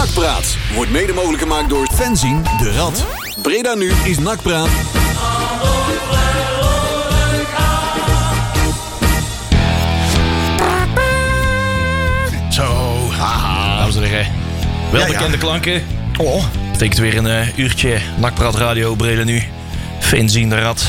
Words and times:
Nakpraat 0.00 0.56
wordt 0.74 0.90
mede 0.90 1.12
mogelijk 1.12 1.42
gemaakt 1.42 1.68
door 1.68 1.88
Fenzin 1.94 2.42
de 2.58 2.72
Rad. 2.72 3.06
Breda 3.42 3.74
nu 3.74 3.92
is 4.04 4.18
Nakpraat. 4.18 4.68
Zo, 12.50 12.62
haha, 13.10 13.78
dames 13.78 13.96
en 13.96 14.02
heren. 14.02 14.26
Welbekende 14.90 15.38
klanken. 15.38 15.82
Oh. 16.18 16.44
Betekent 16.72 16.98
weer 16.98 17.16
een 17.16 17.26
eh, 17.26 17.58
uurtje 17.58 17.98
Nakpraat 18.18 18.54
Radio 18.54 18.94
Breda 18.94 19.24
nu. 19.24 19.42
Fenzien 19.98 20.48
de 20.48 20.60
Rad. 20.60 20.86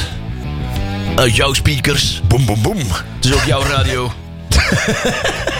Uit 1.16 1.36
jouw 1.36 1.54
speakers. 1.54 2.22
Boom, 2.28 2.46
boom, 2.46 2.62
boom. 2.62 2.78
Het 2.78 3.26
is 3.26 3.34
ook 3.34 3.44
jouw 3.44 3.64
radio. 3.64 4.12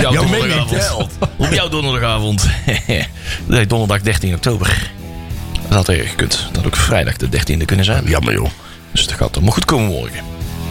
Jouw 0.00 0.12
donderdagavond. 0.12 1.08
Op 1.36 1.52
jouw 1.52 1.68
donderdagavond. 1.68 2.46
nee, 3.46 3.66
donderdag 3.66 4.00
13 4.00 4.34
oktober. 4.34 4.90
Dat 5.68 5.72
had 5.86 5.88
er 5.88 6.06
gekund. 6.06 6.46
Dat 6.46 6.56
had 6.56 6.66
ook 6.66 6.76
vrijdag 6.76 7.16
de 7.16 7.28
13e 7.28 7.64
kunnen 7.64 7.84
zijn. 7.84 8.04
Jammer 8.06 8.32
joh. 8.32 8.50
Dus 8.92 9.06
dat 9.06 9.16
gaat 9.16 9.34
allemaal 9.34 9.52
goed 9.52 9.64
komen 9.64 9.86
morgen. 9.88 10.20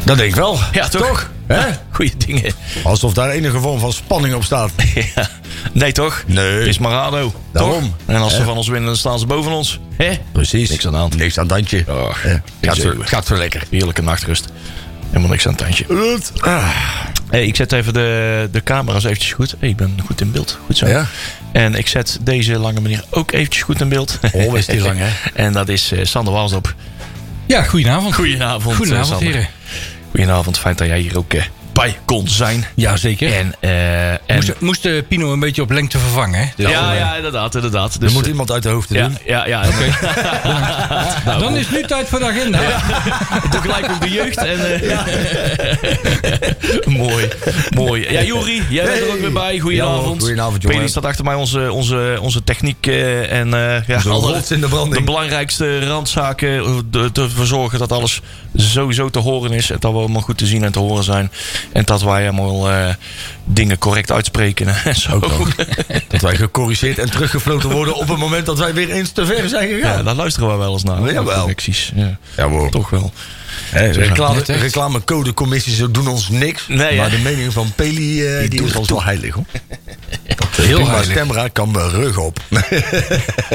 Dat 0.04 0.18
denk 0.18 0.30
ik 0.30 0.36
wel. 0.36 0.60
Ja, 0.72 0.88
toch? 0.88 1.30
Hè? 1.48 1.68
Goeie 1.90 2.14
dingen. 2.18 2.54
Alsof 2.84 3.14
daar 3.14 3.30
enige 3.30 3.60
vorm 3.60 3.80
van 3.80 3.94
spanning 3.94 4.34
op 4.36 4.44
staat. 4.44 4.72
Ja. 5.16 5.30
Nee, 5.74 5.92
toch? 5.92 6.24
Nee. 6.28 6.52
Het 6.58 6.68
is 6.68 6.78
Marado. 6.78 7.34
Daarom. 7.54 7.82
Toch? 7.82 7.92
En 8.06 8.16
als 8.22 8.36
ze 8.36 8.44
van 8.44 8.58
ons 8.58 8.68
winnen, 8.68 8.86
dan 8.88 8.98
staan 8.98 9.20
ze 9.20 9.26
boven 9.26 9.52
ons. 9.52 9.80
Hè? 9.96 10.12
Precies. 10.32 10.70
Niks 10.70 10.86
aan 10.86 10.92
de 10.92 10.98
hand. 10.98 11.18
Niks 11.18 11.38
aan 11.38 11.44
het 11.44 11.54
handje. 11.54 11.84
Oh, 11.88 12.10
gaat, 12.62 12.76
zo, 12.76 12.94
gaat 13.00 13.26
zo 13.26 13.36
lekker. 13.36 13.64
Heerlijke 13.70 14.02
nachtrust. 14.02 14.48
Helemaal 15.08 15.30
niks 15.30 15.48
aan 15.48 15.54
het 15.54 15.62
tandje. 15.62 15.86
Ah. 16.40 16.70
Hey, 17.30 17.46
ik 17.46 17.56
zet 17.56 17.72
even 17.72 17.94
de, 17.94 18.48
de 18.52 18.64
camera's 18.64 19.04
eventjes 19.04 19.32
goed. 19.34 19.56
Hey, 19.60 19.70
ik 19.70 19.76
ben 19.76 19.98
goed 20.06 20.22
in 20.22 20.32
beeld. 20.32 20.58
Goed 20.66 20.78
zo. 20.78 20.88
Ja. 20.88 21.06
En 21.52 21.76
ik 21.76 21.88
zet 21.88 22.18
deze 22.22 22.60
lange 22.60 22.82
meneer 22.82 23.04
ook 23.10 23.32
eventjes 23.32 23.64
goed 23.64 23.82
in 23.82 23.90
beeld. 23.90 24.20
Oh, 24.32 24.58
is 24.58 24.66
die 24.66 24.82
lang, 24.82 25.00
hè? 25.00 25.08
En 25.46 25.54
dat 25.54 25.70
is 25.70 25.92
eh, 25.92 26.06
Sander 26.06 26.34
Walsdop. 26.34 26.76
Ja, 27.46 27.64
goedenavond. 27.64 28.16
Goedenavond, 28.16 28.76
Goedenavond, 28.76 29.12
eh, 29.12 29.18
Sander. 29.18 29.34
heren. 29.34 29.50
Goedenavond. 30.10 30.60
Fijn 30.60 30.76
dat 30.76 30.88
jij 30.88 31.00
hier 31.00 31.18
ook 31.18 31.34
eh, 31.34 31.44
bij 31.80 31.98
kon 32.06 32.28
zijn. 32.28 32.66
Jazeker. 32.76 33.34
En, 33.34 33.54
eh, 33.60 34.12
en 34.12 34.20
Moest, 34.36 34.60
moest 34.60 34.84
de 34.84 35.06
Pino 35.08 35.34
een 35.34 35.40
beetje 35.40 35.62
op 35.62 35.72
lengte 35.72 36.00
vervangen, 36.00 36.40
hè? 36.40 36.46
Dus, 36.56 36.70
ja, 36.70 36.94
eh, 36.94 37.00
ja, 37.00 37.16
inderdaad, 37.16 37.56
inderdaad. 37.56 37.94
Er 37.94 38.00
Dus, 38.00 38.14
moet 38.14 38.24
eh, 38.24 38.30
iemand 38.30 38.52
uit 38.52 38.64
de 38.64 38.70
hoofden 38.70 38.98
ja, 38.98 39.08
doen. 39.08 39.18
ja, 39.26 39.48
ja. 39.48 39.64
Nou, 41.26 41.40
Dan 41.40 41.56
is 41.56 41.70
nu 41.70 41.84
tijd 41.84 42.08
voor 42.08 42.20
de 42.20 42.26
agenda. 42.26 42.60
Doe 43.52 43.62
gelijk 43.62 43.90
ook 43.92 44.02
de 44.02 44.10
jeugd. 44.10 44.38
En, 44.38 44.82
eh, 44.82 44.98
mooi, 47.08 47.28
mooi. 47.76 48.12
Ja, 48.12 48.22
Juri, 48.24 48.64
jij 48.70 48.86
bent 48.86 49.02
er 49.02 49.12
ook 49.12 49.20
weer 49.20 49.32
bij. 49.32 49.54
Ja, 49.56 49.62
Goedenavond. 49.62 50.20
goedenavond, 50.22 50.62
jongen. 50.62 50.78
Peli 50.78 50.90
staat 50.90 51.06
achter 51.06 51.26
mij 51.26 51.36
onze, 51.36 51.72
onze, 51.72 52.18
onze 52.22 52.44
techniek 52.44 52.88
en 52.88 53.54
eh 53.54 53.88
ja, 53.88 54.02
alle- 54.10 54.42
in 54.50 54.60
de 54.62 54.68
branding. 54.68 54.96
de 54.96 55.04
belangrijkste 55.04 55.86
randzaken 55.88 56.84
de- 56.92 57.12
te 57.12 57.30
verzorgen 57.30 57.80
dat 57.80 57.92
alles 57.92 58.22
sowieso 58.56 59.10
te 59.10 59.20
horen 59.20 59.52
is. 59.52 59.70
En 59.70 59.78
dat 59.80 59.92
we 59.92 59.98
allemaal 59.98 60.22
goed 60.22 60.38
te 60.38 60.46
zien 60.46 60.64
en 60.64 60.72
te 60.72 60.80
horen 60.80 61.04
zijn. 61.04 61.32
En 61.74 61.84
dat 61.86 62.02
wij 62.02 62.24
allemaal 62.24 62.70
eh, 62.72 62.88
dingen 63.46 63.78
correct 63.78 64.12
uitspreken 64.12 64.68
en 64.84 64.96
zo. 65.06 65.14
Ook. 65.14 65.48
Dat 66.08 66.22
wij 66.22 66.36
gecorrigeerd 66.36 66.98
en 66.98 67.12
teruggefloten 67.12 67.70
worden 67.70 67.96
op 67.96 68.08
het 68.08 68.18
moment 68.18 68.46
dat 68.46 68.58
wij 68.60 68.74
weer 68.74 68.90
eens 68.92 69.12
te 69.12 69.26
ver 69.26 69.50
zijn 69.50 69.70
Ja, 69.70 69.76
gegaan. 69.76 70.06
daar 70.06 70.16
luisteren 70.16 70.50
we 70.50 70.56
wel 70.56 70.74
eens 70.74 70.84
naar. 70.84 71.14
Jawel. 71.14 71.40
Correcties. 71.40 71.92
Ja, 71.96 72.18
Ja, 72.38 72.48
hoor. 72.50 72.70
toch 72.70 72.90
wel. 72.90 73.12
Hè, 73.72 73.92
reclame, 73.92 74.42
reclamecodecommissies 74.46 75.82
doen 75.92 76.08
ons 76.08 76.30
niks. 76.30 76.66
Nee, 76.68 76.98
maar 76.98 77.10
hè? 77.12 77.18
de 77.18 77.24
mening 77.24 77.54
van 77.54 77.72
Peli 77.76 78.26
eh, 78.28 78.50
die 78.50 78.64
is 78.64 78.76
ons 78.76 78.90
wel 78.90 79.04
heilig. 79.04 79.34
Hoor. 79.34 79.46
Heel 80.62 80.88
heilig. 80.88 81.12
stemraad 81.12 81.52
kan 81.52 81.72
mijn 81.72 81.90
rug 81.90 82.18
op. 82.18 82.40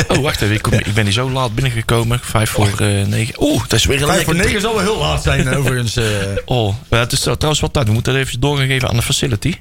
Oh, 0.09 0.19
wacht 0.19 0.41
even. 0.43 0.55
Ik, 0.55 0.63
kom, 0.63 0.73
ik 0.73 0.95
ben 0.95 1.05
hier 1.05 1.13
zo 1.13 1.31
laat 1.31 1.55
binnengekomen. 1.55 2.21
Vijf 2.23 2.51
voor 2.51 2.69
eh, 2.79 3.07
negen. 3.07 3.35
Oeh, 3.43 3.61
dat 3.69 3.79
is 3.79 3.85
weer 3.85 4.03
een 4.03 4.09
Vijf 4.09 4.25
voor 4.25 4.35
negen 4.35 4.61
zal 4.61 4.75
wel 4.75 4.83
heel 4.83 4.99
laat 4.99 5.23
zijn 5.23 5.49
eh, 5.49 5.59
overigens. 5.59 5.97
eh. 5.97 6.05
Oh, 6.45 6.75
het 6.89 7.13
is 7.13 7.21
trouwens 7.21 7.61
wat 7.61 7.73
tijd. 7.73 7.87
We 7.87 7.93
moeten 7.93 8.13
dat 8.13 8.23
even 8.27 8.41
doorgeven 8.41 8.89
aan 8.89 8.97
de 8.97 9.03
facility. 9.03 9.55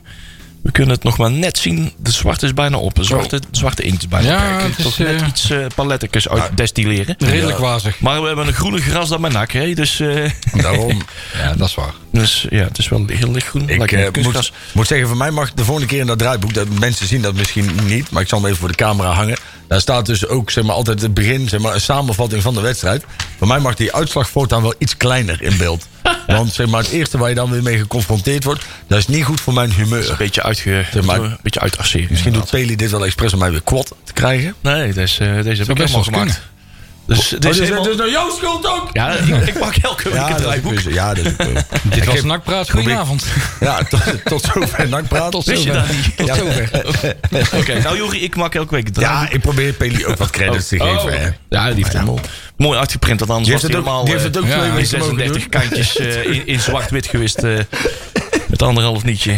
We 0.64 0.72
kunnen 0.72 0.94
het 0.96 1.03
nog 1.03 1.18
maar 1.18 1.32
net 1.32 1.58
zien. 1.58 1.92
De 1.98 2.12
zwarte 2.12 2.46
is 2.46 2.53
bijna 2.53 2.78
op. 2.78 2.96
De 2.96 3.03
zwarte, 3.03 3.42
zwarte 3.52 3.84
inkt 3.84 4.02
is 4.02 4.08
bijna 4.08 4.28
Ja, 4.30 4.64
op. 4.66 4.70
Is, 4.78 4.84
toch 4.84 4.98
net 4.98 5.22
iets 5.22 5.50
uh, 5.50 5.66
uit 6.30 6.58
destilleren. 6.58 7.16
Redelijk 7.18 7.58
wazig. 7.58 8.00
Maar 8.00 8.22
we 8.22 8.28
hebben 8.28 8.48
een 8.48 8.53
groene 8.53 8.82
gras 8.82 9.09
dan 9.09 9.22
mijn 9.22 9.34
nak. 9.34 9.52
Hè? 9.52 9.74
Dus, 9.74 10.00
eh, 10.00 10.30
Daarom. 10.53 11.02
Ja, 11.42 11.53
dat 11.53 11.68
is 11.68 11.76
waar. 11.76 11.94
Dus 12.13 12.46
ja, 12.50 12.63
het 12.63 12.78
is 12.78 12.90
wel 12.90 13.03
heel 13.07 13.31
lichtgroen. 13.31 13.69
Ik 13.69 13.79
kunstgras. 14.12 14.51
moet, 14.51 14.74
moet 14.74 14.88
zeggen, 14.88 15.07
voor 15.07 15.18
mij 15.18 15.31
mag 15.31 15.53
de 15.53 15.63
volgende 15.63 15.90
keer 15.90 16.00
in 16.00 16.06
dat 16.06 16.19
draaiboek... 16.19 16.53
Dat, 16.53 16.79
mensen 16.79 17.07
zien 17.07 17.22
dat 17.22 17.34
misschien 17.34 17.69
niet, 17.85 18.09
maar 18.09 18.22
ik 18.22 18.28
zal 18.28 18.38
hem 18.38 18.47
even 18.47 18.59
voor 18.59 18.68
de 18.68 18.75
camera 18.75 19.12
hangen. 19.12 19.38
Daar 19.68 19.81
staat 19.81 20.06
dus 20.06 20.28
ook 20.28 20.52
zeg 20.52 20.63
maar, 20.63 20.75
altijd 20.75 21.02
het 21.02 21.13
begin, 21.13 21.50
zeg 21.50 21.59
maar, 21.59 21.73
een 21.73 21.81
samenvatting 21.81 22.41
van 22.41 22.53
de 22.53 22.62
wedstrijd. 22.62 23.03
Voor 23.38 23.47
mij 23.47 23.59
mag 23.59 23.75
die 23.75 23.94
uitslag 23.94 24.29
voortaan 24.29 24.62
wel 24.62 24.73
iets 24.78 24.97
kleiner 24.97 25.41
in 25.41 25.57
beeld. 25.57 25.88
Want 26.28 26.53
zeg 26.53 26.68
maar, 26.68 26.81
het 26.81 26.91
eerste 26.91 27.18
waar 27.18 27.29
je 27.29 27.35
dan 27.35 27.52
weer 27.52 27.63
mee 27.63 27.78
geconfronteerd 27.78 28.44
wordt... 28.44 28.66
dat 28.88 28.97
is 28.97 29.07
niet 29.07 29.23
goed 29.23 29.41
voor 29.41 29.53
mijn 29.53 29.72
humeur. 29.72 30.09
Een 30.09 30.18
beetje, 30.18 30.44
uitge, 30.44 30.85
maar- 31.03 31.19
een 31.19 31.38
beetje. 31.41 32.07
Misschien 32.09 32.34
doet. 32.34 32.50
Peli 32.50 32.75
dit 32.75 32.91
wel 32.91 33.06
expres 33.06 33.34
om 33.34 33.40
mij 33.40 33.52
weer 33.52 33.63
kwad 33.63 33.96
te 34.03 34.13
krijgen. 34.13 34.56
Nee, 34.62 34.94
deze, 34.94 35.40
deze 35.44 35.62
heb 35.62 35.69
ik 35.69 35.75
best 35.75 35.96
helemaal 35.96 36.03
gemaakt. 36.03 36.41
Dus, 37.06 37.28
dit 37.30 37.46
Oh, 37.46 37.52
is 37.52 37.58
dus, 37.58 37.66
helemaal- 37.68 37.84
dus 37.84 37.96
nou 37.96 38.12
jouw 38.12 38.30
schuld 38.38 38.68
ook? 38.68 38.90
Ja, 38.94 39.09
ik, 39.12 39.47
ik 39.47 39.59
maak 39.59 39.75
elke 39.75 40.03
week 40.09 40.14
een 40.14 40.19
dat 40.19 40.30
is 40.30 40.36
ook 40.36 40.41
draaiboek. 40.41 40.72
weer 40.72 40.81
zo. 40.81 40.90
Ja, 40.90 41.14
dat 41.14 41.25
is 41.25 41.31
ook. 41.31 41.38
Dit 41.84 41.96
Ik 41.97 42.03
was 42.03 42.16
heb- 42.16 42.24
Nakpraat. 42.24 42.69
Goedenavond. 42.72 43.25
Ja, 43.59 43.84
tot, 43.84 44.02
tot 44.25 44.41
zover 44.53 44.90
nakpraat. 44.90 45.31
Tot 45.31 45.46
Wist 45.46 45.64
je 45.64 45.72
zover. 45.74 45.88
dat 45.88 45.96
niet? 45.96 46.18
Tot 46.18 46.28
Ja. 46.28 46.36
zover. 46.36 46.69
Oké, 47.59 47.81
nou 47.81 47.97
Juri, 47.97 48.24
ik 48.24 48.36
maak 48.36 48.56
elke 48.56 48.75
week 48.75 48.88
een 48.88 48.94
Ja, 49.02 49.30
ik 49.30 49.41
probeer 49.41 49.74
Peli 49.74 50.06
ook 50.06 50.18
wat 50.18 50.30
credits 50.30 50.68
te 50.68 50.80
geven. 50.80 50.97
Oh, 51.03 51.09
hè. 51.09 51.30
Ja, 51.50 51.66
die 51.74 51.75
heeft 51.84 51.94
het 51.97 52.22
mooi, 52.63 52.79
uitgeprint. 52.79 53.19
Want 53.19 53.31
anders 53.31 53.50
Die 53.50 53.53
was 53.53 53.63
het 53.63 53.72
helemaal 53.74 54.03
die 54.03 54.13
heeft 54.13 54.25
het 54.25 54.38
ook 54.38 54.46
ja, 54.46 54.50
in 54.63 54.72
weken 54.74 55.00
mogen 55.00 55.16
36 55.18 55.41
doen. 55.41 55.50
kantjes 55.50 55.97
eh, 55.97 56.24
in, 56.25 56.47
in 56.47 56.59
zwart-wit 56.59 57.07
geweest. 57.13 57.44
eh, 57.44 57.59
met 58.47 58.62
anderhalf 58.62 59.03
nietje. 59.03 59.38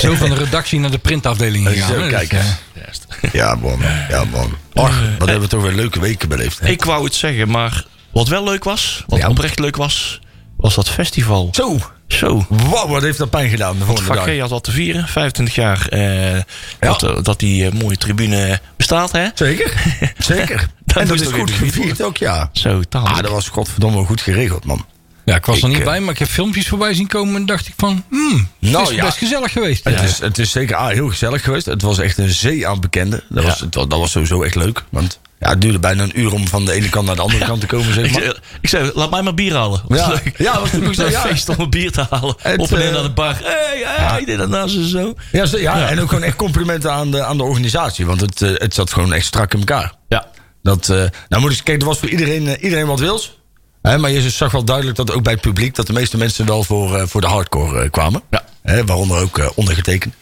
Zo 0.00 0.14
van 0.14 0.28
de 0.30 0.34
redactie 0.34 0.80
naar 0.80 0.90
de 0.90 0.98
printafdeling 0.98 1.66
Zo, 1.68 1.72
gegaan. 1.72 2.02
hè. 2.02 2.08
kijk 2.08 2.30
Dus, 2.30 2.40
eens. 2.40 3.06
eh. 3.20 3.30
Ja, 3.32 3.54
man. 3.54 3.78
Ja, 4.08 4.24
man. 4.24 4.56
Och, 4.74 5.00
wat 5.18 5.28
hebben 5.28 5.40
we 5.40 5.46
toch 5.46 5.62
weer 5.62 5.72
leuke 5.72 6.00
weken 6.00 6.28
beleefd. 6.28 6.58
Hè? 6.60 6.68
Ik 6.68 6.84
wou 6.84 7.04
het 7.04 7.14
zeggen, 7.14 7.50
maar 7.50 7.84
wat 8.12 8.28
wel 8.28 8.44
leuk 8.44 8.64
was, 8.64 9.04
wat 9.06 9.18
Ja. 9.18 9.28
oprecht 9.28 9.58
leuk 9.58 9.76
was, 9.76 10.20
was 10.56 10.74
dat 10.74 10.88
festival. 10.90 11.48
Zo. 11.52 11.78
Zo. 12.08 12.46
Wow, 12.48 12.90
wat 12.90 13.02
heeft 13.02 13.18
dat 13.18 13.30
pijn 13.30 13.50
gedaan 13.50 13.78
de 13.78 13.84
volgende 13.84 14.12
Vak 14.14 14.26
dag. 14.26 14.34
G 14.34 14.38
had 14.38 14.50
wat 14.50 14.64
te 14.64 14.70
vieren. 14.70 15.08
25 15.08 15.54
jaar 15.54 15.88
eh, 15.88 16.40
dat, 16.80 17.02
eh, 17.02 17.16
dat 17.22 17.38
die 17.38 17.66
eh, 17.66 17.72
mooie 17.72 17.96
tribune 17.96 18.60
bestaat, 18.76 19.12
hè? 19.12 19.26
Zeker. 19.34 19.72
Zeker. 20.18 20.68
Dat 20.94 21.02
en 21.02 21.08
dat 21.08 21.20
is 21.20 21.26
goed 21.26 21.50
gevierd 21.50 22.02
ook, 22.02 22.16
ja. 22.16 22.50
Zo, 22.52 22.82
taal. 22.88 23.06
Ah, 23.06 23.16
dat 23.16 23.30
was 23.30 23.48
godverdomme 23.48 24.04
goed 24.04 24.20
geregeld, 24.20 24.64
man. 24.64 24.86
Ja, 25.24 25.36
ik 25.36 25.46
was 25.46 25.56
er 25.56 25.62
Ik, 25.62 25.68
niet 25.68 25.78
eh, 25.78 25.84
bij, 25.84 26.00
maar 26.00 26.12
ik 26.12 26.18
heb 26.18 26.28
filmpjes 26.28 26.68
voorbij 26.68 26.94
zien 26.94 27.06
komen 27.06 27.34
en 27.36 27.46
dacht 27.46 27.66
ik 27.68 27.74
van, 27.76 28.04
hmm, 28.08 28.48
het 28.60 28.70
Nou, 28.70 28.88
is 28.88 28.94
ja. 28.94 29.04
best 29.04 29.18
gezellig 29.18 29.52
geweest. 29.52 29.84
Het, 29.84 30.02
is, 30.02 30.18
het 30.18 30.38
is 30.38 30.50
zeker 30.50 30.76
ah, 30.76 30.88
heel 30.88 31.08
gezellig 31.08 31.42
geweest. 31.44 31.66
Het 31.66 31.82
was 31.82 31.98
echt 31.98 32.18
een 32.18 32.28
zee 32.30 32.66
aan 32.68 32.80
bekenden. 32.80 33.22
Dat, 33.28 33.44
was, 33.44 33.60
het, 33.60 33.72
dat 33.72 33.88
was 33.88 34.10
sowieso 34.10 34.42
echt 34.42 34.54
leuk. 34.54 34.84
Want 34.88 35.18
ja, 35.40 35.48
het 35.48 35.60
duurde 35.60 35.78
bijna 35.78 36.02
een 36.02 36.20
uur 36.20 36.32
om 36.32 36.48
van 36.48 36.64
de 36.64 36.72
ene 36.72 36.88
kant 36.88 37.06
naar 37.06 37.16
de 37.16 37.22
andere 37.22 37.44
kant 37.44 37.60
te 37.60 37.66
komen, 37.66 37.94
zeg 37.94 38.04
ik, 38.04 38.12
maar. 38.12 38.22
zei, 38.22 38.34
ik 38.60 38.68
zei, 38.68 38.90
laat 38.94 39.10
mij 39.10 39.22
maar 39.22 39.34
bier 39.34 39.54
halen. 39.54 39.82
Was 39.88 39.98
Ja. 39.98 40.08
leuk. 40.08 40.34
Ja, 40.38 40.60
was 40.60 40.72
natuurlijk 40.72 40.94
zo, 41.00 41.04
Een 41.04 41.10
ja. 41.10 41.20
feest 41.20 41.48
om 41.48 41.54
een 41.58 41.70
bier 41.70 41.92
te 41.92 42.06
halen. 42.10 42.34
Het, 42.42 42.60
Op 42.60 42.70
en 42.72 42.78
neer 42.78 42.86
eh, 42.86 42.92
naar 42.94 43.02
de 43.02 43.10
bar. 43.10 43.36
Hé, 43.42 43.82
hey, 43.84 44.06
hey, 44.06 44.24
dit 44.24 44.40
en 44.40 44.50
dat 44.50 44.74
en 44.74 44.88
zo. 44.88 45.14
Ja, 45.32 45.46
ja, 45.58 45.88
en 45.88 46.00
ook 46.00 46.08
gewoon 46.08 46.24
echt 46.24 46.36
complimenten 46.36 46.92
aan 46.92 47.10
de, 47.10 47.24
aan 47.24 47.36
de 47.36 47.42
organisatie. 47.42 48.06
Want 48.06 48.20
het, 48.20 48.42
eh, 48.42 48.50
het 48.54 48.74
zat 48.74 48.92
gewoon 48.92 49.12
echt 49.12 49.26
strak 49.26 49.52
in 49.52 49.58
elkaar. 49.58 49.92
Ja. 50.08 50.26
Dat, 50.62 50.88
eh, 50.88 51.04
nou 51.28 51.42
moet 51.42 51.52
ik 51.52 51.64
kijken, 51.64 51.82
er 51.82 51.88
was 51.88 51.98
voor 51.98 52.08
iedereen, 52.08 52.46
eh, 52.46 52.62
iedereen 52.62 52.86
wat 52.86 53.00
wils. 53.00 53.38
Hè, 53.82 53.98
maar 53.98 54.10
je 54.10 54.30
zag 54.30 54.52
wel 54.52 54.64
duidelijk 54.64 54.96
dat 54.96 55.12
ook 55.12 55.22
bij 55.22 55.32
het 55.32 55.42
publiek... 55.42 55.74
dat 55.74 55.86
de 55.86 55.92
meeste 55.92 56.16
mensen 56.16 56.46
wel 56.46 56.64
voor, 56.64 56.96
eh, 56.96 57.06
voor 57.06 57.20
de 57.20 57.26
hardcore 57.26 57.90
kwamen. 57.90 58.22
Ja. 58.30 58.44
Hè, 58.62 58.84
waaronder 58.84 59.18
ook 59.18 59.52
ondergetekend. 59.54 60.14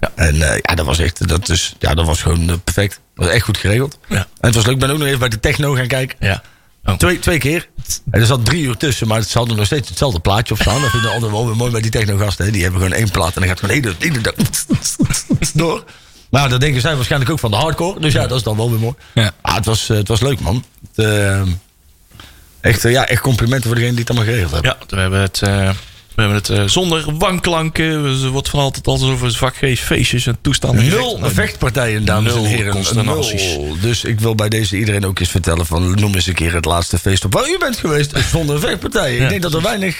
Ja. 0.00 0.12
En 0.14 0.34
ja, 0.36 0.74
dat 0.74 0.86
was 0.86 0.98
echt, 0.98 1.28
dat, 1.28 1.48
is, 1.48 1.74
ja, 1.78 1.94
dat 1.94 2.06
was 2.06 2.22
gewoon 2.22 2.60
perfect. 2.62 3.00
Dat 3.14 3.24
was 3.24 3.34
echt 3.34 3.44
goed 3.44 3.58
geregeld. 3.58 3.98
Ja. 4.08 4.16
En 4.16 4.26
het 4.40 4.54
was 4.54 4.64
leuk, 4.64 4.74
ik 4.74 4.80
ben 4.80 4.90
ook 4.90 4.98
nog 4.98 5.06
even 5.06 5.18
bij 5.18 5.28
de 5.28 5.40
techno 5.40 5.74
gaan 5.74 5.86
kijken. 5.86 6.16
Ja. 6.20 6.42
Oh. 6.86 6.94
Twee, 6.94 7.18
twee 7.18 7.38
keer. 7.38 7.68
En 8.10 8.20
er 8.20 8.26
zat 8.26 8.44
drie 8.44 8.62
uur 8.62 8.76
tussen, 8.76 9.06
maar 9.06 9.22
ze 9.22 9.38
hadden 9.38 9.56
nog 9.56 9.66
steeds 9.66 9.88
hetzelfde 9.88 10.20
plaatje 10.20 10.54
op 10.54 10.60
staan. 10.60 10.80
Dat 10.80 10.90
vind 10.90 11.02
ik 11.04 11.10
altijd 11.10 11.30
wel 11.30 11.46
weer 11.46 11.56
mooi 11.56 11.70
bij 11.70 11.80
die 11.80 11.90
technogasten. 11.90 12.44
hè. 12.44 12.50
Die 12.50 12.62
hebben 12.62 12.80
gewoon 12.80 12.96
één 12.96 13.10
plaat 13.10 13.34
en 13.34 13.40
dan 13.40 13.48
gaat 13.48 13.60
gewoon 13.60 13.80
de 13.80 13.88
hele, 13.88 13.98
de 13.98 14.06
hele 14.06 14.20
dag 14.20 14.34
door. 15.54 15.84
Maar 16.30 16.48
dat 16.48 16.60
denken 16.60 16.80
zij 16.80 16.94
waarschijnlijk 16.94 17.30
ook 17.30 17.38
van 17.38 17.50
de 17.50 17.56
hardcore. 17.56 18.00
Dus 18.00 18.12
ja, 18.12 18.26
dat 18.26 18.36
is 18.36 18.42
dan 18.42 18.56
wel 18.56 18.70
weer 18.70 18.80
mooi. 18.80 18.94
Ja. 19.14 19.30
Ah, 19.40 19.54
het, 19.54 19.64
was, 19.64 19.88
eh, 19.88 19.96
het 19.96 20.08
was 20.08 20.20
leuk, 20.20 20.40
man. 20.40 20.64
Het, 20.94 21.06
eh, 21.06 21.40
echt, 22.60 22.84
eh, 22.84 22.92
ja, 22.92 23.06
echt 23.06 23.20
complimenten 23.20 23.66
voor 23.66 23.74
degene 23.74 23.94
die 23.94 24.00
het 24.00 24.10
allemaal 24.10 24.28
geregeld 24.28 24.52
hebben. 24.52 24.76
Ja, 24.80 24.96
we 24.96 25.00
hebben 25.00 25.20
het, 25.20 25.40
we 26.14 26.22
hebben 26.22 26.42
het 26.42 26.70
zonder 26.70 27.16
wanklanken. 27.18 28.04
Er 28.04 28.28
wordt 28.28 28.48
van 28.48 28.60
altijd 28.60 28.86
altijd 28.86 29.10
over 29.10 29.32
vak 29.32 29.54
G 29.56 29.78
feestjes 29.78 30.26
en 30.26 30.38
toestanden. 30.40 30.88
Nul 30.88 31.18
vechtpartijen, 31.22 32.04
dames 32.04 32.34
en 32.34 32.44
heren. 32.44 32.72
consternaties. 32.72 33.56
Nul. 33.56 33.76
Dus 33.80 34.04
ik 34.04 34.20
wil 34.20 34.34
bij 34.34 34.48
deze 34.48 34.78
iedereen 34.78 35.06
ook 35.06 35.18
eens 35.18 35.30
vertellen 35.30 35.66
van... 35.66 36.00
noem 36.00 36.14
eens 36.14 36.26
een 36.26 36.34
keer 36.34 36.54
het 36.54 36.64
laatste 36.64 36.98
feest 36.98 37.24
op 37.24 37.32
waar 37.32 37.48
u 37.48 37.58
bent 37.58 37.76
geweest 37.76 38.12
zonder 38.30 38.60
vechtpartijen. 38.60 39.22
Ik 39.22 39.28
denk 39.28 39.42
dat 39.42 39.54
er 39.54 39.62
weinig... 39.62 39.98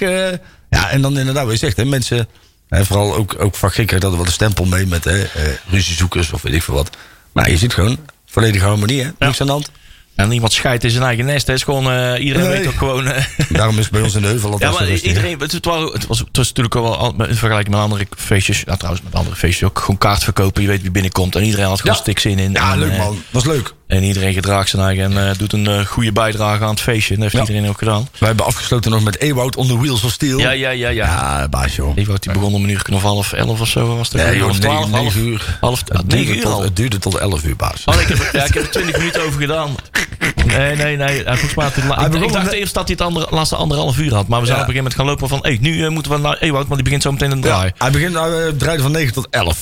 ja, 0.70 0.90
en 0.90 1.02
dan 1.02 1.19
inderdaad, 1.19 1.44
wat 1.44 1.52
je 1.52 1.58
zegt, 1.58 1.76
hè, 1.76 1.84
mensen... 1.84 2.29
Hè, 2.68 2.84
vooral 2.84 3.14
ook, 3.14 3.34
ook 3.38 3.54
van 3.54 3.70
Gikker, 3.70 4.00
dat 4.00 4.10
er 4.10 4.16
wel 4.16 4.26
een 4.26 4.32
stempel 4.32 4.64
mee 4.64 4.86
met 4.86 5.04
hè, 5.04 5.22
eh, 5.22 5.42
ruziezoekers 5.70 6.32
of 6.32 6.42
weet 6.42 6.54
ik 6.54 6.62
veel 6.62 6.74
wat. 6.74 6.90
Maar 7.32 7.50
je 7.50 7.56
ziet 7.58 7.74
gewoon 7.74 7.98
volledige 8.26 8.64
harmonie, 8.64 9.02
hè? 9.02 9.10
Niks 9.18 9.40
aan 9.40 9.46
de 9.46 9.52
hand. 9.52 9.70
En 10.14 10.28
niemand 10.28 10.52
scheidt 10.52 10.84
in 10.84 10.90
zijn 10.90 11.02
eigen 11.04 11.24
nest. 11.24 11.46
hè. 11.46 11.52
Is 11.52 11.62
gewoon, 11.62 11.90
eh, 11.92 12.24
iedereen 12.24 12.48
Nee. 12.48 12.58
weet 12.58 12.66
ook 12.66 12.74
gewoon... 12.78 13.06
eh, 13.06 13.24
Daarom 13.48 13.74
is 13.78 13.82
het 13.82 13.92
bij 13.92 14.00
ons 14.02 14.14
in 14.14 14.22
de 14.22 14.26
heuvel 14.28 14.48
ja, 14.48 14.52
altijd 14.54 14.72
maar 14.72 14.82
rustig, 14.88 15.02
hè? 15.02 15.08
iedereen, 15.16 15.38
het, 15.40 15.52
het, 15.52 15.64
was, 15.64 15.92
het, 15.92 16.06
was, 16.06 16.18
het 16.18 16.36
was 16.36 16.46
natuurlijk 16.52 16.74
al- 16.74 17.14
in 17.18 17.34
vergelijking 17.36 17.68
met 17.74 17.80
andere 17.84 18.06
feestjes. 18.16 18.64
Nou, 18.64 18.78
trouwens, 18.78 19.04
met 19.04 19.14
andere 19.14 19.36
feestjes 19.36 19.69
ook. 19.69 19.78
Gewoon 19.78 19.98
kaart 19.98 20.24
verkopen. 20.24 20.62
Je 20.62 20.69
weet 20.69 20.82
wie 20.82 20.90
binnenkomt. 20.90 21.36
En 21.36 21.42
iedereen 21.44 21.66
had 21.66 21.80
gewoon 21.80 21.96
Ja. 21.96 22.02
sticks 22.02 22.24
in. 22.24 22.38
in 22.38 22.52
Ja, 22.52 22.72
en, 22.72 22.78
leuk 22.78 22.96
man. 22.96 23.22
Was 23.30 23.44
leuk. 23.44 23.74
En 23.86 24.02
iedereen 24.02 24.32
gedraagt 24.32 24.68
zijn 24.68 24.82
eigen 24.82 25.04
en 25.16 25.28
eh, 25.30 25.38
doet 25.38 25.52
een 25.52 25.66
eh, 25.66 25.86
goede 25.86 26.12
bijdrage 26.12 26.64
aan 26.64 26.70
het 26.70 26.80
feestje. 26.80 27.14
En 27.14 27.20
dat 27.20 27.32
heeft 27.32 27.46
Ja. 27.46 27.52
iedereen 27.52 27.70
ook 27.70 27.78
gedaan. 27.78 28.08
Wij 28.18 28.28
hebben 28.28 28.46
afgesloten 28.46 28.90
nog 28.90 29.02
met 29.02 29.18
Ewout 29.20 29.56
on 29.56 29.66
the 29.66 29.78
Wheels 29.78 30.02
of 30.04 30.10
Steel. 30.12 30.38
Ja, 30.38 30.50
ja, 30.50 30.70
ja, 30.70 30.88
ja. 30.88 31.04
Ja, 31.06 31.48
baas 31.48 31.76
joh. 31.76 31.92
Ewout 31.96 32.22
die 32.22 32.32
begon 32.32 32.54
om 32.54 32.64
een 32.64 32.70
uur 32.70 32.82
of 32.92 33.02
half 33.02 33.32
elf 33.32 33.60
of 33.60 33.68
zo. 33.68 33.96
Was 33.96 34.12
het 34.12 34.22
Nee, 34.22 34.36
joh, 34.36 34.50
twaalf, 34.50 34.84
negen- 34.86 34.98
half, 34.98 35.16
uur. 35.16 35.56
Half, 35.60 35.82
Het 35.88 36.10
duurde, 36.10 36.34
uur 36.36 36.42
tot, 36.42 36.62
het 36.62 36.76
duurde 36.76 36.98
tot 36.98 37.14
11 37.14 37.44
uur, 37.44 37.56
baas. 37.56 37.82
Oh, 37.84 38.00
ik, 38.00 38.06
heb, 38.08 38.28
ja, 38.32 38.44
ik 38.44 38.54
heb 38.54 38.62
er 38.62 38.70
20 38.70 38.96
minuten 38.98 39.22
over 39.22 39.40
gedaan. 39.40 39.74
Nee, 40.46 40.76
nee, 40.76 40.96
nee. 40.96 41.22
Volgens 41.24 41.54
mij 41.54 41.64
had 41.64 41.74
hij 41.74 42.20
ik, 42.22 42.32
dacht 42.32 42.52
eerst 42.52 42.74
dat 42.74 42.84
hij 42.88 42.92
het 42.98 43.06
andere, 43.06 43.26
laatste 43.30 43.56
anderhalf 43.56 43.98
uur 43.98 44.14
had. 44.14 44.28
Maar 44.28 44.40
we 44.40 44.46
zijn 44.46 44.58
Ja. 44.58 44.64
op 44.64 44.68
een 44.68 44.74
gegeven 44.74 44.74
moment 44.76 44.94
gaan 44.94 45.06
lopen 45.06 45.28
van... 45.28 45.38
Hey, 45.42 45.58
nu 45.60 45.84
eh, 45.84 45.90
moeten 45.90 46.12
we 46.12 46.18
naar 46.18 46.36
Ewout, 46.38 46.62
want 46.64 46.74
die 46.74 46.82
begint 46.82 47.02
zo 47.02 47.12
meteen 47.12 47.30
een 47.30 47.40
draai. 47.40 47.70
Hij 47.78 47.90
begint 47.90 48.14
uh, 48.14 48.22
draaide 48.58 48.82
van 48.82 48.92
9 48.92 49.12
tot 49.12 49.26
11. 49.30 49.58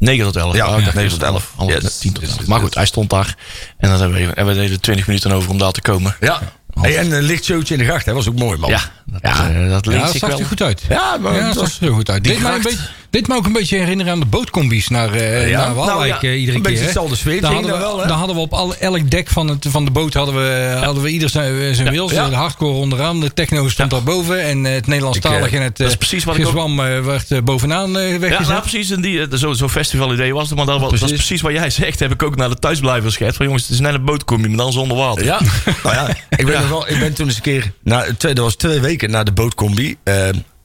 9 0.00 0.24
tot 0.24 0.36
11. 0.36 0.54
Ja, 0.56 0.66
Oh, 0.72 0.78
ik 0.78 0.84
dacht 0.84 0.96
9 0.96 1.02
eerst 1.02 1.18
tot 1.18 1.22
11. 1.28 1.52
Half, 1.56 1.72
Yes. 1.82 1.98
10 1.98 2.12
tot 2.12 2.20
Yes, 2.22 2.30
11. 2.30 2.40
yes, 2.40 2.48
Maar 2.48 2.60
goed, 2.60 2.74
hij 2.74 2.86
stond 2.86 3.10
daar. 3.10 3.36
En, 3.78 3.88
dan 3.90 4.00
hebben 4.00 4.26
we, 4.26 4.32
en 4.34 4.46
we 4.46 4.54
deden 4.54 4.80
20 4.80 5.06
minuten 5.06 5.32
over 5.32 5.50
om 5.50 5.58
daar 5.58 5.72
te 5.72 5.80
komen. 5.82 6.16
Ja. 6.20 6.40
Hey, 6.80 6.96
en 6.98 7.12
een 7.12 7.22
lichtshowtje 7.22 7.74
in 7.74 7.80
de 7.80 7.86
gracht, 7.86 8.06
hè, 8.06 8.12
was 8.12 8.28
ook 8.28 8.38
mooi, 8.38 8.58
man. 8.58 8.70
Ja, 8.70 8.80
dat, 9.06 9.20
Ja. 9.22 9.50
eh, 9.50 9.70
dat 9.70 9.84
Ja, 9.84 10.06
ik 10.08 10.18
zag 10.18 10.30
wel. 10.30 10.38
er 10.38 10.46
goed 10.46 10.62
uit. 10.62 10.82
Ja, 10.88 11.16
maar 11.16 11.32
Ja, 11.32 11.38
het 11.38 11.46
dat 11.46 11.62
was- 11.62 11.74
zag 11.74 11.88
er 11.88 11.94
goed 11.94 12.10
uit. 12.10 12.24
die 12.24 12.32
Deed 12.32 12.42
mij, 12.42 12.54
een 12.54 12.60
gracht. 12.60 12.76
beetje, 12.76 12.92
deed 13.10 13.28
mij 13.28 13.36
ook 13.36 13.46
een 13.46 13.52
beetje 13.52 13.76
herinneren 13.78 14.12
aan 14.12 14.20
de 14.20 14.26
bootcombi's 14.26 14.88
naar, 14.88 15.18
Ja. 15.48 15.58
naar 15.66 15.74
Waalwijk 15.74 15.86
Nou 15.86 16.06
ja, 16.06 16.20
eh, 16.20 16.38
iedere 16.40 16.56
een 16.56 16.62
keer. 16.62 16.62
beetje 16.62 16.78
hè. 16.78 16.84
hetzelfde 16.84 17.16
sfeertje 17.16 17.40
Daar 17.40 17.50
hing 17.50 17.62
hadden, 17.66 17.80
we, 17.80 17.86
wel, 17.96 18.06
daar 18.06 18.16
hadden 18.16 18.36
we 18.36 18.42
op 18.42 18.52
al, 18.52 18.74
elk 18.76 19.10
dek 19.10 19.28
van, 19.28 19.48
het, 19.48 19.66
van 19.68 19.84
de 19.84 19.90
boot 19.90 20.14
hadden 20.14 20.34
we, 20.34 20.76
hadden 20.84 21.02
we 21.02 21.08
ieder 21.08 21.28
zijn, 21.28 21.74
zijn 21.74 21.90
wils. 21.90 22.10
De 22.12 22.18
hardcore 22.20 22.72
onderaan, 22.72 23.20
de 23.20 23.32
techno 23.34 23.68
stond 23.68 23.90
daarboven. 23.90 24.42
En 24.42 24.66
eh, 24.66 24.72
het 24.72 24.86
Nederlandstalig 24.86 25.52
en 25.52 25.62
het 25.62 25.76
dat 25.76 25.88
is 25.88 25.96
precies 25.96 26.24
wat 26.24 26.34
ik 26.36 26.40
ook- 26.40 26.46
gezwam 26.46 26.80
eh, 26.80 27.00
werd 27.00 27.44
bovenaan 27.44 27.98
eh, 27.98 28.12
Ja, 28.12 28.18
weggezet. 28.18 28.48
nou, 28.48 28.60
precies. 28.60 28.90
En 28.90 29.00
die, 29.00 29.20
eh, 29.20 29.36
zo- 29.38 29.52
Zo'n 29.52 29.68
festivalidee 29.70 30.34
was 30.34 30.48
het. 30.48 30.56
Maar 30.56 30.66
dat, 30.66 30.80
was, 30.80 30.90
dat 30.90 30.92
is 30.92 30.98
Precies. 31.06 31.26
precies 31.26 31.42
wat 31.42 31.52
jij 31.52 31.70
zegt. 31.70 31.98
Heb 32.00 32.12
ik 32.12 32.22
ook 32.22 32.36
naar 32.36 32.48
de 32.48 32.58
thuisblijvers 32.58 33.14
geschetst. 33.16 33.36
Van 33.36 33.46
jongens, 33.46 33.62
het 33.64 33.72
is 33.72 33.80
net 33.80 33.94
een 33.94 34.04
bootcombi, 34.04 34.48
maar 34.48 34.56
dan 34.56 34.72
zonder 34.72 34.96
water. 34.96 35.24
Ja, 35.24 35.40
nou 35.84 35.94
ja, 35.94 36.08
ik 36.36 36.46
ben, 36.46 36.60
nog 36.60 36.68
wel, 36.68 36.88
ik 36.88 36.98
ben 36.98 37.14
toen 37.14 37.26
eens 37.26 37.36
een 37.36 37.42
keer, 37.42 37.72
na, 37.82 38.04
twee, 38.18 38.34
dat 38.34 38.44
was 38.44 38.54
twee 38.54 38.80
weken 38.80 39.10
na 39.10 39.22
de 39.22 39.32
bootcombi, 39.32 39.96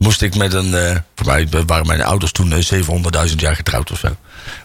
moest 0.05 0.21
ik 0.21 0.35
met 0.35 0.53
een, 0.53 0.73
eh, 0.73 0.95
voor 1.15 1.25
mij 1.25 1.47
waren 1.65 1.87
mijn 1.87 2.01
ouders 2.03 2.31
toen 2.31 2.51
eh, 2.51 2.59
700.000 2.59 3.41
jaar 3.41 3.55
getrouwd 3.55 3.91
of 3.91 3.99
zo. 3.99 4.15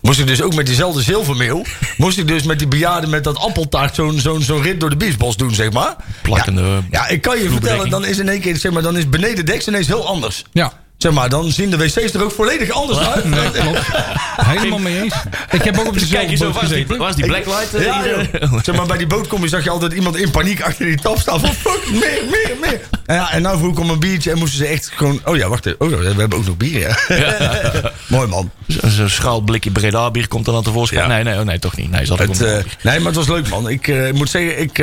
Moest 0.03 0.19
ik 0.19 0.27
dus 0.27 0.43
ook 0.43 0.55
met 0.55 0.67
diezelfde 0.67 1.03
zilvermeel, 1.03 1.67
moest 1.97 2.19
ik 2.19 2.29
dus 2.29 2.43
met 2.43 2.59
die 2.59 2.69
bejaarden 2.69 3.11
met 3.11 3.25
dat 3.25 3.39
appeltaart 3.39 3.95
zo'n 3.95 4.19
zo'n 4.19 4.43
zo'n 4.43 4.63
rit 4.63 4.81
door 4.81 4.91
de 4.91 4.97
biesbos 4.97 5.37
doen, 5.37 5.55
zeg 5.55 5.73
maar. 5.73 5.97
Plakkende 6.23 6.61
Ja, 6.61 6.83
ja 6.91 7.09
ik 7.09 7.23
kan 7.23 7.39
je 7.39 7.51
vertellen, 7.51 7.91
dan 7.91 8.05
is 8.05 8.19
in 8.19 8.29
één 8.29 8.41
keer, 8.41 8.57
zeg 8.57 8.73
maar, 8.73 8.83
dan 8.83 8.97
is 8.97 9.09
beneden 9.09 9.47
deks 9.47 9.69
ineens 9.69 9.87
heel 9.87 10.07
anders. 10.07 10.45
Ja. 10.53 10.73
Zeg 11.01 11.13
maar, 11.13 11.29
dan 11.29 11.51
zien 11.51 11.71
de 11.71 11.77
wc's 11.77 11.97
er 12.15 12.23
ook 12.23 12.31
volledig 12.33 12.71
anders 12.71 12.99
uit. 12.99 13.25
Nee, 13.25 13.51
klopt. 13.51 13.81
Helemaal 14.53 14.79
mee 14.79 15.03
eens. 15.03 15.15
Ik 15.51 15.63
heb 15.63 15.79
ook 15.79 15.87
op 15.87 15.95
kijk 15.97 16.29
dezelfde 16.29 16.45
boot 16.45 16.55
waar 16.55 16.63
is 16.63 16.69
die, 16.69 16.77
gezeten. 16.79 16.99
waar 16.99 17.09
is 17.09 17.15
die 17.15 17.25
blacklight? 17.27 17.75
eh, 17.75 17.85
Ja, 17.85 18.03
joh. 18.41 18.63
zeg 18.63 18.75
maar, 18.77 18.87
bij 18.87 18.97
die 18.99 19.07
bootcombi 19.07 19.49
zag 19.49 19.65
je 19.65 19.71
altijd 19.71 19.93
iemand 19.93 20.17
in 20.17 20.31
paniek 20.31 20.63
achter 20.63 20.87
die 20.87 21.01
tap 21.01 21.19
staan. 21.19 21.41
Van 21.41 21.53
fuck, 21.55 21.91
meer, 21.91 22.21
meer, 22.31 22.53
meer. 22.61 22.81
En, 23.07 23.15
ja, 23.15 23.33
en 23.33 23.43
nou 23.43 23.59
vroeg 23.59 23.73
ik 23.73 23.79
om 23.79 23.91
een 23.91 23.99
biertje 23.99 24.31
en 24.31 24.39
moesten 24.39 24.59
ze 24.59 24.67
echt 24.67 24.91
gewoon... 24.95 25.21
Oh 25.25 25.37
ja, 25.37 25.49
wacht 25.49 25.67
even. 25.67 25.81
Oh, 25.81 25.89
we 25.89 26.05
hebben 26.07 26.39
ook 26.39 26.47
nog 26.47 26.57
bier, 26.57 26.81
ja. 26.81 26.97
Mooi 28.07 28.27
man. 28.29 28.51
Zo- 28.69 28.89
Zo'n 28.89 29.09
schaal 29.09 29.41
blikje 29.41 29.71
Breda 29.71 30.11
bier 30.11 30.29
komt 30.29 30.47
er 30.47 30.53
dan 30.53 30.63
tevoorschijn. 30.63 31.01
Ja. 31.09 31.15
Nee, 31.15 31.23
nee, 31.25 31.39
oh, 31.39 31.45
nee, 31.45 31.59
toch 31.59 31.77
niet. 31.77 31.91
Nee, 31.91 32.07
zat 32.07 32.19
Het, 32.19 32.29
ook 32.29 32.49
eh, 32.49 32.53
nee, 32.83 32.97
maar 32.99 33.07
het 33.07 33.17
was 33.17 33.29
leuk 33.29 33.49
man. 33.49 33.69
Ik 33.69 33.89
eh, 33.89 34.13
moet 34.13 34.31
zeggen, 34.31 34.61
ik 34.61 34.77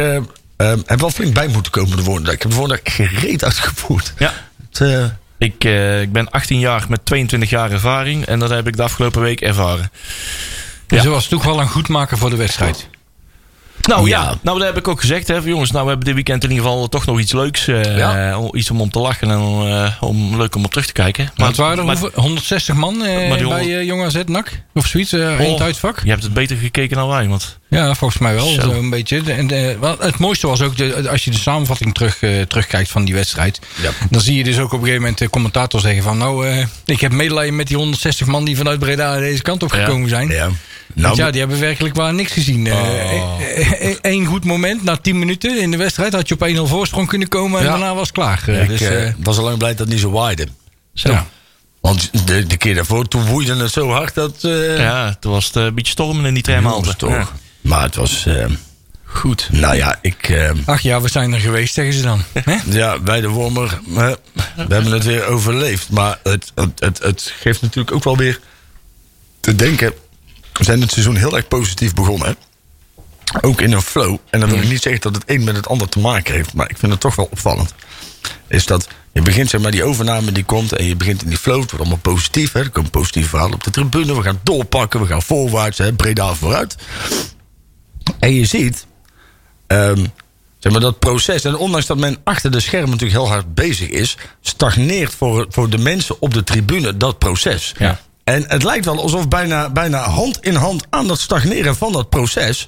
heb 0.86 1.00
wel 1.00 1.10
flink 1.12 1.34
bij 1.34 1.48
moeten 1.48 1.72
komen 1.72 1.98
de 1.98 2.04
volgende 2.04 2.26
dag. 2.26 2.36
Ik 2.36 2.42
heb 2.42 2.52
de 2.52 2.58
volgende 2.58 2.82
dag 2.84 2.94
gereed 2.96 3.44
uitgevoerd. 3.44 4.14
Ja. 4.18 4.34
Het, 4.72 4.82
eh, 4.82 5.04
Ik, 5.38 5.64
eh, 5.64 6.02
ik 6.02 6.12
ben 6.12 6.30
18 6.32 6.60
jaar 6.60 6.86
met 6.90 7.06
22 7.06 7.50
jaar 7.50 7.72
ervaring. 7.72 8.26
En 8.26 8.40
dat 8.40 8.50
heb 8.50 8.68
ik 8.68 8.76
de 8.78 8.84
afgelopen 8.84 9.22
week 9.22 9.42
ervaren. 9.42 9.92
Dus 10.88 11.04
dat 11.04 11.14
was 11.14 11.28
toch 11.28 11.44
wel 11.44 11.60
een 11.60 11.70
goedmaker 11.70 12.18
voor 12.18 12.30
de 12.30 12.36
wedstrijd. 12.36 12.88
Nou 13.82 14.08
ja, 14.10 14.22
Ja. 14.22 14.36
nou 14.42 14.58
dat 14.60 14.68
heb 14.68 14.78
ik 14.78 14.88
ook 14.88 15.00
gezegd. 15.00 15.28
Hè, 15.28 15.36
jongens, 15.36 15.72
nou 15.72 15.84
we 15.84 15.90
hebben 15.90 16.06
dit 16.06 16.16
weekend 16.16 16.44
in 16.44 16.50
ieder 16.50 16.66
geval 16.66 16.88
toch 16.88 17.06
nog 17.06 17.20
iets 17.20 17.32
leuks. 17.32 17.68
eh, 17.68 17.98
Ja. 17.98 18.38
om- 18.40 18.56
Iets 18.56 18.72
om 18.72 18.82
om 18.82 18.90
te 18.90 19.00
lachen 19.00 19.32
en 19.32 19.38
om, 19.40 19.68
eh, 19.68 19.92
om 20.00 20.38
leuk 20.38 20.56
om 20.56 20.64
op 20.66 20.70
terug 20.72 20.86
te 20.86 20.94
kijken. 20.94 21.32
Maar 21.36 21.48
het 21.48 21.58
waren 21.58 21.78
er 21.78 21.86
maar- 21.86 21.98
hoeveel? 21.98 22.22
160 22.22 22.76
man 22.76 22.94
die 22.94 23.48
bij 23.48 23.78
eh, 23.78 23.84
Jong 23.84 24.04
AZ 24.04 24.22
NAC? 24.26 24.62
Of 24.74 24.86
zoiets, 24.86 25.14
eh 25.14 25.20
in 25.40 25.52
het 25.52 25.60
Oh, 25.60 25.62
uitvak? 25.62 26.00
Je 26.04 26.10
hebt 26.10 26.24
het 26.24 26.34
beter 26.34 26.58
gekeken 26.58 26.96
dan 26.98 27.08
wij. 27.08 27.28
Want 27.28 27.60
Ja, 27.70 27.94
volgens 27.96 28.20
mij 28.22 28.34
wel. 28.34 28.48
Zo. 28.48 28.72
Een 28.72 28.90
beetje. 28.90 29.22
De- 29.22 29.32
En 29.34 29.48
de, 29.48 29.78
wel, 29.80 29.96
het 30.00 30.18
mooiste 30.18 30.48
was 30.48 30.62
ook, 30.62 30.78
de, 30.78 31.10
als 31.10 31.24
je 31.24 31.32
de 31.32 31.38
samenvatting 31.38 31.94
terug, 31.94 32.22
eh, 32.22 32.42
terugkijkt 32.42 32.90
van 32.90 33.06
die 33.06 33.14
wedstrijd. 33.14 33.60
Ja. 33.82 33.90
Dan 34.10 34.22
zie 34.22 34.36
je 34.38 34.44
dus 34.44 34.58
ook 34.58 34.66
op 34.66 34.72
een 34.72 34.80
gegeven 34.80 35.02
moment 35.02 35.18
de 35.18 35.30
commentator 35.30 35.80
zeggen 35.82 36.04
van... 36.04 36.18
nou, 36.18 36.48
eh, 36.48 36.66
ik 36.86 37.00
heb 37.02 37.12
medelijden 37.12 37.56
met 37.56 37.68
die 37.68 37.78
160 37.78 38.28
man 38.28 38.46
die 38.46 38.58
vanuit 38.58 38.80
Breda 38.80 39.18
deze 39.20 39.42
kant 39.42 39.64
op 39.64 39.74
Ja. 39.74 39.84
gekomen 39.84 40.10
zijn. 40.10 40.28
ja. 40.30 40.44
Want 40.44 40.58
Nou, 40.94 41.16
ja, 41.18 41.32
die 41.32 41.40
hebben 41.40 41.60
werkelijk 41.60 41.96
waar 41.96 42.14
niks 42.14 42.32
gezien. 42.32 42.72
Oh. 42.74 43.40
Eén 44.02 44.26
goed 44.26 44.44
moment, 44.46 44.84
na 44.84 44.96
10 44.98 45.20
minuten 45.20 45.62
in 45.62 45.72
de 45.72 45.78
wedstrijd... 45.78 46.14
had 46.14 46.28
je 46.28 46.34
op 46.34 46.48
1-0 46.48 46.62
voorsprong 46.70 47.08
kunnen 47.08 47.28
komen 47.28 47.60
en 47.60 47.66
Ja. 47.66 47.72
daarna 47.72 47.94
was 47.94 48.08
het 48.08 48.12
klaar. 48.16 48.44
Eh, 48.48 48.62
ik 48.62 48.68
dus, 48.68 48.82
eh, 48.82 49.08
eh, 49.08 49.14
was 49.18 49.38
al 49.38 49.44
lang 49.44 49.58
blij 49.58 49.70
dat 49.70 49.80
het 49.80 49.90
niet 49.90 50.00
zo 50.00 50.12
waaide. 50.12 50.48
zo. 50.94 51.10
ja. 51.10 51.16
Ja. 51.16 51.26
Want 51.82 52.28
de, 52.28 52.46
de 52.48 52.58
keer 52.58 52.76
daarvoor, 52.76 53.08
toen 53.08 53.26
woeide 53.26 53.56
het 53.56 53.72
zo 53.72 53.90
hard 53.90 54.14
dat... 54.14 54.44
eh 54.44 55.10
toen 55.20 55.32
was 55.32 55.46
het 55.46 55.56
eh, 55.56 55.64
een 55.64 55.74
beetje 55.74 55.92
stormen 55.92 56.26
in 56.26 56.34
die 56.34 56.44
tramhalte. 56.44 56.96
jongens, 57.00 57.26
toch. 57.28 57.34
Maar 57.68 57.82
het 57.82 57.96
was... 57.96 58.26
eh, 58.26 58.46
Goed. 59.04 59.48
nou 59.52 59.76
ja, 59.76 59.98
ik... 60.02 60.30
eh, 60.30 60.52
Ach 60.66 60.82
ja, 60.82 61.02
we 61.02 61.10
zijn 61.10 61.34
er 61.34 61.40
geweest, 61.40 61.74
zeggen 61.74 61.94
ze 61.94 62.02
dan. 62.02 62.22
Ja, 62.80 63.00
bij 63.00 63.22
de 63.22 63.28
Wormer. 63.28 63.80
we 63.94 64.18
hebben 64.56 64.92
het 64.92 65.04
weer 65.04 65.26
overleefd. 65.26 65.90
Maar 65.90 66.20
het, 66.24 66.52
het, 66.56 66.80
het, 66.80 67.00
het 67.00 67.34
geeft 67.40 67.62
natuurlijk 67.62 67.96
ook 67.96 68.04
wel 68.04 68.18
weer 68.18 68.40
te 69.40 69.56
denken. 69.56 69.94
We 70.54 70.64
zijn 70.64 70.82
het 70.82 70.92
seizoen 70.92 71.16
heel 71.16 71.36
erg 71.36 71.48
positief 71.48 71.94
begonnen. 71.94 72.28
hè. 72.28 72.34
Ook 73.42 73.62
in 73.62 73.72
een 73.72 73.82
flow. 73.82 74.18
En 74.30 74.40
dan 74.40 74.50
wil 74.50 74.62
ik 74.62 74.70
niet 74.70 74.82
zeggen 74.82 75.02
dat 75.02 75.16
het 75.16 75.24
een 75.26 75.44
met 75.44 75.56
het 75.56 75.68
ander 75.68 75.90
te 75.90 76.00
maken 76.00 76.34
heeft. 76.34 76.54
Maar 76.54 76.70
ik 76.70 76.78
vind 76.78 76.92
het 76.92 77.02
toch 77.02 77.16
wel 77.16 77.28
opvallend. 77.32 77.74
Is 78.48 78.66
dat 78.66 78.88
je 79.14 79.22
begint, 79.22 79.50
zeg 79.50 79.62
maar, 79.62 79.72
die 79.72 79.84
overname 79.84 80.32
die 80.32 80.44
komt. 80.44 80.72
En 80.74 80.86
je 80.86 80.96
begint 80.96 81.24
in 81.24 81.30
die 81.30 81.38
flow. 81.38 81.56
Het 81.62 81.72
wordt 81.72 81.86
allemaal 81.86 82.14
positief. 82.14 82.52
Hè. 82.52 82.60
Er 82.60 82.70
komen 82.70 82.90
positieve 82.92 83.30
verhalen 83.30 83.54
op 83.54 83.64
de 83.64 83.72
tribune. 83.72 84.16
We 84.16 84.22
gaan 84.22 84.40
doorpakken. 84.44 85.00
We 85.02 85.08
gaan 85.08 85.22
voorwaarts. 85.22 85.78
Hè. 85.78 85.94
Breda 85.94 86.34
vooruit. 86.34 86.76
En 88.20 88.34
je 88.34 88.46
ziet. 88.46 88.86
ehm, 89.68 90.06
zeg 90.60 90.72
maar 90.72 90.82
dat 90.82 91.00
proces. 91.00 91.44
En 91.44 91.58
ondanks 91.58 91.86
dat 91.86 91.98
men 91.98 92.18
achter 92.24 92.52
de 92.52 92.60
schermen 92.60 92.90
natuurlijk 92.90 93.20
heel 93.20 93.30
hard 93.30 93.54
bezig 93.56 93.90
is. 93.90 94.18
stagneert 94.42 95.14
voor, 95.14 95.46
voor 95.50 95.70
de 95.70 95.78
mensen 95.78 96.22
op 96.22 96.34
de 96.34 96.44
tribune 96.44 96.98
dat 96.98 97.18
proces. 97.20 97.74
Ja. 97.78 98.00
En 98.24 98.44
het 98.48 98.64
lijkt 98.64 98.86
wel 98.86 99.02
alsof 99.02 99.28
bijna, 99.28 99.70
bijna 99.70 100.02
hand 100.10 100.38
in 100.42 100.56
hand 100.56 100.84
aan 100.90 101.08
dat 101.08 101.20
stagneren 101.20 101.76
van 101.76 101.92
dat 101.92 102.10
proces. 102.10 102.68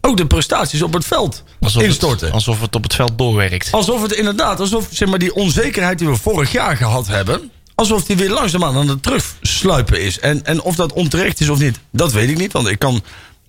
ook 0.00 0.16
de 0.16 0.26
prestaties 0.26 0.82
op 0.82 0.92
het 0.92 1.04
veld 1.04 1.42
Alsof 1.60 1.82
instorten. 1.82 2.26
Het, 2.26 2.34
alsof 2.34 2.60
het 2.60 2.74
op 2.74 2.82
het 2.82 2.94
veld 2.94 3.18
doorwerkt. 3.18 3.68
Alsof 3.72 4.02
het 4.02 4.12
inderdaad, 4.12 4.60
alsof 4.60 4.88
zeg 4.90 5.08
maar, 5.08 5.18
die 5.18 5.34
onzekerheid 5.34 5.98
die 5.98 6.08
we 6.08 6.16
vorig 6.16 6.52
jaar 6.52 6.76
gehad 6.76 7.06
hebben. 7.06 7.50
alsof 7.74 8.04
die 8.04 8.16
weer 8.16 8.30
langzaamaan 8.30 8.76
aan 8.76 8.88
het 8.88 9.02
terugsluipen 9.02 10.02
is. 10.02 10.20
En, 10.20 10.44
en 10.44 10.62
of 10.62 10.74
dat 10.74 10.92
onterecht 10.92 11.40
is 11.40 11.48
of 11.48 11.58
niet, 11.58 11.78
dat 11.92 12.12
weet 12.12 12.28
ik 12.28 12.38
niet. 12.38 12.52
Want 12.52 12.68
ik 12.68 12.78
kan 12.78 13.02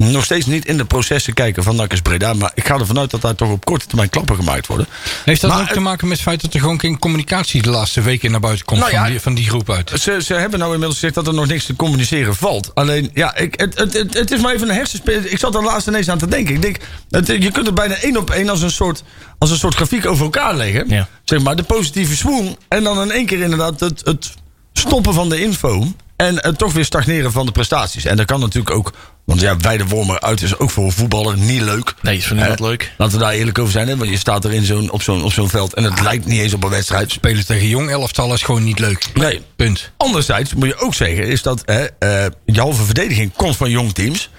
nog 0.08 0.24
steeds 0.24 0.46
niet 0.46 0.66
in 0.66 0.78
de 0.78 0.86
processen 0.86 1.34
kijken 1.34 1.64
van 1.64 1.76
Nakkers 1.76 2.02
Breda. 2.02 2.34
Maar 2.34 2.52
ik 2.54 2.66
ga 2.68 2.76
ervan 2.80 3.00
uit 3.00 3.12
dat 3.12 3.22
daar 3.22 3.36
toch 3.36 3.52
op 3.52 3.66
korte 3.66 3.86
termijn 3.86 4.10
klappen 4.10 4.36
gemaakt 4.36 4.68
worden. 4.68 4.88
Heeft 5.26 5.42
dat 5.42 5.50
Maar 5.52 5.62
ook 5.62 5.68
te 5.68 5.80
maken 5.80 6.08
met 6.08 6.18
het 6.18 6.28
feit 6.28 6.42
dat 6.42 6.54
er 6.54 6.60
gewoon 6.60 6.80
geen 6.80 7.00
communicatie 7.00 7.62
de 7.62 7.70
laatste 7.70 8.02
weken 8.02 8.32
naar 8.32 8.40
buiten 8.40 8.66
komt 8.66 8.80
Nou 8.80 8.92
ja, 8.92 9.02
van, 9.02 9.10
die, 9.10 9.20
van 9.20 9.34
die 9.34 9.48
groep 9.48 9.70
uit? 9.70 9.92
Ze, 10.00 10.20
ze 10.24 10.34
hebben 10.34 10.60
nou 10.60 10.72
inmiddels 10.72 11.00
gezegd 11.00 11.16
dat 11.16 11.28
er 11.28 11.34
nog 11.34 11.48
niks 11.48 11.66
te 11.66 11.76
communiceren 11.76 12.36
valt. 12.36 12.72
Alleen, 12.74 13.10
ja, 13.14 13.36
ik, 13.36 13.60
het, 13.60 13.78
het, 13.78 13.94
het, 13.94 14.14
het 14.14 14.32
is 14.32 14.42
maar 14.42 14.54
even 14.54 14.70
een 14.70 14.76
hersenspel. 14.76 15.20
Ik 15.24 15.40
zat 15.40 15.56
er 15.56 15.64
laatst 15.64 15.88
ineens 15.88 16.10
aan 16.10 16.18
te 16.18 16.28
denken. 16.28 16.56
Ik 16.56 16.62
denk, 16.62 16.78
het, 17.10 17.28
je 17.28 17.52
kunt 17.52 17.66
het 17.66 17.76
bijna 17.76 17.96
één 17.96 18.18
op 18.18 18.30
één 18.30 18.50
als 18.50 18.62
een 18.62 18.72
soort, 18.72 19.04
als 19.38 19.52
een 19.52 19.58
soort 19.58 19.76
grafiek 19.76 20.06
over 20.06 20.24
elkaar 20.24 20.56
leggen. 20.56 20.90
Ja. 20.90 21.08
Zeg 21.24 21.42
maar, 21.42 21.56
de 21.56 21.64
positieve 21.64 22.16
swoon. 22.16 22.58
En 22.68 22.84
dan 22.84 23.02
in 23.02 23.12
één 23.12 23.26
keer 23.26 23.40
inderdaad 23.40 23.80
het, 23.80 24.02
het 24.06 24.34
stoppen 24.74 25.14
van 25.14 25.30
de 25.30 25.42
info. 25.42 25.88
En 26.16 26.36
het 26.36 26.58
toch 26.58 26.74
weer 26.74 26.86
stagneren 26.86 27.32
van 27.32 27.46
de 27.46 27.52
prestaties. 27.52 28.06
En 28.06 28.18
dat 28.18 28.26
kan 28.26 28.40
natuurlijk 28.40 28.76
ook, 28.76 28.94
want 29.30 29.42
ja, 29.42 29.58
wijde 29.58 29.86
wormer 29.86 30.20
uit 30.20 30.42
is 30.42 30.58
ook 30.58 30.70
voor 30.70 30.86
een 30.86 30.92
voetballer 30.92 31.38
niet 31.38 31.62
leuk. 31.62 31.94
Nee, 32.02 32.18
is 32.18 32.28
voor 32.28 32.36
niemand 32.36 32.60
Eh, 32.60 32.66
leuk. 32.66 32.92
Laten 32.98 33.18
we 33.18 33.24
daar 33.24 33.34
eerlijk 33.34 33.60
over 33.60 33.72
zijn. 33.72 33.88
Hè? 33.88 33.98
Want 33.98 34.10
je 34.10 34.18
staat 34.18 34.46
er 34.46 34.54
in 34.54 34.64
zo'n, 34.66 34.92
op, 34.92 35.02
zo'n, 35.02 35.24
op 35.24 35.32
zo'n 35.32 35.50
veld 35.50 35.74
en 35.74 35.84
het 35.84 36.02
lijkt 36.02 36.26
niet 36.26 36.40
eens 36.42 36.54
op 36.54 36.64
een 36.64 36.70
wedstrijd. 36.70 37.12
Spelen 37.12 37.46
tegen 37.46 37.68
jong 37.68 37.90
elftal 37.90 38.34
is 38.34 38.42
gewoon 38.42 38.64
niet 38.64 38.80
leuk. 38.80 39.06
Nee, 39.14 39.42
Punt. 39.56 39.92
Anderzijds 39.98 40.54
moet 40.54 40.68
je 40.68 40.78
ook 40.78 40.94
zeggen, 40.94 41.28
is 41.28 41.42
dat 41.42 41.62
hè, 41.66 41.86
eh, 41.86 42.26
je 42.46 42.60
halve 42.60 42.84
verdediging 42.84 43.32
komt 43.36 43.56
van 43.58 43.70
jong 43.70 43.94
teams. 43.94 44.30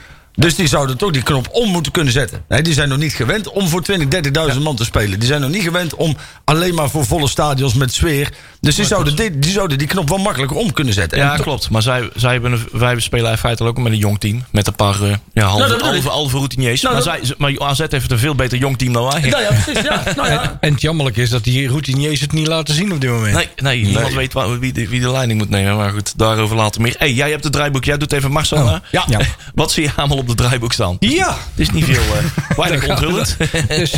Dus 0.40 0.54
die 0.54 0.66
zouden 0.68 0.96
toch 0.96 1.10
die 1.10 1.22
knop 1.22 1.48
om 1.52 1.68
moeten 1.68 1.92
kunnen 1.92 2.12
zetten. 2.12 2.44
Nee, 2.48 2.62
die 2.62 2.72
zijn 2.72 2.88
nog 2.88 2.98
niet 2.98 3.12
gewend 3.12 3.48
om 3.50 3.68
voor 3.68 3.82
20, 3.82 4.52
30.000 4.54 4.60
man 4.62 4.76
te 4.76 4.84
spelen. 4.84 5.18
Die 5.18 5.28
zijn 5.28 5.40
nog 5.40 5.50
niet 5.50 5.62
gewend 5.62 5.94
om 5.94 6.16
alleen 6.44 6.74
maar 6.74 6.90
voor 6.90 7.04
volle 7.06 7.28
stadions 7.28 7.74
met 7.74 7.92
sfeer. 7.92 8.30
Dus 8.60 8.74
die 8.74 8.84
zouden, 8.84 9.16
die, 9.16 9.38
die 9.38 9.50
zouden 9.52 9.78
die 9.78 9.86
knop 9.86 10.08
wel 10.08 10.18
makkelijker 10.18 10.56
om 10.56 10.72
kunnen 10.72 10.94
zetten. 10.94 11.18
Ja, 11.18 11.36
klopt. 11.36 11.70
Maar 11.70 11.82
zij, 11.82 12.10
zij 12.14 12.32
hebben, 12.32 12.52
een- 12.52 12.68
wij 12.72 13.00
spelen 13.00 13.38
feitelijk 13.38 13.78
ook 13.78 13.84
met 13.84 13.92
een 13.92 13.98
jong 13.98 14.20
team. 14.20 14.44
Met 14.50 14.66
een 14.66 14.74
paar 14.74 15.02
eh, 15.02 15.12
ja, 15.32 15.44
halve, 15.44 15.68
Nou, 15.68 15.82
halve, 15.82 16.08
halve 16.08 16.36
routiniers. 16.36 16.82
Nou, 16.82 16.94
maar, 16.94 17.04
dat- 17.04 17.26
zij, 17.26 17.34
maar 17.38 17.60
AZ 17.60 17.78
heeft 17.88 18.10
een 18.10 18.18
veel 18.18 18.34
beter 18.34 18.58
jong 18.58 18.78
team 18.78 18.92
dan 18.92 19.04
wij. 19.12 19.20
Nou 19.20 19.42
ja, 19.42 19.48
precies. 19.64 19.82
Ja. 19.82 20.02
Nou 20.16 20.28
ja. 20.30 20.56
En 20.60 20.72
het 20.72 20.80
jammerlijke 20.80 21.22
is 21.22 21.30
dat 21.30 21.44
die 21.44 21.68
routiniers 21.68 22.20
het 22.20 22.32
niet 22.32 22.46
laten 22.46 22.74
zien 22.74 22.92
op 22.92 23.00
dit 23.00 23.10
moment. 23.10 23.34
Nee, 23.34 23.48
nee, 23.56 23.84
niemand 23.84 24.14
weet 24.14 24.32
waar- 24.32 24.58
wie, 24.58 24.72
de, 24.72 24.88
wie 24.88 25.00
de 25.00 25.10
leiding 25.10 25.38
moet 25.38 25.50
nemen. 25.50 25.76
Maar 25.76 25.90
goed, 25.90 26.18
daarover 26.18 26.56
later 26.56 26.80
meer. 26.80 26.94
hey, 26.98 27.12
jij 27.12 27.30
hebt 27.30 27.44
het 27.44 27.52
draaiboek. 27.52 27.84
Jij 27.84 27.96
doet 27.98 28.12
even 28.12 28.30
Marcel. 28.30 28.80
Ja. 28.90 29.04
Wat 29.54 29.72
zie 29.72 29.82
je 29.82 29.90
allemaal 29.96 30.16
op 30.18 30.28
het 30.30 30.38
draaiboek 30.38 30.72
staan? 30.72 30.96
Ja, 30.98 31.28
Het 31.30 31.60
is 31.60 31.70
niet 31.70 31.84
veel, 31.84 32.02
eh 32.02 32.56
weinig 32.58 32.88
onthullend. 32.88 33.36
dus 33.68 33.90
eh, 33.90 33.96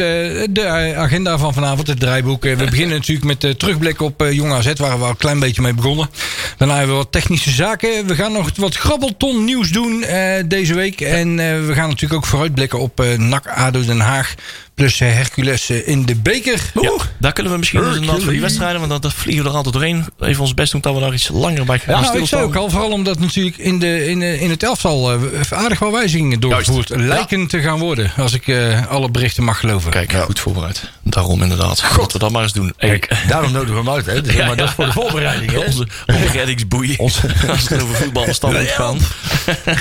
de 0.50 0.60
eh, 0.60 0.98
agenda 0.98 1.38
van 1.38 1.54
vanavond, 1.54 1.86
het 1.86 2.00
draaiboek. 2.00 2.42
We 2.42 2.56
beginnen 2.56 2.96
natuurlijk 2.96 3.26
met 3.26 3.40
de 3.40 3.56
terugblik 3.56 4.00
op 4.00 4.22
eh 4.22 4.32
Jong 4.32 4.52
AZ, 4.52 4.72
waar 4.76 4.98
we 4.98 5.04
al 5.04 5.10
een 5.10 5.16
klein 5.16 5.38
beetje 5.38 5.62
mee 5.62 5.74
begonnen. 5.74 6.10
Daarna 6.56 6.76
hebben 6.76 6.96
we 6.96 7.02
wat 7.02 7.12
technische 7.12 7.50
zaken. 7.50 8.06
We 8.06 8.14
gaan 8.14 8.32
nog 8.32 8.50
wat 8.56 8.76
grabbelton 8.76 9.44
nieuws 9.44 9.68
doen 9.68 10.04
deze 10.46 10.74
week. 10.74 11.00
En 11.00 11.36
we 11.66 11.70
gaan 11.74 11.88
natuurlijk 11.88 12.14
ook 12.22 12.26
vooruitblikken 12.26 12.78
op 12.78 13.04
NAC 13.16 13.46
ADO 13.46 13.84
Den 13.84 14.00
Haag. 14.00 14.34
Plus 14.74 15.00
eh, 15.00 15.14
Hercules 15.14 15.70
eh, 15.70 15.88
in 15.88 16.04
de 16.04 16.14
beker. 16.14 16.70
Ja, 16.80 16.92
daar 17.18 17.32
kunnen 17.32 17.52
we 17.52 17.58
misschien 17.58 17.84
inderdaad 17.84 18.22
voor 18.22 18.32
die 18.32 18.40
wedstrijden, 18.40 18.88
want 18.88 19.02
dat 19.02 19.12
vliegen 19.12 19.44
we 19.44 19.50
er 19.50 19.56
altijd 19.56 19.74
doorheen. 19.74 20.04
Even 20.20 20.40
ons 20.40 20.54
best 20.54 20.72
doen 20.72 20.80
dat 20.80 20.94
we 20.94 21.00
daar 21.00 21.12
iets 21.12 21.28
langer 21.28 21.64
bij 21.64 21.78
gaan 21.78 21.94
Ja, 21.94 22.00
nou, 22.00 22.18
ik 22.18 22.26
zei 22.26 22.42
ook 22.42 22.56
al, 22.56 22.70
vooral 22.70 22.90
omdat 22.90 23.18
natuurlijk 23.18 23.56
in, 23.56 23.78
de, 23.78 24.08
in, 24.08 24.22
in 24.22 24.50
het 24.50 24.62
elftal 24.62 25.12
eh, 25.12 25.18
aardig 25.50 25.78
wel 25.78 25.92
wijzigingen 25.92 26.40
doorgevoerd 26.40 26.88
lijken 26.88 27.46
te 27.46 27.60
gaan 27.60 27.78
worden. 27.78 28.12
Als 28.16 28.32
ik 28.32 28.56
alle 28.88 29.10
berichten 29.10 29.44
mag 29.44 29.60
geloven. 29.60 29.90
Kijk, 29.90 30.12
goed 30.12 30.40
voorbereid. 30.40 30.90
Daarom 31.02 31.42
inderdaad. 31.42 31.82
Laten 31.82 32.12
we 32.12 32.18
dat 32.18 32.30
maar 32.30 32.42
eens 32.42 32.52
doen. 32.52 32.72
Hey, 32.76 33.02
daarom 33.28 33.52
nodigen 33.52 33.74
we 33.74 33.80
hem 33.80 33.90
uit. 33.90 34.06
Hè. 34.06 34.20
Dus, 34.32 34.36
maar 34.36 34.56
dat 34.56 34.68
is 34.68 34.74
voor 34.74 34.84
de 34.84 34.92
voorbereiding. 34.92 35.50
Hè. 35.50 35.58
Onze, 35.66 35.86
onze 36.06 36.26
reddingsboei. 36.32 36.96
Als 37.00 37.20
het 37.20 37.82
over 37.82 38.10
moet 38.12 38.70
gaan. 38.70 38.98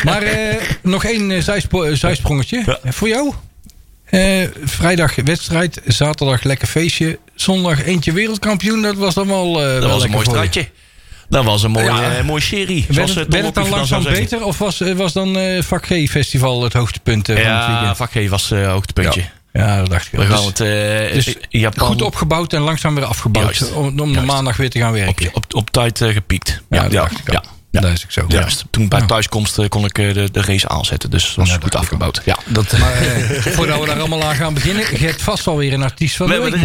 Maar 0.03 0.23
nog 0.81 1.03
één 1.03 1.43
zijsprongetje. 1.97 2.79
Voor 2.83 3.07
jou? 3.07 3.33
Eh, 4.11 4.47
vrijdag 4.63 5.15
wedstrijd, 5.15 5.81
zaterdag 5.85 6.43
lekker 6.43 6.67
feestje. 6.67 7.19
Zondag 7.35 7.83
eentje 7.85 8.11
wereldkampioen. 8.11 8.81
Dat 8.81 8.95
was 8.95 9.13
dan 9.13 9.27
wel, 9.27 9.61
eh, 9.61 9.71
Dat 9.73 9.79
wel 9.83 9.89
was 9.89 10.03
een 10.03 10.09
mooi 10.11 10.25
straatje. 10.25 10.69
Dat 11.29 11.43
was 11.43 11.63
een 11.63 11.71
mooi, 11.71 11.85
Ja. 11.85 12.17
eh, 12.17 12.23
mooi 12.23 12.41
serie. 12.41 12.85
Werd 12.89 13.15
het, 13.15 13.33
werd 13.33 13.45
het 13.45 13.55
dan 13.55 13.69
langzaam 13.69 14.03
beter? 14.03 14.43
Of 14.45 14.57
was, 14.57 14.79
was 14.95 15.13
dan 15.13 15.37
eh 15.37 15.61
vak 15.63 15.85
G-festival 15.85 16.63
het 16.63 16.73
hoogtepunt 16.73 17.29
eh, 17.29 17.35
van 17.35 17.45
het 17.45 17.53
Ja, 17.53 17.71
weekend? 17.73 17.97
vak 17.97 18.11
G 18.11 18.29
was 18.29 18.51
eh 18.51 18.71
hoogtepuntje. 18.71 19.23
Ja, 19.53 19.77
dat 19.77 19.89
dacht 19.89 20.05
ik 20.05 20.11
We 20.19 20.25
gaan 20.25 20.35
Dus- 20.45 20.45
het 20.45 20.57
dus 21.13 21.35
in 21.49 21.59
Japan 21.59 21.87
Goed 21.87 22.01
opgebouwd 22.01 22.53
en 22.53 22.61
langzaam 22.61 22.95
weer 22.95 23.03
afgebouwd. 23.05 23.57
Juist. 23.57 23.73
Om, 23.73 23.99
om 23.99 24.13
de 24.13 24.21
maandag 24.21 24.57
weer 24.57 24.69
te 24.69 24.79
gaan 24.79 24.91
werken. 24.93 25.27
op, 25.27 25.35
op, 25.35 25.55
op 25.55 25.69
tijd 25.69 25.97
gepiekt. 26.03 26.61
Ja, 26.69 26.81
dat 26.83 26.91
dacht 26.91 27.19
ik 27.27 27.35
al. 27.35 27.43
Ja. 27.71 27.89
Ook 27.89 27.95
zo. 28.07 28.25
Juist. 28.27 28.65
Toen 28.69 28.87
bij 28.87 29.01
thuiskomst 29.01 29.57
eh, 29.59 29.67
kon 29.67 29.85
ik 29.85 29.97
eh, 29.97 30.13
de, 30.13 30.31
de 30.31 30.41
race 30.41 30.67
aanzetten. 30.67 31.09
Dus 31.09 31.25
dat 31.25 31.35
was 31.35 31.49
Ja, 31.49 31.57
goed 31.61 31.75
afgebouwd. 31.75 32.21
Ja. 32.25 32.37
Dat, 32.45 32.77
Maar 32.77 32.93
eh, 32.93 33.29
voordat 33.55 33.79
we 33.79 33.85
daar 33.85 33.99
allemaal 33.99 34.23
aan 34.23 34.35
gaan 34.35 34.53
beginnen, 34.53 34.85
je 34.91 35.05
hebt 35.05 35.21
vast 35.21 35.45
wel 35.45 35.57
weer 35.57 35.73
een 35.73 35.83
artiest 35.83 36.15
van 36.15 36.27
de 36.27 36.39
week. 36.39 36.55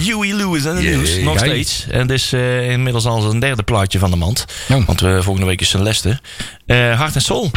Huey 0.00 0.32
Lewis 0.32 0.64
en 0.64 0.74
de 0.76 0.82
Jee, 0.82 0.96
nieuws. 0.96 1.18
Nog 1.18 1.38
steeds. 1.38 1.86
En 1.90 2.06
dit 2.06 2.16
is 2.16 2.32
eh, 2.32 2.70
inmiddels 2.70 3.06
al 3.06 3.30
een 3.30 3.38
derde 3.40 3.62
plaatje 3.62 3.98
van 3.98 4.10
de 4.10 4.16
mand. 4.16 4.44
Ja. 4.68 4.84
Want 4.84 5.00
we 5.00 5.22
volgende 5.22 5.48
week 5.48 5.60
is 5.60 5.70
zijn 5.70 5.82
leste. 5.82 6.20
Eh 6.66 6.98
Hart 6.98 7.14
en 7.14 7.20
Soul. 7.22 7.50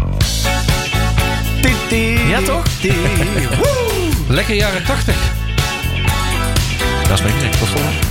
Ja, 2.29 2.41
toch? 2.41 2.63
Lekker 4.27 4.55
jaren 4.55 4.83
80. 4.83 5.15
Dat 7.07 7.17
is 7.17 7.21
mijn 7.21 7.33
gek. 7.39 7.51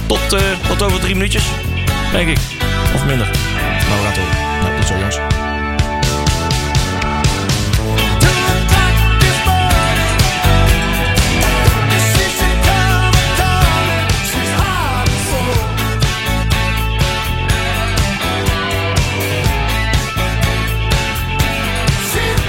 Tot, 0.07 0.33
eh, 0.33 0.41
tot 0.69 0.83
over 0.83 1.01
drie 1.01 1.15
minuutjes, 1.15 1.45
denk 2.13 2.29
ik. 2.29 2.39
Of 2.95 3.05
minder. 3.05 3.31
Maar 3.89 3.99
we. 4.03 4.23
Nou, 4.63 4.77
tot 4.77 4.87
zo, 4.87 4.95
jongens. 4.97 5.19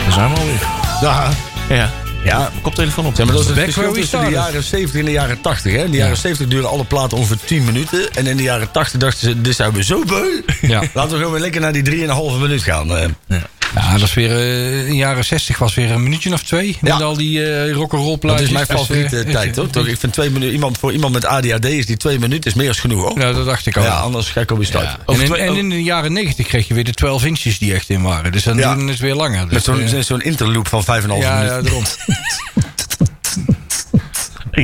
Daar 0.04 0.12
zijn 0.14 0.30
we 0.34 0.40
alweer. 0.40 0.62
ja, 1.02 1.30
Ja. 1.70 1.90
Ja. 2.24 2.52
Koptelefoon 2.62 3.06
op. 3.06 3.16
Ja, 3.18 3.26
maar 3.26 3.34
dat 3.34 3.44
is 3.44 3.50
het 3.50 3.60
verschil 3.60 3.94
tussen 3.94 4.26
de 4.26 4.32
jaren 4.32 4.64
70 4.64 5.00
en 5.00 5.06
de 5.06 5.12
jaren 5.12 5.42
80. 5.42 5.72
Hè. 5.74 5.84
In 5.84 5.92
de 5.92 5.98
jaren 5.98 6.18
70 6.18 6.48
duren 6.48 6.70
alle 6.70 6.84
platen 6.86 7.18
ongeveer 7.18 7.38
10 7.46 7.64
minuten. 7.64 8.14
En 8.14 8.28
in 8.28 8.38
de 8.38 8.44
jaren 8.44 8.72
80 8.72 9.00
dachten 9.00 9.20
ze, 9.30 9.42
dit 9.42 9.56
zijn 9.56 9.72
we 9.74 9.84
zo 9.84 10.04
beu. 10.06 10.42
Ja. 10.62 10.84
Laten 10.94 11.12
we 11.12 11.18
gewoon 11.18 11.32
weer 11.32 11.42
lekker 11.42 11.62
naar 11.62 11.74
die 11.74 11.84
3,5 11.84 12.40
minuut 12.40 12.64
gaan. 12.64 12.96
eh. 12.98 13.38
Ja, 13.76 13.92
dat 13.92 14.02
is 14.02 14.14
weer 14.14 14.32
eh, 14.32 14.80
in 14.80 14.86
de 14.90 14.96
jaren 14.96 15.26
60 15.26 15.58
was 15.58 15.74
weer 15.76 15.92
een 15.92 16.04
minuutje 16.04 16.34
of 16.34 16.44
twee. 16.44 16.78
Met 16.82 16.98
Ja. 16.98 17.00
al 17.06 17.18
die 17.18 17.44
eh 17.46 17.72
rock'n'roll 17.74 18.10
Dat 18.10 18.20
plaatjes. 18.20 18.48
is 18.48 18.54
mijn 18.54 18.66
Dus, 18.68 18.76
favoriete 18.78 19.18
eh, 19.20 19.32
tijd, 19.32 19.50
eh, 19.50 19.56
hoor. 19.58 19.70
Toch? 19.70 19.88
Ik 19.88 19.98
vind 20.00 20.14
twee 20.14 20.30
minuten, 20.30 20.54
iemand, 20.54 20.78
voor 20.78 20.94
iemand 20.94 21.14
met 21.14 21.26
ADHD 21.26 21.66
is 21.66 21.86
die 21.86 21.98
twee 21.98 22.20
minuten 22.20 22.52
is 22.52 22.58
meer 22.58 22.68
als 22.68 22.80
genoeg, 22.80 23.02
hoor. 23.04 23.20
Ja, 23.20 23.32
dat 23.34 23.46
dacht 23.46 23.66
ik 23.66 23.78
al. 23.78 23.84
Ja, 23.84 23.90
anders 24.00 24.28
ga 24.30 24.42
ik 24.42 24.52
op 24.52 24.60
je 24.60 24.66
start. 24.66 24.86
Ja. 24.86 25.14
En, 25.14 25.22
in, 25.22 25.36
en 25.36 25.56
in 25.56 25.70
de 25.70 25.84
jaren 25.84 26.14
90 26.14 26.48
kreeg 26.48 26.68
je 26.68 26.74
weer 26.74 26.84
de 26.84 26.94
12 26.94 27.26
inches 27.26 27.58
die 27.60 27.74
echt 27.74 27.90
in 27.90 28.02
waren. 28.02 28.32
Dus 28.32 28.44
dan 28.44 28.58
Ja. 28.58 28.74
duurde 28.76 28.92
het 28.92 29.00
weer 29.00 29.16
langer. 29.16 29.44
Dus, 29.50 29.54
Met 29.54 29.64
zo'n 29.90 30.04
zo'n 30.04 30.22
interloop 30.22 30.68
van 30.68 30.84
5,5 30.84 30.88
ja, 30.88 31.08
minuten. 31.08 31.56
ja, 31.56 31.62
daarom. 31.62 31.84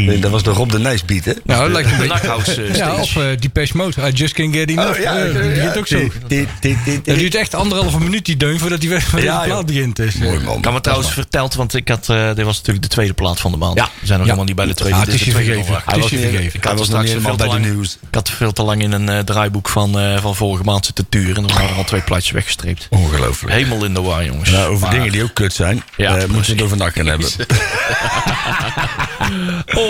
Nee, 0.03 0.19
dat 0.19 0.31
was 0.31 0.43
de 0.43 0.49
Rob 0.51 0.71
de 0.71 0.79
Nijs 0.79 1.05
beat, 1.05 1.25
hè? 1.25 1.31
Nou, 1.43 1.61
dat 1.63 1.71
lijkt 1.71 1.91
een 1.91 1.97
beetje... 1.97 2.13
Nakhouse 2.13 2.63
eh, 2.63 2.75
Ja, 2.75 2.95
of 2.95 3.15
uh, 3.15 3.23
Depeche 3.39 3.77
Mode. 3.77 4.07
I 4.07 4.11
just 4.11 4.33
can't 4.33 4.55
get 4.55 4.69
enough. 4.69 4.89
Oh, 4.89 4.99
ja, 4.99 5.17
Eh, 5.17 5.55
ja, 5.63 5.73
ook 5.77 5.87
zo. 5.87 5.97
Het 6.27 7.03
duurt 7.03 7.35
echt 7.35 7.53
anderhalve 7.55 7.99
minuut 7.99 8.25
die 8.25 8.37
deun 8.37 8.59
voordat 8.59 8.79
die 8.81 8.89
weer 8.89 9.01
voordat 9.01 9.27
Ja, 9.27 9.39
de 9.41 9.47
plaat 9.47 9.65
begint. 9.65 9.95
Dus, 9.95 10.15
eh, 10.15 10.21
Mooi, 10.21 10.39
man. 10.39 10.57
Ik 10.57 10.63
had 10.65 10.73
me 10.73 10.81
trouwens 10.81 11.11
verteld, 11.11 11.53
want 11.55 11.73
ik 11.73 11.87
had, 11.87 12.09
eh, 12.09 12.27
dit 12.35 12.45
was 12.45 12.57
natuurlijk 12.57 12.83
de 12.85 12.91
tweede 12.91 13.13
plaat 13.13 13.39
van 13.39 13.51
de 13.51 13.57
maand. 13.57 13.77
Ja. 13.77 13.83
We 13.99 14.05
zijn 14.05 14.17
nog 14.19 14.23
helemaal 14.27 14.45
niet 14.47 14.55
bij 14.55 14.65
de 14.65 14.73
tweede. 14.73 14.95
Ah, 14.95 15.01
het 15.01 15.11
dit 15.11 15.19
is 15.19 15.25
de 15.25 15.31
je 15.39 15.45
vergeven. 15.45 15.71
nog. 15.71 15.85
Het 15.85 15.95
is 15.95 16.01
was 16.01 16.09
je 16.09 16.15
niet- 16.17 16.25
vergeven. 16.25 16.55
Ik 16.55 16.63
Hij 16.63 16.71
had 16.71 16.79
was 16.79 16.89
nog 16.89 16.97
straks 17.05 17.05
veel 17.05 17.15
helemaal 17.17 17.31
te 17.37 17.43
bij 17.45 17.53
de 17.55 17.61
lang, 17.61 17.73
nieuws. 17.75 17.97
ik 18.07 18.15
had 18.15 18.29
veel 18.29 18.51
te 18.53 18.63
lang 18.63 18.81
in 18.83 18.91
een 18.91 19.09
eh, 19.09 19.19
draaiboek 19.19 19.69
van, 19.69 19.99
eh, 19.99 20.21
van 20.21 20.35
vorige 20.35 20.63
maand 20.63 20.85
zitten 20.85 21.09
turen. 21.09 21.35
En 21.35 21.41
dan 21.47 21.51
waren 21.55 21.69
er 21.69 21.75
al 21.75 21.83
twee 21.83 22.01
plaatjes 22.01 22.31
weggestreept. 22.31 22.87
Ongelooflijk. 22.89 23.53
Helemaal 23.53 23.83
in 23.85 23.93
de 23.93 24.01
war, 24.01 24.25
jongens. 24.25 24.49
Nou, 24.49 24.73
over 24.73 24.89
dingen 24.89 25.11
die 25.11 25.23
ook 25.23 25.33
kut 25.33 25.53
zijn, 25.53 25.83
Ja, 25.97 26.17
eh, 26.17 26.27
moeten 26.27 26.45
we 26.45 26.51
het 26.51 26.61
over 26.61 26.77
nakken 26.77 27.05
hebben. 27.11 27.29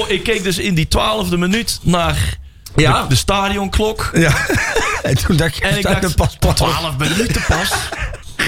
Ik 0.07 0.23
keek 0.23 0.43
dus 0.43 0.57
in 0.57 0.75
die 0.75 0.87
twaalfde 0.87 1.37
minuut 1.37 1.79
naar 1.81 2.37
Ja. 2.75 3.01
de, 3.01 3.07
de 3.07 3.15
stadionklok. 3.15 4.09
Ja. 4.13 4.33
en 5.03 5.17
toen 5.17 5.37
dacht 5.37 5.55
je, 5.55 5.61
En 5.63 5.77
ik 5.77 5.83
dacht, 6.01 6.15
pas 6.15 6.35
pas. 6.39 6.55
12 6.55 6.97
minuten 6.97 7.43
pas. 7.47 7.71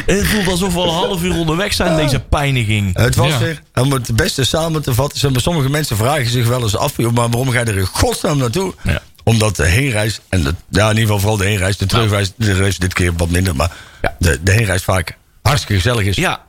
En 0.06 0.16
het 0.18 0.28
voelt 0.28 0.48
alsof 0.48 0.74
we 0.74 0.80
al 0.80 0.88
een 0.88 0.94
half 1.08 1.24
uur 1.24 1.36
onderweg 1.36 1.74
zijn, 1.74 1.96
deze 1.96 2.20
pijniging. 2.20 2.98
Het 2.98 3.16
was 3.16 3.28
Ja. 3.28 3.38
weer, 3.38 3.62
om 3.74 3.92
het 3.92 4.16
beste 4.16 4.44
samen 4.44 4.82
te 4.82 4.94
vatten, 4.94 5.20
zeg 5.20 5.32
maar, 5.32 5.42
sommige 5.42 5.70
mensen 5.70 5.98
vragen 5.98 6.30
zich 6.30 6.48
wel 6.48 6.62
eens 6.62 6.78
af, 6.78 6.94
joh, 6.98 7.14
maar 7.14 7.30
waarom 7.30 7.50
ga 7.50 7.60
je 7.60 7.66
er 7.66 7.78
in 7.78 7.86
godsnaam 7.86 8.38
naartoe? 8.38 8.74
Ja. 8.84 9.02
Omdat 9.24 9.56
de 9.56 9.66
heenreis, 9.66 10.20
en 10.30 10.44
de, 10.44 10.56
ja, 10.70 10.84
in 10.84 10.90
ieder 10.90 11.02
geval 11.04 11.20
vooral 11.20 11.38
de 11.38 11.46
heenreis, 11.46 11.78
de 11.78 11.86
terugreis, 11.86 12.32
de 12.36 12.54
reis 12.54 12.78
dit 12.78 12.94
keer 12.94 13.14
wat 13.18 13.30
minder, 13.30 13.56
maar 13.56 13.72
Ja. 14.02 14.16
de, 14.20 14.40
de 14.44 14.52
heenreis 14.52 14.84
vaak 14.84 15.18
hartstikke 15.42 15.82
gezellig 15.82 16.06
is. 16.06 16.16
Ja, 16.16 16.42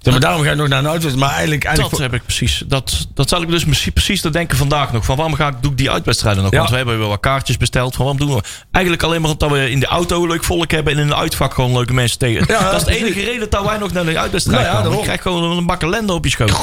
Zeg 0.00 0.12
maar 0.12 0.22
daarom 0.22 0.42
ga 0.42 0.50
je 0.50 0.56
nog 0.56 0.68
naar 0.68 0.78
een 0.78 0.86
auto, 0.86 1.16
maar 1.16 1.30
eigenlijk... 1.30 1.64
eigenlijk 1.64 1.96
dat 1.96 2.10
heb 2.10 2.14
ik 2.14 2.22
precies. 2.22 2.62
Dat, 2.66 3.06
dat 3.14 3.28
zat 3.28 3.42
ik 3.42 3.48
dus 3.48 3.64
misschien 3.64 3.92
precies 3.92 4.20
te 4.20 4.30
denken 4.30 4.56
vandaag 4.56 4.92
nog. 4.92 5.04
Van 5.04 5.16
waarom 5.16 5.34
ga 5.34 5.48
ik, 5.48 5.54
doe 5.60 5.70
ik 5.70 5.76
die 5.76 5.90
uitwedstrijden 5.90 6.42
nog? 6.42 6.52
Ja. 6.52 6.58
Want 6.58 6.70
we 6.70 6.76
hebben 6.76 6.98
wel 6.98 7.08
wat 7.08 7.20
kaartjes 7.20 7.56
besteld. 7.56 7.96
Van 7.96 8.04
waarom 8.04 8.26
doen 8.26 8.36
we? 8.36 8.42
Eigenlijk 8.70 9.04
alleen 9.04 9.20
maar 9.20 9.30
omdat 9.30 9.50
we 9.50 9.70
in 9.70 9.80
de 9.80 9.86
auto 9.86 10.26
leuk 10.26 10.44
volk 10.44 10.70
hebben. 10.70 10.92
En 10.92 10.98
in 10.98 11.06
de 11.06 11.16
uitvak 11.16 11.54
gewoon 11.54 11.72
leuke 11.72 11.92
mensen 11.92 12.18
tegen. 12.18 12.44
Ja, 12.48 12.70
dat 12.70 12.80
is 12.80 12.86
de 12.86 12.98
enige 12.98 13.20
reden 13.20 13.50
dat 13.50 13.64
wij 13.64 13.78
nog 13.78 13.92
naar 13.92 14.04
de 14.04 14.18
uitwedstrijd 14.18 14.62
Nou 14.62 14.84
ja, 14.84 14.90
gaan. 14.90 15.02
Krijgt 15.02 15.22
gewoon 15.22 15.56
een 15.56 15.66
bak 15.66 15.82
ellende 15.82 16.12
op 16.12 16.24
je 16.24 16.30
schoot. 16.30 16.60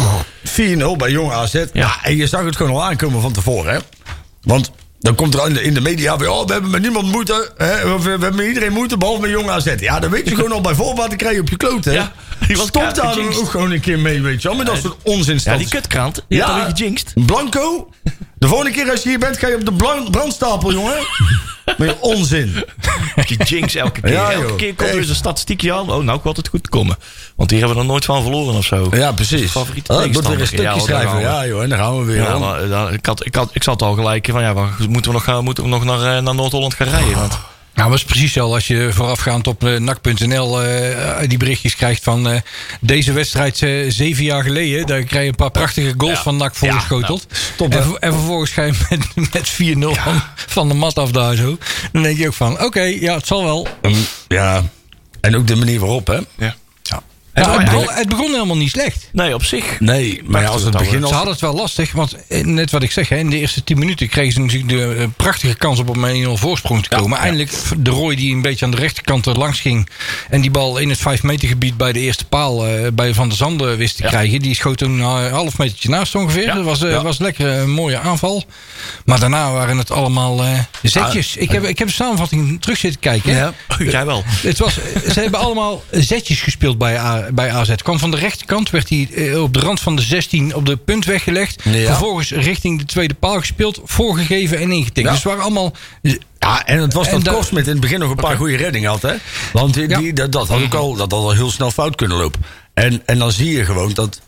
4-0 0.96 0.98
bij 0.98 1.12
Jong 1.12 1.32
AZ. 1.32 1.66
Ja. 1.74 1.96
en 2.04 2.16
je 2.16 2.28
zag 2.28 2.44
het 2.44 2.56
gewoon 2.56 2.72
al 2.72 2.84
aankomen 2.84 3.22
van 3.22 3.32
tevoren. 3.32 3.74
Hè? 3.74 3.80
Want 4.42 4.72
dan 5.00 5.16
komt 5.16 5.34
er 5.34 5.48
in 5.48 5.54
de, 5.54 5.62
in 5.62 5.74
de 5.74 5.82
media 5.82 6.18
weer... 6.18 6.30
Oh, 6.32 6.46
we 6.46 6.52
hebben 6.54 6.72
met 6.72 6.82
niemand 6.82 7.12
moeite. 7.12 7.52
Hè? 7.58 7.88
We, 7.88 8.04
we 8.04 8.10
hebben 8.10 8.36
met 8.36 8.46
iedereen 8.46 8.74
moeite, 8.74 8.98
behalve 8.98 9.22
met 9.22 9.30
Jong 9.30 9.50
AZ. 9.50 9.76
Ja, 9.80 10.00
dan 10.00 10.10
weet 10.10 10.30
je 10.30 10.36
gewoon 10.36 10.52
al 10.52 10.62
bij 10.62 10.76
voorbaat 10.76 11.10
te 11.10 11.16
krijgen 11.16 11.42
op 11.42 11.50
je 11.50 11.58
kloten. 11.58 11.92
hè? 11.92 11.98
Ja, 11.98 12.12
die 12.48 12.58
was 12.58 12.68
Stop 12.68 12.96
daar 12.96 13.18
ook 13.20 13.50
gewoon 13.50 13.72
een 13.72 13.80
keer 13.80 14.00
mee, 14.00 14.22
weet 14.22 14.42
je 14.42 14.48
wel. 14.48 14.58
Met 14.58 14.66
dat 14.66 14.78
soort 14.78 14.96
onzin 15.04 15.40
Ja, 15.44 15.58
die 15.58 15.70
kutkrant. 15.70 16.26
Die 16.28 16.42
had 16.42 16.50
alweer 16.50 16.76
gejinxed. 16.76 17.14
Blanco. 17.26 17.90
De 18.40 18.48
volgende 18.48 18.72
keer 18.72 18.92
als 18.92 19.04
je 19.04 19.10
hier 19.10 19.20
bent, 19.20 19.38
ga 19.38 19.48
je 19.48 19.56
op 19.56 19.66
de 19.66 20.10
brandstapel, 20.12 20.74
jongen. 20.74 20.98
Met 21.78 21.90
je 21.90 21.98
onzin. 22.00 22.64
Die 23.28 23.44
jinx 23.44 23.76
elke 23.76 24.02
keer. 24.02 24.12
Ja, 24.12 24.32
elke 24.32 24.56
keer 24.56 24.74
komt 24.74 24.90
er 24.90 24.98
eens 24.98 25.10
een 25.10 25.16
statistiekje 25.16 25.74
aan. 25.74 25.92
Oh, 25.92 26.04
nou 26.04 26.20
gaat 26.24 26.38
het 26.38 26.48
goed 26.48 26.70
komen. 26.70 26.98
Want 27.36 27.50
hier 27.50 27.60
hebben 27.60 27.78
we 27.78 27.84
er 27.84 27.90
nooit 27.90 28.06
van 28.06 28.22
verloren 28.22 28.56
of 28.56 28.66
zo. 28.66 28.88
Ja, 28.92 29.12
precies. 29.12 29.52
Favoriete 29.52 29.94
Oh, 29.94 30.04
ik 30.04 30.12
moet 30.14 30.28
weer 30.28 30.40
een 30.40 30.48
stukje 30.48 30.64
Ja, 30.64 30.80
schrijven. 30.80 31.16
we. 31.16 31.22
Ja, 31.22 31.48
joh, 31.48 31.62
en 31.64 31.70
dan 31.70 31.78
gaan 31.78 32.00
we 32.00 32.06
weer. 32.06 32.22
Ja, 32.22 32.38
maar, 32.38 32.72
eh, 32.72 32.94
ik, 32.94 33.06
had, 33.06 33.26
ik, 33.26 33.36
had, 33.36 33.50
ik 33.54 33.64
zat 33.64 33.82
al 33.82 33.94
gelijk 33.94 34.28
van 34.32 34.42
ja, 34.42 34.54
moeten 34.90 35.12
we 35.12 35.18
nog, 35.18 35.24
gaan, 35.24 35.44
moeten 35.44 35.64
we 35.64 35.70
nog 35.70 35.84
naar, 35.84 36.16
eh, 36.18 36.24
naar 36.24 36.36
Noord-Holland 36.36 36.74
gaan 36.74 36.88
rijden? 36.88 37.16
Want 37.16 37.38
Nou, 37.78 37.90
was 37.90 38.04
precies 38.04 38.34
zo. 38.34 38.54
Als 38.54 38.68
je 38.68 38.90
voorafgaand 38.92 39.48
op 39.48 39.64
uh, 39.64 39.80
NAC.nl 39.80 40.64
uh, 40.64 41.20
die 41.28 41.38
berichtjes 41.38 41.76
krijgt 41.76 42.04
van 42.04 42.32
uh, 42.32 42.40
deze 42.82 43.14
wedstrijd 43.14 43.58
zeven 43.88 44.24
jaar 44.24 44.44
geleden. 44.44 44.86
Daar 44.86 45.04
krijg 45.04 45.24
je 45.24 45.30
een 45.30 45.36
paar 45.36 45.52
prachtige 45.52 45.94
goals 45.98 46.18
ja. 46.18 46.24
van 46.24 46.38
NAC 46.38 46.56
voorgeschoteld. 46.56 47.28
Ja, 47.58 47.68
nou, 47.68 47.82
en, 47.82 48.00
en, 48.00 48.14
vervolgens 48.14 48.52
ga 48.52 48.64
je 48.64 48.74
met, 48.90 49.16
met 49.34 49.52
4-0 49.52 49.56
ja. 49.78 49.94
van, 49.94 50.22
van 50.36 50.68
de 50.68 50.74
mat 50.74 50.98
af 50.98 51.12
daar 51.12 51.36
zo. 51.36 51.58
Dan 51.92 52.04
denk 52.04 52.18
je 52.18 52.28
ook 52.28 52.34
van, 52.34 52.54
oké, 52.54 52.64
okay, 52.64 53.00
ja, 53.00 53.16
het 53.16 53.28
zal 53.28 53.44
wel. 53.44 53.68
Um, 53.82 53.96
ja, 54.28 54.64
en 55.22 55.36
ook 55.36 55.48
de 55.48 55.56
manier 55.56 55.80
waarop, 55.80 56.08
hè? 56.08 56.20
Ja. 56.38 56.56
Ja, 57.38 57.58
het, 57.58 57.70
begon, 57.70 57.90
het, 57.90 58.10
begon, 58.10 58.32
helemaal 58.32 58.58
niet 58.58 58.70
slecht. 58.70 59.10
Nee, 59.12 59.34
op 59.34 59.44
zich. 59.44 59.80
Nee, 59.80 60.22
maar 60.26 60.42
ja, 60.42 60.48
als 60.48 60.64
het 60.64 60.78
begin 60.78 61.08
Ze 61.08 61.14
hadden 61.14 61.32
het 61.32 61.42
wel 61.42 61.54
lastig, 61.54 61.92
want 61.92 62.16
eh, 62.28 62.46
net 62.46 62.72
wat 62.72 62.84
ik 62.84 62.92
zeg, 62.92 63.10
hè, 63.10 63.18
in 63.18 63.30
de 63.30 63.38
eerste 63.38 63.64
10 63.64 63.80
minuten 63.80 64.10
kregen 64.10 64.34
ze 64.34 64.40
natuurlijk 64.40 64.70
de 64.70 64.96
uh, 64.98 65.08
prachtige 65.16 65.56
kans 65.56 65.80
op 65.80 65.96
een 65.96 66.26
1-0 66.28 66.30
voorsprong 66.34 66.84
te 66.84 66.90
komen. 66.90 67.18
Ja, 67.18 67.24
Eindelijk 67.24 67.52
de 67.78 67.90
Roy 67.90 68.16
die 68.16 68.34
een 68.34 68.42
beetje 68.42 68.66
aan 68.66 68.72
de 68.72 68.78
rechterkant 68.78 69.26
er 69.26 69.38
langs 69.38 69.60
ging 69.60 69.90
en 70.30 70.42
die 70.42 70.52
bal 70.52 70.78
in 70.78 70.90
het 70.90 71.00
5 71.00 71.24
meter 71.24 71.48
gebied 71.48 71.78
bij 71.78 71.94
de 71.94 72.00
eerste 72.00 72.26
paal 72.26 72.68
uh, 72.68 72.88
bij 72.94 73.14
Van 73.14 73.28
der 73.28 73.38
Zanden 73.38 73.78
wist 73.78 73.96
te 73.96 74.04
krijgen. 74.04 74.42
Die 74.42 74.56
schoot 74.56 74.78
toen 74.78 75.00
een 75.00 75.32
half 75.32 75.58
metertje 75.58 75.90
naast 75.90 76.16
ongeveer. 76.16 76.54
Dat 76.54 76.64
was, 76.64 76.80
was 76.80 77.18
lekker 77.18 77.48
een 77.48 77.72
mooie 77.72 78.00
aanval. 78.00 78.44
Maar 79.06 79.20
daarna 79.20 79.52
waren 79.52 79.78
het 79.78 79.92
allemaal 79.92 80.42
zetjes. 80.82 81.36
ik, 81.36 81.52
heb, 81.52 81.64
ik 81.64 81.80
heb 81.80 81.88
de 81.88 81.94
samenvatting 81.94 82.62
terug 82.62 82.78
zitten 82.78 83.00
kijken. 83.00 83.34
Ja, 83.34 83.54
jij 83.78 84.06
wel. 84.06 84.24
Het 84.26 84.60
was, 84.60 84.74
ze 85.12 85.20
hebben 85.20 85.40
allemaal 85.40 85.84
zetjes 85.92 86.42
gespeeld 86.42 86.78
bij 86.78 86.98
A 86.98 87.27
bij 87.34 87.52
AZ. 87.52 87.76
Kwam 87.76 88.00
van 88.00 88.12
de 88.12 88.18
rechterkant, 88.18 88.70
werd 88.70 88.90
hij 88.90 89.10
eh, 89.14 89.42
op 89.42 89.54
de 89.54 89.60
rand 89.60 89.80
van 89.80 89.96
de 89.96 90.02
16 90.02 90.56
op 90.56 90.66
de 90.66 90.78
punt 90.78 91.06
weggelegd. 91.06 91.64
Ja. 91.64 91.86
Vervolgens 91.86 92.32
richting 92.32 92.80
de 92.80 92.86
tweede 92.86 93.14
paal 93.14 93.40
gespeeld, 93.40 93.82
voorgegeven 93.84 94.58
en 94.58 94.72
ingetikt. 94.72 95.06
Ja. 95.06 95.14
Dus 95.14 95.24
het 95.24 95.24
waren 95.24 95.44
allemaal... 95.44 95.74
Ja, 96.40 96.66
en 96.66 96.82
het 96.82 96.94
was 96.94 97.10
dat 97.10 97.24
da 97.24 97.32
Kosmet 97.32 97.66
in 97.66 97.72
het 97.72 97.82
begin 97.82 98.00
nog 98.00 98.10
een 98.10 98.16
paar 98.16 98.26
okay. 98.26 98.38
goede 98.38 98.56
reddingen 98.56 98.90
had, 98.90 99.02
hè? 99.02 99.14
Want 99.54 99.74
die, 99.74 100.14
dat, 100.14 100.32
dat, 100.32 100.48
had 100.48 100.62
ook 100.62 100.74
al, 100.74 100.96
dat 100.96 101.12
had 101.12 101.22
al 101.22 101.32
heel 101.32 101.52
snel 101.52 101.72
fout 101.72 101.96
kunnen 101.96 102.18
lopen. 102.18 102.42
En, 102.74 103.02
en 103.06 103.18
dan 103.18 103.32
zie 103.32 103.52
je 103.52 103.66
gewoon 103.66 103.94
dat... 103.94 104.22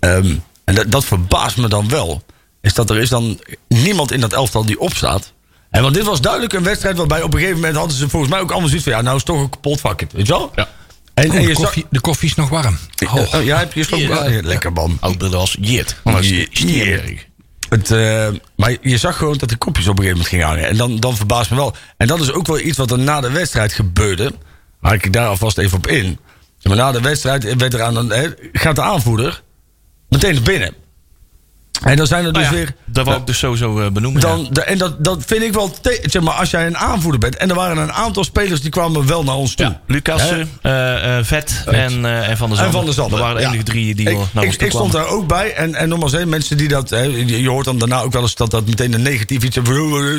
Um, 0.00 0.42
en 0.64 0.74
dat, 0.74 0.90
dat 0.90 1.04
verbaast 1.04 1.56
me 1.56 1.68
dan 1.68 1.88
wel. 1.88 2.22
Is 2.60 2.74
dat 2.74 2.90
er 2.90 2.98
is 2.98 3.08
dan 3.08 3.40
niemand 3.68 4.12
in 4.12 4.20
dat 4.20 4.32
elftal 4.32 4.64
die 4.64 4.80
opstaat. 4.80 5.32
En 5.70 5.82
want 5.82 5.94
dit 5.94 6.04
was 6.04 6.20
duidelijk 6.20 6.52
een 6.52 6.62
wedstrijd 6.62 6.96
waarbij 6.96 7.22
op 7.22 7.32
een 7.32 7.38
gegeven 7.38 7.60
moment 7.60 7.76
hadden 7.76 7.96
ze 7.96 8.08
volgens 8.08 8.32
mij 8.32 8.40
ook 8.40 8.50
allemaal 8.50 8.68
zoiets 8.68 8.86
van... 8.86 8.96
Ja, 8.96 9.02
nou 9.02 9.16
is 9.16 9.22
toch 9.22 9.40
een 9.40 9.50
kapot 9.50 9.80
vakje, 9.80 10.06
weet 10.12 10.26
je 10.26 10.32
wel? 10.32 10.52
Ja. 10.54 10.68
En, 11.14 11.30
en 11.30 11.46
de, 11.46 11.52
koffie, 11.52 11.86
de, 11.90 12.00
koffie, 12.00 12.28
is 12.28 12.34
nog 12.34 12.48
warm. 12.48 12.78
Oh. 13.04 13.44
ja, 13.44 13.58
heb 13.58 13.72
je 13.72 13.84
slok 13.84 14.00
Lekker 14.42 14.72
man. 14.72 14.98
Ook 15.00 15.20
dat 15.20 15.32
was 15.32 15.56
jit. 15.60 15.96
Het, 17.68 17.90
uh, 17.90 18.28
maar 18.56 18.76
je 18.80 18.98
zag 18.98 19.16
gewoon 19.16 19.38
dat 19.38 19.48
de 19.48 19.56
kopjes 19.56 19.88
op 19.88 19.98
een 19.98 20.04
gegeven 20.04 20.18
moment 20.18 20.28
gingen 20.28 20.46
hangen. 20.46 20.68
En 20.68 20.76
dan, 20.76 21.00
dan 21.00 21.16
verbaast 21.16 21.50
me 21.50 21.56
wel. 21.56 21.74
En 21.96 22.06
dat 22.06 22.20
is 22.20 22.32
ook 22.32 22.46
wel 22.46 22.60
iets 22.60 22.78
wat 22.78 22.90
er 22.90 22.98
na 22.98 23.20
de 23.20 23.30
wedstrijd 23.30 23.72
gebeurde. 23.72 24.32
Waar 24.80 24.94
ik 24.94 25.12
daar 25.12 25.28
alvast 25.28 25.58
even 25.58 25.76
op 25.76 25.86
in. 25.86 26.18
Maar 26.62 26.76
na 26.76 26.92
de 26.92 27.00
wedstrijd 27.00 27.56
werd 27.56 27.74
er 27.74 27.82
aan 27.82 28.12
gaat 28.52 28.76
de 28.76 28.82
aanvoerder 28.82 29.42
meteen 30.08 30.34
naar 30.34 30.42
binnen. 30.42 30.74
En 31.84 31.96
dan 31.96 32.06
zijn 32.06 32.24
er 32.24 32.32
dus 32.32 32.42
nou 32.42 32.54
ja, 32.54 32.60
weer. 32.60 32.74
Dat 32.84 33.06
wou 33.06 33.18
ik 33.18 33.26
dus 33.26 33.38
sowieso 33.38 33.80
uh, 33.80 33.90
benoemen. 33.90 34.20
Dan, 34.20 34.40
ja. 34.40 34.48
de, 34.50 34.62
en 34.62 34.78
dat, 34.78 35.04
dat 35.04 35.22
vind 35.26 35.42
ik 35.42 35.52
wel. 35.52 35.70
Te, 35.80 36.00
zeg 36.02 36.22
maar, 36.22 36.34
als 36.34 36.50
jij 36.50 36.66
een 36.66 36.76
aanvoerder 36.76 37.20
bent. 37.20 37.36
En 37.36 37.48
er 37.48 37.54
waren 37.54 37.76
een 37.76 37.92
aantal 37.92 38.24
spelers 38.24 38.60
die 38.60 38.70
kwamen 38.70 39.06
wel 39.06 39.24
naar 39.24 39.34
ons 39.34 39.54
toe. 39.54 39.66
Ja, 39.66 39.80
Lucas, 39.86 40.32
uh, 40.32 40.38
uh, 40.62 41.18
Vet 41.22 41.62
en, 41.66 41.92
uh, 41.92 42.28
en 42.28 42.36
Van 42.36 42.48
der 42.48 42.56
Zand. 42.56 42.68
En 42.68 42.74
Van 42.74 42.84
der 42.84 42.94
Zand. 42.94 43.10
Dat 43.10 43.18
waren 43.18 43.36
de 43.36 43.46
enige 43.46 43.62
drie 43.62 43.94
die 43.94 44.10
ik, 44.10 44.16
naar 44.16 44.42
ik, 44.42 44.48
ons 44.48 44.56
toe 44.56 44.66
Ik 44.66 44.72
stond 44.72 44.92
daar 44.92 45.06
ook 45.06 45.26
bij. 45.26 45.54
En, 45.54 45.74
en 45.74 45.88
nogmaals, 45.88 46.12
hè, 46.12 46.26
mensen 46.26 46.56
die 46.56 46.68
dat. 46.68 46.90
Hè, 46.90 47.02
je 47.26 47.48
hoort 47.48 47.64
dan 47.64 47.78
daarna 47.78 48.00
ook 48.00 48.12
wel 48.12 48.22
eens 48.22 48.34
dat 48.34 48.50
dat 48.50 48.66
meteen 48.66 48.92
een 48.92 49.02
negatief 49.02 49.42
iets. 49.42 49.58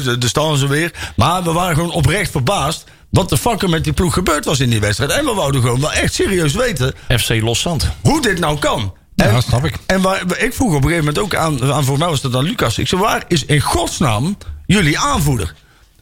Daar 0.04 0.30
staan 0.30 0.58
ze 0.58 0.68
weer. 0.68 0.92
Maar 1.16 1.44
we 1.44 1.52
waren 1.52 1.76
gewoon 1.76 1.92
oprecht 1.92 2.32
verbaasd. 2.32 2.84
Wat 3.10 3.30
de 3.30 3.38
fuck 3.38 3.62
er 3.62 3.70
met 3.70 3.84
die 3.84 3.94
ploeg 3.94 4.14
gebeurd 4.14 4.46
was 4.46 4.60
in 4.60 4.70
die 4.70 4.80
wedstrijd. 4.80 5.12
En 5.12 5.26
we 5.26 5.34
wouden 5.34 5.62
gewoon 5.62 5.82
wel 5.82 5.94
echt 5.94 6.14
serieus 6.14 6.54
weten. 6.54 6.94
FC 7.18 7.30
Loszand. 7.42 7.92
Hoe 8.02 8.22
dit 8.22 8.40
nou 8.40 8.60
kan. 8.60 8.94
En, 9.16 9.28
ja, 9.28 9.34
dat 9.34 9.44
snap 9.44 9.66
ik. 9.66 9.76
En 9.86 10.02
waar, 10.02 10.38
ik 10.38 10.54
vroeg 10.54 10.68
op 10.68 10.84
een 10.84 10.90
gegeven 10.90 11.06
moment 11.06 11.20
ook 11.20 11.36
aan, 11.36 11.74
aan 11.74 11.84
voor 11.84 11.98
mij 11.98 12.08
was 12.08 12.22
dat 12.22 12.32
dan 12.32 12.44
Lucas. 12.44 12.78
Ik 12.78 12.88
zei, 12.88 13.02
waar 13.02 13.24
is 13.28 13.46
in 13.46 13.62
godsnaam 13.62 14.38
jullie 14.66 15.00
aanvoerder? 15.00 15.54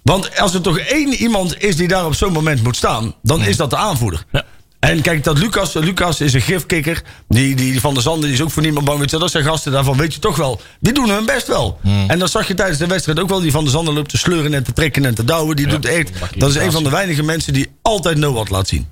Want 0.04 0.40
als 0.40 0.54
er 0.54 0.62
toch 0.62 0.78
één 0.78 1.14
iemand 1.14 1.64
is 1.64 1.76
die 1.76 1.88
daar 1.88 2.06
op 2.06 2.16
zo'n 2.16 2.32
moment 2.32 2.64
moet 2.64 2.76
staan, 2.76 3.14
dan 3.22 3.42
is 3.44 3.58
dat 3.58 3.70
de 3.70 3.76
aanvoerder. 3.76 4.26
Ja. 4.32 4.44
En 4.80 5.02
kijk, 5.02 5.24
dat 5.24 5.38
Lucas, 5.38 5.74
Lucas 5.74 6.22
is 6.22 6.34
een 6.34 6.42
gifkikker. 6.42 7.04
Die, 7.28 7.56
die 7.56 7.80
van 7.80 7.94
der 7.94 8.04
Zanden 8.04 8.24
die 8.24 8.34
is 8.34 8.42
ook 8.42 8.52
voor 8.52 8.62
niemand 8.62 8.86
bang. 8.86 9.00
Weet 9.00 9.10
je, 9.10 9.18
dat 9.18 9.32
zijn 9.32 9.44
gasten 9.44 9.72
daarvan, 9.72 9.98
weet 9.98 10.14
je 10.14 10.20
toch 10.20 10.36
wel. 10.36 10.62
Die 10.80 10.94
doen 10.94 11.10
hun 11.10 11.26
best 11.26 11.48
wel. 11.48 11.80
En 12.08 12.20
dan 12.20 12.28
zag 12.28 12.48
je 12.48 12.54
tijdens 12.54 12.78
de 12.78 12.88
wedstrijd 12.88 13.20
ook 13.20 13.30
wel 13.30 13.40
die 13.40 13.52
van 13.52 13.64
der 13.64 13.72
Zanden 13.72 13.94
loopt 13.94 14.10
te 14.10 14.18
sleuren 14.18 14.54
en 14.54 14.64
te 14.64 14.74
trekken 14.74 15.06
en 15.06 15.16
te 15.16 15.24
douwen. 15.24 15.56
Die 15.56 15.66
Ja, 15.66 15.72
doet 15.72 15.86
echt. 15.86 16.12
Dat 16.38 16.50
is 16.50 16.56
een 16.56 16.72
van 16.72 16.84
de 16.84 16.90
weinige 16.90 17.24
mensen 17.24 17.54
die 17.54 17.68
altijd 17.82 18.18
no 18.18 18.34
wat 18.34 18.50
laat 18.50 18.68
zien. 18.68 18.88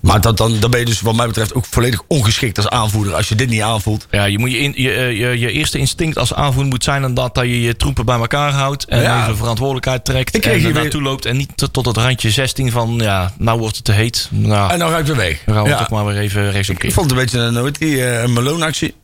Maar 0.00 0.20
dat, 0.20 0.36
dan, 0.36 0.58
dan 0.60 0.70
ben 0.70 0.80
je 0.80 0.86
dus 0.86 1.00
wat 1.00 1.14
mij 1.14 1.26
betreft 1.26 1.54
ook 1.54 1.64
volledig 1.70 2.02
ongeschikt 2.06 2.56
als 2.56 2.68
aanvoerder. 2.68 3.14
Als 3.14 3.28
je 3.28 3.34
dit 3.34 3.48
niet 3.48 3.60
aanvoelt. 3.60 4.06
Ja, 4.10 4.24
je, 4.24 4.38
moet 4.38 4.50
je, 4.50 4.58
in, 4.58 4.72
je, 4.76 4.90
eh, 4.92 5.18
je, 5.18 5.38
je 5.38 5.50
eerste 5.50 5.78
instinct 5.78 6.18
als 6.18 6.34
aanvoerder 6.34 6.70
moet 6.70 6.84
zijn 6.84 7.00
inderdaad 7.02 7.34
dat 7.34 7.44
je 7.44 7.60
je 7.62 7.76
troepen 7.76 8.04
bij 8.04 8.18
elkaar 8.18 8.52
houdt. 8.52 8.84
En 8.84 9.02
Ja. 9.02 9.22
even 9.22 9.36
verantwoordelijkheid 9.36 10.04
trekt. 10.04 10.34
Ik 10.36 10.44
en 10.46 10.50
hier 10.56 10.66
er 10.66 10.72
weer- 10.72 10.82
naartoe 10.82 11.02
loopt. 11.02 11.24
En 11.26 11.36
niet 11.36 11.56
tot, 11.56 11.72
tot 11.72 11.86
het 11.86 11.96
randje 11.96 12.30
16 12.30 12.70
van, 12.70 12.94
ja, 13.02 13.32
nou 13.38 13.58
wordt 13.58 13.76
het 13.76 13.84
te 13.84 13.92
heet. 13.92 14.28
Nou, 14.30 14.72
En 14.72 14.78
dan 14.78 14.96
ik 14.98 15.06
weer 15.06 15.16
weg. 15.16 15.42
dan 15.46 15.54
gaan 15.54 15.64
we 15.64 15.70
Ja. 15.70 15.78
toch 15.78 15.90
maar 15.90 16.04
weer 16.06 16.18
even 16.18 16.54
Ik 16.54 16.92
vond 16.92 17.10
het 17.10 17.18
een 17.18 17.24
beetje 17.24 17.38
een, 17.38 17.52
nooit 17.52 17.78
die 17.78 18.04
eh, 18.04 18.22
een 18.22 18.32
Malone-actie. 18.32 18.94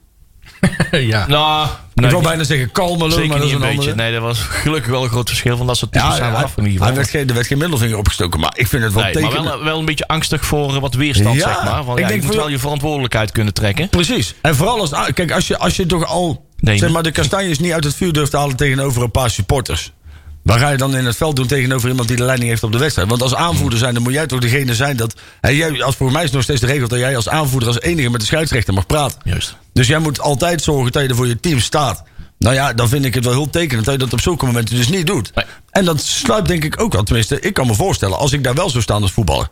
ja. 0.90 1.26
Nou, 1.26 1.68
ik 1.94 2.10
wil 2.10 2.20
bijna 2.20 2.44
zeggen 2.44 2.72
kalm 2.72 2.98
Malone, 2.98 3.12
zeker 3.14 3.28
maar 3.28 3.38
dat 3.38 3.46
niet 3.46 3.56
is 3.56 3.62
een 3.62 3.70
een 3.70 3.76
beetje. 3.76 3.94
Nee, 3.94 4.12
dat 4.12 4.22
was 4.22 4.38
gelukkig 4.38 4.90
wel 4.90 5.02
een 5.02 5.08
groot 5.08 5.28
verschil. 5.28 5.56
Van 5.56 5.66
dat 5.66 5.76
soort 5.76 5.92
types 5.92 6.08
Ja, 6.08 6.14
zijn 6.14 6.30
we 6.30 6.36
hij- 6.36 6.44
af 6.44 6.56
in 6.56 6.66
ieder 6.66 6.86
hij 6.86 6.94
werd 6.94 7.10
geen, 7.10 7.28
er 7.28 7.34
werd 7.34 7.46
geen 7.46 7.58
middelvinger 7.58 7.98
opgestoken, 7.98 8.40
maar 8.40 8.52
ik 8.54 8.66
vind 8.66 8.82
het 8.82 8.92
wel 8.92 9.04
Nee, 9.04 9.22
maar 9.22 9.42
wel, 9.42 9.64
wel 9.64 9.78
een 9.78 9.84
beetje 9.84 10.08
angstig 10.08 10.44
voor 10.44 10.74
eh, 10.74 10.80
wat 10.80 10.94
weerstand, 10.94 11.36
Ja, 11.36 11.52
zeg 11.52 11.64
maar. 11.64 11.84
Want, 11.84 11.98
ik 11.98 12.04
ja, 12.04 12.10
denk 12.10 12.20
je 12.20 12.26
moet 12.26 12.36
wel 12.36 12.48
je 12.48 12.58
verantwoordelijkheid 12.58 13.32
kunnen 13.32 13.54
trekken. 13.54 13.88
Precies. 13.88 14.34
En 14.42 14.56
vooral 14.56 14.80
als, 14.80 14.92
ah, 14.92 15.08
kijk, 15.14 15.32
als 15.32 15.46
je, 15.46 15.58
als 15.58 15.76
je 15.76 15.86
toch 15.86 16.06
al 16.06 16.48
Nee, 16.60 16.78
zeg 16.78 16.90
maar, 16.90 17.02
de 17.02 17.10
kastanjes 17.10 17.58
niet 17.58 17.72
uit 17.72 17.84
het 17.84 17.94
vuur 17.94 18.12
durft 18.12 18.30
te 18.30 18.36
halen 18.36 18.56
tegenover 18.56 19.02
een 19.02 19.10
paar 19.10 19.30
supporters. 19.30 19.92
Waar 20.42 20.58
ga 20.58 20.70
je 20.70 20.76
dan 20.76 20.96
in 20.96 21.04
het 21.04 21.16
veld 21.16 21.36
doen 21.36 21.46
tegenover 21.46 21.88
iemand 21.88 22.08
die 22.08 22.16
de 22.16 22.24
leiding 22.24 22.48
heeft 22.50 22.62
op 22.62 22.72
de 22.72 22.78
wedstrijd? 22.78 23.08
Want 23.08 23.22
als 23.22 23.34
aanvoerder 23.34 23.78
zijn, 23.78 23.94
dan 23.94 24.02
moet 24.02 24.12
jij 24.12 24.26
toch 24.26 24.40
degene 24.40 24.74
zijn 24.74 24.96
dat. 24.96 25.14
Hè, 25.40 25.50
jij, 25.50 25.82
als 25.82 25.96
voor 25.96 26.12
mij 26.12 26.20
is 26.20 26.26
het 26.26 26.34
nog 26.34 26.42
steeds 26.42 26.60
de 26.60 26.66
regel 26.66 26.88
dat 26.88 26.98
jij 26.98 27.16
als 27.16 27.28
aanvoerder 27.28 27.68
als 27.68 27.80
enige 27.80 28.10
met 28.10 28.20
de 28.20 28.26
scheidsrechter 28.26 28.74
mag 28.74 28.86
praten. 28.86 29.18
Juist. 29.24 29.56
Dus 29.72 29.86
jij 29.86 29.98
moet 29.98 30.20
altijd 30.20 30.62
zorgen 30.62 30.92
dat 30.92 31.02
je 31.02 31.08
er 31.08 31.14
voor 31.14 31.26
je 31.26 31.40
team 31.40 31.60
staat. 31.60 32.02
Nou 32.38 32.54
ja, 32.54 32.72
dan 32.72 32.88
vind 32.88 33.04
ik 33.04 33.14
het 33.14 33.24
wel 33.24 33.32
heel 33.32 33.50
tekenend 33.50 33.84
dat 33.84 33.94
je 33.94 34.00
dat 34.00 34.12
op 34.12 34.20
zulke 34.20 34.46
momenten 34.46 34.76
dus 34.76 34.88
niet 34.88 35.06
doet. 35.06 35.34
Nee. 35.34 35.44
En 35.70 35.84
dat 35.84 36.00
sluit 36.00 36.46
denk 36.46 36.64
ik 36.64 36.80
ook 36.80 36.94
al. 36.94 37.02
Tenminste, 37.02 37.40
ik 37.40 37.54
kan 37.54 37.66
me 37.66 37.74
voorstellen, 37.74 38.18
als 38.18 38.32
ik 38.32 38.44
daar 38.44 38.54
wel 38.54 38.70
zou 38.70 38.82
staan 38.82 39.02
als 39.02 39.12
voetballer. 39.12 39.48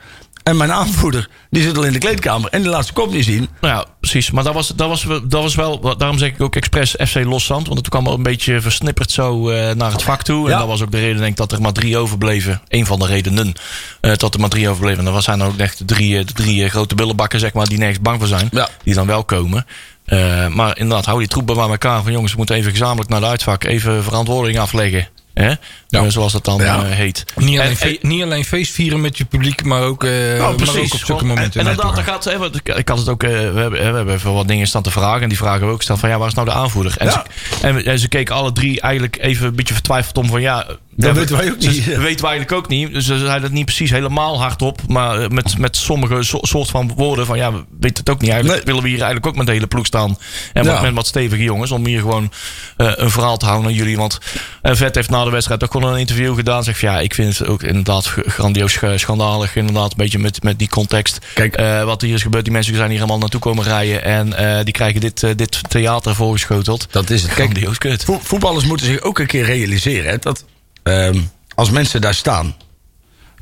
En 0.48 0.56
mijn 0.56 0.72
aanvoerder, 0.72 1.28
die 1.50 1.62
zit 1.62 1.76
al 1.76 1.82
in 1.82 1.92
de 1.92 1.98
kleedkamer 1.98 2.50
en 2.50 2.60
die 2.62 2.70
laat 2.70 2.82
zijn 2.82 2.94
kop 2.94 3.12
niet 3.12 3.24
zien. 3.24 3.48
Nou 3.60 3.74
ja, 3.74 3.84
precies. 4.00 4.30
Maar 4.30 4.44
dat 4.44 4.54
was, 4.54 4.68
dat 4.68 4.88
was, 4.88 5.06
dat 5.22 5.42
was 5.42 5.54
wel, 5.54 5.96
daarom 5.98 6.18
zeg 6.18 6.30
ik 6.30 6.40
ook 6.40 6.56
expres 6.56 6.94
FC 7.06 7.24
Loszand. 7.24 7.66
Want 7.66 7.78
het 7.78 7.88
kwam 7.88 8.06
al 8.06 8.14
een 8.14 8.22
beetje 8.22 8.60
versnipperd 8.60 9.10
zo 9.10 9.48
eh, 9.50 9.74
naar 9.74 9.92
het 9.92 10.02
vak 10.02 10.22
toe. 10.22 10.44
En 10.44 10.52
Ja. 10.52 10.58
dat 10.58 10.66
was 10.66 10.82
ook 10.82 10.90
de 10.90 10.98
reden 10.98 11.16
denk 11.16 11.30
ik 11.30 11.36
dat 11.36 11.52
er 11.52 11.60
maar 11.60 11.72
drie 11.72 11.96
overbleven. 11.98 12.60
Eén 12.68 12.86
van 12.86 12.98
de 12.98 13.06
redenen 13.06 13.52
eh, 14.00 14.12
dat 14.16 14.34
er 14.34 14.40
maar 14.40 14.48
drie 14.48 14.68
overbleven. 14.68 15.06
En 15.06 15.12
dat 15.12 15.22
zijn 15.22 15.42
ook 15.42 15.56
echt 15.56 15.78
de 15.78 15.84
drie, 15.84 16.18
eh, 16.18 16.26
de 16.26 16.32
drie 16.32 16.68
grote 16.68 16.94
billenbakken 16.94 17.40
zeg 17.40 17.52
maar, 17.52 17.66
die 17.68 17.78
nergens 17.78 18.00
bang 18.00 18.18
voor 18.18 18.28
zijn. 18.28 18.48
Ja. 18.52 18.68
Die 18.84 18.94
dan 18.94 19.06
wel 19.06 19.24
komen. 19.24 19.66
Eh, 20.04 20.46
maar 20.46 20.78
inderdaad, 20.78 21.04
hou 21.06 21.18
die 21.18 21.28
troepen 21.28 21.54
bij 21.54 21.68
elkaar. 21.68 22.02
Van 22.02 22.12
jongens, 22.12 22.30
we 22.32 22.38
moeten 22.38 22.56
even 22.56 22.70
gezamenlijk 22.70 23.10
naar 23.10 23.20
de 23.20 23.26
uitvak. 23.26 23.64
Even 23.64 24.04
verantwoording 24.04 24.58
afleggen. 24.58 25.08
Hè? 25.38 25.52
Eh, 25.90 26.02
zoals 26.08 26.32
dat 26.32 26.44
dan 26.44 26.60
Ja. 26.60 26.76
eh, 26.84 26.90
heet. 26.90 27.24
Niet 27.36 27.58
alleen, 27.58 27.76
En- 27.78 27.98
niet 28.00 28.22
alleen 28.22 28.44
feest 28.44 28.72
vieren 28.72 29.00
met 29.00 29.18
je 29.18 29.24
publiek, 29.24 29.64
maar 29.64 29.82
ook, 29.82 30.04
eh, 30.04 30.10
maar 30.38 30.48
ook 30.48 30.60
op 30.60 31.00
zulke 31.04 31.24
momenten. 31.24 31.60
En, 31.60 31.66
en 31.66 31.72
inderdaad, 31.72 31.98
gaat, 32.04 32.24
hè, 32.24 32.44
ik, 32.76 32.88
had 32.88 32.98
het 32.98 33.08
ook, 33.08 33.22
eh, 33.22 33.30
we, 33.30 33.36
hebben, 33.36 33.70
we 33.70 33.78
hebben 33.78 34.14
even 34.14 34.32
wat 34.32 34.48
dingen 34.48 34.66
staan 34.66 34.82
te 34.82 34.90
vragen. 34.90 35.22
En 35.22 35.28
die 35.28 35.38
vragen 35.38 35.66
we 35.66 35.72
ook 35.72 35.82
staan 35.82 35.98
van 35.98 36.08
ja, 36.08 36.18
waar 36.18 36.28
is 36.28 36.34
nou 36.34 36.46
de 36.46 36.52
aanvoerder? 36.54 36.94
En, 36.98 37.06
Ja. 37.06 37.24
ze, 37.60 37.66
en, 37.66 37.84
en 37.84 37.98
ze 37.98 38.08
keken 38.08 38.34
alle 38.34 38.52
drie 38.52 38.80
eigenlijk 38.80 39.18
even 39.20 39.46
een 39.46 39.54
beetje 39.56 39.74
vertwijfeld 39.74 40.18
om 40.18 40.26
van 40.26 40.40
ja. 40.40 40.66
Dat 41.06 41.12
we- 41.12 41.18
weten 41.18 41.36
wij 41.36 41.50
ook 41.50 41.58
niet. 41.58 41.76
Dat 41.86 41.96
weten 42.08 42.22
wij 42.22 42.30
eigenlijk 42.30 42.52
ook 42.52 42.68
niet. 42.68 42.92
Dus 42.92 43.06
ze 43.06 43.18
zeiden 43.18 43.42
het 43.42 43.52
niet 43.52 43.64
precies 43.64 43.90
helemaal 43.90 44.40
hardop. 44.40 44.80
Maar 44.88 45.20
eh, 45.22 45.28
met, 45.28 45.58
met 45.58 45.76
sommige 45.76 46.22
so- 46.22 46.38
soort 46.42 46.68
van 46.70 46.92
woorden 46.96 47.26
van 47.26 47.36
ja, 47.36 47.52
we 47.52 47.64
weten 47.80 47.98
het 47.98 48.10
ook 48.10 48.20
niet. 48.20 48.30
Eigenlijk 48.30 48.56
Nee. 48.58 48.66
willen 48.66 48.82
we 48.82 48.88
hier 48.88 48.98
eigenlijk 48.98 49.26
ook 49.26 49.36
met 49.36 49.46
de 49.46 49.52
hele 49.52 49.66
ploeg 49.66 49.86
staan. 49.86 50.18
En 50.52 50.64
Ja. 50.64 50.72
wat, 50.72 50.82
met 50.82 50.94
wat 50.94 51.06
stevige 51.06 51.42
jongens. 51.42 51.70
Om 51.70 51.86
hier 51.86 52.00
gewoon 52.00 52.32
eh, 52.76 52.92
een 52.94 53.10
verhaal 53.10 53.36
te 53.36 53.44
houden 53.46 53.66
aan 53.70 53.76
jullie. 53.76 53.96
Want 53.96 54.18
eh, 54.62 54.74
Vet 54.74 54.94
heeft 54.94 55.10
na 55.10 55.24
de 55.24 55.30
wedstrijd 55.30 55.64
ook 55.64 55.72
gewoon 55.72 55.92
een 55.92 55.98
interview 55.98 56.34
gedaan. 56.34 56.64
Zegt 56.64 56.78
van 56.78 56.88
ja, 56.90 57.00
ik 57.00 57.14
vind 57.14 57.38
het 57.38 57.48
ook 57.48 57.62
inderdaad 57.62 58.06
grandioos 58.06 58.72
sch- 58.72 58.84
schandalig. 58.96 59.56
Inderdaad, 59.56 59.90
een 59.90 59.96
beetje 59.96 60.18
met, 60.18 60.42
met 60.42 60.58
die 60.58 60.68
context. 60.68 61.18
Kijk. 61.34 61.56
Wat 61.84 62.02
hier 62.02 62.14
is 62.14 62.22
gebeurd. 62.22 62.44
Die 62.44 62.52
mensen 62.52 62.74
zijn 62.74 62.90
hier 62.90 62.98
allemaal 62.98 63.18
naartoe 63.18 63.40
komen 63.40 63.64
rijden. 63.64 64.02
En 64.04 64.64
die 64.64 64.72
krijgen 64.74 65.00
dit, 65.00 65.20
dit 65.38 65.60
theater 65.68 66.14
voorgeschoteld. 66.14 66.86
Dat 66.90 67.10
is 67.10 67.22
het. 67.22 67.34
Kijk, 67.34 67.50
Grandioos 67.50 67.78
kut. 67.78 68.04
vo- 68.04 68.20
voetballers 68.22 68.64
moeten 68.64 68.86
zich 68.86 69.00
ook 69.00 69.18
een 69.18 69.26
keer 69.26 69.44
realiseren 69.44 70.10
hè, 70.10 70.18
dat 70.18 70.44
ehm, 70.88 71.20
als 71.54 71.70
mensen 71.70 72.00
daar 72.00 72.14
staan, 72.14 72.56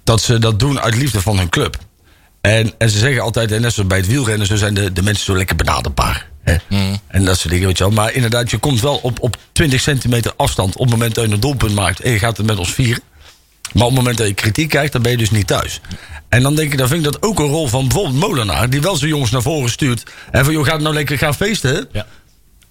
dat 0.05 0.21
ze 0.21 0.39
dat 0.39 0.59
doen 0.59 0.81
uit 0.81 0.95
liefde 0.95 1.21
van 1.21 1.39
hun 1.39 1.49
club. 1.49 1.79
En, 2.41 2.73
en 2.79 2.91
ze 2.91 2.99
zeggen 2.99 3.23
altijd, 3.23 3.53
en 3.53 3.61
net 3.61 3.73
zoals 3.73 3.89
bij 3.89 3.99
het 3.99 4.07
wielrennen, 4.07 4.47
zo 4.47 4.57
zijn 4.57 4.75
de, 4.75 4.93
de 4.93 5.03
mensen 5.03 5.25
zo 5.25 5.37
lekker 5.37 5.57
benaderbaar. 5.57 6.29
Hè? 6.43 6.57
En 7.07 7.25
dat 7.25 7.39
soort 7.39 7.53
dingen, 7.53 7.67
weet 7.67 7.79
je 7.79 7.85
wel. 7.85 7.93
Maar 7.93 8.13
inderdaad, 8.13 8.51
je 8.51 8.59
komt 8.59 8.81
wel 8.81 8.97
op, 8.97 9.21
op 9.21 9.37
20 9.53 9.81
centimeter 9.81 10.33
afstand 10.37 10.77
op 10.77 10.81
het 10.81 10.91
moment 10.91 11.15
dat 11.15 11.27
je 11.27 11.33
een 11.33 11.41
doelpunt 11.41 11.75
maakt 11.75 12.01
en 12.01 12.11
je 12.11 12.19
gaat 12.19 12.37
het 12.37 12.47
met 12.47 12.59
ons 12.59 12.73
vieren. 12.73 13.03
Maar 13.73 13.85
op 13.85 13.89
het 13.89 13.99
moment 13.99 14.19
dat 14.19 14.27
je 14.27 14.35
kritiek 14.35 14.69
krijgt, 14.69 14.93
dan 14.93 15.03
ben 15.03 15.11
je 15.11 15.19
dus 15.19 15.31
niet 15.31 15.47
thuis. 15.47 15.81
En 16.29 16.43
dan 16.43 16.55
denk 16.55 16.73
ik, 16.73 16.79
dan 16.79 16.89
vind 16.89 17.07
ik 17.07 17.13
dat 17.13 17.23
ook 17.23 17.39
een 17.39 17.47
rol 17.47 17.69
van 17.69 17.89
bijvoorbeeld 17.89 18.17
Molenaar, 18.17 18.71
die 18.71 18.81
wel 18.81 18.97
zijn 18.97 19.11
jongens 19.11 19.31
naar 19.31 19.43
voren 19.43 19.71
stuurt. 19.71 20.03
En 20.31 20.45
van, 20.45 20.55
joh, 20.55 20.65
gaat 20.65 20.81
nou 20.81 20.95
lekker 20.95 21.19
gaan 21.19 21.35
feesten. 21.35 21.89
Ja. 21.93 22.07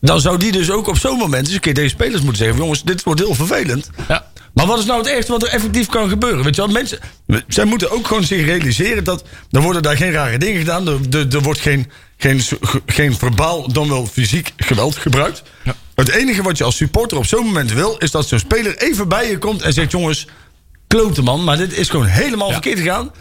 Dan 0.02 0.22
zou 0.22 0.38
die 0.38 0.52
dus 0.52 0.72
ook 0.72 0.88
op 0.88 0.98
zo'n 0.98 1.18
moment 1.18 1.46
eens 1.46 1.56
een 1.56 1.60
keer 1.60 1.74
deze 1.74 1.90
spelers 1.90 2.22
moeten 2.22 2.38
zeggen: 2.38 2.58
jongens, 2.58 2.84
dit 2.84 3.04
wordt 3.04 3.20
heel 3.20 3.36
vervelend. 3.36 3.90
Ja. 4.08 4.26
Maar 4.56 4.66
wat 4.66 4.80
is 4.80 4.86
nou 4.86 5.00
het 5.00 5.10
ergste 5.10 5.32
wat 5.32 5.44
er 5.44 5.50
effectief 5.50 5.88
kan 5.88 6.10
gebeuren? 6.10 6.44
Weet 6.44 6.56
je 6.56 6.62
wel, 6.62 6.72
mensen, 6.72 7.00
zij 7.48 7.66
moeten 7.66 7.92
ook 7.92 8.08
gewoon 8.08 8.24
zich 8.24 8.46
realiseren 8.46 9.04
dat 9.04 9.24
er 9.52 9.62
worden 9.62 9.82
daar 9.84 9.98
geen 9.98 10.12
rare 10.12 10.38
dingen 10.38 10.60
gedaan. 10.60 10.88
Er, 10.88 11.00
er, 11.12 11.36
er 11.36 11.42
wordt 11.42 11.60
geen, 11.60 11.92
geen, 12.18 12.42
geen 12.86 13.16
verbaal, 13.18 13.72
dan 13.74 13.90
wel 13.90 14.06
fysiek 14.06 14.54
geweld 14.58 14.96
gebruikt. 14.96 15.44
Ja. 15.64 15.76
Het 15.96 16.10
enige 16.10 16.42
wat 16.42 16.58
je 16.58 16.64
als 16.64 16.76
supporter 16.76 17.18
op 17.18 17.26
zo'n 17.26 17.46
moment 17.46 17.72
wil, 17.74 17.96
is 17.98 18.12
dat 18.12 18.28
zo'n 18.28 18.40
speler 18.40 18.78
even 18.78 19.08
bij 19.08 19.30
je 19.30 19.38
komt 19.38 19.62
en 19.62 19.74
zegt: 19.74 19.92
jongens, 19.92 20.28
klote 20.88 21.22
man, 21.22 21.44
maar 21.44 21.58
dit 21.58 21.78
is 21.78 21.90
gewoon 21.90 22.06
helemaal 22.06 22.48
Ja. 22.48 22.54
verkeerd 22.54 22.80
gegaan. 22.80 23.12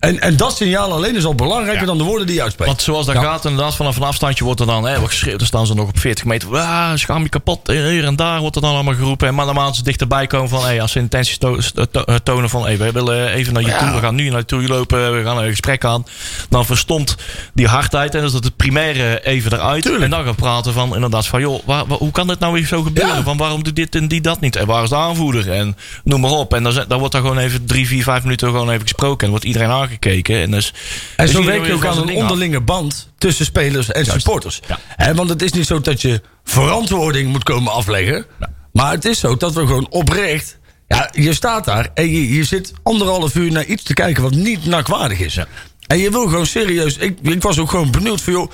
En, 0.00 0.20
en 0.20 0.36
dat 0.36 0.56
signaal 0.56 0.92
alleen 0.92 1.16
is 1.16 1.24
al 1.24 1.34
belangrijker 1.34 1.80
Ja. 1.80 1.86
dan 1.86 1.98
de 1.98 2.04
woorden 2.04 2.26
die 2.26 2.36
je 2.36 2.42
uitspreekt. 2.42 2.70
Want 2.70 2.82
zoals 2.82 3.06
dat 3.06 3.16
gaat, 3.16 3.44
inderdaad, 3.44 3.74
vanaf 3.76 3.96
een 3.96 4.02
afstandje 4.02 4.44
wordt 4.44 4.60
er 4.60 4.66
dan 4.66 4.84
hè, 4.86 5.06
geschreeuwd. 5.06 5.38
Dan 5.38 5.46
staan 5.46 5.66
ze 5.66 5.74
nog 5.74 5.88
op 5.88 5.98
40 5.98 6.24
meter. 6.24 6.56
Ah, 6.56 6.90
schaam 6.94 7.22
je 7.22 7.28
kapot. 7.28 7.60
Hier 7.66 8.04
en 8.04 8.16
daar 8.16 8.40
wordt 8.40 8.56
er 8.56 8.62
dan 8.62 8.74
allemaal 8.74 8.94
geroepen. 8.94 9.28
En 9.28 9.34
maar 9.34 9.44
naarmate 9.46 9.76
ze 9.76 9.82
dichterbij 9.82 10.26
komen 10.26 10.48
van... 10.48 10.62
Hey, 10.64 10.80
als 10.80 10.92
ze 10.92 10.98
intenties 10.98 11.38
to- 11.38 11.58
to- 11.90 12.02
eh, 12.04 12.14
tonen 12.14 12.50
van... 12.50 12.62
Hey, 12.64 12.78
we 12.78 12.92
willen 12.92 13.28
even 13.32 13.52
naar 13.52 13.62
je 13.62 13.76
toe. 13.78 13.90
We 13.90 13.98
gaan 13.98 14.14
nu 14.14 14.28
naar 14.28 14.38
je 14.38 14.44
toe 14.44 14.66
lopen. 14.66 15.16
We 15.16 15.22
gaan 15.24 15.38
een 15.38 15.50
gesprek 15.50 15.84
aan. 15.84 16.04
Dan 16.48 16.64
verstomt 16.66 17.16
die 17.54 17.66
hardheid. 17.66 18.10
En 18.12 18.16
dan 18.18 18.26
is 18.26 18.32
dat 18.32 18.44
het 18.44 18.56
primaire 18.56 19.24
even 19.24 19.52
eruit. 19.52 19.82
Tuurlijk. 19.82 20.04
En 20.04 20.10
dan 20.10 20.24
gaan 20.24 20.34
praten 20.34 20.72
van 20.72 20.94
inderdaad 20.94 21.26
van... 21.26 21.40
Joh, 21.40 21.60
waar- 21.64 21.86
waar- 21.86 21.98
hoe 21.98 22.10
kan 22.10 22.26
dit 22.26 22.38
nou 22.38 22.52
weer 22.52 22.66
zo 22.66 22.82
gebeuren? 22.82 23.24
Van 23.24 23.36
waarom 23.36 23.62
doet 23.62 23.76
dit 23.76 23.94
en 23.94 24.08
die 24.08 24.20
dat 24.20 24.40
niet? 24.40 24.56
En 24.56 24.66
waar 24.66 24.82
is 24.82 24.88
de 24.88 24.96
aanvoerder? 24.96 25.50
En 25.52 25.76
noem 26.04 26.20
maar 26.20 26.30
op. 26.30 26.54
En 26.54 26.62
dan, 26.62 26.84
dan 26.88 26.98
wordt 26.98 27.14
er 27.14 27.20
gewoon 27.20 27.38
even 27.38 27.66
drie, 27.66 27.86
vier, 27.86 28.02
vijf 28.02 28.22
minuten 28.22 28.48
gewoon 28.48 28.68
even 28.70 28.82
gesproken. 28.82 29.24
En 29.24 29.30
wordt 29.30 29.44
iedereen 29.44 29.68
aangekeken. 29.90 30.40
En, 30.40 30.50
dus, 30.50 30.74
En 31.16 31.28
zo 31.28 31.32
zie 31.32 31.42
je 31.42 31.46
werk 31.46 31.60
je 31.60 31.66
weer 31.66 31.76
ook 31.76 31.84
aan 31.84 32.02
een 32.02 32.16
af. 32.16 32.22
onderlinge 32.22 32.60
band 32.60 33.08
tussen 33.18 33.44
spelers 33.44 33.90
en 33.90 34.04
supporters. 34.04 34.60
Ja. 34.96 35.14
Want 35.14 35.28
het 35.28 35.42
is 35.42 35.52
niet 35.52 35.66
zo 35.66 35.80
dat 35.80 36.00
je 36.02 36.20
verantwoording 36.44 37.30
moet 37.30 37.42
komen 37.42 37.72
afleggen. 37.72 38.26
Maar 38.72 38.92
het 38.92 39.04
is 39.04 39.18
zo 39.18 39.36
dat 39.36 39.54
we 39.54 39.60
gewoon 39.60 39.90
oprecht. 39.90 40.58
Ja, 40.88 41.10
je 41.12 41.34
staat 41.34 41.64
daar 41.64 41.88
en 41.94 42.10
je, 42.10 42.34
je 42.34 42.44
zit 42.44 42.72
anderhalf 42.82 43.34
uur 43.34 43.52
naar 43.52 43.64
iets 43.64 43.82
te 43.82 43.94
kijken 43.94 44.22
wat 44.22 44.34
niet 44.34 44.66
nakwaardig 44.66 45.20
is. 45.20 45.38
En 45.86 45.98
je 45.98 46.10
wil 46.10 46.22
gewoon 46.22 46.46
serieus. 46.46 46.96
Ik, 46.96 47.18
ik 47.22 47.42
was 47.42 47.58
ook 47.58 47.70
gewoon 47.70 47.90
benieuwd 47.90 48.20
van 48.20 48.32
joh. 48.32 48.50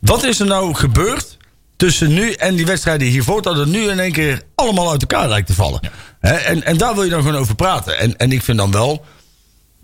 Wat 0.00 0.24
is 0.24 0.40
er 0.40 0.46
nou 0.46 0.74
gebeurd 0.74 1.36
tussen 1.76 2.14
nu 2.14 2.32
en 2.32 2.54
die 2.54 2.66
wedstrijden 2.66 3.08
hiervoor? 3.08 3.42
Dat 3.42 3.56
het 3.56 3.68
nu 3.68 3.90
in 3.90 4.00
één 4.00 4.12
keer 4.12 4.42
allemaal 4.54 4.90
uit 4.90 5.00
elkaar 5.00 5.28
lijkt 5.28 5.46
te 5.46 5.54
vallen. 5.54 5.80
En, 6.20 6.64
en 6.64 6.76
daar 6.76 6.94
wil 6.94 7.02
je 7.02 7.10
dan 7.10 7.22
gewoon 7.22 7.40
over 7.40 7.54
praten. 7.54 7.98
En, 7.98 8.16
en 8.16 8.32
ik 8.32 8.42
vind 8.42 8.58
dan 8.58 8.70
wel. 8.70 9.04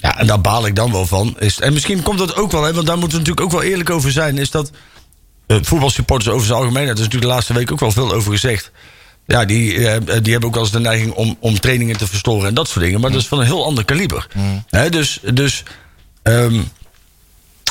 Ja, 0.00 0.18
en 0.18 0.26
daar 0.26 0.40
baal 0.40 0.66
ik 0.66 0.76
dan 0.76 0.92
wel 0.92 1.06
van. 1.06 1.36
Is, 1.38 1.60
en 1.60 1.72
misschien 1.72 2.02
komt 2.02 2.18
dat 2.18 2.36
ook 2.36 2.52
wel, 2.52 2.62
hè, 2.62 2.72
want 2.72 2.86
daar 2.86 2.98
moeten 2.98 3.18
we 3.18 3.24
natuurlijk 3.24 3.54
ook 3.54 3.60
wel 3.60 3.70
eerlijk 3.70 3.90
over 3.90 4.12
zijn. 4.12 4.38
Is 4.38 4.50
dat 4.50 4.70
eh, 5.46 5.56
voetbalsupporters 5.62 6.34
over 6.34 6.46
zijn 6.46 6.58
algemeen, 6.58 6.84
daar 6.84 6.94
is 6.94 7.00
natuurlijk 7.00 7.26
de 7.26 7.34
laatste 7.34 7.52
week 7.52 7.72
ook 7.72 7.80
wel 7.80 7.92
veel 7.92 8.12
over 8.12 8.32
gezegd. 8.32 8.70
Ja, 9.26 9.44
die, 9.44 9.88
eh, 9.88 10.00
die 10.22 10.32
hebben 10.32 10.48
ook 10.48 10.54
wel 10.54 10.62
eens 10.62 10.72
de 10.72 10.80
neiging 10.80 11.12
om, 11.12 11.36
om 11.40 11.60
trainingen 11.60 11.96
te 11.96 12.06
verstoren 12.06 12.48
en 12.48 12.54
dat 12.54 12.68
soort 12.68 12.84
dingen. 12.84 13.00
Maar 13.00 13.10
dat 13.10 13.20
is 13.20 13.26
van 13.26 13.38
een 13.38 13.46
heel 13.46 13.64
ander 13.64 13.84
kaliber. 13.84 14.26
Hè, 14.70 14.88
dus 14.88 15.20
dus 15.34 15.62
ehm, 16.22 16.60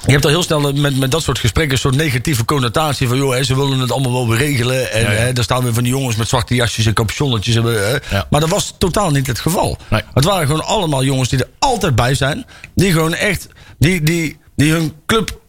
je 0.06 0.12
hebt 0.12 0.24
al 0.26 0.30
heel 0.30 0.44
snel 0.44 0.74
met, 0.74 0.98
met 0.98 1.12
dat 1.12 1.24
soort 1.24 1.40
gesprekken 1.40 1.74
een 1.74 1.80
soort 1.80 1.96
negatieve 1.96 2.46
connotatie 2.46 3.08
van 3.08 3.18
joh, 3.18 3.34
hè, 3.34 3.44
ze 3.44 3.56
willen 3.56 3.80
het 3.80 3.92
allemaal 3.92 4.12
wel 4.12 4.28
weer 4.30 4.38
regelen. 4.38 4.92
En 4.92 5.02
Ja, 5.02 5.12
ja. 5.12 5.18
Hè, 5.18 5.34
daar 5.34 5.44
staan 5.44 5.64
weer 5.64 5.74
van 5.74 5.84
die 5.84 5.92
jongens 5.92 6.16
met 6.16 6.28
zwarte 6.28 6.56
jasjes 6.56 6.86
en 6.86 6.94
capuchonnetjes. 6.94 7.56
en, 7.56 7.64
Hè. 7.64 7.92
Ja. 8.10 8.28
Maar 8.30 8.40
dat 8.40 8.50
was 8.50 8.74
totaal 8.78 9.12
niet 9.12 9.28
het 9.28 9.40
geval. 9.40 9.78
Nee. 9.90 10.02
Het 10.14 10.24
waren 10.24 10.46
gewoon 10.48 10.66
allemaal 10.66 11.04
jongens 11.04 11.30
die 11.30 11.40
er 11.40 11.50
altijd 11.60 11.96
bij 11.96 12.14
zijn. 12.16 12.46
Die 12.76 12.92
gewoon 12.92 13.14
echt, 13.14 13.48
die, 13.80 14.04
die, 14.04 14.38
die 14.56 14.72
hun 14.72 14.94
club 15.06 15.40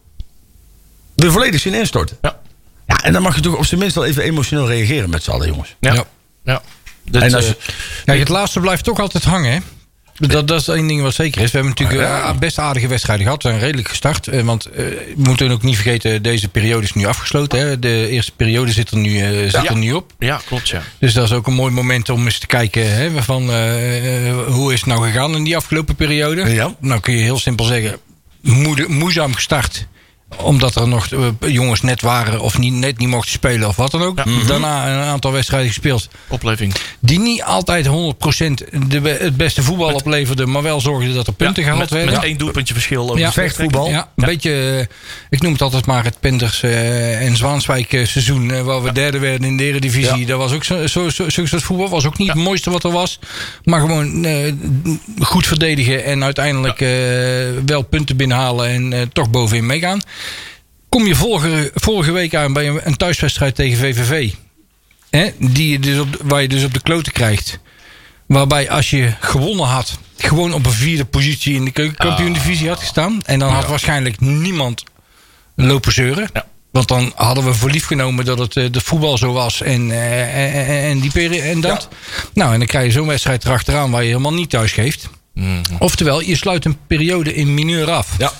weer 1.15 1.31
volledig 1.31 1.59
zien 1.61 1.73
instorten. 1.73 2.17
Ja. 2.21 2.39
Ja, 2.87 3.03
en 3.03 3.13
dan 3.13 3.21
mag 3.21 3.35
je 3.35 3.41
toch 3.41 3.55
op 3.55 3.65
zijn 3.65 3.79
minst 3.79 3.95
wel 3.95 4.05
even 4.05 4.23
emotioneel 4.23 4.67
reageren 4.67 5.09
met 5.09 5.23
z'n 5.23 5.31
allen, 5.31 5.47
jongens. 5.47 5.75
Ja. 5.79 6.03
Ja. 6.43 6.61
En 7.11 7.33
als 7.33 7.45
je- 7.47 7.57
eh, 7.67 7.73
Kijk, 8.05 8.19
het 8.19 8.29
laatste 8.29 8.59
blijft 8.59 8.83
toch 8.83 8.99
altijd 8.99 9.23
hangen, 9.23 9.51
hè? 9.51 9.59
Dat, 10.27 10.47
dat 10.47 10.61
is 10.61 10.67
één 10.67 10.87
ding 10.87 11.01
wat 11.01 11.13
zeker 11.13 11.41
is. 11.41 11.51
We 11.51 11.57
hebben 11.57 11.75
natuurlijk 11.77 12.09
Ja. 12.09 12.21
eh, 12.29 12.37
best 12.37 12.57
aardige 12.59 12.87
wedstrijden 12.87 13.25
gehad. 13.25 13.43
We 13.43 13.49
zijn 13.49 13.61
redelijk 13.61 13.87
gestart. 13.87 14.27
eh, 14.27 14.41
Want 14.41 14.65
eh, 14.65 14.75
we 14.85 15.13
moeten 15.15 15.51
ook 15.51 15.61
niet 15.63 15.75
vergeten, 15.75 16.21
deze 16.23 16.47
periode 16.49 16.83
is 16.83 16.93
nu 16.93 17.05
afgesloten. 17.05 17.59
Hè? 17.59 17.79
De 17.79 18.07
eerste 18.09 18.31
periode 18.35 18.71
zit 18.71 18.91
er 18.91 18.97
nu, 18.97 19.17
zit 19.43 19.51
Ja. 19.51 19.65
er 19.65 19.75
nu 19.77 19.91
op. 19.91 20.11
ja, 20.19 20.41
klopt, 20.45 20.69
ja. 20.69 20.81
Dus 20.99 21.13
dat 21.13 21.23
is 21.25 21.31
ook 21.31 21.47
een 21.47 21.53
mooi 21.53 21.71
moment 21.73 22.09
om 22.09 22.25
eens 22.25 22.39
te 22.39 22.47
kijken 22.47 22.95
hè, 22.95 23.23
van, 23.23 23.43
hoe 24.47 24.73
is 24.73 24.79
het 24.79 24.89
nou 24.89 25.03
gegaan 25.03 25.35
in 25.35 25.43
die 25.43 25.55
afgelopen 25.57 25.95
periode. 25.95 26.49
Ja. 26.53 26.75
Nou 26.79 26.99
kun 27.01 27.13
je 27.13 27.21
heel 27.21 27.39
simpel 27.39 27.65
zeggen, 27.65 27.97
moeizaam 28.87 29.33
gestart 29.33 29.87
omdat 30.37 30.75
er 30.75 30.87
nog 30.87 31.07
eh, 31.11 31.19
jongens 31.53 31.81
net 31.81 32.01
waren 32.01 32.39
of 32.39 32.57
niet, 32.57 32.73
net 32.73 32.97
niet 32.97 33.07
mochten 33.09 33.31
spelen 33.31 33.67
of 33.67 33.75
wat 33.75 33.91
dan 33.91 34.01
ook. 34.01 34.47
Daarna 34.47 34.87
een 34.87 35.03
aantal 35.03 35.31
wedstrijden 35.31 35.67
gespeeld 35.67 36.07
Opleving. 36.27 36.73
die 36.99 37.19
niet 37.19 37.43
altijd 37.43 37.87
100% 37.87 37.89
de, 38.87 39.17
het 39.19 39.37
beste 39.37 39.63
voetbal 39.63 39.93
opleverden, 39.93 40.51
maar 40.51 40.61
wel 40.61 40.81
zorgden 40.81 41.13
dat 41.13 41.27
er 41.27 41.33
punten 41.33 41.63
Ja, 41.63 41.69
gehaald 41.69 41.89
met, 41.89 41.99
werden. 41.99 42.13
met 42.15 42.23
één 42.23 42.37
doelpuntje 42.37 42.73
verschil. 42.73 43.03
over 43.03 43.19
Ja. 43.19 43.27
de 43.27 43.33
Vechtvoetbal. 43.33 43.89
Ja, 43.89 44.07
een 44.15 44.25
beetje, 44.25 44.51
eh, 44.89 44.95
ik 45.29 45.41
noem 45.41 45.51
het 45.51 45.61
altijd 45.61 45.85
maar 45.85 46.03
het 46.03 46.19
Penders 46.19 46.63
eh, 46.63 47.21
en 47.25 47.37
Zwaanswijk 47.37 47.89
seizoen, 47.89 48.63
waar 48.63 48.83
we 48.83 48.91
derde 48.91 49.19
werden 49.19 49.47
in 49.47 49.57
de 49.57 49.63
Eredivisie. 49.63 50.17
Ja. 50.17 50.25
Dat 50.25 50.37
was 50.37 50.51
ook 50.51 50.63
zo, 50.63 50.87
zo, 50.87 51.09
zo, 51.09 51.29
zo'n 51.29 51.47
soort 51.47 51.63
voetbal. 51.63 51.89
Was 51.89 52.05
ook 52.05 52.17
niet 52.17 52.27
het 52.27 52.37
mooiste 52.37 52.69
wat 52.71 52.83
er 52.83 52.91
was, 52.91 53.19
maar 53.63 53.79
gewoon 53.79 54.25
eh, 54.25 54.53
goed 55.19 55.47
verdedigen 55.47 56.03
en 56.03 56.23
uiteindelijk 56.23 56.81
eh, 56.81 56.89
wel 57.65 57.81
punten 57.81 58.17
binnenhalen 58.17 58.67
en 58.69 58.93
eh, 58.93 59.01
toch 59.13 59.29
bovenin 59.29 59.65
meegaan. 59.65 59.99
Kom 60.89 61.07
je 61.07 61.15
vorige, 61.15 61.71
vorige 61.73 62.11
week 62.11 62.35
aan 62.35 62.53
bij 62.53 62.67
een, 62.67 62.97
thuiswedstrijd 62.97 63.55
tegen 63.55 63.77
VVV. 63.77 64.33
Hè, 65.09 65.29
die 65.37 65.71
je 65.71 65.79
dus 65.79 65.99
op, 65.99 66.07
waar 66.21 66.41
je 66.41 66.47
dus 66.47 66.63
op 66.63 66.73
de 66.73 66.81
kloten 66.81 67.11
krijgt. 67.11 67.59
Waarbij 68.25 68.69
als 68.69 68.89
je 68.89 69.13
gewonnen 69.19 69.65
had, 69.65 69.97
gewoon 70.17 70.53
op 70.53 70.65
een 70.65 70.71
vierde 70.71 71.05
positie 71.05 71.55
in 71.55 71.65
de 71.65 71.71
keukenkampioen-divisie 71.71 72.67
had 72.67 72.79
gestaan. 72.79 73.21
En 73.25 73.39
dan 73.39 73.53
had 73.53 73.67
waarschijnlijk 73.67 74.19
niemand 74.19 74.83
lopen 75.55 75.91
zeuren. 75.91 76.29
Ja. 76.33 76.45
Want 76.71 76.87
dan 76.87 77.11
hadden 77.15 77.43
we 77.43 77.53
voor 77.53 77.69
lief 77.69 77.85
genomen 77.85 78.25
dat 78.25 78.39
het 78.39 78.57
eh, 78.57 78.65
de 78.71 78.81
voetbal 78.81 79.17
zo 79.17 79.33
was 79.33 79.61
en, 79.61 79.91
eh, 79.91 80.59
en, 80.59 80.89
en, 80.89 80.99
die 80.99 81.11
peri- 81.11 81.39
en 81.39 81.61
dat. 81.61 81.89
Nou, 82.33 82.53
en 82.53 82.59
dan 82.59 82.67
krijg 82.67 82.85
je 82.85 82.91
zo'n 82.91 83.07
wedstrijd 83.07 83.45
erachteraan 83.45 83.91
waar 83.91 84.01
je 84.01 84.07
helemaal 84.07 84.33
niet 84.33 84.49
thuis 84.49 84.71
geeft. 84.71 85.09
Oftewel, 85.79 86.21
je 86.21 86.35
sluit 86.35 86.65
een 86.65 86.77
periode 86.87 87.33
in 87.33 87.53
mineur 87.53 87.91
af. 87.91 88.15
Ja. 88.17 88.31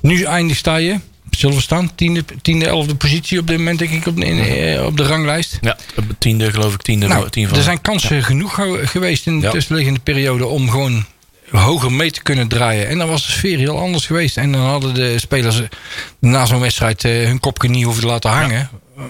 Nu 0.00 0.22
eindig 0.22 0.56
sta 0.56 0.76
je, 0.76 1.00
zullen 1.38 1.56
we 1.56 1.62
staan, 1.62 1.94
tiende, 1.94 2.24
tiende, 2.42 2.66
elfde 2.66 2.94
positie 2.94 3.38
op 3.38 3.46
dit 3.46 3.58
moment 3.58 3.78
denk 3.78 3.90
ik 3.90 4.06
op 4.06 4.16
de, 4.16 4.24
in, 4.26 4.38
eh, 4.38 4.84
op 4.86 4.96
de 4.96 5.02
ranglijst. 5.06 5.58
Ja, 5.60 5.76
tiende 6.18 6.50
geloof 6.52 6.74
ik, 6.74 6.82
tiende, 6.82 7.06
Nou, 7.06 7.28
van. 7.30 7.56
er 7.56 7.62
zijn 7.62 7.80
kansen 7.80 8.22
genoeg 8.22 8.54
ge- 8.54 8.80
geweest 8.84 9.26
in 9.26 9.40
de 9.40 9.46
Ja. 9.46 9.52
tussenliggende 9.52 10.00
periode 10.00 10.46
om 10.46 10.70
gewoon 10.70 11.04
hoger 11.50 11.92
mee 11.92 12.10
te 12.10 12.22
kunnen 12.22 12.48
draaien. 12.48 12.88
En 12.88 12.98
dan 12.98 13.08
was 13.08 13.26
de 13.26 13.32
sfeer 13.32 13.58
heel 13.58 13.78
anders 13.78 14.06
geweest. 14.06 14.36
En 14.36 14.52
dan 14.52 14.60
hadden 14.60 14.94
de 14.94 15.18
spelers 15.18 15.60
na 16.18 16.46
zo'n 16.46 16.60
wedstrijd 16.60 17.04
eh, 17.04 17.24
hun 17.26 17.40
kopje 17.40 17.68
niet 17.68 17.84
hoeven 17.84 18.02
te 18.02 18.08
laten 18.08 18.30
hangen. 18.30 18.68
Ja. 18.96 19.02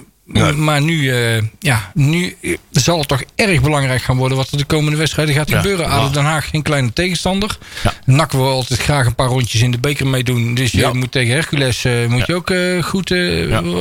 Maar 0.55 0.81
nu, 0.81 1.11
eh, 1.11 1.41
ja, 1.59 1.91
nu 1.93 2.35
eh, 2.41 2.57
zal 2.71 2.99
het 2.99 3.07
toch 3.07 3.23
erg 3.35 3.61
belangrijk 3.61 4.01
gaan 4.01 4.17
worden 4.17 4.37
wat 4.37 4.51
er 4.51 4.57
de 4.57 4.63
komende 4.65 4.97
wedstrijden 4.97 5.35
gaat 5.35 5.49
Ja. 5.49 5.57
gebeuren. 5.57 5.85
ADO 5.89 6.09
Den 6.13 6.23
Haag 6.23 6.49
geen 6.49 6.61
kleine 6.61 6.93
tegenstander. 6.93 7.57
Ja. 7.83 7.93
NAC 8.05 8.31
wil 8.31 8.49
altijd 8.49 8.79
graag 8.79 9.05
een 9.05 9.15
paar 9.15 9.27
rondjes 9.27 9.61
in 9.61 9.71
de 9.71 9.77
beker 9.77 10.07
meedoen. 10.07 10.53
Dus 10.53 10.71
je 10.71 10.89
moet 10.93 11.11
tegen 11.11 11.33
Hercules 11.33 11.85
eh, 11.85 12.05
moet 12.07 12.25
je 12.25 12.35
ook 12.35 12.53
goed 12.85 13.13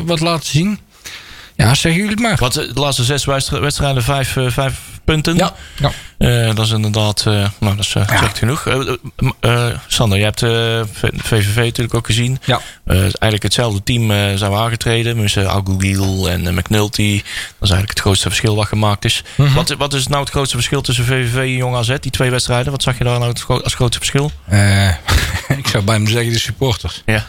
wat 0.07 0.21
laten 0.21 0.47
zien. 0.47 0.79
Ja, 1.57 1.75
zeggen 1.75 2.01
jullie 2.01 2.11
het 2.11 2.21
maar. 2.21 2.37
Wat, 2.39 2.53
de 2.53 2.71
laatste 2.75 3.05
zes 3.05 3.25
wedstri- 3.25 3.59
wedstrijden, 3.61 4.03
vijf, 4.03 4.37
eh, 4.37 4.47
vijf 4.49 4.79
punten. 5.05 5.37
Ja. 5.37 5.55
Ja. 5.77 5.91
Eh, 6.19 6.55
dat 6.55 6.67
is 6.67 6.71
inderdaad, 6.73 7.19
eh, 7.27 7.33
nou, 7.61 7.77
dat 7.77 7.79
is 7.79 7.91
zegt 7.91 8.39
genoeg. 8.39 8.67
Sander, 9.87 10.19
je 10.19 10.25
hebt 10.25 10.41
VVV 11.23 11.57
natuurlijk 11.57 11.95
ook 11.95 12.07
gezien. 12.07 12.39
Ja. 12.45 12.61
Eigenlijk 12.87 13.43
hetzelfde 13.43 13.83
team 13.83 14.09
zijn 14.39 14.51
we 14.51 14.57
aangetreden. 14.57 15.17
Met 15.17 15.35
uh, 15.35 16.33
en 16.33 16.45
uh, 16.45 16.51
McNulty. 16.51 17.13
Dat 17.13 17.23
is 17.61 17.71
eigenlijk 17.71 17.91
het 17.91 18.01
grootste 18.01 18.29
verschil 18.29 18.57
wat 18.57 18.67
gemaakt 18.67 19.05
is. 19.05 19.23
Mhm. 19.35 19.55
wat, 19.55 19.75
wat 19.79 19.95
is 19.95 20.07
nou 20.07 20.21
het 20.21 20.31
grootste 20.31 20.57
verschil 20.57 20.81
tussen 20.81 21.05
VVV 21.05 21.37
en 21.37 21.57
Jong 21.57 21.77
AZ? 21.77 21.95
Die 22.01 22.11
twee 22.11 22.31
wedstrijden. 22.31 22.73
Wat 22.73 22.83
zag 22.83 22.99
je 22.99 23.05
daar 23.05 23.19
nou 23.19 23.35
als 23.47 23.75
grootste 23.75 23.99
verschil? 23.99 24.31
Eh, 24.49 24.89
ik 25.59 25.67
zou 25.67 25.85
bij 25.85 25.95
hem 25.95 26.07
zeggen 26.09 26.33
de 26.33 26.39
supporters. 26.39 27.03
Ja. 27.07 27.27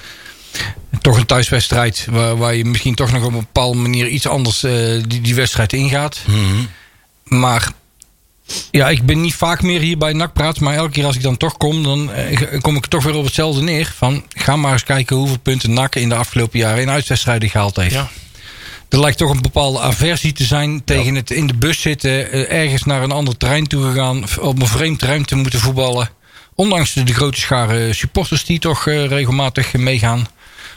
Toch 1.02 1.18
een 1.18 1.26
thuiswedstrijd 1.26 2.08
waar, 2.10 2.38
waar 2.38 2.56
je 2.56 2.66
misschien 2.66 2.96
toch 2.96 3.12
nog 3.12 3.24
op 3.24 3.34
een 3.34 3.40
bepaalde 3.40 3.78
manier 3.78 4.08
iets 4.08 4.28
anders 4.28 4.64
eh, 4.64 4.74
die, 5.08 5.22
die 5.22 5.36
wedstrijd 5.36 5.74
ingaat. 5.74 6.22
Maar 7.24 7.72
ja, 8.72 8.90
ik 8.90 9.06
ben 9.06 9.22
niet 9.22 9.36
vaak 9.36 9.62
meer 9.62 9.80
hier 9.80 9.98
bij 9.98 10.14
NAC 10.14 10.34
praat, 10.34 10.60
maar 10.60 10.76
elke 10.76 10.92
keer 10.92 11.06
als 11.06 11.16
ik 11.16 11.22
dan 11.22 11.38
toch 11.38 11.58
kom, 11.58 11.84
dan 11.84 12.12
eh, 12.12 12.62
kom 12.62 12.76
ik 12.76 12.86
toch 12.86 13.04
weer 13.04 13.16
op 13.16 13.26
hetzelfde 13.26 13.62
neer. 13.62 13.94
Van, 13.96 14.24
ga 14.30 14.56
maar 14.56 14.72
eens 14.72 14.84
kijken 14.84 15.16
hoeveel 15.16 15.40
punten 15.40 15.74
NAC 15.74 15.96
in 15.96 16.10
de 16.10 16.16
afgelopen 16.16 16.60
jaren 16.60 16.82
in 16.82 16.90
uitwedstrijden 16.90 17.50
gehaald 17.50 17.76
heeft. 17.76 17.94
Ja. 17.94 18.10
Er 18.90 19.00
lijkt 19.00 19.18
toch 19.18 19.30
een 19.30 19.42
bepaalde 19.42 19.80
aversie 19.80 20.34
te 20.34 20.44
zijn 20.44 20.84
tegen 20.84 21.16
het 21.16 21.32
in 21.32 21.48
de 21.48 21.54
bus 21.54 21.82
zitten, 21.82 22.32
eh, 22.32 22.64
ergens 22.64 22.84
naar 22.84 23.04
een 23.04 23.12
ander 23.12 23.38
terrein 23.38 23.68
toe 23.68 23.84
gegaan, 23.84 24.24
op 24.40 24.62
een 24.62 24.68
vreemd 24.68 25.00
terrein 25.00 25.26
te 25.26 25.36
moeten 25.36 25.60
voetballen. 25.60 26.10
Ondanks 26.56 26.94
de, 26.94 27.04
de 27.04 27.14
grote 27.14 27.40
schare 27.40 27.94
supporters 27.94 28.46
die 28.46 28.60
toch 28.60 28.86
regelmatig 28.86 29.74
meegaan. 29.74 30.28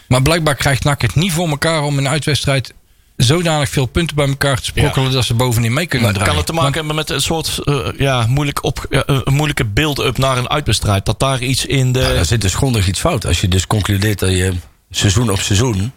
Maar 0.08 0.22
blijkbaar 0.22 0.54
krijgt 0.54 0.84
NAC 0.84 1.02
het 1.02 1.14
niet 1.14 1.32
voor 1.32 1.48
elkaar 1.48 1.82
om 1.82 1.98
in 1.98 2.04
een 2.04 2.10
uitwedstrijd 2.10 2.74
zodanig 3.16 3.68
veel 3.68 3.86
punten 3.86 4.16
bij 4.16 4.28
elkaar 4.28 4.56
te 4.58 4.64
sprokkelen 4.64 5.12
dat 5.12 5.24
ze 5.24 5.34
bovenin 5.34 5.72
mee 5.72 5.86
kunnen 5.86 6.08
draaien. 6.08 6.28
kan 6.28 6.36
het 6.36 6.46
te 6.46 6.52
maken 6.52 6.72
hebben 6.74 6.94
met 6.94 7.10
een 7.10 7.20
soort 7.20 7.58
eh, 7.64 7.88
ja, 7.98 8.26
moeilijk 8.26 8.64
op, 8.64 8.86
ja, 8.90 9.02
een 9.06 9.34
moeilijke 9.34 9.64
build-up 9.64 10.18
naar 10.18 10.36
een 10.38 10.48
uitwedstrijd? 10.50 11.06
Dat 11.06 11.18
daar 11.20 11.42
iets 11.42 11.66
in 11.66 11.92
de. 11.92 11.98
Ja, 11.98 12.12
daar 12.14 12.24
zit 12.24 12.40
dus 12.40 12.54
grondig 12.54 12.86
iets 12.88 13.00
fout. 13.00 13.26
Als 13.26 13.40
je 13.40 13.48
dus 13.48 13.66
concludeert 13.66 14.18
dat 14.18 14.30
je 14.30 14.52
seizoen 14.90 15.30
op 15.30 15.40
seizoen. 15.40 15.92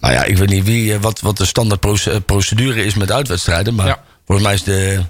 Nou 0.00 0.14
ja, 0.14 0.24
ik 0.24 0.36
weet 0.36 0.48
niet 0.48 0.64
wie, 0.64 0.94
eh, 0.94 1.00
wat, 1.00 1.20
wat 1.20 1.36
de 1.36 1.44
standaard 1.44 1.80
proce- 1.80 2.20
procedure 2.20 2.84
is 2.84 2.94
met 2.94 3.12
uitwedstrijden. 3.12 3.74
Maar 3.74 3.86
Ja. 3.86 4.02
volgens 4.26 4.46
mij 4.46 4.56
is 4.56 4.62
de, 4.62 5.00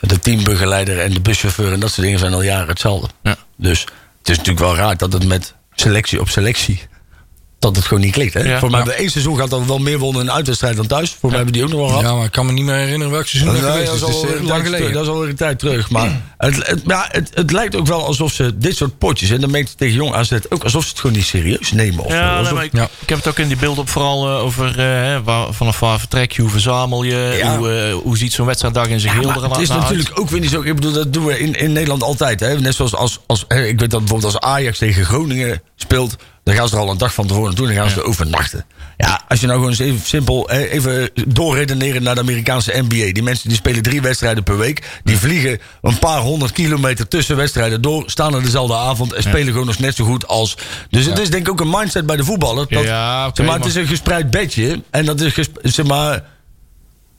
de 0.00 0.18
teambegeleider 0.18 1.00
en 1.00 1.12
de 1.12 1.20
buschauffeur 1.20 1.72
en 1.72 1.80
dat 1.80 1.90
soort 1.90 2.02
dingen 2.02 2.18
zijn 2.18 2.32
al 2.34 2.42
jaren 2.42 2.68
hetzelfde. 2.68 3.08
Ja. 3.22 3.36
Dus 3.56 3.80
het 4.18 4.28
is 4.28 4.36
natuurlijk 4.36 4.64
wel 4.66 4.76
raar 4.76 4.96
dat 4.96 5.12
het 5.12 5.26
met 5.26 5.54
selectie 5.74 6.20
op 6.20 6.28
selectie. 6.28 6.82
Dat 7.64 7.76
het 7.76 7.84
gewoon 7.84 8.02
niet 8.02 8.12
klikt. 8.12 8.34
Hè? 8.34 8.40
Ja. 8.40 8.58
Voor 8.58 8.70
mij 8.70 8.70
Ja. 8.70 8.76
hebben 8.76 8.94
we 8.94 9.00
één 9.00 9.10
seizoen 9.10 9.34
gehad 9.34 9.50
dat 9.50 9.60
we 9.60 9.66
wel 9.66 9.78
meer 9.78 9.98
wonnen 9.98 10.22
in 10.22 10.32
uitwedstrijd 10.32 10.76
dan 10.76 10.86
thuis. 10.86 11.10
Voor 11.20 11.28
mij 11.28 11.36
hebben 11.38 11.54
die 11.54 11.64
ook 11.64 11.70
nog 11.70 11.78
wel 11.78 11.88
gehad. 11.88 12.02
Ja, 12.02 12.14
maar 12.14 12.24
ik 12.24 12.30
kan 12.32 12.46
me 12.46 12.52
niet 12.52 12.64
meer 12.64 12.74
herinneren 12.74 13.12
welk 13.12 13.26
seizoen 13.26 13.52
dat 13.54 13.62
geweest 13.62 13.86
dat 13.86 13.94
is. 13.94 14.00
is 14.00 14.06
Het 14.08 14.14
al 14.16 14.24
is 14.28 14.30
een 14.34 14.38
eh, 14.40 14.46
lang 14.46 14.48
tijd 14.48 14.64
geleden. 14.64 14.86
terug. 14.86 14.92
Dat 14.92 15.02
is 15.02 15.08
al 15.20 15.28
een 15.28 15.34
tijd 15.36 15.58
terug. 15.58 15.90
Maar 15.90 16.20
het, 16.38 16.66
het, 16.66 16.82
ja, 16.86 17.06
het, 17.10 17.30
het 17.34 17.52
lijkt 17.52 17.76
ook 17.76 17.86
wel 17.86 18.04
alsof 18.06 18.32
ze 18.32 18.58
dit 18.58 18.76
soort 18.76 18.98
potjes... 18.98 19.30
en 19.30 19.40
dan 19.40 19.50
meent 19.50 19.68
ze 19.68 19.74
tegen 19.74 19.94
Jong 19.94 20.14
AZ 20.14 20.32
ook 20.48 20.62
alsof 20.64 20.82
ze 20.82 20.88
het 20.88 20.98
gewoon 21.00 21.16
niet 21.16 21.24
serieus 21.26 21.72
nemen. 21.72 22.04
Of 22.04 22.10
zo. 22.10 22.16
Ja, 22.16 22.38
Alsof- 22.38 22.62
ik, 22.62 22.72
Ja. 22.72 22.88
ik 23.00 23.08
heb 23.08 23.18
het 23.18 23.28
ook 23.28 23.38
in 23.38 23.48
die 23.48 23.56
beeld 23.56 23.78
op 23.78 23.88
vooral 23.88 24.28
eh, 24.28 24.42
over 24.44 24.68
eh, 24.68 24.84
hè, 24.84 25.22
waar, 25.22 25.52
vanaf 25.52 25.80
waar 25.80 25.98
vertrek 25.98 26.32
je, 26.32 26.42
hoe 26.42 26.50
verzamel 26.50 27.02
je, 27.02 27.34
Ja. 27.38 27.58
hoe, 27.58 27.90
hoe 28.02 28.18
ziet 28.18 28.32
zo'n 28.32 28.46
wedstrijddag 28.46 28.86
in 28.88 29.00
zijn 29.00 29.12
Ja, 29.14 29.18
geheel 29.20 29.34
maar 29.34 29.44
er 29.44 29.50
het 29.50 29.60
is 29.60 29.70
uit? 29.70 29.80
natuurlijk 29.80 30.18
ook 30.20 30.30
weer 30.30 30.40
niet 30.40 30.50
zo. 30.50 30.62
Ik 30.62 30.74
bedoel, 30.74 30.92
dat 30.92 31.12
doen 31.12 31.24
we 31.24 31.38
in, 31.38 31.52
in 31.54 31.72
Nederland 31.72 32.02
altijd. 32.02 32.40
Hè? 32.40 32.60
Net 32.60 32.74
zoals 32.74 32.94
als, 32.94 33.20
als 33.26 33.44
hè, 33.48 33.66
ik 33.66 33.78
weet 33.80 33.90
dat 33.90 34.00
bijvoorbeeld 34.00 34.34
als 34.34 34.42
Ajax 34.52 34.78
tegen 34.78 35.04
Groningen 35.04 35.62
speelt, 35.76 36.16
dan 36.44 36.54
gaan 36.54 36.68
ze 36.68 36.74
er 36.74 36.80
al 36.80 36.90
een 36.90 36.98
dag 36.98 37.14
van 37.14 37.26
tevoren 37.26 37.46
naartoe 37.48 37.68
en 37.68 37.74
dan 37.74 37.82
gaan 37.82 37.92
ze 37.92 38.00
er 38.00 38.06
overnachten. 38.06 38.64
Ja, 38.96 39.22
als 39.28 39.40
je 39.40 39.46
nou 39.46 39.58
gewoon 39.58 39.72
eens 39.72 39.80
even 39.80 40.06
simpel 40.06 40.48
hè, 40.50 40.68
even 40.68 41.10
doorredeneren 41.26 42.02
naar 42.02 42.14
de 42.14 42.20
Amerikaanse 42.20 42.82
NBA. 42.88 43.12
Die 43.12 43.22
mensen 43.22 43.48
die 43.48 43.56
spelen 43.56 43.82
drie 43.82 44.02
wedstrijden 44.02 44.42
per 44.42 44.58
week. 44.58 45.00
Die 45.04 45.18
vliegen 45.18 45.60
een 45.82 45.98
paar 45.98 46.20
honderd 46.20 46.52
kilometer 46.52 47.08
tussen 47.08 47.36
wedstrijden 47.36 47.82
door, 47.82 48.02
staan 48.06 48.34
er 48.34 48.42
dezelfde 48.42 48.74
avond 48.74 49.12
en 49.12 49.22
spelen 49.22 49.52
gewoon 49.52 49.66
nog 49.66 49.78
net 49.78 49.94
zo 49.94 50.04
goed 50.04 50.26
als. 50.26 50.56
Dus 50.90 51.06
het 51.06 51.18
is 51.18 51.30
denk 51.30 51.46
ik 51.46 51.52
ook 51.52 51.60
een 51.60 51.70
mindset 51.70 52.06
bij 52.06 52.16
de 52.16 52.24
voetballer. 52.24 52.66
Dat, 52.68 52.82
Ja, 52.82 53.30
zeg 53.34 53.46
maar, 53.46 53.56
het 53.56 53.66
is 53.66 53.74
een 53.74 53.86
gespreid 53.86 54.30
bedje 54.30 54.82
en 54.90 55.04
dat 55.04 55.20
is 55.20 55.34
zeg 55.62 55.86
maar. 55.86 56.24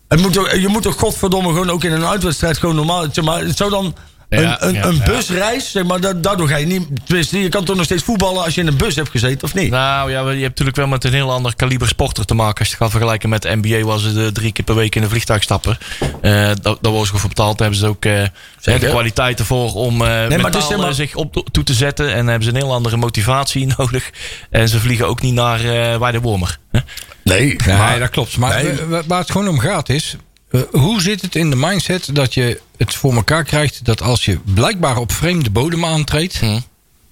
Het 0.07 0.21
moet 0.21 0.33
je 0.33 0.67
moet 0.67 0.83
toch 0.83 0.99
godverdomme 0.99 1.49
gewoon 1.49 1.69
ook 1.69 1.83
in 1.83 1.91
een 1.91 2.05
uitwedstrijd 2.05 2.57
gewoon 2.57 2.75
normaal. 2.75 3.07
Zeg 3.11 3.25
maar, 3.25 3.39
het 3.39 3.57
zou 3.57 3.69
dan 3.69 3.95
Ja, 4.29 4.61
een, 4.63 4.73
ja, 4.73 4.83
een 4.85 4.95
ja. 4.95 5.03
busreis, 5.03 5.71
zeg 5.71 5.83
maar, 5.83 5.99
da- 6.01 6.13
daardoor 6.13 6.47
ga 6.47 6.55
je 6.57 6.65
niet. 6.65 7.29
Je 7.29 7.49
kan 7.49 7.63
toch 7.65 7.75
nog 7.75 7.85
steeds 7.85 8.03
voetballen 8.03 8.43
als 8.43 8.55
je 8.55 8.61
in 8.61 8.67
een 8.67 8.77
bus 8.77 8.95
hebt 8.95 9.09
gezeten, 9.09 9.43
of 9.43 9.53
niet? 9.53 9.69
Nou 9.71 10.11
ja, 10.11 10.19
je 10.19 10.27
hebt 10.27 10.41
natuurlijk 10.49 10.77
wel 10.77 10.88
met 10.88 11.03
een 11.03 11.13
heel 11.13 11.31
ander 11.31 11.55
kaliber 11.55 11.88
sporter 11.88 12.25
te 12.25 12.33
maken. 12.33 12.59
Als 12.59 12.67
je 12.67 12.73
het 12.73 12.83
gaat 12.83 12.91
vergelijken 12.91 13.29
met 13.29 13.41
de 13.41 13.55
NBA, 13.61 13.79
waar 13.85 13.99
ze 13.99 14.31
drie 14.33 14.51
keer 14.51 14.65
per 14.65 14.75
week 14.75 14.95
in 14.95 15.03
een 15.03 15.09
vliegtuig 15.09 15.43
stappen. 15.43 15.77
Eh 16.21 16.31
daar, 16.31 16.55
daar 16.61 16.75
worden 16.81 17.05
ze 17.05 17.11
goed 17.11 17.19
voor 17.19 17.29
betaald. 17.29 17.57
Daar 17.57 17.67
hebben 17.69 17.79
ze 17.88 17.88
ook 17.88 18.05
eh, 18.05 18.79
de 18.79 18.88
kwaliteit 18.89 19.39
ervoor 19.39 19.73
om 19.73 20.01
eh 20.01 20.07
zeg 20.07 20.41
maar- 20.41 20.88
eh, 20.88 20.91
zich 20.93 21.15
op 21.15 21.47
toe 21.51 21.63
te 21.63 21.73
zetten. 21.73 22.13
En 22.13 22.27
hebben 22.27 22.43
ze 22.43 22.49
een 22.49 22.55
heel 22.61 22.73
andere 22.73 22.97
motivatie 22.97 23.67
nodig. 23.77 24.09
En 24.49 24.69
ze 24.69 24.79
vliegen 24.79 25.07
ook 25.07 25.21
niet 25.21 25.33
naar 25.33 25.63
eh 25.65 25.97
waar 25.97 26.11
de 26.11 26.19
Wormer. 26.21 26.57
hè? 26.71 26.79
Nee, 27.23 27.55
Nee, 27.65 27.99
dat 27.99 28.09
klopt. 28.09 28.38
Maar 28.38 28.63
Nee. 28.63 29.03
waar 29.07 29.19
het 29.19 29.31
gewoon 29.31 29.47
om 29.47 29.59
gaat 29.59 29.89
is... 29.89 30.15
eh, 30.49 30.62
hoe 30.71 31.01
zit 31.01 31.21
het 31.21 31.36
in 31.36 31.49
de 31.49 31.55
mindset 31.55 32.15
dat 32.15 32.34
je 32.34 32.62
het 32.77 32.95
voor 32.95 33.13
elkaar 33.15 33.43
krijgt... 33.43 33.86
dat 33.86 34.01
als 34.01 34.25
je 34.25 34.39
blijkbaar 34.53 34.97
op 34.97 35.12
vreemde 35.12 35.49
bodem 35.49 35.86
aantreedt... 35.86 36.39
Hm. 36.39 36.60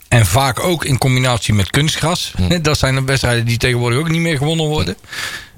en 0.08 0.26
vaak 0.26 0.60
ook 0.60 0.86
in 0.86 0.98
combinatie 0.98 1.54
met 1.54 1.69
kunstgras... 1.69 2.34
hè, 2.41 2.62
dat 2.62 2.78
zijn 2.78 2.96
de 2.96 3.04
wedstrijden 3.04 3.46
die 3.46 3.58
tegenwoordig 3.58 4.00
ook 4.00 4.10
niet 4.10 4.22
meer 4.22 4.38
gewonnen 4.38 4.65
worden... 4.65 4.96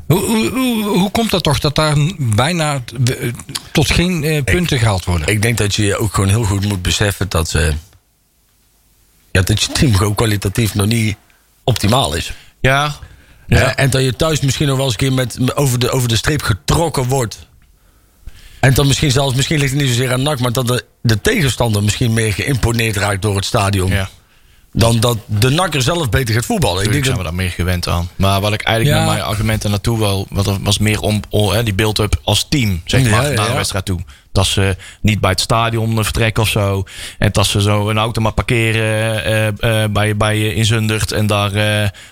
Hoe, 0.08 0.20
hoe, 0.20 0.50
hoe, 0.50 0.84
hoe 0.84 1.12
komt 1.12 1.32
dat 1.32 1.44
toch 1.44 1.60
dat 1.60 1.76
daar 1.76 1.96
bijna 2.18 2.84
eh, 3.06 3.34
tot 3.72 3.92
geen 3.92 4.24
eh, 4.24 4.44
punten 4.44 4.80
gehaald 4.80 5.06
worden? 5.06 5.28
Ik 5.28 5.42
denk 5.42 5.58
dat 5.58 5.76
je 5.76 5.98
ook 5.98 6.14
gewoon 6.14 6.30
heel 6.30 6.44
goed 6.44 6.66
moet 6.66 6.82
beseffen 6.82 7.30
dat 7.30 7.50
ze. 7.50 7.74
Ja, 9.32 9.42
dat 9.42 9.62
je 9.62 9.72
team 9.72 9.96
gewoon 9.96 10.16
kwalitatief 10.16 10.74
nog 10.76 10.86
niet 10.86 11.16
optimaal 11.64 12.14
is. 12.14 12.34
Ja. 12.60 12.96
Ja. 13.48 13.60
Ja. 13.60 13.76
en 13.76 13.90
dat 13.90 14.04
je 14.04 14.16
thuis 14.16 14.40
misschien 14.40 14.68
nog 14.68 14.76
wel 14.78 14.86
eens 14.86 14.94
een 14.94 15.00
keer 15.00 15.14
met, 15.14 15.56
over, 15.56 15.80
de, 15.80 15.90
over 15.92 16.08
de 16.08 16.16
streep 16.16 16.42
getrokken 16.42 17.04
wordt. 17.04 17.48
En 18.66 18.74
dan 18.74 18.88
misschien 18.88 19.12
zelfs, 19.12 19.36
misschien 19.36 19.60
ligt 19.60 19.72
het 19.72 19.82
niet 19.82 19.90
zozeer 19.90 20.14
aan 20.14 20.22
NAC, 20.22 20.40
maar 20.40 20.52
dat 20.52 20.68
de, 20.68 20.86
de 21.02 21.22
tegenstander 21.22 21.84
misschien 21.84 22.14
meer 22.14 22.34
geïmponeerd 22.34 22.96
raakt 22.98 23.22
door 23.22 23.36
het 23.36 23.46
stadion. 23.46 23.92
ja. 23.92 24.10
Dan 24.72 25.00
dat 25.00 25.18
de 25.26 25.50
NAC 25.50 25.74
er 25.76 25.82
zelf 25.82 26.10
beter 26.10 26.34
gaat 26.36 26.46
voetballen. 26.46 26.82
Ik 26.82 26.86
Natuurlijk 26.88 27.04
denk 27.04 27.16
zijn 27.16 27.18
dat, 27.18 27.34
we 27.34 27.38
daar 27.38 27.46
meer 27.46 27.56
gewend 27.56 27.88
aan. 27.88 28.10
Maar 28.16 28.42
wat 28.42 28.54
ik 28.54 28.62
eigenlijk 28.62 28.98
Ja. 28.98 29.04
met 29.06 29.14
mijn 29.14 29.26
argumenten 29.28 29.70
naartoe 29.70 29.98
wil, 29.98 30.28
wat 30.30 30.58
was 30.62 30.78
meer 30.78 31.00
om, 31.02 31.22
hè, 31.30 31.64
die 31.64 31.74
build-up 31.74 32.20
als 32.24 32.46
team, 32.50 32.82
zeg 32.86 33.10
maar, 33.10 33.34
naar 33.34 33.48
de 33.48 33.54
wedstrijd 33.54 33.86
toe. 33.86 34.00
Dat 34.36 34.46
ze 34.46 34.76
niet 35.02 35.20
bij 35.20 35.30
het 35.30 35.40
stadion 35.40 35.98
eh, 35.98 36.04
vertrekken 36.04 36.44
of 36.44 36.50
zo. 36.50 36.84
En 37.18 37.30
dat 37.32 37.46
ze 37.48 37.62
zo 37.62 37.90
een 37.90 37.98
auto 37.98 38.22
maar 38.22 38.32
parkeren 38.32 39.24
eh, 39.26 39.84
eh, 39.84 39.90
bij, 39.92 40.18
bij 40.18 40.38
je 40.38 40.54
in 40.56 40.66
Zundert. 40.66 41.12
En 41.12 41.28
daar 41.28 41.52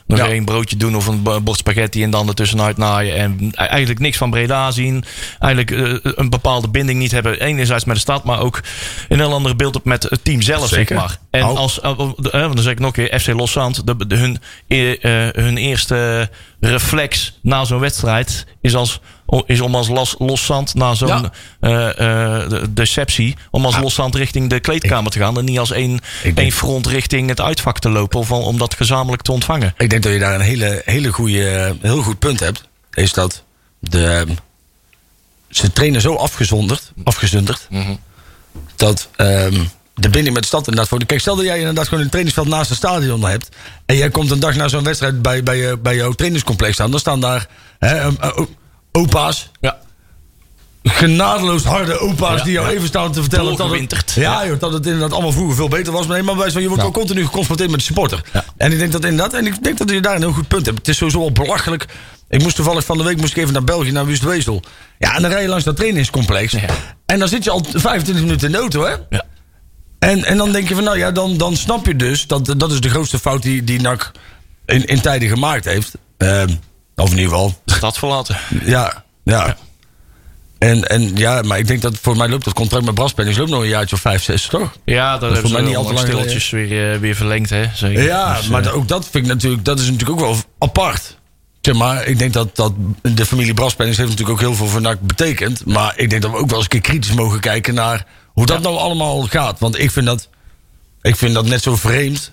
nog 0.07 0.17
Ja. 0.19 0.27
één 0.27 0.45
broodje 0.45 0.77
doen 0.77 0.95
of 0.95 1.07
een 1.07 1.21
bo- 1.23 1.41
bord 1.41 1.57
spaghetti 1.57 2.03
en 2.03 2.09
dan 2.09 2.27
ertussenuit 2.27 2.77
naaien. 2.77 3.15
En 3.15 3.51
eigenlijk 3.51 3.99
niks 3.99 4.17
van 4.17 4.29
Breda 4.29 4.71
zien. 4.71 5.03
Eigenlijk 5.39 6.01
een 6.17 6.29
bepaalde 6.29 6.67
binding 6.69 6.99
niet 6.99 7.11
hebben. 7.11 7.39
Enerzijds 7.39 7.85
met 7.85 7.95
de 7.95 8.01
stad, 8.01 8.23
maar 8.23 8.39
ook 8.39 8.61
een 9.09 9.19
heel 9.19 9.33
andere 9.33 9.55
beeld 9.55 9.75
op 9.75 9.85
met 9.85 10.03
het 10.03 10.23
team 10.23 10.41
zelf, 10.41 10.67
Zeker. 10.67 10.87
zeg 10.87 10.97
maar. 10.97 11.17
En 11.29 11.43
als, 11.43 11.79
want 11.81 12.33
dan 12.33 12.57
zeg 12.57 12.71
ik 12.73 12.79
nog 12.79 12.97
een 12.97 13.07
keer, 13.09 13.19
FC 13.19 13.27
Loszand, 13.27 13.87
de, 13.87 14.07
de, 14.07 14.15
hun, 14.15 14.39
eh, 14.67 15.43
hun 15.43 15.57
eerste 15.57 16.29
reflex 16.59 17.39
na 17.41 17.65
zo'n 17.65 17.79
wedstrijd 17.79 18.45
is, 18.61 18.75
als, 18.75 18.99
is 19.45 19.61
om 19.61 19.75
als 19.75 19.87
los, 19.87 20.15
loszand 20.17 20.73
na 20.73 20.93
zo'n 20.93 21.07
Ja. 21.07 21.31
eh, 21.59 21.89
eh, 21.89 22.49
de- 22.49 22.73
deceptie, 22.73 23.35
om 23.51 23.65
als 23.65 23.77
loszand 23.77 24.15
richting 24.15 24.49
de 24.49 24.59
kleedkamer 24.59 25.11
te 25.11 25.19
gaan 25.19 25.37
en 25.37 25.45
niet 25.45 25.59
als 25.59 25.71
één, 25.71 25.99
denk- 26.23 26.37
één 26.37 26.51
front 26.51 26.87
richting 26.87 27.29
het 27.29 27.41
uitvak 27.41 27.79
te 27.79 27.89
lopen 27.89 28.19
of 28.19 28.31
om 28.31 28.57
dat 28.57 28.73
gezamenlijk 28.73 29.21
te 29.21 29.31
ontvangen. 29.31 29.73
ik 29.77 29.89
denk 29.89 30.03
dat 30.03 30.11
je 30.13 30.19
daar 30.19 30.35
een 30.35 30.41
hele, 30.41 30.81
hele 30.85 31.11
goede, 31.11 31.75
heel 31.81 32.01
goed 32.01 32.19
punt 32.19 32.39
hebt. 32.39 32.63
Is 32.93 33.13
dat 33.13 33.43
de, 33.79 34.25
ze 35.49 35.71
trainen 35.73 36.01
zo 36.01 36.15
afgezonderd, 36.15 36.91
afgezonderd. 37.03 37.67
Dat 38.75 39.09
ehm, 39.15 39.63
de 39.95 40.09
binding 40.09 40.33
met 40.33 40.41
de 40.41 40.47
stad 40.47 40.59
inderdaad 40.59 40.87
voor. 40.87 41.05
Kijk, 41.05 41.19
stel 41.19 41.35
dat 41.35 41.45
jij 41.45 41.59
inderdaad 41.59 41.87
gewoon 41.87 42.03
een 42.03 42.09
trainingsveld 42.09 42.47
naast 42.47 42.69
het 42.69 42.77
stadion 42.77 43.25
hebt. 43.25 43.49
En 43.85 43.95
jij 43.97 44.09
komt 44.09 44.31
een 44.31 44.39
dag 44.39 44.55
na 44.55 44.67
zo'n 44.67 44.83
wedstrijd 44.83 45.21
bij, 45.21 45.43
bij, 45.43 45.81
bij 45.81 45.95
jouw 45.95 46.11
trainingscomplex 46.11 46.73
staan. 46.73 46.91
Dan 46.91 46.99
staan 46.99 47.19
daar 47.19 47.47
hè, 47.79 48.07
opa's. 48.93 49.49
Ja. 49.59 49.77
Genadeloos 50.83 51.63
harde 51.63 51.99
opa's 51.99 52.37
Ja, 52.37 52.43
die 52.43 52.53
jou 52.53 52.67
ja. 52.67 52.73
even 52.73 52.87
staan 52.87 53.11
te 53.11 53.21
vertellen 53.21 53.55
dat 53.55 53.69
het, 53.69 54.11
ja, 54.15 54.47
joh, 54.47 54.59
dat 54.59 54.73
het 54.73 54.85
inderdaad 54.85 55.11
allemaal 55.11 55.31
vroeger 55.31 55.55
veel 55.55 55.67
beter 55.67 55.93
was. 55.93 56.07
Maar, 56.07 56.15
nee, 56.15 56.25
maar 56.25 56.37
wij, 56.37 56.61
je 56.61 56.67
wordt 56.67 56.81
wel 56.81 56.91
continu 56.91 57.25
geconfronteerd 57.25 57.69
met 57.69 57.79
de 57.79 57.85
supporter. 57.85 58.21
En 58.57 58.71
ik 58.71 58.77
denk 58.77 58.91
dat 58.91 59.05
inderdaad, 59.05 59.33
en 59.33 59.45
ik 59.45 59.63
denk 59.63 59.77
dat 59.77 59.89
je 59.89 60.01
daar 60.01 60.15
een 60.15 60.21
heel 60.21 60.31
goed 60.31 60.47
punt 60.47 60.65
hebt. 60.65 60.77
Het 60.77 60.87
is 60.87 60.97
sowieso 60.97 61.19
wel 61.19 61.31
belachelijk. 61.31 61.85
Ik 62.29 62.41
moest 62.41 62.55
toevallig 62.55 62.85
van 62.85 62.97
de 62.97 63.03
week 63.03 63.17
moest 63.17 63.31
ik 63.31 63.37
even 63.37 63.53
naar 63.53 63.63
België, 63.63 63.91
naar 63.91 64.05
Wustwezel. 64.05 64.61
Ja, 64.99 65.15
en 65.15 65.21
dan 65.21 65.31
rij 65.31 65.41
je 65.41 65.47
langs 65.47 65.63
dat 65.63 65.75
trainingscomplex. 65.75 66.55
En 67.05 67.19
dan 67.19 67.27
zit 67.27 67.43
je 67.43 67.49
al 67.49 67.65
25 67.73 68.23
minuten 68.23 68.45
in 68.47 68.51
de 68.51 68.57
auto, 68.57 68.83
hè? 68.83 68.95
Ja. 69.09 69.25
En, 69.99 70.23
en 70.23 70.37
dan 70.37 70.51
denk 70.51 70.67
je 70.67 70.75
van, 70.75 70.83
nou 70.83 70.97
ja, 70.97 71.11
dan, 71.11 71.37
dan 71.37 71.57
snap 71.57 71.85
je 71.85 71.95
dus 71.95 72.27
dat 72.27 72.53
dat 72.57 72.71
is 72.71 72.81
de 72.81 72.89
grootste 72.89 73.19
fout 73.19 73.41
die, 73.41 73.63
die 73.63 73.81
NAC 73.81 74.11
in, 74.65 74.85
in 74.85 75.01
tijden 75.01 75.29
gemaakt 75.29 75.65
heeft. 75.65 75.91
Ehm, 76.17 76.49
of 76.95 77.11
in 77.11 77.17
ieder 77.17 77.31
geval, 77.31 77.61
De 77.65 77.73
stad 77.73 77.97
verlaten. 77.97 78.37
ja, 78.65 79.03
ja. 79.23 79.57
En, 80.59 80.89
en 80.89 81.15
ja, 81.15 81.41
maar 81.41 81.57
ik 81.57 81.67
denk 81.67 81.81
dat 81.81 81.97
voor 82.01 82.17
mij 82.17 82.29
loopt 82.29 82.45
dat 82.45 82.53
contract 82.53 82.85
met 82.85 82.93
Braspenning 82.93 83.37
loopt 83.37 83.49
nog 83.49 83.61
een 83.61 83.67
jaartje 83.67 83.95
of 83.95 84.01
vijf, 84.01 84.23
zes, 84.23 84.45
toch? 84.45 84.71
Ja, 84.85 85.17
dat, 85.17 85.21
is 85.21 85.33
hebben 85.33 85.51
voor 85.51 85.59
mij 85.59 85.69
niet 85.69 85.77
al 85.77 85.85
te 85.85 85.93
lang 85.93 86.07
stilletjes 86.07 86.49
weer, 86.49 86.93
eh, 86.93 86.99
weer 86.99 87.15
verlengd, 87.15 87.49
hè? 87.49 87.65
Zeker. 87.73 88.03
Ja, 88.03 88.37
Dus, 88.37 88.47
maar 88.47 88.65
eh, 88.65 88.75
ook 88.75 88.87
dat 88.87 89.07
vind 89.11 89.25
ik 89.25 89.31
natuurlijk, 89.31 89.65
dat 89.65 89.79
is 89.79 89.89
natuurlijk 89.89 90.19
ook 90.19 90.25
wel 90.25 90.37
apart. 90.57 91.17
Zeg 91.61 91.75
maar, 91.75 92.07
ik 92.07 92.19
denk 92.19 92.33
dat, 92.33 92.55
dat 92.55 92.73
de 93.01 93.25
familie 93.25 93.53
Braspennings 93.53 93.97
heeft 94.01 94.11
natuurlijk 94.11 94.39
ook 94.41 94.47
heel 94.47 94.55
veel 94.55 94.67
voor 94.67 94.81
NAC 94.81 94.99
betekend. 95.01 95.65
Maar 95.65 95.93
ik 95.95 96.09
denk 96.09 96.21
dat 96.21 96.31
we 96.31 96.37
ook 96.37 96.47
wel 96.49 96.55
eens 96.55 96.63
een 96.63 96.69
keer 96.69 96.81
kritisch 96.81 97.13
mogen 97.13 97.39
kijken 97.39 97.73
naar 97.73 98.05
hoe 98.27 98.45
dat 98.45 98.61
nou 98.61 98.77
allemaal 98.77 99.21
gaat. 99.21 99.59
Want 99.59 99.79
ik 99.79 99.91
vind 99.91 100.05
dat, 100.05 100.29
ik 101.01 101.15
vind 101.15 101.33
dat 101.33 101.45
net 101.45 101.63
zo 101.63 101.75
vreemd. 101.75 102.31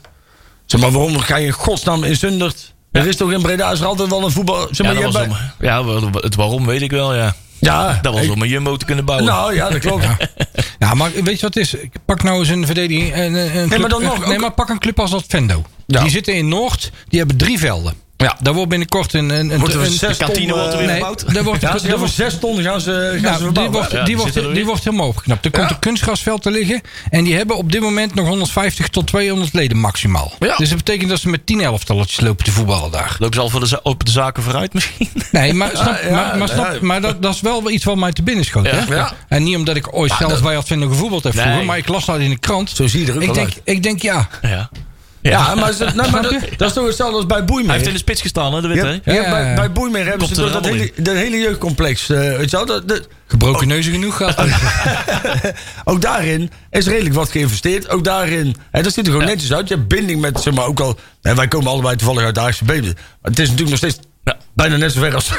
Zeg 0.67 0.81
maar, 0.81 0.91
waarom 0.91 1.19
ga 1.19 1.37
je 1.37 1.47
in 1.47 1.53
godsnaam 1.53 2.05
in 2.05 2.17
Zundert? 2.17 2.75
Er 2.93 3.07
is 3.07 3.17
toch 3.17 3.33
in 3.33 3.43
Breda 3.43 3.71
is 3.71 3.81
er 3.81 3.87
altijd 3.87 4.09
wel 4.09 4.25
een 4.25 4.31
voetbal... 4.31 4.69
Zeg 4.71 4.87
maar, 4.87 4.95
ja, 4.97 5.01
jij 5.01 5.11
dat 5.11 5.13
was 5.13 5.27
bij- 5.27 5.81
om, 5.81 6.05
ja, 6.07 6.21
het 6.21 6.35
waarom 6.35 6.67
weet 6.67 6.83
ik 6.83 6.91
wel, 6.91 7.15
ja. 7.15 7.35
ja, 7.59 7.99
Dat 8.03 8.15
was 8.15 8.23
ik- 8.25 8.31
om 8.33 8.43
een 8.43 8.49
Jumbo 8.49 8.77
te 8.77 8.85
kunnen 8.85 9.05
bouwen. 9.05 9.29
Nou 9.29 9.55
ja, 9.55 9.71
dat 9.71 9.79
klopt. 9.79 10.05
Ja, 10.79 10.95
maar 10.95 11.11
weet 11.13 11.41
je 11.41 11.47
wat 11.47 11.55
het 11.55 11.57
is? 11.57 11.75
Pak 12.05 12.23
nou 12.23 12.39
eens 12.39 12.49
een 12.49 12.67
verdediging. 12.67 13.15
Een, 13.17 13.35
een 13.35 13.69
club, 13.69 13.81
maar 13.81 13.89
dan 13.89 14.03
nog 14.03 14.27
nee, 14.27 14.39
maar 14.39 14.53
pak 14.53 14.69
een 14.69 14.79
club 14.79 15.01
als 15.01 15.11
dat 15.11 15.25
Vendo. 15.29 15.63
Ja. 15.87 16.01
Die 16.01 16.11
zitten 16.11 16.35
in 16.35 16.49
Noord, 16.49 16.91
die 17.09 17.19
hebben 17.19 17.37
drie 17.37 17.59
velden. 17.59 17.95
Ja, 18.21 18.37
daar 18.41 18.55
wordt 18.55 18.69
binnenkort 18.69 19.15
een... 19.15 19.31
een, 19.31 19.51
een, 19.51 19.59
Wordt 19.59 19.75
er 19.75 19.81
een- 20.09 20.17
kantine 20.17 20.53
wordt 20.55 20.73
er 20.73 20.79
weer 20.79 20.81
eh, 20.81 20.87
nee, 20.87 20.97
gebouwd. 20.97 21.25
daar 21.35 21.45
wordt, 21.45 21.61
Ja, 21.61 21.79
daar 21.79 21.99
voor 21.99 22.09
zes 22.09 22.39
ton 22.39 22.63
gaan 22.63 22.81
ze, 22.81 22.91
gaan 23.13 23.23
Nou, 23.23 23.35
ze 23.35 23.39
die 23.39 23.45
verbouwen. 23.45 23.73
wordt, 23.73 23.93
Ja, 23.93 24.05
die, 24.05 24.17
wordt, 24.17 24.55
die 24.55 24.65
wordt 24.65 24.85
helemaal 24.85 25.07
opgeknapt. 25.07 25.45
Er 25.45 25.51
komt 25.51 25.71
een 25.71 25.79
kunstgrasveld 25.79 26.43
te 26.43 26.51
liggen. 26.51 26.81
En 27.11 27.25
die 27.25 27.35
hebben 27.35 27.57
op 27.57 27.73
dit 27.73 27.81
moment 27.81 28.15
nog 28.15 28.27
150 28.29 28.89
tot 28.89 29.07
200 29.07 29.53
leden 29.53 29.77
maximaal. 29.79 30.33
Ja. 30.39 30.57
Dus 30.57 30.69
dat 30.69 30.79
betekent 30.79 31.11
dat 31.11 31.21
ze 31.21 31.29
met 31.29 31.47
10 31.47 31.61
elftalletjes 31.61 32.21
lopen 32.21 32.45
te 32.45 32.51
voetballen 32.51 32.91
daar. 32.91 33.17
Lopen 33.19 33.35
ze 33.35 33.41
al 33.41 33.49
voor 33.49 33.61
de, 33.69 33.83
op 33.83 34.05
de 34.05 34.11
zaken 34.11 34.43
vooruit 34.43 34.75
misschien? 34.75 35.09
Nee, 35.33 35.55
maar, 35.55 35.71
snap, 35.75 36.03
ja, 36.03 36.11
maar, 36.11 36.39
maar, 36.39 36.49
snap, 36.49 36.81
maar 36.81 37.01
dat, 37.01 37.23
dat 37.23 37.35
is 37.35 37.41
wel 37.41 37.71
iets 37.71 37.85
wat 37.85 37.97
mij 37.97 38.13
te 38.13 38.23
binnen 38.23 38.45
schoot. 38.45 38.67
Hè? 38.71 39.05
En 39.29 39.43
niet 39.43 39.57
omdat 39.57 39.77
ik 39.77 39.95
ooit 39.97 40.13
zelf 40.19 40.43
bij 40.43 40.57
Advent 40.57 40.81
nog 40.81 40.91
gevoetbald 40.91 41.23
heb 41.25 41.33
vroeger. 41.33 41.55
Nee. 41.55 41.65
Maar 41.65 41.79
ik 41.79 41.89
las 41.89 42.05
dat 42.05 42.19
in 42.19 42.31
de 42.31 42.39
krant. 42.39 42.71
Zo 42.71 42.87
zie 42.87 43.01
je 43.01 43.07
er 43.07 43.15
ook 43.17 43.23
ik 43.23 43.35
denk, 43.35 43.47
uit. 43.47 43.61
ik 43.65 43.83
denk 43.83 44.03
ja. 44.03 44.29
ja. 44.43 44.71
Ja, 45.23 45.55
maar, 45.55 45.73
ze- 45.73 45.91
nou, 45.95 46.11
maar 46.11 46.23
dat, 46.29 46.33
dat 46.57 46.69
is 46.69 46.75
toch 46.75 46.87
hetzelfde 46.87 47.17
als 47.17 47.27
bij 47.27 47.37
Hij 47.37 47.47
Boeimeer. 47.47 47.73
heeft 47.73 47.87
in 47.87 47.93
de 47.93 47.99
spits 47.99 48.21
gestaan, 48.21 48.55
hè, 48.55 48.61
de 48.61 48.69
witte. 48.69 48.87
Ja, 48.87 48.99
hè? 49.05 49.13
ja, 49.13 49.23
Ja. 49.23 49.31
bij, 49.31 49.55
bij 49.55 49.73
Boeimeer 49.73 50.03
hebben 50.07 50.19
Komt 50.27 50.35
ze 50.37 50.43
dat, 50.43 50.53
dat, 50.53 50.65
hele, 50.65 50.93
dat 50.97 51.15
hele 51.15 51.37
jeugdcomplex. 51.37 52.11
eh, 52.11 52.19
weet 52.19 52.51
je 52.51 52.57
wel, 52.57 52.67
dat, 52.67 52.89
dat- 52.89 53.09
Gebroken 53.27 53.69
neuzen 53.69 53.93
genoeg 53.93 54.17
gehad. 54.17 54.39
ook 55.85 56.01
daarin 56.03 56.51
is 56.71 56.87
redelijk 56.87 57.15
wat 57.15 57.31
geïnvesteerd. 57.31 57.89
Ook 57.91 58.05
daarin, 58.05 58.57
hè, 58.71 58.83
dat 58.83 58.93
ziet 58.93 59.07
er 59.07 59.13
gewoon 59.13 59.27
Ja. 59.27 59.33
netjes 59.33 59.53
uit. 59.53 59.69
Je 59.69 59.75
hebt 59.75 59.89
binding 59.89 60.21
met, 60.21 60.41
zeg 60.41 60.55
maar, 60.55 60.65
ook 60.67 60.81
al... 60.81 60.99
Hè, 61.23 61.35
wij 61.35 61.49
komen 61.49 61.71
allebei 61.71 61.97
toevallig 61.97 62.23
uit 62.25 62.35
de 62.35 62.41
Haagse 62.41 62.65
Benen. 62.65 62.95
Maar 62.95 63.31
het 63.31 63.39
is 63.39 63.49
natuurlijk 63.51 63.69
nog 63.83 63.91
steeds 63.91 63.99
Ja. 64.25 64.37
bijna 64.55 64.77
net 64.77 64.93
zo 64.93 65.01
ver 65.01 65.15
als 65.15 65.31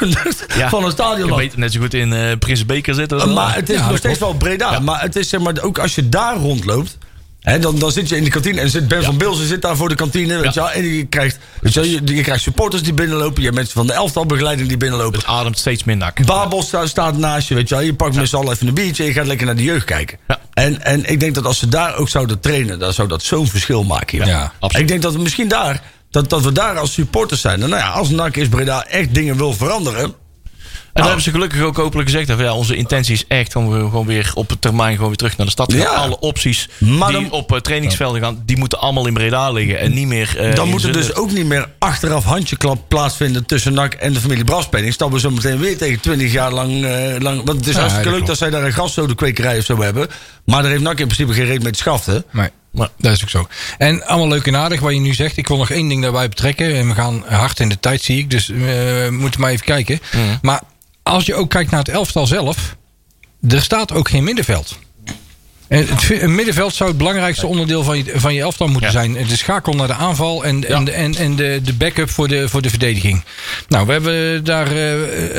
Ja. 0.56 0.68
van 0.68 0.84
een 0.84 0.90
stadion. 0.90 1.28
Je 1.28 1.36
weet 1.36 1.56
net 1.56 1.72
zo 1.72 1.80
goed 1.80 1.94
in 1.94 2.12
eh 2.12 2.38
Prinsenbeker 2.38 2.94
zitten. 2.94 3.32
Maar 3.32 3.54
het 3.54 3.68
is 3.68 3.74
Ja, 3.76 3.80
nog 3.82 3.90
dat 3.90 3.98
steeds 3.98 4.18
wel 4.18 4.34
Breda. 4.34 4.78
Maar 4.78 5.00
het 5.00 5.16
is 5.16 5.28
zeg 5.28 5.40
maar, 5.40 5.54
ook 5.62 5.78
als 5.78 5.94
je 5.94 6.08
daar 6.08 6.36
rondloopt. 6.36 6.98
Dan, 7.42 7.78
dan 7.78 7.92
zit 7.92 8.08
je 8.08 8.16
in 8.16 8.24
de 8.24 8.30
kantine 8.30 8.60
en 8.60 8.70
zit 8.70 8.88
Ben 8.88 9.02
van 9.04 9.16
Bilzen 9.16 9.46
zit 9.46 9.62
daar 9.62 9.76
voor 9.76 9.88
de 9.88 9.94
kantine. 9.94 10.38
Weet 10.40 10.54
je, 10.54 10.60
en 10.60 10.84
je 10.84 11.04
krijgt, 11.06 11.38
weet 11.60 11.74
je, 11.74 11.90
je, 11.90 12.00
je 12.16 12.22
krijgt 12.22 12.42
supporters 12.42 12.82
die 12.82 12.92
binnenlopen. 12.94 13.36
Je 13.38 13.42
hebt 13.42 13.54
mensen 13.54 13.74
van 13.74 13.86
de 13.86 13.92
elftalbegeleiding 13.92 14.68
die 14.68 14.76
binnenlopen. 14.76 15.18
Het 15.18 15.28
ademt 15.28 15.58
steeds. 15.58 15.84
Babel 16.26 16.62
sta- 16.62 16.86
staat 16.86 17.16
naast 17.16 17.48
je, 17.48 17.54
weet 17.54 17.68
je. 17.68 17.76
Je 17.76 17.94
pakt 17.94 18.14
met 18.14 18.28
z'n 18.28 18.36
allen 18.36 18.52
even 18.52 18.66
een 18.68 18.74
biertje 18.74 19.04
je 19.04 19.12
gaat 19.12 19.26
lekker 19.26 19.46
naar 19.46 19.56
de 19.56 19.62
jeugd 19.62 19.84
kijken. 19.84 20.18
En, 20.52 20.82
en 20.84 21.04
ik 21.10 21.20
denk 21.20 21.34
dat 21.34 21.44
als 21.44 21.58
ze 21.58 21.68
daar 21.68 21.96
ook 21.96 22.08
zouden 22.08 22.40
trainen, 22.40 22.78
dan 22.78 22.92
zou 22.92 23.08
dat 23.08 23.22
zo'n 23.22 23.46
verschil 23.46 23.84
maken. 23.84 24.26
Ja, 24.26 24.52
absoluut. 24.58 24.82
Ik 24.82 24.88
denk 24.88 25.02
dat 25.02 25.12
we 25.12 25.18
misschien 25.22 25.48
daar, 25.48 25.82
dat, 26.10 26.30
dat 26.30 26.42
we 26.42 26.52
daar 26.52 26.78
als 26.78 26.92
supporters 26.92 27.40
zijn. 27.40 27.62
En 27.62 27.68
nou 27.68 27.82
ja, 27.82 27.88
als 27.88 28.08
NAC 28.08 28.36
is 28.36 28.48
Breda 28.48 28.86
echt 28.86 29.14
dingen 29.14 29.36
wil 29.36 29.52
veranderen. 29.54 30.14
En 30.92 30.98
daar 31.00 31.04
hebben 31.06 31.24
ze 31.24 31.30
gelukkig 31.30 31.60
ook 31.62 31.78
openlijk 31.78 32.10
gezegd. 32.10 32.28
dat, 32.28 32.38
Ja, 32.38 32.54
onze 32.54 32.76
intentie 32.76 33.14
is 33.14 33.24
echt 33.28 33.56
om 33.56 33.70
we 33.70 33.78
gewoon 33.78 34.06
weer 34.06 34.30
op 34.34 34.52
termijn 34.60 34.92
gewoon 34.94 35.08
weer 35.08 35.16
terug 35.16 35.36
naar 35.36 35.46
de 35.46 35.52
stad 35.52 35.68
te 35.68 35.76
gaan. 35.76 35.92
Ja. 35.92 35.98
Alle 35.98 36.18
opties 36.20 36.68
Maar 36.78 37.08
die 37.12 37.20
dan- 37.20 37.30
op 37.30 37.52
eh, 37.52 37.58
trainingsvelden 37.58 38.22
gaan, 38.22 38.42
die 38.46 38.56
moeten 38.56 38.80
allemaal 38.80 39.06
in 39.06 39.14
Breda 39.14 39.50
liggen. 39.50 39.78
En 39.78 39.92
niet 39.92 40.06
meer. 40.06 40.38
eh, 40.38 40.54
Dan 40.54 40.68
moet 40.68 40.82
er 40.84 40.92
dus 40.92 41.14
ook 41.14 41.30
niet 41.30 41.46
meer 41.46 41.68
achteraf 41.78 42.24
handjeklap 42.24 42.88
plaatsvinden 42.88 43.46
tussen 43.46 43.72
NAC 43.74 43.94
en 43.94 44.12
de 44.12 44.20
familie 44.20 44.44
Braspenning. 44.44 44.92
Stappen 44.92 45.16
we 45.16 45.22
zo 45.22 45.30
meteen 45.30 45.58
weer 45.58 45.78
tegen 45.78 46.00
20 46.00 46.32
jaar 46.32 46.52
lang. 46.52 46.84
eh, 46.84 47.14
lang 47.18 47.36
want 47.44 47.58
het 47.58 47.66
is 47.66 47.74
Ja, 47.74 47.78
hartstikke 47.80 48.08
leuk 48.08 48.14
klopt. 48.16 48.26
dat 48.26 48.38
zij 48.38 48.50
daar 48.50 48.64
een 48.64 48.72
graszodekwekerij 48.72 49.58
of 49.58 49.64
zo 49.64 49.80
hebben. 49.82 50.08
Maar 50.44 50.62
daar 50.62 50.70
heeft 50.70 50.82
NAC 50.82 50.98
in 50.98 51.06
principe 51.06 51.32
geen 51.34 51.46
reet 51.46 51.62
mee 51.62 51.72
te 51.72 51.78
schaften. 51.78 52.24
Nee. 52.30 52.48
Maar- 52.70 52.88
Dat 52.98 53.12
is 53.12 53.22
ook 53.22 53.28
zo. 53.30 53.48
En 53.78 54.06
allemaal 54.06 54.28
leuk 54.28 54.46
en 54.46 54.56
aardig 54.56 54.80
wat 54.80 54.92
je 54.92 55.00
nu 55.00 55.14
zegt. 55.14 55.36
Ik 55.36 55.48
wil 55.48 55.56
nog 55.56 55.70
één 55.70 55.88
ding 55.88 56.02
daarbij 56.02 56.28
betrekken. 56.28 56.74
En 56.76 56.88
we 56.88 56.94
gaan 56.94 57.24
hard 57.28 57.60
in 57.60 57.68
de 57.68 57.80
tijd, 57.80 58.02
zie 58.02 58.18
ik. 58.18 58.30
Dus 58.30 58.50
eh, 58.50 58.56
we 58.58 59.08
moeten 59.10 59.40
maar 59.40 59.50
even 59.50 59.64
kijken. 59.64 60.00
Maar 60.42 60.60
als 61.02 61.26
je 61.26 61.34
ook 61.34 61.50
kijkt 61.50 61.70
naar 61.70 61.80
het 61.80 61.88
elftal 61.88 62.26
zelf. 62.26 62.76
Er 63.48 63.62
staat 63.62 63.92
ook 63.92 64.08
geen 64.08 64.24
middenveld. 64.24 64.78
En 65.72 65.86
het, 65.88 66.26
middenveld 66.26 66.74
zou 66.74 66.88
het 66.88 66.98
belangrijkste 66.98 67.46
onderdeel 67.46 67.82
van 67.84 67.96
je, 67.96 68.12
van 68.14 68.34
je 68.34 68.40
elftal 68.40 68.66
moeten 68.68 68.86
Ja. 68.86 68.92
zijn. 68.92 69.12
De 69.12 69.36
schakel 69.36 69.72
naar 69.72 69.86
de 69.86 69.92
aanval 69.94 70.44
en, 70.44 70.68
en, 70.68 70.84
de- 70.84 70.90
en, 70.90 71.14
en 71.16 71.36
de, 71.36 71.60
de 71.64 71.72
backup 71.74 72.10
voor 72.10 72.28
de, 72.28 72.48
voor 72.48 72.62
de 72.62 72.70
verdediging. 72.70 73.22
Nou, 73.68 73.86
we 73.86 73.92
hebben 73.92 74.44
daar 74.44 74.66
eh, 74.72 74.92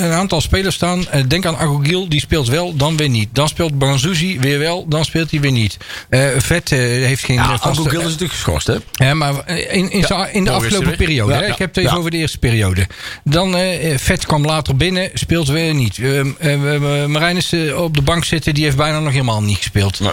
een 0.03 0.11
aantal 0.11 0.41
spelers 0.41 0.75
staan. 0.75 1.07
Eh, 1.09 1.21
denk 1.27 1.45
aan 1.45 1.57
Agogil, 1.57 2.09
die 2.09 2.19
speelt 2.19 2.47
wel, 2.47 2.75
dan 2.75 2.97
weer 2.97 3.09
niet. 3.09 3.29
Dan 3.31 3.47
speelt 3.47 3.77
Banzuzi 3.77 4.39
weer 4.39 4.59
wel, 4.59 4.87
dan 4.87 5.05
speelt 5.05 5.31
hij 5.31 5.39
weer 5.39 5.51
niet. 5.51 5.77
Eh, 6.09 6.27
Vet 6.37 6.71
eh, 6.71 6.79
heeft 6.79 7.23
geen 7.23 7.35
Ja, 7.35 7.41
eh, 7.43 7.49
vaste- 7.49 7.67
Agogil 7.69 7.99
is 7.99 8.05
natuurlijk 8.05 8.31
geschorst, 8.33 8.67
hè? 8.67 8.75
ja, 8.91 9.13
maar 9.13 9.49
in, 9.49 9.91
in, 9.91 10.05
in 10.31 10.43
de 10.43 10.51
afgelopen 10.51 10.95
periode. 10.95 11.33
Hè? 11.33 11.45
Ik 11.47 11.57
heb 11.57 11.75
het 11.75 11.85
even 11.85 11.97
over 11.97 12.11
de 12.11 12.17
eerste 12.17 12.37
periode. 12.37 12.87
Dan 13.23 13.55
eh 13.55 13.97
Vet 13.97 14.25
kwam 14.25 14.45
later 14.45 14.75
binnen, 14.75 15.09
speelt 15.13 15.47
weer 15.47 15.73
niet. 15.73 15.97
Eh, 15.97 16.19
eh, 16.19 17.05
Marijnis 17.05 17.51
eh, 17.51 17.81
op 17.81 17.95
de 17.95 18.01
bank 18.01 18.25
zitten, 18.25 18.53
die 18.53 18.63
heeft 18.63 18.77
bijna 18.77 18.99
nog 18.99 19.11
helemaal 19.11 19.41
niet 19.43 19.57
gespeeld. 19.57 19.99
Nee. 19.99 20.11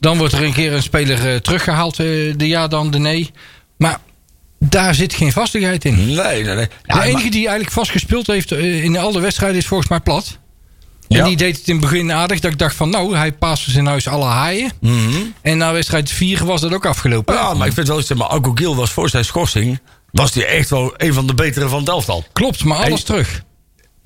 Dan 0.00 0.18
wordt 0.18 0.32
er 0.34 0.42
een 0.42 0.52
keer 0.52 0.72
een 0.72 0.82
speler 0.82 1.30
eh, 1.32 1.36
teruggehaald, 1.36 1.98
eh, 1.98 2.06
de 2.36 2.46
ja 2.46 2.68
dan 2.68 2.90
de 2.90 2.98
nee. 2.98 3.30
Maar 3.78 3.98
daar 4.58 4.94
zit 4.94 5.14
geen 5.14 5.32
vastigheid 5.32 5.84
in. 5.84 5.94
Nee, 6.06 6.44
nee, 6.44 6.54
nee. 6.54 6.68
De 6.86 7.02
enige 7.02 7.28
die 7.30 7.40
eigenlijk 7.40 7.70
vast 7.70 7.90
gespeeld 7.90 8.26
heeft 8.26 8.52
eh, 8.52 8.84
in 8.84 8.96
al 8.98 9.12
de 9.12 9.20
wedstrijden 9.20 9.58
is 9.58 9.66
volgens 9.66 9.88
mij 9.90 10.00
plat. 10.00 10.38
En 11.08 11.16
Ja. 11.16 11.24
die 11.24 11.36
deed 11.36 11.56
het 11.58 11.68
in 11.68 11.72
het 11.76 11.82
begin 11.90 12.12
aardig. 12.12 12.40
Dat 12.40 12.52
ik 12.52 12.58
dacht 12.58 12.74
van 12.74 12.90
nou, 12.90 13.16
hij 13.16 13.32
paste 13.32 13.72
in 13.78 13.86
huis 13.86 14.08
alle 14.08 14.24
haaien. 14.24 14.72
En 15.42 15.58
na 15.58 15.72
wedstrijd 15.72 16.10
4 16.10 16.44
was 16.44 16.60
dat 16.60 16.72
ook 16.74 16.86
afgelopen. 16.86 17.34
Ja, 17.34 17.54
maar 17.54 17.66
ik 17.66 17.72
vind 17.72 17.88
wel, 17.88 18.02
zeg 18.02 18.16
maar, 18.16 18.28
Agogil 18.28 18.76
was 18.76 18.90
voor 18.90 19.08
zijn 19.08 19.24
schorsing... 19.24 19.80
was 20.10 20.34
hij 20.34 20.46
echt 20.46 20.70
wel 20.70 20.94
een 20.96 21.14
van 21.14 21.26
de 21.26 21.34
betere 21.34 21.68
van 21.68 21.78
het 21.78 21.88
elftal. 21.88 22.24
Klopt, 22.32 22.64
maar 22.64 22.78
alles 22.78 23.02
terug. 23.02 23.42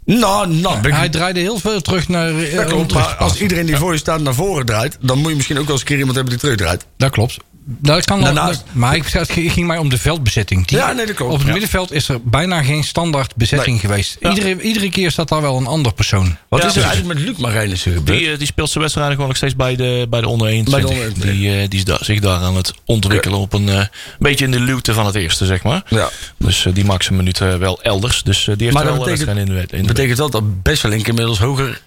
Nou, 0.05 0.49
nou, 0.49 0.91
Hij 0.91 1.09
draaide 1.09 1.41
heel 1.41 1.59
veel 1.59 1.81
terug 1.81 2.09
naar 2.09 2.39
eh, 2.39 2.55
dat 2.57 2.65
om 2.65 2.71
klopt. 2.71 2.89
terug 2.89 3.07
Maar 3.07 3.17
te 3.17 3.23
als 3.23 3.41
iedereen 3.41 3.67
die 3.67 3.77
voor 3.77 3.93
je 3.93 3.99
staat 3.99 4.21
naar 4.21 4.35
voren 4.35 4.67
draait... 4.67 4.99
dan 5.01 5.19
moet 5.19 5.29
je 5.31 5.37
misschien 5.37 5.59
ook 5.59 5.65
wel 5.65 5.73
eens 5.73 5.81
een 5.81 5.87
keer 5.87 5.99
iemand 5.99 6.17
hebben 6.17 6.33
die 6.33 6.43
terugdraait. 6.43 6.87
Dat 6.97 7.11
klopt. 7.11 7.37
Dat 7.67 8.05
kan 8.05 8.17
wel, 8.23 8.35
Daarnaast- 8.35 8.65
maar 8.73 8.95
ik, 8.97 9.07
het 9.07 9.31
ging 9.33 9.67
mij 9.67 9.79
om 9.79 9.89
de 9.89 9.99
veldbezetting. 9.99 10.67
Die- 10.67 10.77
Ja, 10.79 10.93
nee, 10.93 11.07
dat 11.07 11.15
klopt. 11.15 11.33
Op 11.33 11.37
het 11.39 11.47
Ja. 11.47 11.53
middenveld 11.53 11.93
is 11.93 12.09
er 12.09 12.19
bijna 12.23 12.63
geen 12.63 12.85
standaard 12.85 13.37
bezetting 13.37 13.71
Nee. 13.71 13.79
geweest. 13.87 14.17
Ja. 14.21 14.29
Iedere, 14.29 14.61
iedere 14.63 14.91
keer 14.91 15.11
staat 15.11 15.29
daar 15.29 15.41
wel 15.41 15.57
een 15.57 15.67
ander 15.67 15.93
persoon. 15.95 16.37
Wat 16.49 16.61
Ja, 16.63 16.67
is 16.69 16.75
er 16.75 16.81
dus- 16.81 16.91
eigenlijk 16.91 17.19
met 17.21 17.29
Luc 17.29 17.37
Marijnissen 17.39 17.93
gebeurd? 17.93 18.19
Die, 18.19 18.31
eh, 18.33 18.39
die 18.39 18.47
speelt 18.47 18.69
zijn 18.69 18.81
wedstrijden 18.81 19.15
gewoon 19.15 19.29
nog 19.29 19.37
steeds 19.39 19.57
bij 19.57 19.77
de, 19.77 20.07
bij 20.11 20.21
de 20.21 20.29
onder 20.29 20.47
21. 20.49 20.73
Bij 20.73 20.81
de 20.81 20.87
onder 20.89 21.05
21. 21.05 21.41
Die, 21.41 21.63
eh, 21.63 21.69
die 21.69 21.79
is 21.79 21.85
daar, 21.85 21.99
zich 22.05 22.21
daar 22.21 22.41
aan 22.41 22.57
het 22.57 22.73
ontwikkelen 22.85 23.39
op 23.39 23.53
een 23.53 23.69
eh, 23.69 23.85
beetje 24.19 24.45
in 24.45 24.51
de 24.51 24.61
luwte 24.61 24.93
van 24.95 25.07
het 25.07 25.15
eerste, 25.15 25.47
zeg 25.47 25.63
maar. 25.63 25.83
Ja. 25.89 26.09
Dus 26.37 26.67
die 26.73 26.85
maakt 26.85 27.05
zijn 27.05 27.17
minuten 27.17 27.59
wel 27.59 27.83
elders. 27.83 28.23
Dus 28.23 28.45
die 28.45 28.55
heeft 28.59 28.73
Maar 28.73 28.85
wel 28.85 28.95
dat 28.95 29.05
betekent- 29.05 29.39
in 29.39 29.45
de, 29.47 29.67
in 29.71 29.81
de 29.83 29.87
betekent 29.87 30.19
wel 30.19 30.31
dat 30.31 30.63
Besselink 30.63 31.09
inmiddels 31.09 31.39
hoger 31.39 31.81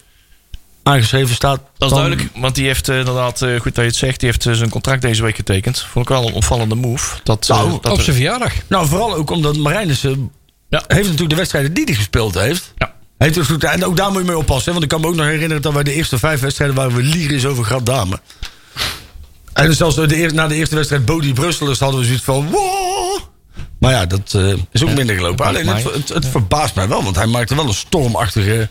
aangeschreven 0.88 1.36
staat. 1.36 1.60
Dat 1.78 1.89
is 1.91 1.95
dan- 1.97 2.06
duidelijk, 2.08 2.30
want 2.36 2.56
die 2.56 2.65
heeft 2.65 2.89
eh, 2.89 2.97
inderdaad, 3.00 3.41
eh, 3.41 3.50
goed 3.60 3.63
dat 3.76 3.76
je 3.76 3.82
het 3.82 3.95
zegt, 3.95 4.19
die 4.19 4.30
heeft 4.30 4.45
eh, 4.45 4.54
zijn 4.54 4.69
contract 4.69 5.02
deze 5.02 5.23
week 5.23 5.36
getekend. 5.36 5.80
Vond 5.91 6.10
ik 6.10 6.12
wel 6.12 6.28
een 6.28 6.34
opvallende 6.34 6.76
move. 6.76 7.15
Dat, 7.23 7.50
eh, 7.50 7.58
Nou, 7.58 7.69
dat 7.82 7.91
op 7.91 7.97
er- 7.97 8.04
zijn 8.04 8.15
verjaardag. 8.15 8.54
Nou, 8.67 8.88
vooral 8.88 9.15
ook 9.15 9.30
omdat 9.30 9.58
Marijnissen 9.58 10.32
Ja. 10.69 10.84
heeft 10.88 11.04
natuurlijk 11.04 11.30
de 11.30 11.36
wedstrijden 11.36 11.73
die 11.73 11.84
hij 11.84 11.93
gespeeld 11.95 12.34
heeft. 12.34 12.73
Ja. 12.78 12.93
Heeft 13.17 13.34
dus 13.34 13.47
goed, 13.47 13.63
en 13.63 13.86
ook 13.86 13.97
daar 13.97 14.12
moet 14.12 14.21
je 14.21 14.28
mee 14.28 14.38
oppassen. 14.38 14.65
hè, 14.65 14.71
Want 14.71 14.84
ik 14.84 14.89
kan 14.89 15.02
me 15.02 15.08
ook 15.08 15.15
nog 15.15 15.26
herinneren 15.26 15.62
dat 15.62 15.73
wij 15.73 15.84
de 15.84 15.93
eerste 15.93 16.19
vijf 16.19 16.39
wedstrijden 16.39 16.76
waren 16.76 16.95
we 16.95 17.04
lyrisch 17.04 17.45
over 17.45 17.63
Grad 17.63 17.86
Dame. 17.86 18.19
En 19.54 19.76
zelfs 19.76 19.95
de 19.95 20.17
eer- 20.17 20.34
na 20.34 20.47
de 20.47 20.56
eerste 20.56 20.76
wedstrijd 20.76 21.06
Bodie 21.06 21.34
Brusselers 21.34 21.80
hadden 21.80 22.00
we 22.00 22.06
zoiets 22.06 22.23
van. 22.23 22.50
Wow! 22.50 23.19
Maar 23.80 23.91
ja, 23.91 24.06
dat 24.06 24.34
eh, 24.34 24.54
is 24.71 24.84
ook 24.84 24.93
minder 24.93 25.15
gelopen. 25.15 25.45
Alleen 25.45 25.67
het, 25.67 25.84
het, 25.93 26.10
het 26.10 26.26
verbaast 26.26 26.76
mij 26.76 26.88
wel, 26.88 27.04
want 27.04 27.15
hij 27.15 27.26
maakte 27.26 27.56
wel 27.56 27.67
een 27.67 27.73
stormachtige 27.73 28.69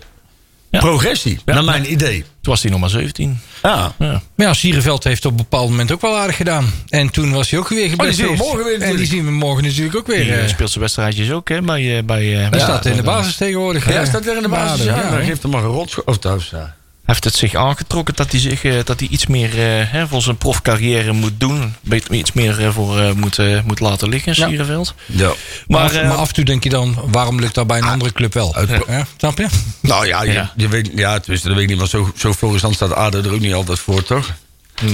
Ja. 0.70 0.78
progressie, 0.78 1.38
Ja. 1.44 1.54
naar 1.54 1.64
mijn 1.64 1.92
idee. 1.92 2.18
Toen 2.20 2.52
was 2.52 2.62
hij 2.62 2.70
nog 2.70 2.80
maar 2.80 2.90
17. 2.90 3.40
Ja. 3.62 3.94
Ja. 3.98 4.22
Maar 4.34 4.46
ja, 4.46 4.54
Sierenveld 4.54 5.04
heeft 5.04 5.24
op 5.24 5.30
een 5.30 5.36
bepaald 5.36 5.70
moment 5.70 5.92
ook 5.92 6.00
wel 6.00 6.16
aardig 6.16 6.36
gedaan. 6.36 6.70
En 6.88 7.10
toen 7.10 7.32
was 7.32 7.50
hij 7.50 7.58
ook 7.58 7.68
weer 7.68 7.88
geblesseerd. 7.88 8.28
zien 8.28 8.36
we 8.38 8.44
morgen 8.44 8.64
weer 8.64 8.80
En 8.80 8.96
die 8.96 9.06
zien 9.06 9.24
we 9.24 9.30
morgen 9.30 9.64
natuurlijk 9.64 9.96
ook 9.96 10.06
weer. 10.06 10.24
Die 10.24 10.32
eh, 10.32 10.42
eh, 10.42 10.48
speelt 10.48 10.68
zijn 10.70 10.80
wedstrijdjes 10.80 11.30
ook 11.30 11.48
hè, 11.48 11.62
bij... 11.62 11.96
eh, 11.98 12.04
bij 12.04 12.24
hij 12.24 12.50
bij- 12.50 12.60
staat 12.60 12.86
in 12.86 12.96
de 12.96 13.02
basis 13.02 13.36
tegenwoordig. 13.36 13.86
Ja, 13.86 13.92
hij 13.92 14.06
staat 14.06 14.24
weer 14.24 14.36
in 14.36 14.42
de 14.42 14.48
basis. 14.48 14.84
Ja, 14.84 15.10
dan 15.10 15.22
geeft 15.24 15.42
hem 15.42 15.50
maar 15.50 15.62
een 15.64 15.70
rotscho... 15.70 16.02
Of 16.04 16.18
thuis, 16.18 16.50
ja. 16.50 16.74
Hij 17.06 17.14
heeft 17.14 17.24
het 17.24 17.34
zich 17.34 17.54
aangetrokken 17.54 18.14
dat 18.14 18.30
hij, 18.30 18.40
zich, 18.40 18.64
eh, 18.64 18.74
dat 18.84 19.00
hij 19.00 19.08
iets 19.08 19.26
meer 19.26 19.50
eh, 19.50 19.90
hè, 19.92 20.06
voor 20.08 20.22
zijn 20.22 20.36
profcarrière 20.36 21.12
moet 21.12 21.32
doen. 21.40 21.74
Beter, 21.80 22.14
iets 22.14 22.32
meer 22.32 22.64
eh, 22.64 22.72
voor 22.72 23.00
eh, 23.00 23.12
moet, 23.12 23.38
moet 23.64 23.80
laten 23.80 24.08
liggen, 24.08 24.32
Ja. 24.36 24.46
Sierenveld. 24.48 24.94
ja. 25.06 25.26
Maar, 25.26 25.34
Maar, 25.66 25.82
af, 25.82 25.92
maar 25.92 26.16
af 26.16 26.28
en 26.28 26.34
toe 26.34 26.44
denk 26.44 26.62
je 26.64 26.68
dan, 26.70 26.98
waarom 27.06 27.40
lukt 27.40 27.54
dat 27.54 27.66
bij 27.66 27.78
een 27.78 27.84
andere 27.84 28.12
club 28.12 28.34
wel? 28.34 28.54
uit- 28.54 28.70
Ja, 28.88 29.06
snap 29.16 29.38
je? 29.38 29.46
Nou 29.80 30.06
ja, 30.06 30.22
je, 30.22 30.32
Ja. 30.32 30.52
je 30.56 30.68
weet, 30.68 30.90
ja, 30.94 31.18
tenminste, 31.18 31.46
dat 31.48 31.56
weet 31.56 31.64
ik 31.64 31.70
niet, 31.70 31.78
maar 31.78 31.88
zo, 31.88 32.12
zo 32.16 32.32
Florisant 32.32 32.74
staat 32.74 32.92
ADO 32.94 33.18
er 33.22 33.32
ook 33.32 33.40
niet 33.40 33.54
altijd 33.54 33.78
voor, 33.78 34.02
toch? 34.02 34.32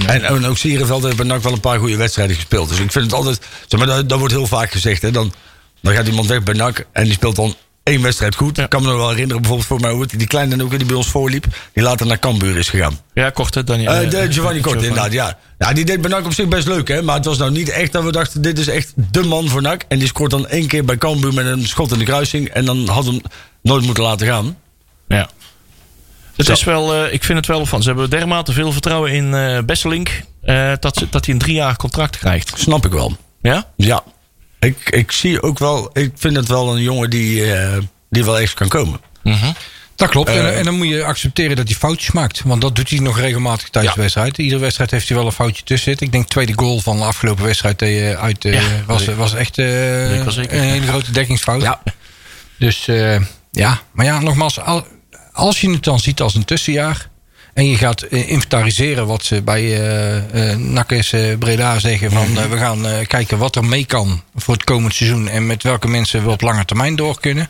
En, 0.06 0.22
en 0.24 0.46
ook 0.46 0.58
Sierenveld 0.58 1.02
heeft 1.02 1.16
bij 1.16 1.26
NAC 1.26 1.42
wel 1.42 1.52
een 1.52 1.60
paar 1.60 1.78
goede 1.78 1.96
wedstrijden 1.96 2.36
gespeeld. 2.36 2.68
Dus 2.68 2.78
ik 2.78 2.92
vind 2.92 3.04
het 3.04 3.14
altijd, 3.14 3.40
zeg 3.68 3.78
maar, 3.80 3.88
dat, 3.88 4.08
dat 4.08 4.18
wordt 4.18 4.34
heel 4.34 4.46
vaak 4.46 4.70
gezegd, 4.70 5.02
hè. 5.02 5.10
Dan, 5.10 5.32
dan 5.80 5.94
gaat 5.94 6.06
iemand 6.06 6.26
weg 6.26 6.42
bij 6.42 6.54
NAC 6.54 6.86
en 6.92 7.04
die 7.04 7.12
speelt 7.12 7.36
dan 7.36 7.54
één 7.82 8.02
wedstrijd 8.02 8.34
goed. 8.34 8.58
Ik 8.58 8.68
kan 8.68 8.82
me 8.82 8.88
nog 8.88 8.96
wel 8.96 9.08
herinneren, 9.08 9.42
bijvoorbeeld 9.42 9.68
voor 9.68 9.80
mij, 9.80 10.06
die, 10.16 10.26
kleine 10.26 10.62
ook 10.62 10.78
die 10.78 10.86
bij 10.86 10.96
ons 10.96 11.08
voorliep, 11.08 11.46
die 11.72 11.82
later 11.82 12.06
naar 12.06 12.18
Cambuur 12.18 12.56
is 12.56 12.68
gegaan. 12.68 12.98
Ja, 13.14 13.30
korte 13.30 13.64
Daniel. 13.64 13.92
Eh, 13.92 14.10
de 14.10 14.32
Giovanni 14.32 14.60
Kort, 14.60 14.82
inderdaad, 14.82 15.12
ja. 15.12 15.38
ja. 15.58 15.72
Die 15.72 15.84
deed 15.84 16.00
bij 16.00 16.10
NAC 16.10 16.24
op 16.24 16.32
zich 16.32 16.48
best 16.48 16.66
leuk, 16.66 16.88
hè. 16.88 17.02
Maar 17.02 17.16
het 17.16 17.24
was 17.24 17.38
nou 17.38 17.50
niet 17.50 17.68
echt 17.68 17.92
dat 17.92 18.04
we 18.04 18.12
dachten, 18.12 18.42
dit 18.42 18.58
is 18.58 18.68
echt 18.68 18.92
de 18.96 19.22
man 19.22 19.48
voor 19.48 19.62
NAC. 19.62 19.84
En 19.88 19.98
die 19.98 20.08
scoort 20.08 20.30
dan 20.30 20.46
één 20.46 20.66
keer 20.66 20.84
bij 20.84 20.98
Cambuur 20.98 21.34
met 21.34 21.46
een 21.46 21.66
schot 21.66 21.92
in 21.92 21.98
de 21.98 22.04
kruising. 22.04 22.48
En 22.48 22.64
dan 22.64 22.88
had 22.88 23.04
hem 23.04 23.20
nooit 23.62 23.84
moeten 23.84 24.04
laten 24.04 24.26
gaan. 24.26 24.58
Ja. 25.08 25.28
Het 26.36 26.46
Zo. 26.46 26.52
is 26.52 26.64
wel, 26.64 26.94
eh, 26.94 27.12
ik 27.12 27.24
vind 27.24 27.38
het 27.38 27.46
wel 27.46 27.66
van. 27.66 27.82
Ze 27.82 27.88
hebben 27.88 28.10
dermate 28.10 28.52
veel 28.52 28.72
vertrouwen 28.72 29.12
in 29.12 29.34
eh 29.34 29.58
Besselink. 29.66 30.22
dat, 30.80 31.04
dat 31.10 31.24
hij 31.24 31.34
een 31.34 31.38
drie 31.40 31.54
jaar 31.54 31.76
contract 31.76 32.18
krijgt. 32.18 32.52
Snap 32.56 32.86
ik 32.86 32.92
wel. 32.92 33.16
Ja? 33.42 33.66
Ja. 33.76 34.02
Ik, 34.66 34.90
ik 34.90 35.12
zie 35.12 35.42
ook 35.42 35.58
wel, 35.58 35.90
ik 35.92 36.10
vind 36.14 36.36
het 36.36 36.48
wel 36.48 36.74
een 36.76 36.82
jongen 36.82 37.10
die, 37.10 37.52
eh, 37.54 37.78
die 38.10 38.24
wel 38.24 38.38
echt 38.38 38.54
kan 38.54 38.68
komen. 38.68 39.00
Dat 39.96 40.10
klopt. 40.10 40.28
Eh, 40.28 40.36
en, 40.48 40.54
en 40.56 40.64
dan 40.64 40.74
moet 40.76 40.88
je 40.88 41.04
accepteren 41.04 41.56
dat 41.56 41.68
hij 41.68 41.76
foutjes 41.76 42.10
maakt. 42.12 42.42
Want 42.44 42.60
dat 42.60 42.76
doet 42.76 42.90
hij 42.90 42.98
nog 42.98 43.18
regelmatig 43.18 43.68
tijdens 43.68 43.84
Ja. 43.94 43.94
de 43.94 44.00
wedstrijd. 44.00 44.38
Iedere 44.38 44.60
wedstrijd 44.60 44.90
heeft 44.90 45.08
hij 45.08 45.16
wel 45.16 45.26
een 45.26 45.32
foutje 45.32 45.62
tussen 45.64 45.88
zitten. 45.88 46.06
Ik 46.06 46.12
denk 46.12 46.28
tweede 46.28 46.52
goal 46.56 46.80
van 46.80 46.96
de 46.96 47.04
afgelopen 47.04 47.44
wedstrijd 47.44 47.82
eh, 47.82 48.12
uit 48.12 48.42
Ja, 48.42 48.60
was, 48.86 49.04
was 49.04 49.34
echt 49.34 49.58
een 49.58 50.48
hele 50.50 50.86
grote 50.86 51.12
dekkingsfout. 51.12 51.62
Ja. 51.62 51.82
Dus 52.58 52.84
ja, 53.50 53.80
maar 53.92 54.04
ja, 54.06 54.20
nogmaals, 54.20 54.60
al- 54.60 54.86
als 55.32 55.60
je 55.60 55.70
het 55.70 55.84
dan 55.84 55.98
ziet 56.00 56.20
als 56.20 56.34
een 56.34 56.44
tussenjaar. 56.44 57.08
En 57.52 57.68
je 57.68 57.76
gaat 57.76 58.02
eh, 58.02 58.28
inventariseren 58.30 59.06
wat 59.06 59.24
ze 59.24 59.42
bij 59.42 59.62
eh 59.62 60.50
eh 60.52 60.58
Nakkes 60.58 61.14
Breda 61.38 61.78
zeggen. 61.78 62.10
Van 62.10 62.38
eh, 62.38 62.44
we 62.44 62.56
gaan 62.56 62.86
kijken 63.06 63.38
wat 63.38 63.56
er 63.56 63.64
mee 63.64 63.84
kan 63.84 64.22
voor 64.34 64.54
het 64.54 64.64
komend 64.64 64.94
seizoen. 64.94 65.28
En 65.28 65.46
met 65.46 65.62
welke 65.62 65.88
mensen 65.88 66.24
we 66.24 66.30
op 66.30 66.40
lange 66.40 66.64
termijn 66.64 66.96
door 66.96 67.20
kunnen. 67.20 67.48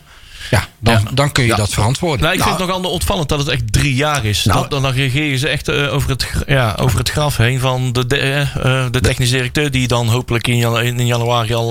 Ja, 0.51 0.67
dan, 0.79 0.93
Ja. 0.93 1.11
dan 1.13 1.31
kun 1.31 1.45
je 1.45 1.55
dat 1.55 1.73
verantwoorden. 1.73 2.21
Nou, 2.21 2.33
ik 2.33 2.43
vind 2.43 2.57
het 2.57 2.67
nogal 2.67 2.91
opvallend 2.91 3.29
dat 3.29 3.39
het 3.39 3.47
echt 3.47 3.73
drie 3.73 3.95
jaar 3.95 4.25
is. 4.25 4.43
Nou- 4.43 4.69
dan, 4.69 4.81
dan, 4.81 4.91
reageren 4.91 5.39
ze 5.39 5.47
echt 5.47 5.71
over, 5.71 6.09
het, 6.09 6.27
ja, 6.47 6.75
over 6.79 6.99
het 6.99 7.09
graf 7.09 7.37
heen 7.37 7.59
van 7.59 7.93
de, 7.93 8.05
de, 8.05 8.47
de 8.91 8.99
technische 8.99 9.35
directeur... 9.35 9.71
die 9.71 9.87
dan 9.87 10.07
hopelijk 10.07 10.47
in, 10.47 10.83
in 10.83 11.05
januari 11.05 11.53
al 11.53 11.67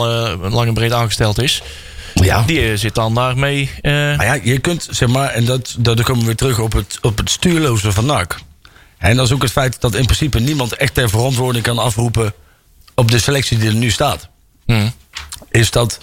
lang 0.50 0.68
en 0.68 0.74
breed 0.74 0.92
aangesteld 0.92 1.42
is. 1.42 1.62
Ja. 2.14 2.42
Die 2.42 2.70
eh, 2.70 2.76
zit 2.76 2.94
dan 2.94 3.14
daarmee... 3.14 3.70
eh 3.80 3.92
Maar 3.92 4.24
ja, 4.24 4.38
je 4.42 4.58
kunt, 4.58 4.88
zeg 4.90 5.08
maar, 5.08 5.28
en 5.28 5.44
dat, 5.44 5.74
dat 5.78 5.96
dan 5.96 6.04
komen 6.04 6.20
we 6.20 6.26
weer 6.26 6.36
terug 6.36 6.58
op 6.58 6.72
het, 6.72 6.98
op 7.00 7.18
het 7.18 7.30
stuurloze 7.30 7.92
van 7.92 8.06
NAC. 8.06 8.38
En 8.98 9.16
dat 9.16 9.26
is 9.26 9.32
ook 9.32 9.42
het 9.42 9.52
feit 9.52 9.80
dat 9.80 9.94
in 9.94 10.04
principe 10.04 10.38
niemand 10.40 10.76
echt 10.76 10.94
ter 10.94 11.08
verantwoording 11.08 11.64
kan 11.64 11.78
afroepen 11.78 12.34
op 12.94 13.10
de 13.10 13.18
selectie 13.18 13.58
die 13.58 13.68
er 13.68 13.74
nu 13.74 13.90
staat. 13.90 14.28
hm. 14.66 14.88
Is 15.50 15.70
dat 15.70 15.98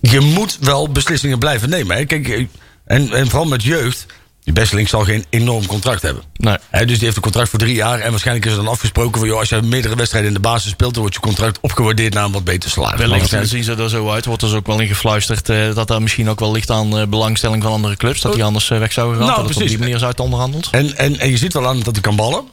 je 0.00 0.20
moet 0.20 0.58
wel 0.60 0.88
beslissingen 0.88 1.38
blijven 1.38 1.68
nemen. 1.68 1.96
Hè? 1.96 2.04
Kijk, 2.04 2.28
eh, 2.28 2.46
en, 2.84 3.12
en 3.12 3.28
vooral 3.28 3.48
met 3.48 3.62
jeugd, 3.62 4.06
die 4.44 4.52
Besseling 4.52 4.88
zal 4.88 5.04
geen 5.04 5.24
enorm 5.30 5.66
contract 5.66 6.02
hebben. 6.02 6.22
Nee. 6.36 6.56
Dus 6.70 6.86
die 6.86 7.04
heeft 7.04 7.16
een 7.16 7.22
contract 7.22 7.48
voor 7.48 7.58
drie 7.58 7.74
jaar. 7.74 8.00
En 8.00 8.10
waarschijnlijk 8.10 8.46
is 8.46 8.52
er 8.52 8.58
dan 8.58 8.68
afgesproken 8.68 9.18
van... 9.18 9.28
Joh, 9.28 9.38
als 9.38 9.48
je 9.48 9.62
meerdere 9.62 9.96
wedstrijden 9.96 10.30
in 10.30 10.36
de 10.36 10.42
basis 10.42 10.70
speelt... 10.70 10.92
dan 10.92 11.02
wordt 11.02 11.16
je 11.16 11.22
contract 11.22 11.58
opgewaardeerd 11.60 12.14
naar 12.14 12.24
een 12.24 12.32
wat 12.32 12.44
beter 12.44 12.70
salaris. 12.70 12.98
Wellicht 12.98 13.48
zien 13.48 13.64
ze 13.64 13.74
er 13.74 13.90
zo 13.90 14.10
uit. 14.10 14.24
Wordt 14.24 14.42
er 14.42 14.48
dus 14.48 14.56
ook 14.56 14.66
wel 14.66 14.80
in 14.80 14.86
gefluisterd 14.86 15.48
eh, 15.48 15.74
dat 15.74 15.88
daar 15.88 16.02
misschien 16.02 16.28
ook 16.28 16.40
wel 16.40 16.52
ligt 16.52 16.70
aan 16.70 16.98
eh, 16.98 17.06
belangstelling 17.06 17.62
van 17.62 17.72
andere 17.72 17.96
clubs. 17.96 18.20
Dat 18.20 18.32
die 18.32 18.44
anders 18.44 18.70
eh, 18.70 18.78
weg 18.78 18.92
zouden 18.92 19.16
gaan. 19.16 19.26
Nou, 19.26 19.38
dat 19.38 19.48
het 19.48 19.56
op 19.56 19.60
die 19.60 19.68
precies. 19.68 19.84
manier 19.84 20.02
is 20.02 20.04
uit 20.04 20.20
onderhandeld. 20.20 20.68
En, 20.70 20.96
en, 20.96 21.18
en 21.18 21.30
je 21.30 21.36
ziet 21.36 21.52
wel 21.52 21.68
aan 21.68 21.80
dat 21.80 21.92
hij 21.92 22.02
kan 22.02 22.16
ballen. 22.16 22.44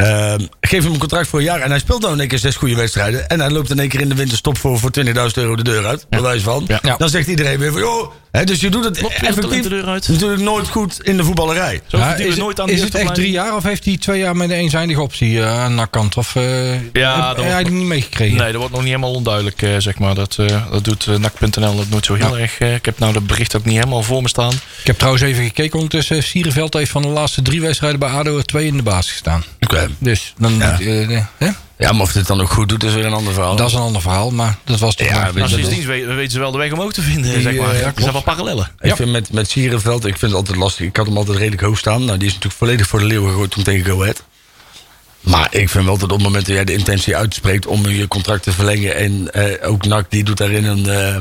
Ja. 0.00 0.32
Ehm, 0.32 0.40
geef 0.60 0.82
hem 0.82 0.92
een 0.92 0.98
contract 0.98 1.28
voor 1.28 1.38
een 1.38 1.44
jaar 1.44 1.60
en 1.60 1.70
hij 1.70 1.78
speelt 1.78 2.00
nou 2.00 2.12
in 2.12 2.20
één 2.20 2.28
keer 2.28 2.38
zes 2.38 2.56
goede 2.56 2.74
wedstrijden. 2.74 3.28
En 3.28 3.40
hij 3.40 3.50
loopt 3.50 3.70
in 3.70 3.78
één 3.78 3.88
keer 3.88 4.00
in 4.00 4.08
de 4.08 4.14
winterstop 4.14 4.58
voor, 4.58 4.78
voor 4.78 4.90
20.000 4.90 5.12
euro 5.34 5.56
de 5.56 5.62
deur 5.62 5.86
uit. 5.86 6.06
Bij 6.08 6.20
wijze 6.22 6.44
van. 6.44 6.64
Ja. 6.66 6.78
Ja. 6.82 6.96
Dan 6.96 7.08
zegt 7.08 7.28
iedereen 7.28 7.58
weer 7.58 7.72
van 7.72 7.80
joh. 7.80 8.10
Hè, 8.30 8.44
dus 8.44 8.60
je 8.60 8.68
doet 8.70 8.84
het 8.84 8.98
Klopt, 8.98 9.14
effectief 9.14 9.62
de 9.62 9.68
deur 9.68 9.84
uit. 9.86 10.08
natuurlijk 10.08 10.40
nooit 10.42 10.68
goed 10.68 11.02
in 11.02 11.16
de 11.16 11.24
voetballerij. 11.24 11.80
Zo 11.86 11.96
Ja, 11.98 12.14
is 12.14 12.34
we 12.34 12.40
nooit 12.40 12.60
aan 12.60 12.68
is 12.68 12.82
het 12.82 12.94
echt 12.94 13.14
drie 13.14 13.30
jaar 13.30 13.56
of 13.56 13.62
heeft 13.62 13.84
hij 13.84 13.96
twee 13.96 14.18
jaar 14.18 14.36
met 14.36 14.50
een 14.50 14.56
eenzijdige 14.56 15.00
optie 15.00 15.40
eh, 15.40 15.60
aan 15.62 15.76
de 15.76 15.86
kant? 15.90 16.16
Of 16.16 16.34
uh, 16.34 16.72
Ja, 16.92 17.26
heb 17.28 17.36
dat 17.36 17.64
die 17.64 17.74
niet 17.74 17.86
meegekregen? 17.86 18.36
Nee, 18.36 18.46
dat 18.46 18.56
wordt 18.56 18.70
nog 18.70 18.80
niet 18.82 18.90
helemaal 18.90 19.12
onduidelijk, 19.14 19.62
eh, 19.62 19.70
zeg 19.78 19.98
maar. 19.98 20.14
Dat, 20.14 20.36
eh, 20.38 20.70
dat 20.70 20.84
doet 20.84 21.06
uh, 21.06 21.16
NAC.nl 21.16 21.76
dat 21.76 21.88
nooit 21.90 22.04
zo 22.04 22.14
heel 22.14 22.38
erg. 22.38 22.58
eh, 22.58 22.74
ik 22.74 22.84
heb 22.84 22.98
nou 22.98 23.12
dat 23.12 23.26
bericht 23.26 23.56
ook 23.56 23.64
niet 23.64 23.74
helemaal 23.76 24.02
voor 24.02 24.22
me 24.22 24.28
staan. 24.28 24.52
Ik 24.80 24.86
heb 24.86 24.96
trouwens 24.96 25.24
even 25.24 25.44
gekeken 25.44 25.74
ondertussen. 25.74 26.22
Sierenveld 26.22 26.74
heeft 26.74 26.90
van 26.90 27.02
de 27.02 27.08
laatste 27.08 27.42
drie 27.42 27.60
wedstrijden 27.60 27.98
bij 28.00 28.08
ADO 28.08 28.36
er 28.36 28.44
twee 28.44 28.66
in 28.66 28.76
de 28.76 28.82
basis 28.82 29.10
gestaan. 29.10 29.44
Oké. 29.60 29.89
Dus 29.98 30.34
dan, 30.38 30.56
Ja. 30.56 30.80
eh, 30.80 31.16
eh, 31.16 31.24
hè? 31.38 31.48
Ja, 31.78 31.92
maar 31.92 32.00
of 32.02 32.12
dit 32.12 32.26
dan 32.26 32.40
ook 32.40 32.50
goed 32.50 32.68
doet, 32.68 32.84
is 32.84 32.92
weer 32.94 33.04
een 33.06 33.12
ander 33.12 33.32
verhaal. 33.32 33.56
dat 33.56 33.68
is 33.68 33.74
een 33.74 33.80
ander 33.80 34.02
verhaal. 34.02 34.30
Maar 34.30 34.58
dat 34.64 34.78
was 34.78 34.94
toch 34.94 35.06
Ja, 35.08 35.14
maar- 35.14 35.24
weet 35.24 35.34
Nou, 35.34 35.48
sindsdien 35.48 35.86
weten, 35.86 36.30
ze 36.30 36.38
wel 36.38 36.50
de 36.50 36.58
weg 36.58 36.72
omhoog 36.72 36.92
te 36.92 37.02
vinden, 37.02 37.32
Die, 37.32 37.40
zeg 37.42 37.56
maar. 37.56 37.70
eh, 37.70 37.80
ja, 37.80 37.86
er 37.86 37.92
zijn 37.96 38.12
wel 38.12 38.22
parallellen. 38.22 38.70
Ik 38.80 38.96
vind 38.96 39.10
met, 39.10 39.32
met 39.32 39.50
Sierenveld, 39.50 40.04
ik 40.04 40.16
vind 40.18 40.32
het 40.32 40.40
altijd 40.40 40.56
lastig. 40.58 40.86
Ik 40.86 40.96
had 40.96 41.06
hem 41.06 41.16
altijd 41.16 41.38
redelijk 41.38 41.62
hoog 41.62 41.78
staan. 41.78 42.04
Nou, 42.04 42.18
die 42.18 42.26
is 42.28 42.32
natuurlijk 42.34 42.60
volledig 42.60 42.86
voor 42.86 42.98
de 42.98 43.04
leeuwen 43.04 43.30
gegooid 43.30 43.50
toen 43.50 43.62
tegen 43.62 43.84
Go 43.84 44.00
Ahead. 44.02 44.22
Maar 45.20 45.48
ik 45.50 45.68
vind 45.68 45.84
wel 45.84 45.94
dat 45.98 46.02
op 46.10 46.16
het 46.16 46.22
moment 46.22 46.46
dat 46.46 46.54
jij 46.54 46.64
de 46.64 46.72
intentie 46.72 47.16
uitspreekt 47.16 47.66
om 47.66 47.86
je 47.88 48.08
contract 48.08 48.42
te 48.42 48.52
verlengen. 48.52 48.94
En 48.96 49.32
eh, 49.32 49.68
ook 49.70 49.84
NAC 49.86 50.10
die 50.10 50.24
doet 50.24 50.36
daarin 50.36 50.64
een, 50.64 50.86
eh, 50.88 51.16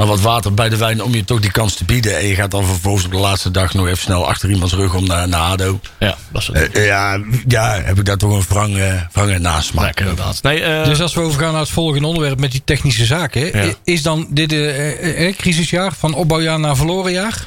een 0.00 0.06
wat 0.06 0.20
water 0.20 0.54
bij 0.54 0.68
de 0.68 0.76
wijn 0.76 1.02
om 1.02 1.14
je 1.14 1.24
toch 1.24 1.40
die 1.40 1.50
kans 1.50 1.74
te 1.74 1.84
bieden. 1.84 2.18
En 2.18 2.26
je 2.26 2.34
gaat 2.34 2.50
dan 2.50 2.64
vervolgens 2.64 3.04
op 3.04 3.10
de 3.10 3.18
laatste 3.18 3.50
dag 3.50 3.74
nog 3.74 3.86
even 3.86 3.98
snel 3.98 4.28
achter 4.28 4.50
iemands 4.50 4.74
rug 4.74 4.94
om 4.94 5.06
naar, 5.06 5.28
naar 5.28 5.40
ADO. 5.40 5.80
Ja, 5.98 6.16
dat 6.32 6.42
is 6.42 6.46
het. 6.52 6.72
Eh, 6.72 6.86
ja, 6.86 7.20
ja, 7.48 7.80
heb 7.82 7.98
ik 7.98 8.04
daar 8.04 8.16
toch 8.16 8.32
een 8.32 8.44
wrange, 8.48 9.06
wrange 9.12 9.38
nasmaak. 9.38 9.98
Ja, 9.98 10.04
inderdaad. 10.04 10.42
Nee, 10.42 10.62
eh, 10.62 10.84
Dus 10.84 11.00
als 11.00 11.14
we 11.14 11.20
overgaan 11.20 11.52
naar 11.52 11.60
het 11.60 11.70
volgende 11.70 12.06
onderwerp 12.06 12.40
met 12.40 12.52
die 12.52 12.62
technische 12.64 13.04
zaken. 13.04 13.64
Ja. 13.64 13.74
Is 13.84 14.02
dan 14.02 14.26
dit 14.30 14.52
een 14.52 15.22
uh, 15.22 15.34
crisisjaar 15.36 15.92
van 15.98 16.14
opbouwjaar 16.14 16.60
naar 16.60 16.76
verloren 16.76 17.12
jaar? 17.12 17.46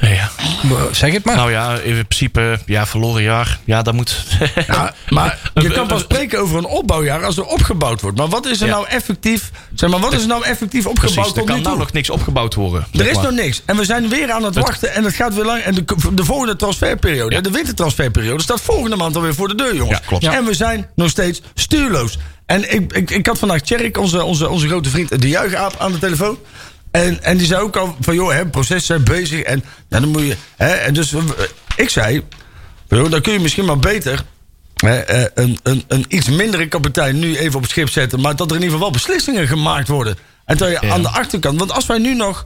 Ja. 0.00 0.30
Zeg 0.92 1.12
het 1.12 1.24
maar. 1.24 1.36
Nou 1.36 1.50
ja, 1.50 1.74
in 1.78 2.06
principe, 2.06 2.58
ja, 2.66 2.86
verloren 2.86 3.22
jaar. 3.22 3.58
Ja, 3.64 3.82
dat 3.82 3.94
moet. 3.94 4.24
Ja, 4.66 4.94
maar 5.08 5.38
je 5.54 5.70
kan 5.70 5.86
pas 5.86 6.00
spreken 6.00 6.40
over 6.40 6.58
een 6.58 6.64
opbouwjaar 6.66 7.24
als 7.24 7.36
er 7.36 7.44
opgebouwd 7.44 8.00
wordt. 8.00 8.16
Maar 8.18 8.28
wat 8.28 8.46
is 8.46 8.60
er 8.60 8.66
Ja. 8.66 8.72
nou 8.72 8.86
effectief, 8.88 9.50
zeg 9.74 9.90
maar, 9.90 10.00
wat 10.00 10.12
is 10.12 10.20
er 10.22 10.28
nou 10.28 10.44
effectief 10.44 10.82
Precies, 10.82 10.98
opgebouwd 11.04 11.26
er 11.28 11.34
tot 11.34 11.46
kan 11.46 11.56
nu 11.56 11.62
nou 11.62 11.78
nog 11.78 11.92
niks 11.92 12.10
opgebouwd 12.10 12.54
worden. 12.54 12.86
Er 12.92 13.06
is 13.06 13.14
maar. 13.14 13.22
nog 13.24 13.32
niks. 13.32 13.62
En 13.66 13.76
we 13.76 13.84
zijn 13.84 14.08
weer 14.08 14.30
aan 14.32 14.42
het 14.42 14.54
wachten. 14.54 14.94
En 14.94 15.04
het 15.04 15.14
gaat 15.14 15.34
weer 15.34 15.44
lang. 15.44 15.62
En 15.62 15.74
de, 15.74 15.84
de 16.12 16.24
volgende 16.24 16.56
transferperiode, 16.56 17.34
Ja. 17.34 17.40
de 17.40 17.50
wintertransferperiode, 17.50 18.42
staat 18.42 18.60
volgende 18.60 18.96
maand 18.96 19.16
alweer 19.16 19.34
voor 19.34 19.48
de 19.48 19.54
deur, 19.54 19.74
jongens. 19.76 19.98
Ja, 19.98 20.06
klopt. 20.06 20.24
En 20.24 20.44
we 20.44 20.54
zijn 20.54 20.88
nog 20.94 21.08
steeds 21.10 21.40
stuurloos. 21.54 22.18
En 22.46 22.72
ik, 22.74 22.92
ik, 22.92 23.10
ik 23.10 23.26
had 23.26 23.38
vandaag 23.38 23.60
Tjerk, 23.60 23.98
onze, 23.98 24.24
onze, 24.24 24.48
onze 24.48 24.66
grote 24.68 24.90
vriend, 24.90 25.20
de 25.20 25.28
juichaap, 25.28 25.74
aan 25.78 25.92
de 25.92 25.98
telefoon. 25.98 26.38
En, 27.02 27.22
en 27.22 27.36
die 27.36 27.46
zei 27.46 27.60
ook 27.62 27.76
al 27.76 27.96
van, 28.00 28.14
joh, 28.14 28.32
hè, 28.32 28.46
proces 28.46 28.86
zijn 28.86 29.04
bezig. 29.04 29.40
En 29.40 29.64
dan 29.88 30.08
moet 30.08 30.22
je. 30.22 30.36
Hè, 30.56 30.68
en 30.68 30.94
dus 30.94 31.12
eh, 31.12 31.22
ik 31.76 31.88
zei, 31.90 32.22
joh, 32.88 33.10
dan 33.10 33.20
kun 33.20 33.32
je 33.32 33.38
misschien 33.40 33.64
maar 33.64 33.78
beter. 33.78 34.24
hè, 34.76 34.98
eh, 34.98 35.24
een, 35.34 35.58
een, 35.62 35.84
een 35.88 36.04
iets 36.08 36.28
mindere 36.28 36.66
kapitein 36.68 37.18
nu 37.18 37.36
even 37.36 37.56
op 37.56 37.62
het 37.62 37.70
schip 37.70 37.88
zetten. 37.90 38.20
Maar 38.20 38.36
dat 38.36 38.50
er 38.50 38.56
in 38.56 38.62
ieder 38.62 38.76
geval 38.76 38.90
wel 38.92 39.00
beslissingen 39.00 39.46
gemaakt 39.46 39.88
worden. 39.88 40.16
En 40.44 40.56
dat 40.56 40.68
je 40.68 40.78
Ja. 40.80 40.92
aan 40.92 41.02
de 41.02 41.08
achterkant. 41.08 41.58
Want 41.58 41.72
als 41.72 41.86
wij 41.86 41.98
nu 41.98 42.14
nog 42.14 42.44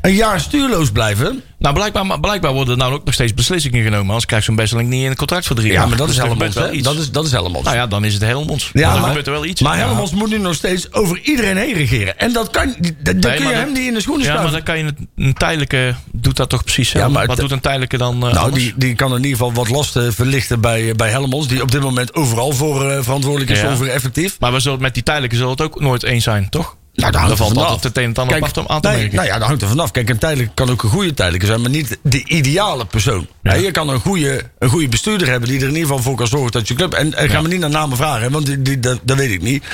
een 0.00 0.14
jaar 0.14 0.40
stuurloos 0.40 0.90
blijven. 0.90 1.42
Nou, 1.58 1.74
blijkbaar, 1.74 2.20
blijkbaar 2.20 2.52
worden 2.52 2.72
er 2.72 2.78
nou 2.78 2.92
ook 2.94 3.04
nog 3.04 3.14
steeds 3.14 3.34
beslissingen 3.34 3.82
genomen. 3.82 4.06
Anders 4.06 4.26
krijgt 4.26 4.44
zo'n 4.46 4.56
Besseling 4.56 4.88
niet 4.88 5.02
in 5.04 5.10
een 5.10 5.16
contract 5.16 5.46
voor 5.46 5.56
drie 5.56 5.72
Ja, 5.72 5.86
maar 5.86 5.96
dat 5.96 6.06
Dus 6.06 6.16
is 6.16 6.70
iets. 6.72 6.82
Dat 6.84 6.96
is, 6.96 7.10
dat 7.10 7.24
is. 7.24 7.30
Nou 7.30 7.62
ja, 7.74 7.86
dan 7.86 8.04
is 8.04 8.14
het 8.14 8.22
Helmonds. 8.22 8.70
Ja, 8.72 8.90
dan 8.90 8.98
maar- 8.98 9.08
gebeurt 9.08 9.26
er 9.26 9.32
wel 9.32 9.44
iets. 9.44 9.60
Maar 9.60 9.78
Ja. 9.78 9.84
Helmond 9.86 10.12
moet 10.12 10.30
nu 10.30 10.38
nog 10.38 10.54
steeds 10.54 10.92
over 10.92 11.20
iedereen 11.22 11.56
heen 11.56 11.74
regeren. 11.74 12.18
En 12.18 12.32
dat 12.32 12.50
kan, 12.50 12.74
dat, 13.02 13.14
Nee, 13.14 13.36
kun 13.36 13.48
je 13.48 13.54
hem 13.54 13.72
niet 13.72 13.86
in 13.86 13.94
de 13.94 14.00
schoenen 14.00 14.26
Ja, 14.26 14.32
maar 14.32 14.48
schuiven. 14.48 14.64
dan 14.64 14.74
kan 14.74 14.84
je 15.16 15.24
een 15.26 15.34
tijdelijke 15.34 15.94
doet 16.12 16.36
dat 16.36 16.48
toch 16.48 16.62
precies. 16.64 16.92
Ja, 16.92 17.08
maar 17.08 17.26
Wat 17.26 17.36
doet 17.36 17.50
een 17.50 17.60
tijdelijke 17.60 17.96
dan 17.96 18.14
eh, 18.14 18.20
Nou, 18.20 18.36
anders? 18.36 18.62
die, 18.64 18.72
die 18.76 18.94
kan 18.94 19.10
in 19.10 19.16
ieder 19.16 19.30
geval 19.30 19.52
wat 19.52 19.68
lasten 19.68 20.14
verlichten 20.14 20.60
bij, 20.60 20.94
bij 20.94 21.10
Helmonds. 21.10 21.48
Die 21.48 21.62
op 21.62 21.70
dit 21.70 21.80
moment 21.80 22.14
overal 22.14 22.52
voor 22.52 22.90
eh, 22.90 23.02
verantwoordelijk 23.02 23.50
is 23.50 23.60
Ja. 23.60 23.72
over 23.72 23.88
effectief. 23.88 24.36
Maar 24.40 24.52
we 24.52 24.60
zullen 24.60 24.80
met 24.80 24.94
die 24.94 25.02
tijdelijke 25.02 25.36
zullen 25.36 25.50
het 25.50 25.60
ook 25.62 25.80
nooit 25.80 26.02
eens 26.02 26.24
zijn, 26.24 26.48
toch? 26.48 26.76
Nou, 26.98 27.12
daar 27.12 27.20
Dan 27.28 27.30
hangt 27.30 27.36
valt 27.38 27.50
er 27.56 27.56
altijd 27.64 27.80
vanaf. 27.80 27.94
het 27.94 27.96
een 27.96 28.02
en 28.04 28.14
ander 28.14 28.32
Kijk, 28.38 28.50
apart 28.50 28.66
om 28.66 28.74
aan 28.74 28.80
te 28.80 28.88
nee, 28.88 28.96
merken. 28.98 29.16
Nou 29.16 29.28
ja, 29.28 29.38
dat 29.38 29.46
hangt 29.46 29.62
er 29.62 29.68
vanaf. 29.68 29.90
Kijk, 29.90 30.08
een 30.08 30.18
tijdelijk 30.18 30.50
kan 30.54 30.70
ook 30.70 30.82
een 30.82 30.88
goede 30.90 31.14
tijdelijke 31.14 31.46
zijn, 31.46 31.60
maar 31.60 31.70
niet 31.70 31.98
de 32.02 32.24
ideale 32.24 32.84
persoon. 32.86 33.26
Ja. 33.42 33.54
Je 33.54 33.70
kan 33.70 33.88
een 33.88 34.00
goede, 34.00 34.50
een 34.58 34.68
goede 34.68 34.88
bestuurder 34.88 35.28
hebben 35.28 35.48
die 35.48 35.58
er 35.58 35.62
in 35.68 35.74
ieder 35.74 35.86
geval 35.86 36.02
voor 36.02 36.16
kan 36.16 36.26
zorgen 36.26 36.52
dat 36.52 36.68
je 36.68 36.74
club. 36.74 36.92
En, 36.94 37.14
en 37.14 37.28
ga 37.28 37.34
Ja. 37.34 37.40
me 37.40 37.48
niet 37.48 37.60
naar 37.60 37.70
namen 37.70 37.96
vragen, 37.96 38.30
want 38.30 38.46
die, 38.46 38.62
die, 38.62 38.80
dat, 38.80 38.98
dat 39.02 39.16
weet 39.16 39.30
ik 39.30 39.42
niet. 39.42 39.64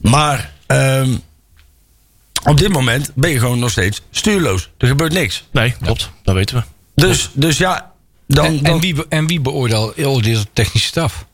Maar 0.00 0.52
ehm, 0.66 1.14
op 2.44 2.58
dit 2.58 2.68
moment 2.68 3.10
ben 3.14 3.30
je 3.30 3.38
gewoon 3.38 3.58
nog 3.58 3.70
steeds 3.70 4.02
stuurloos. 4.10 4.70
Er 4.78 4.88
gebeurt 4.88 5.12
niks. 5.12 5.44
Nee, 5.52 5.74
klopt. 5.82 6.10
Dat 6.22 6.34
weten 6.34 6.56
we. 6.56 6.62
Dus, 7.06 7.30
dus 7.32 7.58
ja, 7.58 7.92
dan. 8.26 8.44
en, 8.44 8.56
dan 8.62 8.64
en, 8.74 8.80
wie, 8.80 8.94
be- 8.94 9.06
en 9.08 9.26
wie 9.26 9.40
beoordeelt 9.40 9.94
beoordeelt 9.96 10.42
de 10.42 10.48
technische 10.52 10.88
staf? 10.88 11.24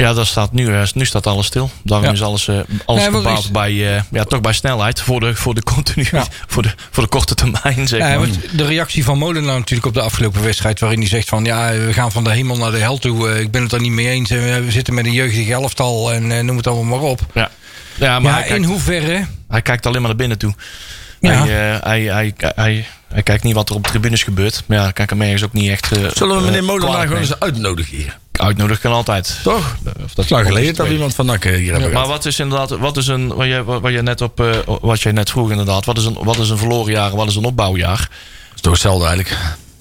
Ja, 0.00 0.12
dat 0.12 0.26
staat 0.26 0.52
nu, 0.52 0.74
eh, 0.74 0.82
nu 0.94 1.04
staat 1.04 1.26
alles 1.26 1.46
stil. 1.46 1.70
Daarom 1.82 2.06
Ja. 2.06 2.12
is 2.12 2.22
alles, 2.22 2.48
eh, 2.48 2.58
alles 2.84 3.08
Nee, 3.10 3.32
is- 3.32 3.50
bij, 3.50 3.96
eh, 3.96 4.02
ja, 4.10 4.24
toch 4.24 4.40
bij 4.40 4.52
snelheid. 4.52 5.00
Voor 5.00 5.20
de, 5.20 5.34
voor 5.34 5.54
de 5.54 5.62
continu, 5.62 6.06
Ja. 6.10 6.26
voor, 6.48 6.62
de, 6.62 6.70
voor 6.90 7.02
de 7.02 7.08
korte 7.08 7.34
termijn, 7.34 7.88
zeg 7.88 8.00
Ja, 8.00 8.08
maar. 8.08 8.18
want 8.18 8.38
de 8.52 8.64
reactie 8.66 9.04
van 9.04 9.18
Molenaar 9.18 9.58
natuurlijk 9.58 9.86
op 9.88 9.94
de 9.94 10.00
afgelopen 10.00 10.42
wedstrijd... 10.42 10.80
waarin 10.80 10.98
hij 10.98 11.08
zegt 11.08 11.28
van 11.28 11.44
ja, 11.44 11.72
we 11.72 11.92
gaan 11.92 12.12
van 12.12 12.24
de 12.24 12.30
hemel 12.30 12.56
naar 12.56 12.70
de 12.70 12.78
hel 12.78 12.98
toe. 12.98 13.30
Eh, 13.30 13.40
Ik 13.40 13.50
ben 13.50 13.62
het 13.62 13.72
er 13.72 13.80
niet 13.80 13.92
mee 13.92 14.08
eens. 14.08 14.30
En 14.30 14.64
We 14.64 14.70
zitten 14.70 14.94
met 14.94 15.04
een 15.06 15.12
jeugdig 15.12 15.48
elftal 15.48 16.12
en 16.12 16.32
eh, 16.32 16.42
noem 16.44 16.56
het 16.56 16.66
allemaal 16.66 16.98
maar 16.98 17.08
op. 17.08 17.20
Ja, 17.34 17.50
ja 17.94 18.18
maar 18.20 18.30
Ja, 18.32 18.38
hij, 18.38 18.46
in 18.46 18.52
kijkt, 18.54 18.66
hoeverre... 18.66 19.26
hij 19.48 19.62
kijkt 19.62 19.86
alleen 19.86 19.98
maar 20.00 20.08
naar 20.10 20.18
binnen 20.18 20.38
toe. 20.38 20.54
Ja. 21.20 21.44
Hij, 21.44 21.74
eh, 21.74 21.82
hij, 21.82 22.00
hij, 22.02 22.34
hij, 22.54 22.86
hij 23.12 23.22
kijkt 23.22 23.42
niet 23.44 23.54
wat 23.54 23.68
er 23.68 23.74
op 23.74 23.82
de 23.84 23.88
tribunes 23.90 24.22
gebeurt. 24.22 24.62
Maar 24.66 24.76
ja, 24.76 24.82
dan 24.84 24.92
kan 24.92 25.04
ik 25.04 25.10
hem 25.10 25.22
ergens 25.22 25.42
ook 25.44 25.52
niet 25.52 25.70
echt... 25.70 25.92
eh, 25.92 26.04
zullen 26.14 26.36
we 26.36 26.42
meneer 26.42 26.64
Molenaar 26.64 27.06
gewoon 27.06 27.20
eens 27.20 27.40
uitnodigen 27.40 27.96
hier? 27.96 28.18
Uitnodigen 28.40 28.82
kan 28.82 28.92
altijd. 28.92 29.40
Toch? 29.42 29.76
Of 30.04 30.14
dat 30.14 30.30
Lang 30.30 30.46
geleden 30.46 30.74
dat 30.74 30.88
iemand 30.88 31.14
van 31.14 31.26
NAC 31.26 31.44
hier 31.44 31.72
hebben 31.72 31.92
Maar 31.92 32.06
wat 32.06 32.24
is 32.26 32.38
inderdaad, 32.38 32.70
wat 32.70 32.96
is 32.96 33.06
een, 33.06 33.34
wat 33.34 33.46
jij, 33.46 33.62
wat 33.62 33.92
jij 33.92 34.00
net 34.00 34.20
op, 34.20 34.40
eh, 34.40 34.46
wat 34.80 35.00
jij 35.00 35.12
net 35.12 35.30
vroeg 35.30 35.50
inderdaad, 35.50 35.84
wat 35.84 35.98
is 35.98 36.04
een, 36.04 36.16
wat 36.22 36.38
is 36.38 36.50
een 36.50 36.58
verloren 36.58 36.92
jaar 36.92 37.10
en 37.10 37.16
wat 37.16 37.28
is 37.28 37.36
een 37.36 37.44
opbouwjaar? 37.44 37.98
Dat 37.98 38.54
is 38.54 38.60
toch 38.60 38.72
hetzelfde 38.72 39.06
eigenlijk. 39.06 39.38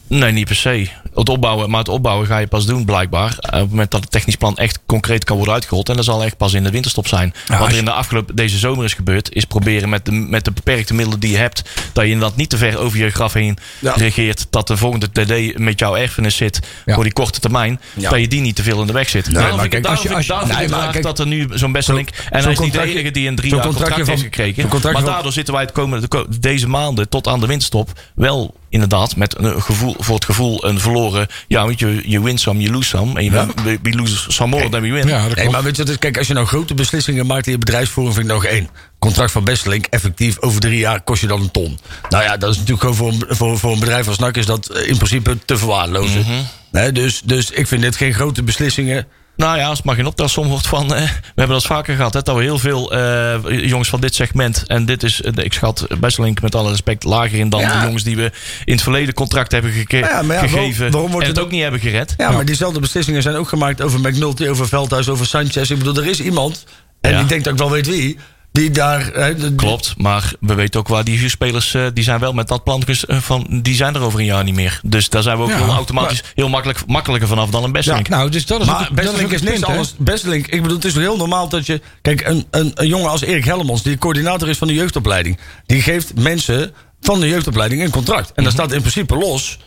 Nee, 0.10 0.32
niet 0.32 0.46
per 0.46 0.56
se. 0.56 0.88
Het 1.16 1.30
opbouwen, 1.30 1.70
maar 1.70 1.80
het 1.80 1.88
opbouwen 1.90 2.28
ga 2.28 2.38
je 2.38 2.48
pas 2.48 2.66
doen 2.66 2.86
blijkbaar. 2.86 3.30
eh, 3.40 3.54
Op 3.54 3.60
het 3.60 3.70
moment 3.70 3.92
dat 3.92 4.02
het 4.02 4.12
technisch 4.12 4.36
plan 4.36 4.58
echt 4.58 4.80
concreet 4.86 5.24
kan 5.24 5.36
worden 5.36 5.54
uitgerold. 5.54 5.90
En 5.90 5.96
dat 5.96 6.06
zal 6.06 6.24
echt 6.24 6.38
pas 6.38 6.54
in 6.54 6.64
de 6.64 6.70
winterstop 6.72 7.08
zijn. 7.08 7.34
Wat 7.48 7.72
er 7.72 7.78
in 7.78 7.86
de 7.86 7.92
afgelopen 7.92 8.36
deze 8.36 8.58
zomer 8.58 8.86
is 8.86 8.94
gebeurd, 8.94 9.34
is 9.34 9.46
proberen 9.46 9.90
met 9.90 10.06
de, 10.06 10.12
met 10.12 10.46
de 10.46 10.52
beperkte 10.52 10.94
middelen 10.94 11.20
die 11.20 11.32
je 11.32 11.38
hebt, 11.38 11.62
dat 11.94 12.04
je 12.06 12.12
inderdaad 12.12 12.38
niet 12.38 12.50
te 12.50 12.58
ver 12.58 12.78
over 12.80 12.98
je 12.98 13.10
graf 13.10 13.34
heen 13.34 13.58
Ja. 13.80 13.94
regeert. 13.94 14.48
Dat 14.50 14.68
de 14.68 14.78
volgende 14.78 15.10
TD 15.12 15.58
met 15.58 15.80
jouw 15.80 15.96
erfenis 15.96 16.36
zit 16.36 16.60
Ja. 16.86 16.94
voor 16.94 17.04
die 17.04 17.14
korte 17.14 17.40
termijn. 17.40 17.80
Ja. 17.94 18.10
Dat 18.10 18.20
je 18.20 18.28
die 18.28 18.42
niet 18.42 18.56
te 18.56 18.64
veel 18.64 18.82
in 18.82 18.88
de 18.88 18.94
weg 18.94 19.10
zit. 19.10 19.34
daarom 19.34 19.58
maar 19.58 19.68
kijk, 19.68 19.86
als 19.86 20.02
je- 20.02 20.14
als 20.16 20.26
je- 20.26 20.32
daarom 20.32 20.50
nee, 20.50 20.68
maar 20.70 20.92
kijk, 20.92 21.04
dat 21.04 21.20
er 21.20 21.28
nu 21.28 21.48
zo'n 21.54 21.72
Besselink... 21.72 22.10
En 22.30 22.44
hij 22.44 22.52
is 22.52 22.60
niet 22.60 22.74
de 22.74 22.82
enige 22.82 23.12
die 23.12 23.28
een 23.28 23.36
drie 23.36 23.56
jaar 23.56 23.66
contract 23.66 24.08
heeft 24.08 24.22
gekregen. 24.22 24.68
Maar 24.94 25.04
daardoor 25.04 25.32
zitten 25.32 25.54
wij 25.54 25.64
het 25.64 25.72
komende, 25.72 26.02
de 26.02 26.08
ko- 26.08 26.26
deze 26.40 26.68
maanden 26.68 27.10
tot 27.10 27.28
aan 27.28 27.40
de 27.40 27.48
winterstop 27.48 28.00
wel 28.16 28.56
inderdaad 28.70 29.16
met 29.16 29.38
een 29.38 29.62
gevoel, 29.62 29.96
voor 30.00 30.16
het 30.16 30.26
gevoel 30.26 30.66
een 30.66 30.80
verloren... 30.80 31.28
Ja, 31.48 31.66
want 31.66 31.80
je, 31.80 32.02
je 32.06 32.22
win 32.22 32.38
some, 32.38 32.60
you 32.60 32.74
lose 32.74 32.90
some. 32.90 33.18
En 33.18 33.24
je 33.24 33.32
we, 33.64 33.80
we 33.82 33.96
lose 33.96 34.32
some 34.32 34.50
more 34.50 34.70
than 34.70 34.82
we 34.82 34.92
win. 34.92 35.08
Ja, 35.08 35.28
klopt. 35.28 35.52
maar 35.52 35.64
weet 35.64 35.76
je 35.76 35.84
is? 35.84 36.00
Kijk, 36.00 36.18
als 36.18 36.28
je 36.28 36.34
nou 36.34 36.46
grote 36.46 36.74
beslissingen 36.74 37.26
maakt 37.26 37.46
in 37.46 37.52
je 37.52 37.58
bedrijfsvoering, 37.58 38.16
vind 38.16 38.28
ik 38.28 38.34
nog 38.34 38.46
één. 38.46 38.70
Contract 39.00 39.32
van 39.32 39.44
Bestelink, 39.44 39.86
effectief 39.86 40.40
over 40.40 40.62
drie 40.62 40.80
jaar 40.80 41.02
kost 41.02 41.22
je 41.22 41.28
dan 41.28 41.42
een 41.42 41.52
ton. 41.52 41.80
Nou 42.10 42.24
ja, 42.24 42.38
dat 42.38 42.50
is 42.50 42.58
natuurlijk 42.58 42.82
gewoon 42.82 42.96
voor 42.96 43.12
een, 43.12 43.36
voor, 43.36 43.60
voor 43.60 43.72
een 43.72 43.80
bedrijf 43.80 44.08
als 44.08 44.18
NAC 44.18 44.38
is 44.38 44.46
dat 44.46 44.68
eh, 44.68 44.88
in 44.88 44.96
principe 44.96 45.38
te 45.46 45.58
verwaarlozen. 45.58 46.26
Nee, 46.72 46.92
dus, 46.92 47.22
dus 47.26 47.52
ik 47.52 47.68
vind 47.68 47.82
dit 47.82 47.96
geen 47.96 48.14
grote 48.14 48.44
beslissingen. 48.44 49.08
Nou 49.40 49.58
ja, 49.58 49.68
als 49.68 49.78
het 49.78 49.86
maar 49.86 49.96
geen 49.96 50.06
optelsom 50.06 50.48
wordt 50.48 50.68
van... 50.68 50.94
eh, 50.94 51.02
we 51.02 51.10
hebben 51.36 51.56
dat 51.56 51.66
vaker 51.66 51.96
gehad, 51.96 52.14
hè, 52.14 52.22
dat 52.22 52.36
we 52.36 52.42
heel 52.42 52.60
veel 52.60 52.92
eh, 52.94 53.68
jongens 53.70 53.90
van 53.90 54.02
dit 54.02 54.16
segment... 54.16 54.64
en 54.68 54.86
dit 54.86 55.04
is, 55.04 55.22
eh, 55.22 55.44
ik 55.44 55.54
schat 55.54 55.88
Besselink 56.00 56.42
met 56.42 56.56
alle 56.56 56.70
respect 56.70 57.04
lager 57.04 57.40
in 57.40 57.50
dan 57.50 57.60
Ja. 57.60 57.80
de 57.80 57.86
jongens... 57.86 58.04
die 58.04 58.16
we 58.16 58.32
in 58.66 58.74
het 58.74 58.82
verleden 58.82 59.14
contract 59.14 59.52
hebben 59.52 59.72
Ja, 59.88 60.24
gegeven 60.24 60.92
waarom 60.92 61.12
wordt 61.12 61.28
en 61.28 61.34
het 61.34 61.42
ook 61.44 61.52
niet 61.52 61.62
hebben 61.62 61.80
gered. 61.80 62.14
Ja, 62.18 62.32
maar 62.32 62.46
diezelfde 62.46 62.80
beslissingen 62.80 63.22
zijn 63.22 63.36
ook 63.36 63.48
gemaakt 63.48 63.82
over 63.82 64.00
McNulty, 64.00 64.48
over 64.48 64.68
Veldhuis, 64.68 65.10
over 65.10 65.26
Sanchez. 65.26 65.70
Ik 65.70 65.78
bedoel, 65.78 65.96
er 65.98 66.08
is 66.08 66.20
iemand, 66.22 66.66
en 67.02 67.20
ik 67.20 67.30
denk 67.30 67.44
dat 67.44 67.54
ik 67.54 67.60
wel 67.60 67.72
weet 67.72 67.88
wie, 67.88 68.18
die 68.52 68.72
daar... 68.72 69.06
hè, 69.14 69.36
de- 69.36 69.56
Klopt, 69.56 69.94
maar 69.98 70.34
we 70.40 70.54
weten 70.54 70.80
ook 70.80 70.88
waar 70.88 71.04
die 71.04 71.20
vier 71.20 71.30
spelers... 71.30 71.74
eh, 71.74 71.86
die 71.94 72.04
zijn 72.04 72.20
wel 72.20 72.34
met 72.34 72.48
dat 72.48 72.64
plan 72.64 72.84
ges- 72.86 73.06
eh, 73.06 73.18
van... 73.18 73.48
die 73.62 73.76
zijn 73.76 73.96
er 73.96 74.02
over 74.02 74.20
een 74.20 74.26
jaar 74.26 74.44
niet 74.44 74.56
meer. 74.56 74.80
Dus 74.84 75.10
daar 75.10 75.22
zijn 75.24 75.38
we 75.38 75.44
ook 75.44 75.50
Ja, 75.50 75.58
heel 75.58 75.68
automatisch 75.74 76.24
heel 76.36 76.50
makkelijk, 76.50 76.86
makkelijker 76.88 77.28
vanaf 77.28 77.50
dan 77.50 77.64
een 77.64 77.72
Besselink. 77.72 78.10
Nou, 78.10 78.30
dus 78.30 78.46
dat 78.46 78.62
is 78.62 78.68
ook, 78.68 78.74
Maar 78.74 78.90
dat 78.94 79.04
is 79.04 79.22
ook 79.22 79.30
Bestelink 79.30 79.32
het 79.32 79.54
is 79.54 79.64
anders. 79.64 79.94
Bestelink, 79.98 80.48
ik 80.48 80.62
bedoel, 80.62 80.78
het 80.78 80.86
is 80.86 80.94
heel 80.96 81.18
normaal 81.18 81.50
dat 81.50 81.66
je... 81.66 81.82
Kijk, 82.02 82.22
een, 82.28 82.46
een, 82.52 82.72
een 82.76 82.88
jongen 82.88 83.10
als 83.10 83.22
Erik 83.22 83.46
Hellemons, 83.46 83.84
die 83.84 83.98
coördinator 83.98 84.50
is 84.50 84.58
van 84.58 84.68
de 84.68 84.74
jeugdopleiding... 84.74 85.38
die 85.66 85.82
geeft 85.82 86.16
mensen 86.20 86.74
van 87.02 87.20
de 87.20 87.28
jeugdopleiding 87.28 87.82
een 87.84 87.90
contract. 87.90 88.32
En 88.36 88.44
dat 88.44 88.54
staat 88.54 88.72
in 88.72 88.80
principe 88.82 89.16
los 89.16 89.60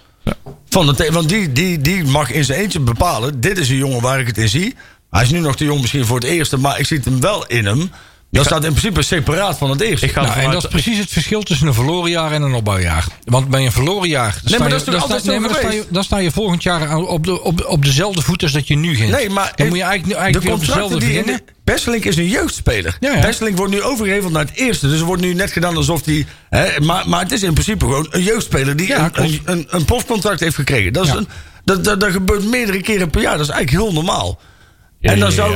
van 0.68 0.87
de... 0.87 1.09
Want 1.12 1.28
die, 1.28 1.53
die, 1.53 1.80
die 1.80 2.05
mag 2.05 2.30
in 2.30 2.45
zijn 2.45 2.61
eentje 2.61 2.80
bepalen... 2.80 3.41
dit 3.41 3.59
is 3.59 3.68
een 3.68 3.76
jongen 3.76 4.01
waar 4.01 4.20
ik 4.20 4.26
het 4.26 4.39
in 4.39 4.49
zie. 4.49 4.74
Hij 5.11 5.22
is 5.22 5.30
nu 5.30 5.39
nog 5.39 5.57
te 5.57 5.64
jong 5.64 5.80
misschien 5.80 6.07
voor 6.07 6.16
het 6.18 6.28
eerste... 6.28 6.57
maar 6.57 6.78
ik 6.78 6.87
zie 6.87 6.97
het 6.97 7.07
hem 7.07 7.20
wel 7.20 7.47
in 7.47 7.66
hem. 7.66 7.91
Dat 8.33 8.45
staat 8.45 8.64
in 8.64 8.70
principe 8.70 9.03
separaat 9.03 9.59
van 9.59 9.70
het 9.70 9.80
eerste. 9.80 10.07
Ik 10.07 10.12
ga 10.12 10.22
Nou, 10.22 10.41
en 10.41 10.51
dat 10.51 10.62
is 10.64 10.70
precies 10.70 10.99
het 10.99 11.09
verschil 11.11 11.43
tussen 11.43 11.66
een 11.66 11.74
verloren 11.74 12.11
jaar 12.11 12.33
en 12.33 12.43
een 12.43 12.55
opbouwjaar. 12.55 13.07
Want 13.24 13.49
bij 13.49 13.64
een 13.64 13.72
verloren 13.72 14.09
jaar. 14.09 14.41
dan 14.43 14.43
maar 14.43 14.53
sta 14.53 14.59
dat 14.59 14.70
je- 14.70 14.76
is 14.76 14.83
toch 14.85 14.93
dan 14.93 15.03
sta- 15.03 15.12
altijd 15.14 15.22
zo 15.24 15.30
nee, 15.30 15.41
maar 15.41 15.49
dan 15.49 15.59
sta 15.59 15.70
je-? 15.70 15.85
Dan 15.91 16.05
sta 16.05 16.16
je 16.18 16.30
volgend 16.30 16.62
jaar 16.62 16.89
aan- 16.89 17.07
op, 17.07 17.24
de, 17.24 17.43
op, 17.43 17.64
op 17.66 17.85
dezelfde 17.85 18.22
voet 18.22 18.43
als 18.43 18.53
dat 18.53 18.68
je 18.68 18.76
nu 18.76 18.95
ging. 18.97 19.11
Nee, 19.11 19.30
maar 19.30 19.53
dan 19.57 19.68
moet 19.68 19.76
je 19.76 19.83
eigenlijk, 19.83 20.18
eigenlijk 20.20 20.45
weer 20.45 20.55
op 20.55 20.66
dezelfde 20.66 20.99
beginnen. 20.99 21.37
de, 21.37 21.43
Besselink 21.64 22.05
is 22.05 22.16
een 22.16 22.28
jeugdspeler. 22.28 22.97
Ja, 23.01 23.12
ja. 23.12 23.20
Besselink 23.20 23.57
wordt 23.57 23.72
nu 23.72 23.83
overgeheveld 23.83 24.33
naar 24.33 24.45
het 24.45 24.55
eerste. 24.55 24.89
Dus 24.89 25.01
er 25.01 25.07
wordt 25.07 25.22
nu 25.22 25.35
net 25.35 25.53
gedaan 25.53 25.76
alsof 25.76 26.05
hij... 26.05 26.26
Maar, 26.83 27.09
maar 27.09 27.20
het 27.22 27.33
is 27.33 27.43
in 27.43 27.53
principe 27.53 27.85
gewoon 27.85 28.07
een 28.11 28.22
jeugdspeler... 28.22 28.76
die 28.76 28.87
Ja, 28.87 29.11
een, 29.12 29.24
een, 29.24 29.41
een, 29.45 29.66
een 29.68 29.85
profcontract 29.85 30.41
heeft 30.41 30.55
gekregen. 30.55 30.93
Dat, 30.93 31.05
is 31.07 31.12
een, 31.12 31.28
dat, 31.64 31.85
dat, 31.85 32.01
dat 32.01 32.11
gebeurt 32.11 32.45
meerdere 32.45 32.80
keren 32.80 33.11
per 33.11 33.20
jaar. 33.20 33.37
Dat 33.39 33.47
is 33.49 33.53
eigenlijk 33.53 33.85
heel 33.85 33.93
normaal. 34.03 34.41
en 35.01 35.18
dan 35.18 35.33
zou... 35.33 35.55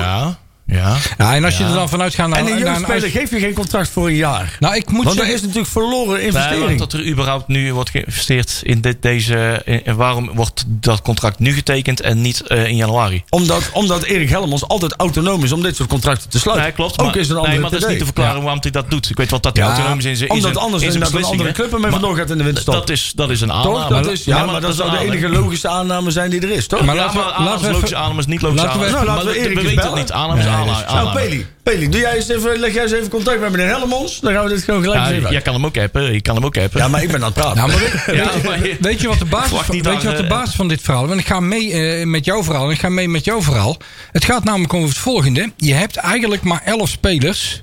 Ja, 0.66 0.76
ja. 0.76 0.96
Ja, 1.18 1.34
en 1.34 1.44
als 1.44 1.58
je 1.58 1.64
er 1.64 1.72
dan 1.72 1.88
vanuit 1.88 2.14
gaat 2.14 2.28
naar, 2.28 2.38
En 2.38 2.46
een 2.46 2.58
jeugdspeler 2.58 3.02
uit- 3.02 3.12
geef 3.12 3.30
je 3.30 3.38
geen 3.38 3.54
contract 3.54 3.88
voor 3.88 4.06
een 4.06 4.14
jaar. 4.14 4.56
Nou, 4.60 4.74
ik 4.76 4.90
moet 4.90 5.04
Want 5.04 5.06
dat 5.06 5.14
zeggen, 5.16 5.34
is 5.34 5.40
natuurlijk 5.40 5.68
verloren 5.68 6.22
investering. 6.22 6.78
dat 6.78 6.92
er 6.92 7.06
überhaupt 7.06 7.48
nu 7.48 7.72
wordt 7.72 7.90
geïnvesteerd 7.90 8.60
in 8.62 8.80
dit, 8.80 9.02
deze. 9.02 9.62
in- 9.64 9.84
en 9.84 9.96
waarom 9.96 10.30
wordt 10.34 10.64
dat 10.66 11.02
contract 11.02 11.38
nu 11.38 11.52
getekend 11.52 12.00
en 12.00 12.20
niet 12.20 12.40
eh, 12.40 12.66
in 12.66 12.76
januari? 12.76 13.22
Omdat, 13.28 13.70
omdat 13.72 14.02
Erik 14.02 14.28
Helmons 14.28 14.68
altijd 14.68 14.94
autonoom 14.96 15.44
is 15.44 15.52
om 15.52 15.62
dit 15.62 15.76
soort 15.76 15.88
contracten 15.88 16.30
te 16.30 16.38
sluiten. 16.38 16.66
Nee, 16.66 16.74
klopt. 16.74 16.98
Ook 16.98 17.06
maar, 17.06 17.16
is 17.16 17.28
een 17.28 17.34
andere 17.36 17.52
nee, 17.52 17.60
maar 17.60 17.70
dat 17.70 17.80
is 17.82 17.88
niet 17.88 17.98
te 17.98 18.04
verklaren 18.04 18.42
waarom 18.42 18.58
hij 18.62 18.70
dat 18.70 18.90
doet. 18.90 19.10
Ik 19.10 19.16
weet 19.16 19.30
wel 19.30 19.40
dat 19.40 19.56
hij 19.56 19.66
Ja, 19.66 19.72
autonoom 19.72 19.98
is 19.98 20.04
in 20.04 20.16
zijn 20.16 20.30
omdat 20.30 20.56
anders 20.56 20.82
in 20.82 21.02
een 21.02 21.24
andere 21.24 21.52
club 21.52 21.72
ermee 21.72 21.90
vandoor 21.90 22.16
gaat 22.16 22.30
in 22.30 22.38
de 22.38 22.44
winterstop. 22.44 22.74
Dat 22.74 22.90
is, 22.90 23.12
dat 23.14 23.30
is 23.30 23.40
een 23.40 23.48
Toch? 23.48 23.56
aanname. 23.84 24.02
Dat 24.02 24.12
is, 24.12 24.24
ja, 24.24 24.44
maar, 24.44 24.60
dat 24.60 24.70
is 24.70 24.76
zou 24.76 24.90
de 24.90 24.98
enige 24.98 25.28
logische 25.28 25.68
aanname 25.68 26.10
zijn 26.10 26.30
die 26.30 26.40
er 26.40 26.50
is, 26.50 26.66
toch? 26.66 26.84
Maar 26.84 26.94
laten 26.96 27.18
we- 27.20 27.70
logische 27.70 27.96
aanname 27.96 28.18
is 28.20 28.26
niet 28.26 28.42
logische 28.42 28.68
aanname. 28.68 28.90
Nou, 28.90 29.04
laten 29.04 29.24
we 29.24 29.24
Maar 29.28 29.34
Erik 29.34 29.54
we 29.54 29.60
eens 29.60 29.62
weten 29.62 29.74
het 29.74 29.82
bellen. 29.82 29.98
niet. 29.98 30.12
Aanname 30.12 30.42
Nou. 30.64 31.12
Peli, 31.14 31.46
Peli, 31.62 31.88
doe 31.88 32.00
jij 32.00 32.14
eens 32.16 32.28
even, 32.28 32.58
leg 32.58 32.74
jij 32.74 32.82
eens 32.82 32.92
even 32.92 33.08
contact 33.08 33.40
met 33.40 33.50
meneer 33.50 33.66
Hellemons. 33.66 34.20
Dan 34.20 34.32
gaan 34.32 34.44
we 34.44 34.48
dit 34.48 34.62
gewoon 34.64 34.82
gelijk 34.82 35.04
Ja, 35.04 35.10
even 35.12 35.30
jij 35.32 35.40
kan 35.42 35.54
hem 35.54 35.64
ook 35.66 35.78
appen. 35.78 36.12
Je 36.12 36.20
kan 36.20 36.34
hem 36.34 36.44
ook 36.44 36.56
appen. 36.58 36.80
Ja, 36.80 36.88
maar 36.88 37.02
ik 37.02 37.08
ben 37.10 37.16
aan 37.20 37.24
het 37.24 37.34
praten. 37.34 37.56
Nou, 37.56 37.68
maar 37.70 38.14
Ja, 38.16 38.30
maar 38.44 38.66
je- 38.66 38.76
weet 38.80 39.00
je 39.00 39.08
wat 39.08 39.18
de 39.18 39.24
basis, 39.24 39.50
van, 39.50 39.82
weet 39.82 40.02
je 40.02 40.08
wat 40.08 40.16
de 40.16 40.22
eh, 40.22 40.28
basis 40.28 40.54
van 40.54 40.68
dit 40.68 40.80
verhaal 40.82 41.02
is? 41.02 41.08
Want 41.08 41.20
ik 41.20 41.26
ga 41.26 41.40
mee 41.40 41.72
eh, 41.72 42.06
met 42.06 42.24
jouw 42.24 42.42
verhaal 42.44 42.64
en 42.66 42.70
ik 42.70 42.78
ga 42.80 42.88
mee 42.88 43.08
met 43.08 43.24
jouw 43.24 43.42
verhaal. 43.42 43.76
Het 44.12 44.24
gaat 44.24 44.44
namelijk 44.44 44.74
over 44.74 44.88
het 44.88 44.98
volgende. 44.98 45.52
Je 45.56 45.72
hebt 45.74 45.96
eigenlijk 45.96 46.42
maar 46.42 46.62
11 46.64 46.88
spelers 46.88 47.62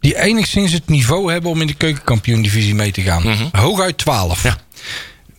die 0.00 0.18
enigszins 0.20 0.72
het 0.72 0.88
niveau 0.88 1.32
hebben 1.32 1.50
om 1.50 1.60
in 1.60 1.66
de 1.66 1.74
keukenkampioen-divisie 1.74 2.74
mee 2.74 2.92
te 2.92 3.02
gaan. 3.02 3.50
Hooguit 3.52 3.98
12. 3.98 4.42
Ja. 4.42 4.56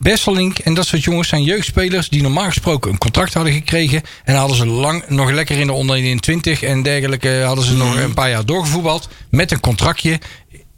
Besselink 0.02 0.58
en 0.58 0.74
dat 0.74 0.86
soort 0.86 1.04
jongens 1.04 1.28
zijn 1.28 1.44
jeugdspelers 1.44 2.10
die 2.10 2.22
normaal 2.22 2.46
gesproken 2.46 2.92
een 2.92 2.98
contract 2.98 3.34
hadden 3.34 3.54
gekregen. 3.54 4.02
En 4.24 4.36
hadden 4.36 4.58
ze 4.58 4.66
lang 4.66 5.04
nog 5.08 5.32
lekker 5.32 5.60
in 5.60 5.68
de 5.68 5.74
onder 5.74 5.96
21 5.96 6.64
en 6.64 6.84
dergelijke 6.84 7.42
hadden 7.46 7.66
ze 7.66 7.76
nog 7.76 7.96
een 7.96 8.14
paar 8.14 8.30
jaar 8.30 8.46
doorgevoetbald. 8.46 9.10
Met 9.30 9.52
een 9.52 9.60
contractje. 9.60 10.20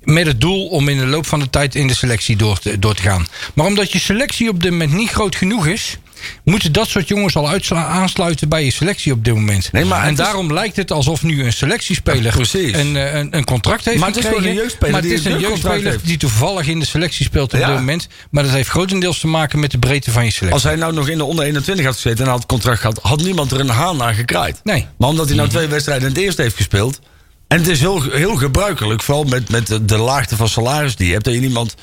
Met 0.01 0.27
het 0.27 0.41
doel 0.41 0.67
om 0.67 0.89
in 0.89 0.97
de 0.97 1.05
loop 1.05 1.25
van 1.25 1.39
de 1.39 1.49
tijd 1.49 1.75
in 1.75 1.87
de 1.87 1.93
selectie 1.93 2.35
door 2.35 2.59
te, 2.59 2.79
door 2.79 2.93
te 2.93 3.01
gaan. 3.01 3.27
Maar 3.53 3.65
omdat 3.65 3.91
je 3.91 3.99
selectie 3.99 4.49
op 4.49 4.61
dit 4.61 4.71
moment 4.71 4.93
niet 4.93 5.09
groot 5.09 5.35
genoeg 5.35 5.67
is. 5.67 5.97
Moeten 6.43 6.71
dat 6.71 6.87
soort 6.89 7.07
jongens 7.07 7.35
al 7.35 7.49
aansluiten 7.71 8.49
bij 8.49 8.63
je 8.65 8.71
selectie 8.71 9.11
op 9.13 9.25
dit 9.25 9.33
moment. 9.33 9.71
Nee, 9.71 9.85
maar 9.85 10.03
en 10.03 10.11
is- 10.11 10.17
daarom 10.17 10.53
lijkt 10.53 10.75
het 10.75 10.91
alsof 10.91 11.23
nu 11.23 11.43
een 11.43 11.53
selectiespeler 11.53 12.35
een, 12.51 12.95
eh, 12.95 13.13
een, 13.13 13.35
een 13.37 13.43
contract 13.45 13.85
heeft 13.85 13.99
Maar 13.99 14.07
het 14.07 14.17
is 14.17 14.23
gekregen. 14.25 14.49
een 14.49 14.55
jeugdspeler 14.55 14.91
maar 14.91 15.01
het 15.01 15.09
die 15.09 15.19
is 15.19 15.25
een 15.25 15.39
jeugdspeler 15.39 15.99
die 16.03 16.17
toevallig 16.17 16.67
in 16.67 16.79
de 16.79 16.85
selectie 16.85 17.25
speelt 17.25 17.53
op 17.53 17.59
Ja. 17.59 17.67
dit 17.67 17.75
moment. 17.75 18.07
Maar 18.31 18.43
dat 18.43 18.51
heeft 18.51 18.69
grotendeels 18.69 19.19
te 19.19 19.27
maken 19.27 19.59
met 19.59 19.71
de 19.71 19.77
breedte 19.77 20.11
van 20.11 20.23
je 20.25 20.29
selectie. 20.31 20.53
Als 20.53 20.63
hij 20.63 20.75
nou 20.75 20.93
nog 20.93 21.07
in 21.09 21.17
de 21.17 21.23
onder 21.23 21.45
21 21.45 21.85
had 21.85 21.93
gezeten 21.95 22.23
en 22.25 22.29
had 22.31 22.39
het 22.39 22.47
contract 22.47 22.79
gehad, 22.79 22.99
had 23.01 23.21
niemand 23.21 23.51
er 23.51 23.59
een 23.59 23.69
haan 23.69 23.97
naar 23.97 24.13
gekraaid. 24.13 24.59
Nee. 24.63 24.87
Maar 24.97 25.09
omdat 25.09 25.27
hij 25.27 25.35
nou 25.37 25.49
twee 25.49 25.67
wedstrijden 25.67 26.07
in 26.07 26.13
het 26.13 26.23
eerste 26.23 26.41
heeft 26.41 26.55
gespeeld. 26.55 26.99
En 27.47 27.57
het 27.59 27.67
is 27.67 27.79
heel, 27.79 28.01
heel 28.11 28.35
gebruikelijk, 28.35 29.01
vooral 29.03 29.23
met, 29.23 29.49
met 29.49 29.67
de, 29.67 29.85
de 29.85 29.97
laagte 29.97 30.35
van 30.35 30.47
salaris 30.49 30.95
die 30.95 31.07
je 31.07 31.13
hebt, 31.13 31.25
dat 31.25 31.33
je 31.33 31.39
niemand 31.39 31.75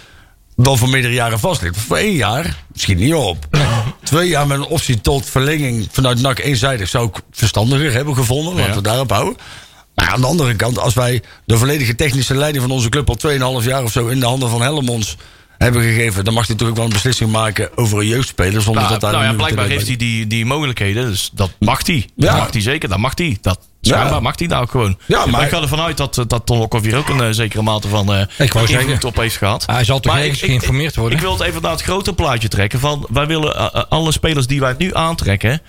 wel 0.62 0.76
voor 0.76 0.88
meerdere 0.88 1.14
jaren 1.14 1.38
vastlegt. 1.38 1.76
Voor 1.76 1.96
één 1.96 2.14
jaar, 2.14 2.56
misschien 2.72 2.96
niet 2.96 3.14
op. 3.14 3.46
Twee 4.02 4.28
jaar 4.28 4.46
met 4.46 4.58
een 4.58 4.66
optie 4.66 5.00
tot 5.00 5.26
verlenging 5.26 5.88
vanuit 5.90 6.20
NAC 6.20 6.38
eenzijdig 6.38 6.88
zou 6.88 7.08
ik 7.08 7.20
verstandiger 7.30 7.92
hebben 7.92 8.14
gevonden. 8.14 8.54
Laten 8.54 8.74
we 8.74 8.82
daarop 8.82 9.10
houden. 9.10 9.36
Maar 9.94 10.08
aan 10.08 10.20
de 10.20 10.26
andere 10.26 10.56
kant, 10.56 10.78
als 10.78 10.94
wij 10.94 11.22
de 11.44 11.58
volledige 11.58 11.94
technische 11.94 12.34
leiding 12.34 12.62
van 12.62 12.72
onze 12.72 12.88
club 12.88 13.08
al 13.08 13.60
2,5 13.62 13.66
jaar 13.66 13.82
of 13.82 13.92
zo 13.92 14.06
in 14.06 14.20
de 14.20 14.26
handen 14.26 14.50
van 14.50 14.62
Hellemons 14.62 15.16
hebben 15.64 15.82
gegeven, 15.82 16.24
dan 16.24 16.34
mag 16.34 16.42
hij 16.46 16.52
natuurlijk 16.52 16.78
wel 16.78 16.86
een 16.86 16.94
beslissing 16.94 17.30
maken 17.30 17.76
over 17.76 17.98
een 17.98 18.06
jeugdspeler. 18.06 18.62
Zonder 18.62 18.82
Nou, 18.82 18.92
dat 18.92 19.00
daar 19.00 19.12
nou 19.12 19.24
ja, 19.24 19.32
blijkbaar 19.32 19.66
heeft 19.66 19.86
hij 19.86 19.96
die, 19.96 20.26
die 20.26 20.46
mogelijkheden. 20.46 21.06
Dus 21.06 21.30
dat 21.32 21.50
mag 21.58 21.86
hij. 21.86 22.08
Ja. 22.16 22.26
Dat 22.26 22.36
mag 22.38 22.52
hij 22.52 22.60
zeker. 22.60 22.88
Dat 22.88 22.98
mag 22.98 23.12
hij. 23.14 23.38
Dat 23.40 23.58
schijnbaar 23.80 24.12
Ja. 24.12 24.20
mag 24.20 24.38
hij 24.38 24.46
nou 24.48 24.68
gewoon. 24.68 24.98
Ja, 25.06 25.26
maar- 25.26 25.42
ik 25.42 25.48
ga 25.48 25.60
ervan 25.60 25.80
uit 25.80 25.96
dat, 25.96 26.24
dat 26.26 26.46
Ton 26.46 26.58
Lokhoff 26.58 26.84
hier 26.84 26.96
ook 26.96 27.08
een 27.08 27.20
eh, 27.20 27.28
zekere 27.30 27.62
mate 27.62 27.88
van 27.88 28.14
eh 28.14 28.20
Ik 28.38 28.54
invloed 28.54 29.04
op 29.04 29.16
heeft 29.16 29.36
gehad. 29.36 29.66
Hij 29.66 29.84
zal 29.84 30.00
toch 30.00 30.16
ergens 30.16 30.40
geïnformeerd 30.40 30.96
worden? 30.96 31.18
Ik 31.18 31.24
wil 31.24 31.32
het 31.32 31.42
even 31.42 31.62
naar 31.62 31.70
het 31.70 31.82
grote 31.82 32.12
plaatje 32.12 32.48
trekken. 32.48 32.80
Van, 32.80 33.06
wij 33.10 33.26
willen 33.26 33.56
eh, 33.56 33.82
alle 33.88 34.12
spelers 34.12 34.46
die 34.46 34.60
wij 34.60 34.74
nu 34.78 34.94
aantrekken. 34.94 35.60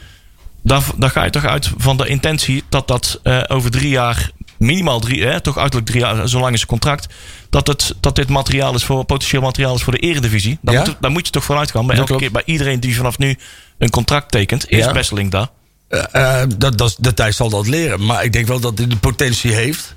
Daar, 0.63 0.83
daar 0.97 1.09
ga 1.09 1.23
je 1.23 1.29
toch 1.29 1.45
uit 1.45 1.71
van 1.77 1.97
de 1.97 2.07
intentie 2.07 2.63
dat 2.69 2.87
dat 2.87 3.19
over 3.47 3.71
drie 3.71 3.89
jaar, 3.89 4.31
minimaal 4.61 4.99
drie, 4.99 5.23
hè, 5.23 5.41
toch 5.41 5.57
uiterlijk 5.57 5.89
drie 5.89 6.01
jaar, 6.01 6.27
zo 6.27 6.39
lang 6.39 6.53
is 6.53 6.59
het 6.59 6.69
contract. 6.69 7.13
Dat, 7.49 7.67
het, 7.67 7.93
dat 7.99 8.15
dit 8.15 8.29
materiaal 8.29 8.75
is 8.75 8.83
voor 8.83 9.05
potentieel 9.05 9.41
materiaal 9.41 9.75
is 9.75 9.83
voor 9.83 9.93
de 9.93 9.99
eredivisie. 9.99 10.59
Daar, 10.61 10.73
Ja? 10.75 10.83
moet, 10.85 10.95
daar 10.99 11.11
moet 11.11 11.25
je 11.25 11.31
toch 11.31 11.43
vooruit 11.43 11.71
gaan. 11.71 11.87
Bij 11.87 11.95
Dat 11.95 12.09
elke 12.09 12.21
keer, 12.21 12.31
bij 12.31 12.43
iedereen 12.45 12.79
die 12.79 12.95
vanaf 12.95 13.17
nu 13.17 13.37
een 13.77 13.89
contract 13.89 14.31
tekent, 14.31 14.69
is 14.69 14.85
Ja. 14.85 14.91
Besseling 14.91 15.31
daar. 15.31 15.47
Eh, 15.89 16.41
dat, 16.57 16.77
dat, 16.77 16.95
de 16.99 17.13
tijd 17.13 17.35
zal 17.35 17.49
dat 17.49 17.67
leren. 17.67 18.05
Maar 18.05 18.23
ik 18.23 18.33
denk 18.33 18.47
wel 18.47 18.59
dat 18.59 18.77
hij 18.77 18.87
de 18.87 18.97
potentie 18.97 19.51
heeft. 19.51 19.95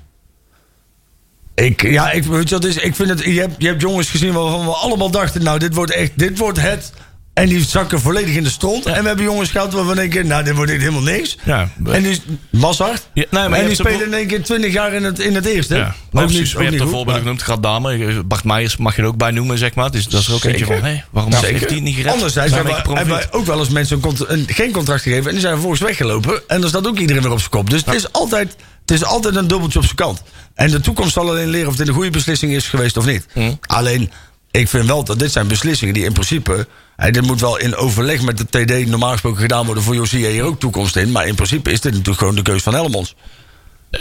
Ik, 1.55 1.81
ja, 1.81 2.11
ik, 2.11 2.23
weet 2.23 2.49
je 2.49 2.55
wat 2.55 2.63
het 2.63 2.75
is? 2.75 2.83
Ik 2.83 2.95
vind 2.95 3.09
het, 3.09 3.23
je, 3.23 3.39
hebt, 3.39 3.55
je 3.57 3.67
hebt 3.67 3.81
jongens 3.81 4.09
gezien 4.09 4.33
waarvan 4.33 4.65
we 4.65 4.71
allemaal 4.71 5.11
dachten... 5.11 5.43
nou, 5.43 5.59
dit 5.59 5.73
wordt 5.73 5.91
echt 5.91 6.11
dit 6.15 6.37
wordt 6.37 6.61
het 6.61 6.93
En 7.35 7.47
die 7.49 7.65
zakken 7.65 8.01
volledig 8.01 8.35
in 8.35 8.43
de 8.43 8.49
stront. 8.49 8.85
En 8.85 9.01
we 9.01 9.07
hebben 9.07 9.25
jongens 9.25 9.49
gehad 9.51 9.73
waarvan 9.73 9.95
we 9.95 9.99
denken, 10.01 10.27
nou, 10.27 10.43
dit 10.43 10.55
wordt 10.55 10.71
dit 10.71 10.79
helemaal 10.79 11.01
niks. 11.01 11.37
Ja. 11.43 11.69
En 11.85 12.03
die 12.03 12.21
Mazart. 12.49 13.07
Ja, 13.13 13.23
nee, 13.31 13.49
maar 13.49 13.59
en 13.59 13.65
die 13.65 13.75
spelen 13.75 14.05
in 14.05 14.13
één 14.13 14.27
keer 14.27 14.43
20 14.43 14.73
jaar 14.73 14.93
in 14.93 15.03
het, 15.03 15.19
in 15.19 15.35
het 15.35 15.45
eerste. 15.45 15.75
Ja, 15.75 15.95
Ook 16.11 16.29
niet- 16.29 16.49
je 16.49 16.57
hebt 16.57 16.77
voorbeelden 16.77 17.05
maar- 17.05 17.15
genoemd. 17.15 17.41
Gaat 17.41 17.63
Dame, 17.63 18.23
Bart 18.23 18.43
Meijers 18.43 18.77
mag 18.77 18.95
je 18.95 19.01
er 19.01 19.07
ook 19.07 19.17
bij 19.17 19.31
noemen, 19.31 19.57
zeg 19.57 19.73
maar. 19.73 19.91
Dus 19.91 20.07
dat 20.07 20.21
is 20.21 20.27
er 20.27 20.33
ook 20.33 20.43
eentje 20.43 20.65
van, 20.65 20.75
Zeker. 20.75 20.89
hé, 20.89 21.03
waarom 21.11 21.31
Ja, 21.31 21.39
heeft 21.39 21.65
hij 21.65 21.75
het 21.75 21.83
niet 21.83 21.95
gered? 21.95 22.13
Anderzijds 22.13 22.53
hebben, 22.53 22.75
hebben 22.75 23.15
wij 23.15 23.27
ook 23.31 23.45
wel 23.45 23.59
eens 23.59 23.69
mensen 23.69 23.99
een 24.03 24.15
een, 24.27 24.45
geen 24.49 24.71
contract 24.71 25.01
gegeven. 25.01 25.25
En 25.25 25.31
die 25.31 25.39
zijn 25.39 25.51
vervolgens 25.53 25.81
weggelopen. 25.81 26.41
En 26.47 26.61
dan 26.61 26.69
staat 26.69 26.87
ook 26.87 26.97
iedereen 26.99 27.21
weer 27.21 27.31
op 27.31 27.39
zijn 27.39 27.49
kop. 27.51 27.69
Dus 27.69 27.85
het, 27.85 27.93
is 27.95 28.11
altijd, 28.11 28.55
het 28.81 28.91
is 28.91 29.03
altijd 29.03 29.35
een 29.35 29.47
dubbeltje 29.47 29.79
op 29.79 29.85
zijn 29.85 29.97
kant. 29.97 30.21
En 30.53 30.71
de 30.71 30.79
toekomst 30.79 31.13
zal 31.13 31.29
alleen 31.29 31.49
leren 31.49 31.67
of 31.69 31.77
het 31.77 31.87
een 31.87 31.93
goede 31.93 32.09
beslissing 32.09 32.51
is 32.53 32.67
geweest 32.67 32.97
of 32.97 33.05
niet. 33.05 33.25
Hm. 33.33 33.51
Alleen, 33.61 34.11
ik 34.51 34.67
vind 34.69 34.85
wel 34.85 35.03
dat 35.03 35.19
dit 35.19 35.31
zijn 35.31 35.47
beslissingen 35.47 35.93
die 35.93 36.03
in 36.05 36.13
principe... 36.13 36.67
Hè, 36.95 37.11
dit 37.11 37.25
moet 37.25 37.41
wel 37.41 37.57
in 37.57 37.75
overleg 37.75 38.21
met 38.21 38.37
de 38.37 38.45
TD 38.45 38.87
normaal 38.87 39.11
gesproken 39.11 39.41
gedaan 39.41 39.65
worden. 39.65 39.83
Voor 39.83 39.95
Josie 39.95 40.27
hier 40.27 40.43
ook 40.43 40.59
toekomst 40.59 40.95
in. 40.95 41.11
Maar 41.11 41.27
in 41.27 41.35
principe 41.35 41.71
is 41.71 41.81
dit 41.81 41.91
natuurlijk 41.91 42.19
gewoon 42.19 42.35
de 42.35 42.41
keus 42.41 42.63
van 42.63 42.73
Helmons. 42.73 43.15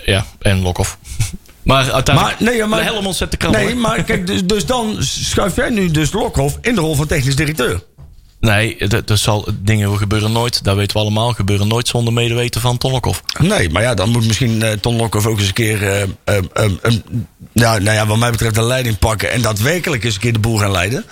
Ja, 0.05 0.27
en 0.41 0.63
Lokhoff. 0.63 0.99
Maar 1.63 1.93
uiteindelijk, 1.93 2.41
Maar, 2.41 2.51
nee, 2.51 2.65
maar, 2.65 2.83
Helmond 2.83 3.17
zet 3.17 3.31
de 3.31 3.37
krant. 3.37 3.57
Nee, 3.57 3.75
maar 3.75 4.03
kijk, 4.03 4.27
dus, 4.27 4.45
dus 4.55 4.67
dan 4.67 4.97
schuif 4.99 5.57
jij 5.57 5.69
nu 5.69 5.91
dus 5.91 6.13
Lokhoff 6.13 6.59
in 6.61 6.75
de 6.75 6.81
rol 6.81 6.95
van 6.95 7.07
technisch 7.07 7.37
directeur. 7.37 7.83
Nee, 8.41 8.89
dat, 8.89 9.07
dat 9.07 9.19
zal, 9.19 9.49
dingen 9.55 9.99
gebeuren 9.99 10.33
nooit, 10.33 10.65
dat 10.65 10.77
weten 10.77 10.97
we 10.97 11.03
allemaal, 11.03 11.33
gebeuren 11.33 11.69
nooit 11.69 11.89
zonder 11.89 12.13
medeweten 12.13 12.61
van 12.61 12.79
Ton 12.79 12.93
Lokhoff. 12.93 13.23
Nee, 13.39 13.71
maar 13.71 13.83
ja, 13.83 13.95
dan 13.95 14.09
moet 14.09 14.27
misschien 14.27 14.63
eh, 14.63 14.73
Ton 14.73 14.97
Lokhoff 14.97 15.27
ook 15.27 15.39
eens 15.39 15.47
een 15.47 15.53
keer... 15.53 16.09
ja, 17.53 17.79
nou 17.79 17.97
ja, 17.97 18.07
wat 18.07 18.19
mij 18.19 18.31
betreft 18.31 18.55
de 18.55 18.63
leiding 18.63 18.99
pakken... 18.99 19.31
en 19.31 19.43
daadwerkelijk 19.43 20.05
eens 20.05 20.15
een 20.15 20.21
keer 20.21 20.33
de 20.33 20.39
boel 20.39 20.59
gaan 20.59 20.71
leiden. 20.71 21.05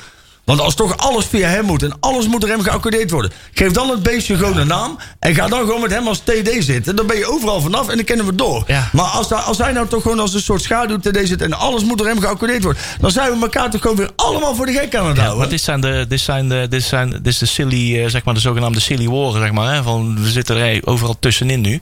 Want 0.44 0.60
als 0.60 0.74
toch 0.74 0.96
alles 0.96 1.24
via 1.26 1.48
hem 1.48 1.64
moet 1.64 1.82
en 1.82 1.92
alles 2.00 2.26
moet 2.26 2.40
door 2.40 2.50
hem 2.50 2.62
geaccordeerd 2.62 3.10
worden... 3.10 3.32
geef 3.54 3.72
dan 3.72 3.88
het 3.90 4.02
beestje 4.02 4.36
gewoon 4.36 4.56
een 4.58 4.66
naam... 4.66 4.98
en 5.18 5.34
ga 5.34 5.48
dan 5.48 5.60
gewoon 5.60 5.80
met 5.80 5.90
hem 5.90 6.06
als 6.08 6.18
TD 6.18 6.50
zitten. 6.58 6.96
Dan 6.96 7.06
ben 7.06 7.16
je 7.16 7.26
overal 7.26 7.60
vanaf 7.60 7.88
en 7.88 7.96
dan 7.96 8.04
kennen 8.04 8.26
we 8.26 8.34
door. 8.34 8.64
Ja. 8.66 8.88
Maar 8.92 9.04
als, 9.04 9.32
als 9.32 9.58
hij 9.58 9.72
nou 9.72 9.88
toch 9.88 10.02
gewoon 10.02 10.20
als 10.20 10.34
een 10.34 10.40
soort 10.40 10.62
schaduw-TD 10.62 11.18
zit... 11.28 11.42
en 11.42 11.52
alles 11.52 11.84
moet 11.84 11.98
door 11.98 12.06
hem 12.06 12.20
geaccordeerd 12.20 12.62
worden... 12.62 12.82
dan 13.00 13.10
zijn 13.10 13.32
we 13.32 13.40
elkaar 13.42 13.70
toch 13.70 13.80
gewoon 13.80 13.96
weer 13.96 14.10
allemaal 14.16 14.54
voor 14.54 14.66
de 14.66 14.72
gek 14.72 14.94
aan 14.94 15.06
het 15.06 15.16
Ja, 15.16 15.20
houden. 15.22 15.38
maar 15.40 15.48
dit 15.48 15.60
zijn 15.60 15.80
de, 15.80 16.04
dit 16.08 16.20
zijn 16.20 16.48
de, 16.48 16.66
dit 16.70 16.82
zijn, 16.82 17.10
dit 17.10 17.26
is 17.26 17.38
de 17.38 17.46
silly, 17.46 18.00
eh, 18.04 18.08
zeg 18.10 18.24
maar, 18.24 18.34
de 18.34 18.40
zogenaamde 18.40 18.80
silly 18.80 19.08
war, 19.08 19.32
zeg 19.32 19.52
maar. 19.52 19.74
Hè, 19.74 19.82
van, 19.82 20.22
we 20.22 20.30
zitten 20.30 20.56
er 20.56 20.80
overal 20.84 21.16
tussenin 21.20 21.60
nu. 21.60 21.80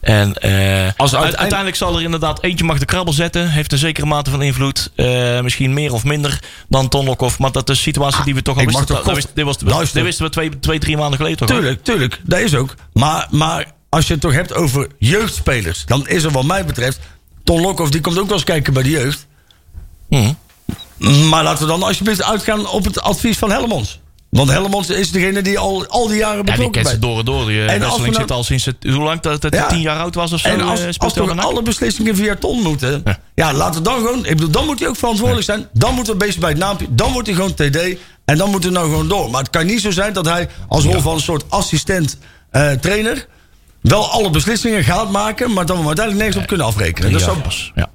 En 0.00 0.34
eh, 0.34 0.50
Als 0.52 0.54
uit- 0.56 0.96
uiteindelijk- 0.96 1.36
uiteindelijk 1.38 1.76
zal 1.76 1.96
er 1.96 2.02
inderdaad 2.02 2.42
eentje 2.42 2.64
mag 2.64 2.78
de 2.78 2.84
krabbel 2.84 3.12
zetten. 3.14 3.48
Heeft 3.50 3.72
een 3.72 3.78
zekere 3.78 4.06
mate 4.06 4.30
van 4.30 4.42
invloed. 4.42 4.90
eh, 4.94 5.40
misschien 5.40 5.72
meer 5.74 5.92
of 5.92 6.04
minder 6.04 6.38
dan 6.68 6.88
Ton 6.88 7.04
Lokhoff. 7.04 7.38
Maar 7.38 7.52
dat 7.52 7.68
is 7.70 7.81
situatie 7.82 8.24
die 8.24 8.34
we 8.34 8.42
toch 8.42 8.58
al 8.58 8.64
wisten. 8.64 8.86
toch 8.86 8.96
Dat, 8.96 9.04
kost- 9.04 9.16
wist- 9.16 9.34
dit, 9.34 9.44
was, 9.44 9.92
dit 9.92 10.02
wisten 10.02 10.24
we 10.24 10.30
twee, 10.30 10.58
twee, 10.58 10.78
drie 10.78 10.96
maanden 10.96 11.16
geleden 11.16 11.38
toch? 11.38 11.48
Tuurlijk, 11.48 11.84
tuurlijk. 11.84 12.20
Dat 12.24 12.38
is 12.38 12.54
ook. 12.54 12.74
Maar, 12.92 13.26
maar 13.30 13.72
als 13.88 14.06
je 14.06 14.12
het 14.12 14.22
toch 14.22 14.32
hebt 14.32 14.54
over 14.54 14.88
jeugdspelers... 14.98 15.84
dan 15.86 16.08
is 16.08 16.24
er 16.24 16.30
wat 16.30 16.44
mij 16.44 16.64
betreft... 16.64 16.98
Ton 17.44 17.60
Lokhoff 17.60 17.90
die 17.90 18.00
komt 18.00 18.18
ook 18.18 18.26
wel 18.26 18.34
eens 18.36 18.44
kijken 18.44 18.72
bij 18.72 18.82
de 18.82 18.90
jeugd. 18.90 19.26
Mhm. 20.08 20.32
Maar 21.28 21.42
laten 21.42 21.62
we 21.66 21.70
dan 21.70 21.82
alsjeblieft 21.82 22.22
uitgaan 22.22 22.66
op 22.68 22.84
het 22.84 23.00
advies 23.00 23.38
van 23.38 23.50
Helmons. 23.50 24.00
Want 24.32 24.50
Helmons 24.50 24.90
is 24.90 25.10
degene 25.10 25.42
die 25.42 25.58
al, 25.58 25.86
al 25.86 26.06
die 26.08 26.16
jaren 26.16 26.36
Ja, 26.36 26.42
die 26.42 26.52
betrokken 26.52 26.82
kent 26.82 26.94
ze 26.94 26.98
door 27.00 27.18
en 27.18 27.24
door. 27.24 27.46
Die 27.46 27.64
En 27.64 27.82
als 27.82 27.96
we 27.96 28.02
nou- 28.02 28.14
zit 28.14 28.30
al 28.30 28.44
sinds 28.44 28.64
het, 28.64 28.76
hoe 28.82 29.02
lang 29.02 29.20
dat 29.20 29.42
het 29.42 29.54
Ja. 29.54 29.66
tien 29.66 29.80
jaar 29.80 29.98
oud 29.98 30.14
was 30.14 30.32
of 30.32 30.40
zo. 30.40 30.48
En 30.48 30.60
eh, 30.60 30.68
als, 30.70 30.98
als 30.98 31.12
toch 31.12 31.36
alle 31.38 31.62
beslissingen 31.62 32.16
via 32.16 32.34
Ton 32.36 32.62
moeten... 32.62 33.02
Ja, 33.04 33.18
Ja. 33.34 33.52
laten 33.52 33.82
we 33.82 33.88
dan 33.88 33.96
gewoon... 33.96 34.18
Ik 34.18 34.36
bedoel, 34.36 34.50
dan 34.50 34.66
moet 34.66 34.78
hij 34.78 34.88
ook 34.88 34.96
verantwoordelijk 34.96 35.46
zijn. 35.46 35.68
Dan 35.72 35.94
moet 35.94 36.06
het 36.06 36.18
beest 36.18 36.38
bij 36.38 36.48
het 36.48 36.58
naampje. 36.58 36.86
Dan 36.90 37.12
wordt 37.12 37.26
hij 37.26 37.36
gewoon 37.36 37.54
TD. 37.54 37.78
En 38.24 38.36
dan 38.38 38.50
moet 38.50 38.62
hij 38.62 38.72
nou 38.72 38.88
gewoon 38.88 39.08
door. 39.08 39.30
Maar 39.30 39.40
het 39.40 39.50
kan 39.50 39.66
niet 39.66 39.80
zo 39.80 39.90
zijn 39.90 40.12
dat 40.12 40.24
hij 40.26 40.48
als 40.68 40.84
rol 40.84 41.00
van 41.00 41.14
een 41.14 41.20
soort 41.20 41.44
assistent 41.48 42.18
eh, 42.50 42.70
trainer... 42.70 43.26
wel 43.80 44.10
alle 44.10 44.30
beslissingen 44.30 44.84
gaat 44.84 45.10
maken... 45.10 45.52
maar 45.52 45.66
dan 45.66 45.80
we 45.80 45.86
uiteindelijk 45.86 46.24
nergens 46.24 46.42
op 46.42 46.48
kunnen 46.48 46.66
afrekenen. 46.66 47.12
Dat 47.12 47.20
jaar 47.20 47.30
zou 47.30 47.42
pas. 47.42 47.72
Ja. 47.74 47.88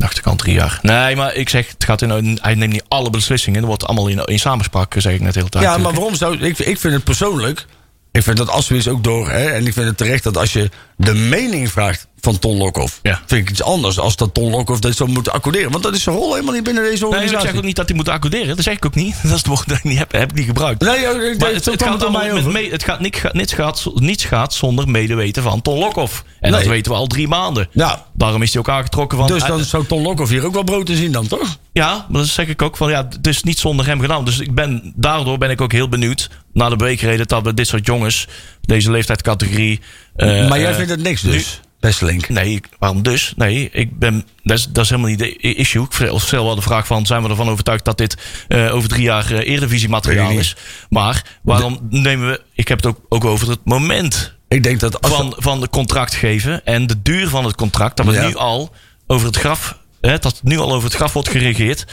Dacht 0.00 0.18
ik 0.18 0.26
al 0.26 0.36
drie 0.36 0.54
jaar. 0.54 0.78
Nee, 0.82 1.16
maar 1.16 1.34
ik 1.34 1.48
zeg, 1.48 1.68
het 1.68 1.84
gaat 1.84 2.02
in, 2.02 2.38
hij 2.42 2.54
neemt 2.54 2.72
niet 2.72 2.84
alle 2.88 3.10
beslissingen. 3.10 3.58
Het 3.58 3.68
wordt 3.68 3.84
allemaal 3.84 4.08
in, 4.08 4.24
in 4.24 4.38
samenspraak, 4.38 4.94
zeg 4.96 5.12
ik 5.12 5.20
net 5.20 5.32
de 5.32 5.38
hele 5.38 5.50
tijd. 5.50 5.64
Ja, 5.64 5.78
maar 5.78 5.92
waarom 5.92 6.14
zou 6.14 6.38
ik? 6.38 6.58
Ik 6.58 6.78
vind 6.78 6.94
het 6.94 7.04
persoonlijk. 7.04 7.66
Ik 8.12 8.22
vind 8.22 8.36
dat 8.36 8.48
Aswis 8.48 8.88
ook 8.88 9.04
door. 9.04 9.30
Hè, 9.30 9.50
en 9.50 9.66
ik 9.66 9.72
vind 9.72 9.86
het 9.86 9.96
terecht 9.96 10.22
dat 10.22 10.36
als 10.36 10.52
je 10.52 10.70
de 10.96 11.14
mening 11.14 11.70
vraagt 11.70 12.06
van 12.20 12.38
Ton 12.38 12.56
Lokhoff. 12.56 12.98
Ja. 13.02 13.20
Vind 13.26 13.42
ik 13.42 13.50
iets 13.50 13.62
anders 13.62 13.98
als 13.98 14.16
dat 14.16 14.34
Ton 14.34 14.50
Lokhoff 14.50 14.80
dit 14.80 14.96
zou 14.96 15.10
moeten 15.10 15.32
accorderen. 15.32 15.70
Want 15.70 15.82
dat 15.82 15.94
is 15.94 16.02
zijn 16.02 16.16
rol 16.16 16.32
helemaal 16.34 16.54
niet 16.54 16.62
binnen 16.64 16.82
deze 16.82 16.96
Nee, 17.02 17.10
ik 17.10 17.16
organisatie. 17.16 17.48
zeg 17.48 17.56
ook 17.58 17.64
niet 17.64 17.76
dat 17.76 17.88
hij 17.88 17.96
moet 17.96 18.08
accorderen. 18.08 18.56
Dat 18.56 18.64
zeg 18.64 18.74
ik 18.74 18.84
ook 18.86 18.94
niet. 18.94 19.14
Dat 19.22 19.30
is 19.30 19.36
het 19.38 19.46
woord 19.46 19.68
dat 19.68 19.76
ik 19.78 19.84
niet 19.84 19.98
heb, 19.98 20.12
heb 20.12 20.30
ik 20.30 20.36
niet 20.36 20.46
gebruikt. 20.46 20.80
Nee, 20.80 20.96
ik- 20.98 21.38
Maar 21.38 21.52
het, 21.52 21.68
gaat 21.82 22.02
allemaal 22.02 22.30
over. 22.30 22.50
mee, 22.52 22.70
het 22.70 22.84
gaat, 22.84 23.00
niks, 23.00 23.18
gaat, 23.18 23.32
niets, 23.34 23.52
gaat, 23.52 23.90
niets 23.94 24.24
gaat 24.24 24.54
zonder 24.54 24.88
medeweten 24.88 25.42
van 25.42 25.62
Ton 25.62 25.78
Lokhoff. 25.78 26.24
En 26.40 26.52
dat 26.52 26.64
weten 26.66 26.92
we 26.92 26.98
al 26.98 27.06
drie 27.06 27.28
maanden. 27.28 27.68
Ja. 27.72 28.06
Daarom 28.14 28.42
is 28.42 28.50
hij 28.52 28.60
ook 28.60 28.68
aangetrokken 28.68 29.18
van... 29.18 29.26
Dus 29.26 29.44
dan 29.44 29.58
eh, 29.60 29.64
zou 29.66 29.86
Ton 29.86 30.02
Lokhoff 30.02 30.30
hier 30.30 30.44
ook 30.44 30.52
wel 30.52 30.62
brood 30.64 30.86
te 30.86 30.96
zien 30.96 31.12
dan, 31.12 31.26
toch? 31.26 31.56
Ja, 31.72 32.06
maar 32.08 32.20
dat 32.20 32.30
zeg 32.30 32.46
ik 32.48 32.62
ook 32.62 32.76
van 32.76 32.90
ja, 32.90 33.08
het 33.10 33.26
is 33.26 33.42
niet 33.42 33.58
zonder 33.58 33.86
hem 33.86 34.00
gedaan. 34.00 34.24
Dus 34.24 34.38
ik 34.38 34.54
ben, 34.54 34.92
daardoor 34.96 35.38
ben 35.38 35.50
ik 35.50 35.60
ook 35.60 35.72
heel 35.72 35.88
benieuwd 35.88 36.30
naar 36.52 36.70
de 36.70 36.76
beweegreden 36.76 37.28
dat 37.28 37.42
we 37.42 37.54
dit 37.54 37.66
soort 37.66 37.86
jongens, 37.86 38.26
deze 38.60 38.90
leeftijdscategorie. 38.90 39.80
maar 40.16 40.58
jij 40.60 40.70
eh, 40.70 40.74
vindt 40.76 40.90
het 40.90 41.02
niks 41.02 41.22
dus, 41.22 41.60
beste 41.80 42.04
Link. 42.04 42.28
Nee, 42.28 42.60
waarom 42.78 43.02
dus? 43.02 43.32
Nee, 43.36 43.68
ik 43.72 43.98
ben, 43.98 44.26
dat, 44.42 44.58
is, 44.58 44.66
dat 44.68 44.84
is 44.84 44.90
helemaal 44.90 45.10
niet 45.10 45.18
de 45.18 45.36
issue. 45.36 45.84
Ik 45.84 45.92
stel- 46.20 46.44
wel 46.44 46.54
de 46.54 46.62
vraag 46.62 46.86
van, 46.86 47.06
zijn 47.06 47.22
we 47.22 47.28
ervan 47.28 47.48
overtuigd 47.48 47.84
dat 47.84 47.98
dit 47.98 48.16
eh, 48.48 48.74
over 48.74 48.88
drie 48.88 49.02
jaar 49.02 49.32
uh, 49.32 49.38
Eredivisie 49.38 49.88
materiaal 49.88 50.26
Weet 50.28 50.34
ik 50.36 50.40
is? 50.42 50.56
Maar 50.88 51.24
waarom 51.42 51.78
nemen 51.90 52.28
we, 52.28 52.40
ik 52.54 52.68
heb 52.68 52.82
het 52.82 52.86
ook, 52.86 53.00
ook 53.08 53.24
over 53.24 53.48
het 53.48 53.60
moment 53.64 54.34
Ik 54.48 54.62
denk 54.62 54.80
dat 54.80 55.00
als 55.02 55.12
van, 55.12 55.34
van 55.38 55.60
de 55.60 55.68
contract 55.68 56.14
geven 56.14 56.64
en 56.64 56.86
de 56.86 57.02
duur 57.02 57.28
van 57.28 57.44
het 57.44 57.54
contract, 57.54 57.96
dat 57.96 58.06
we 58.06 58.12
Ja. 58.12 58.26
nu 58.26 58.34
al 58.34 58.74
over 59.06 59.26
het 59.26 59.36
graf, 59.36 59.78
hè, 60.00 60.18
dat 60.18 60.40
nu 60.42 60.58
al 60.58 60.72
over 60.72 60.84
het 60.88 60.94
graf 60.96 61.12
wordt 61.12 61.28
geregeerd, 61.30 61.84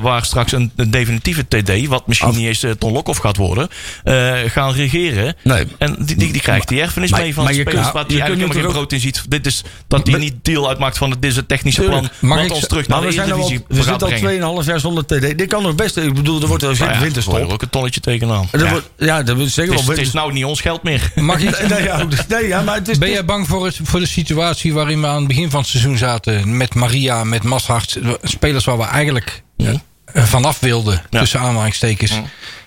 waar 0.00 0.24
straks 0.24 0.52
een, 0.52 0.72
een 0.76 0.90
definitieve 0.90 1.44
TD, 1.48 1.86
wat 1.86 2.06
misschien 2.06 2.28
Af- 2.28 2.36
niet 2.36 2.46
eens 2.46 2.62
eh, 2.62 2.70
Ton 2.70 2.92
Lokhoff 2.92 3.18
gaat 3.20 3.36
worden, 3.36 3.68
eh, 4.04 4.34
gaan 4.46 4.72
regeren. 4.72 5.34
Nee. 5.42 5.64
En 5.78 5.96
die, 5.98 6.16
die, 6.16 6.32
die 6.32 6.40
krijgt 6.42 6.68
die 6.68 6.80
erfenis 6.80 7.10
maar- 7.10 7.20
mee 7.20 7.34
van 7.34 7.44
maar 7.44 7.52
je 7.54 7.60
spelers 7.60 7.82
kunt- 7.82 7.92
waar 7.94 8.06
die 8.06 8.20
eigenlijk 8.20 8.42
helemaal 8.50 8.70
geen 8.70 8.80
brood 8.80 8.92
in 8.92 9.00
ziet. 9.00 9.24
Dit 9.30 9.46
is 9.46 9.62
dat 9.88 10.04
die 10.04 10.12
Maar- 10.14 10.22
niet 10.22 10.34
deel 10.42 10.68
uitmaakt 10.68 10.98
van 10.98 11.10
het, 11.10 11.22
dit 11.22 11.30
is 11.30 11.36
het 11.36 11.48
technische 11.48 11.82
plan. 11.82 12.08
Mag 12.20 12.36
wat 12.38 12.46
ik 12.46 12.52
ons 12.54 12.66
terug 12.66 12.88
maar 12.88 13.00
naar 13.00 13.08
we, 13.10 13.14
de 13.14 13.22
Eredivisie 13.22 13.64
zitten 13.68 13.92
al 13.92 13.98
brengen. 13.98 14.40
2,5 14.62 14.66
jaar 14.66 14.80
zonder 14.80 15.06
TD. 15.06 15.38
Dit 15.38 15.46
kan 15.48 15.62
nog 15.62 15.74
best. 15.74 15.96
Ik 15.96 16.14
bedoel, 16.14 16.40
er 16.40 16.46
wordt 16.48 16.62
wel 16.62 16.72
Nou 16.78 16.92
ja, 16.92 17.00
winterstop. 17.00 17.34
er 17.34 17.52
ook 17.52 17.62
een 17.62 17.70
tonnetje 17.70 18.00
tegenaan. 18.00 18.48
Er 18.50 18.64
Ja. 18.64 18.70
wordt- 18.70 18.90
Ja, 18.98 19.22
dat 19.22 19.36
wil 19.36 19.46
zeggen 19.46 19.72
Het, 19.72 19.80
is, 19.82 19.86
wel. 19.88 19.96
het 19.96 20.06
is 20.06 20.12
nou 20.12 20.32
niet 20.32 20.44
ons 20.44 20.60
geld 20.60 20.82
meer. 20.82 21.12
Mag 21.14 21.40
ik, 21.40 21.46
Nee, 21.68 21.82
ja, 21.82 22.06
nee, 22.28 22.46
ja, 22.46 22.62
maar 22.62 22.74
het 22.74 22.88
is. 22.88 22.98
ben 22.98 23.10
jij 23.10 23.24
bang 23.24 23.46
voor, 23.48 23.64
het, 23.66 23.78
voor 23.82 24.00
de 24.00 24.06
situatie 24.06 24.72
waarin 24.74 25.00
we 25.00 25.06
aan 25.06 25.16
het 25.18 25.26
begin 25.28 25.50
van 25.50 25.60
het 25.60 25.68
seizoen 25.68 25.96
zaten? 25.96 26.56
Met 26.56 26.74
Maria, 26.74 27.24
met 27.24 27.42
Mashart. 27.42 27.98
Spelers 28.22 28.64
waar 28.64 28.78
we 28.78 28.84
eigenlijk 28.84 29.42
Eh, 29.58 30.24
vanaf 30.24 30.60
wilden, 30.60 31.02
Ja. 31.10 31.18
tussen 31.20 31.40
aanhalingstekens. 31.40 32.12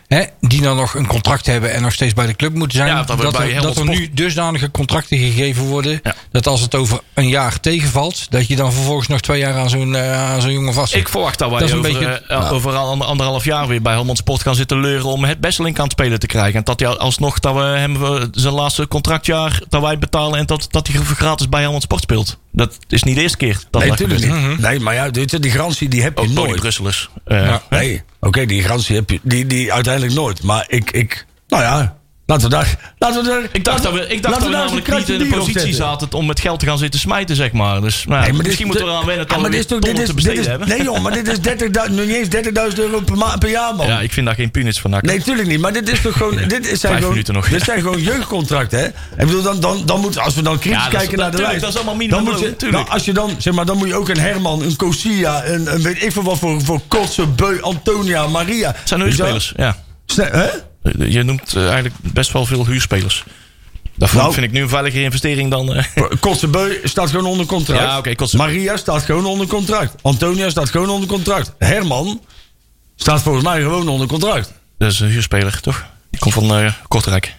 Hè, 0.08 0.24
die 0.40 0.62
dan 0.62 0.76
nog 0.76 0.94
een 0.94 1.08
contract 1.08 1.46
hebben 1.46 1.74
en 1.74 1.82
nog 1.82 1.94
steeds 1.94 2.14
bij 2.14 2.26
de 2.26 2.36
club 2.36 2.54
moeten 2.54 2.78
zijn. 2.78 2.90
Ja, 2.90 3.04
dat 3.04 3.10
er, 3.24 3.62
dat 3.62 3.78
er 3.78 3.86
nu 3.86 4.10
dusdanige 4.14 4.72
contracten 4.72 5.18
gegeven 5.18 5.64
worden. 5.64 6.02
Dat 6.32 6.48
als 6.48 6.62
het 6.62 6.76
over 6.76 7.00
een 7.14 7.28
jaar 7.28 7.60
tegenvalt, 7.60 8.32
dat 8.32 8.48
je 8.48 8.56
dan 8.56 8.74
vervolgens 8.74 9.08
nog 9.08 9.20
twee 9.22 9.40
jaar 9.40 9.56
aan 9.56 9.70
zo'n 9.70 9.96
zo'n 10.40 10.52
jongen 10.52 10.74
vast 10.74 10.92
zit. 10.92 11.00
Ik 11.02 11.10
verwacht 11.10 11.40
dat 11.40 11.50
wij 11.50 11.60
Dat 11.60 11.68
is 11.68 11.74
een 11.74 11.80
over, 11.80 11.92
beetje- 11.94 12.24
eh, 12.28 12.52
over 12.52 12.76
ander- 12.76 13.08
anderhalf 13.08 13.46
jaar 13.46 13.68
weer 13.68 13.82
bij 13.82 13.94
Helmond 13.94 14.18
Sport 14.18 14.42
gaan 14.42 14.56
zitten 14.56 14.80
leuren 14.80 15.06
om 15.06 15.24
het 15.24 15.40
Besseling 15.40 15.78
aan 15.78 15.84
het 15.84 15.92
spelen 15.92 16.20
te 16.20 16.28
krijgen. 16.28 16.54
En 16.60 16.64
dat 16.64 16.80
hij 16.80 16.90
alsnog 16.90 17.40
dat 17.40 17.54
we 17.56 17.62
hem 17.62 17.98
zijn 18.32 18.54
laatste 18.54 18.88
contractjaar 18.88 19.62
dat 19.70 19.82
wij 19.82 19.98
betalen 19.98 20.40
en 20.40 20.46
dat, 20.46 20.68
dat 20.70 20.88
hij 20.88 21.02
gratis 21.04 21.50
bij 21.50 21.62
Helmond 21.62 21.84
Sport 21.84 22.02
speelt. 22.02 22.38
Dat 22.52 22.78
is 22.88 23.04
niet 23.04 23.16
de 23.16 23.22
eerste 23.22 23.38
keer. 23.38 23.64
Dat 23.70 23.82
Nee, 23.82 23.90
natuurlijk 23.90 24.26
niet. 24.26 24.60
Nee, 24.60 24.80
maar 24.80 24.94
ja, 24.94 25.10
die 25.10 25.52
garantie 25.52 25.90
die 25.90 26.02
heb 26.02 26.18
je 26.18 26.24
Ook 26.24 26.30
nooit. 26.30 26.60
Brusselers. 26.60 27.10
Ja. 27.26 27.62
Nee, 27.70 28.02
oké, 28.20 28.46
die 28.46 28.62
garantie 28.62 28.96
heb 28.96 29.10
je 29.10 29.20
die, 29.24 29.46
die 29.46 29.74
uiteindelijk 29.74 30.14
nooit. 30.14 30.44
Maar 30.44 30.66
ik, 30.68 30.92
ik, 30.92 31.26
nou 31.48 31.64
ja, 31.64 31.98
laten 32.32 32.50
we 32.50 32.56
daar, 32.56 32.94
laten 32.98 33.24
we 33.24 33.30
daar. 33.30 33.42
Ik 33.52 33.64
dacht 33.64 33.84
dat 33.84 33.94
we, 33.94 34.08
ik 34.08 34.22
dacht 34.22 34.34
dat 34.40 34.44
we 34.44 34.50
namelijk 34.50 34.94
niet 34.98 35.10
in 35.10 35.18
de 35.18 35.26
positie 35.26 35.74
zaten 35.74 36.14
om 36.14 36.26
met 36.26 36.40
geld 36.40 36.60
te 36.60 36.66
gaan 36.66 36.78
zitten 36.78 37.00
smijten, 37.00 37.36
zeg 37.36 37.52
maar. 37.52 37.82
Dus 37.82 38.06
nou, 38.08 38.22
Nee, 38.22 38.30
maar 38.30 38.38
dit 38.38 38.46
misschien 38.46 38.66
is- 38.68 38.72
moeten 38.72 38.86
we 38.86 38.92
eraan 38.92 39.06
wennen 39.06 39.28
dat 39.28 39.40
maar 39.42 39.50
dit 39.52 39.60
is 39.60 39.66
toch, 39.66 39.80
dit 39.80 39.96
tonnen 39.96 40.04
is, 40.04 40.10
te 40.10 40.16
dit 40.16 40.24
besteden 40.24 40.44
is, 40.44 40.48
hebben. 40.50 40.68
nee 40.68 40.84
joh, 40.84 41.00
maar 41.00 41.12
dit 41.12 41.28
is 41.28 41.38
30.000, 41.90 41.96
nog 41.96 42.06
niet 42.06 42.16
eens 42.16 42.74
30.000 42.74 42.80
euro 42.80 43.00
per, 43.00 43.38
per 43.40 43.50
jaar 43.50 43.76
man. 43.76 43.88
Ja, 43.88 44.00
ik 44.00 44.12
vind 44.14 44.26
daar 44.26 44.36
geen 44.36 44.52
peanuts 44.52 44.80
van. 44.80 44.98
Nee, 45.02 45.22
tuurlijk 45.22 45.48
niet. 45.48 45.60
Maar 45.60 45.74
dit 45.74 45.90
is 45.90 46.02
toch 46.02 46.18
gewoon. 46.18 46.38
Dit 46.48 46.68
is 46.72 46.80
zijn 46.80 46.98
gewoon, 47.02 47.24
nog. 47.26 47.50
Dit 47.50 47.64
zijn 47.64 47.82
gewoon 47.82 48.02
jeugdcontracten, 48.02 48.80
hè? 48.80 48.86
Ik 48.86 48.94
bedoel, 49.18 49.42
dan, 49.42 49.60
dan, 49.60 49.86
dan 49.86 50.00
moet, 50.00 50.18
als 50.20 50.36
we 50.36 50.42
dan 50.42 50.60
kritisch 50.60 50.84
Ja, 50.84 50.90
kijken 50.90 51.18
naar 51.18 51.32
de 51.32 51.38
tuurlijk, 51.38 51.62
lijst. 51.62 51.62
dat 51.62 51.70
is 51.70 51.76
allemaal 51.76 51.96
minimum 51.96 52.26
dan 52.26 52.34
moet 52.34 52.56
je, 52.60 52.72
dan, 52.72 52.90
als 52.90 53.06
je 53.06 53.14
dan, 53.14 53.36
zeg 53.38 53.54
maar, 53.54 53.66
dan 53.66 53.78
moet 53.78 53.88
je 53.88 53.96
ook 53.96 54.10
een 54.10 54.20
Herman, 54.20 54.62
een 54.62 54.76
Kosia, 54.76 55.46
een, 55.46 55.74
een 55.74 55.82
weet 55.82 56.04
ik 56.04 56.12
veel 56.12 56.24
wat 56.24 56.38
voor, 56.40 56.62
voor 56.62 56.82
Kotze, 56.88 57.28
Beu, 57.28 57.62
Antonia, 57.62 58.28
Maria. 58.28 58.68
Het 58.68 58.88
zijn 58.88 59.00
wel? 59.00 59.10
huurspelers, 59.10 59.54
ja. 59.58 59.78
Hè? 60.16 60.48
Je 61.10 61.24
noemt 61.24 61.56
eh, 61.56 61.64
eigenlijk 61.64 61.96
best 62.14 62.32
wel 62.32 62.46
veel 62.46 62.66
huurspelers. 62.66 63.24
Dat 63.96 64.14
Nou. 64.14 64.34
vind 64.34 64.46
ik 64.46 64.52
nu 64.52 64.62
een 64.62 64.70
veiligere 64.70 65.04
investering 65.04 65.52
dan... 65.52 65.74
eh, 65.74 65.84
Kotzebeu 66.20 66.80
staat 66.84 67.10
gewoon 67.10 67.26
onder 67.26 67.46
contract. 67.46 68.06
Ja. 68.06 68.28
Maria 68.38 68.78
staat 68.78 69.04
gewoon 69.04 69.26
onder 69.26 69.48
contract. 69.48 69.96
Antonia 70.02 70.50
staat 70.50 70.70
gewoon 70.70 70.90
onder 70.90 71.08
contract. 71.08 71.54
Herman 71.60 72.22
staat 72.96 73.22
volgens 73.22 73.44
mij 73.44 73.62
gewoon 73.62 73.88
onder 73.88 74.08
contract. 74.08 74.54
dat 74.78 74.92
is 74.92 75.00
een 75.00 75.10
huurspeler, 75.10 75.60
toch? 75.62 75.86
Die 76.10 76.20
komt 76.20 76.34
van 76.34 76.56
eh, 76.56 76.74
Kortrijk. 76.88 77.36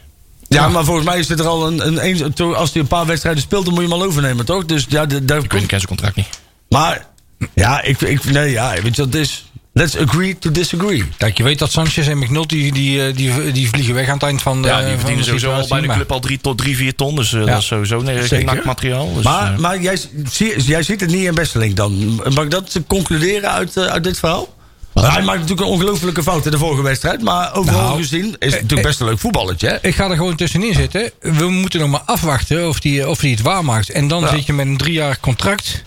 Ja, 0.49 0.68
maar 0.68 0.84
volgens 0.84 1.07
mij 1.07 1.18
is 1.18 1.28
het 1.28 1.40
er 1.40 1.47
al 1.47 1.66
een, 1.66 1.86
een, 1.86 2.05
een- 2.40 2.55
Als 2.55 2.72
hij 2.72 2.82
een 2.82 2.88
paar 2.88 3.07
wedstrijden 3.07 3.43
speelt, 3.43 3.64
dan 3.64 3.74
moet 3.74 3.82
je 3.82 3.88
hem 3.90 4.01
al 4.01 4.07
overnemen, 4.07 4.45
toch? 4.45 4.64
Dus 4.64 4.86
ja, 4.88 5.07
daar 5.07 5.38
ik 5.38 5.49
ken 5.49 5.66
zijn 5.68 5.86
contract 5.86 6.16
niet. 6.16 6.28
Maar 6.68 7.07
ja, 7.55 7.82
ik, 7.82 8.01
ik, 8.01 8.24
nee, 8.24 8.51
ja, 8.51 8.72
weet 8.82 8.97
je 8.97 9.03
wat 9.05 9.12
het 9.12 9.22
is? 9.22 9.45
Let's 9.75 9.97
agree 9.97 10.39
to 10.39 10.51
disagree. 10.51 11.05
Kijk, 11.16 11.37
je 11.37 11.43
weet 11.43 11.59
dat 11.59 11.73
Sanchez 11.73 12.09
en 12.09 12.18
McNulty 12.18 12.70
die, 12.70 13.07
eh, 13.07 13.16
die, 13.16 13.53
die 13.53 13.68
vliegen 13.68 13.95
weg 13.95 14.07
aan 14.09 14.14
het 14.14 14.23
eind 14.23 14.43
van 14.43 14.62
de 14.62 14.68
Ja, 14.68 14.87
die 14.89 14.97
verdienen 14.97 15.25
sowieso 15.25 15.53
al 15.53 15.66
bij 15.68 15.81
de 15.81 15.87
club 15.87 16.12
al 16.12 16.20
3 16.20 16.39
tot 16.41 16.59
3, 16.59 16.77
4 16.77 16.95
ton. 16.95 17.14
Dus 17.16 17.33
eh, 17.33 17.47
dat 17.47 17.59
is 17.59 17.66
sowieso 17.66 18.01
nee, 18.01 18.23
geen 18.23 18.45
nakmateriaal. 18.45 19.14
Dus, 19.14 19.25
maar 19.25 19.53
eh, 19.53 19.59
maar 19.59 19.81
jij, 19.81 19.99
zie, 20.31 20.62
jij 20.62 20.83
ziet 20.83 21.01
het 21.01 21.11
niet 21.11 21.25
in 21.25 21.35
Bestelink 21.35 21.77
dan. 21.77 22.20
Mag 22.35 22.45
ik 22.45 22.51
dat 22.51 22.81
concluderen 22.87 23.51
uit, 23.51 23.79
uit 23.79 24.05
dit 24.05 24.18
verhaal? 24.18 24.55
Hij 24.95 25.23
maakt 25.23 25.41
natuurlijk 25.41 25.61
een 25.61 25.75
ongelofelijke 25.75 26.23
fout 26.23 26.45
in 26.45 26.51
de 26.51 26.59
vorige 26.59 26.83
wedstrijd. 26.83 27.23
Maar 27.23 27.55
overal 27.55 27.81
Nou, 27.83 27.97
gezien 28.03 28.37
is 28.39 28.53
het 28.53 28.62
natuurlijk 28.62 28.89
best 28.89 29.01
een 29.01 29.07
leuk 29.07 29.18
voetballetje. 29.18 29.68
Hè? 29.68 29.77
Ik 29.89 29.95
ga 29.95 30.11
er 30.11 30.16
gewoon 30.16 30.37
tussenin 30.37 30.75
zitten. 30.75 31.11
We 31.20 31.49
moeten 31.49 31.81
nog 31.81 31.89
maar 31.91 32.03
afwachten 32.05 32.68
of 32.68 32.83
hij 32.83 33.05
of 33.05 33.18
die 33.18 33.31
het 33.31 33.43
waarmaakt. 33.43 33.91
En 33.91 34.09
dan 34.09 34.20
Ja. 34.23 34.29
zit 34.29 34.47
je 34.47 34.53
met 34.53 34.66
een 34.66 34.77
driejarig 34.77 35.20
contract. 35.20 35.83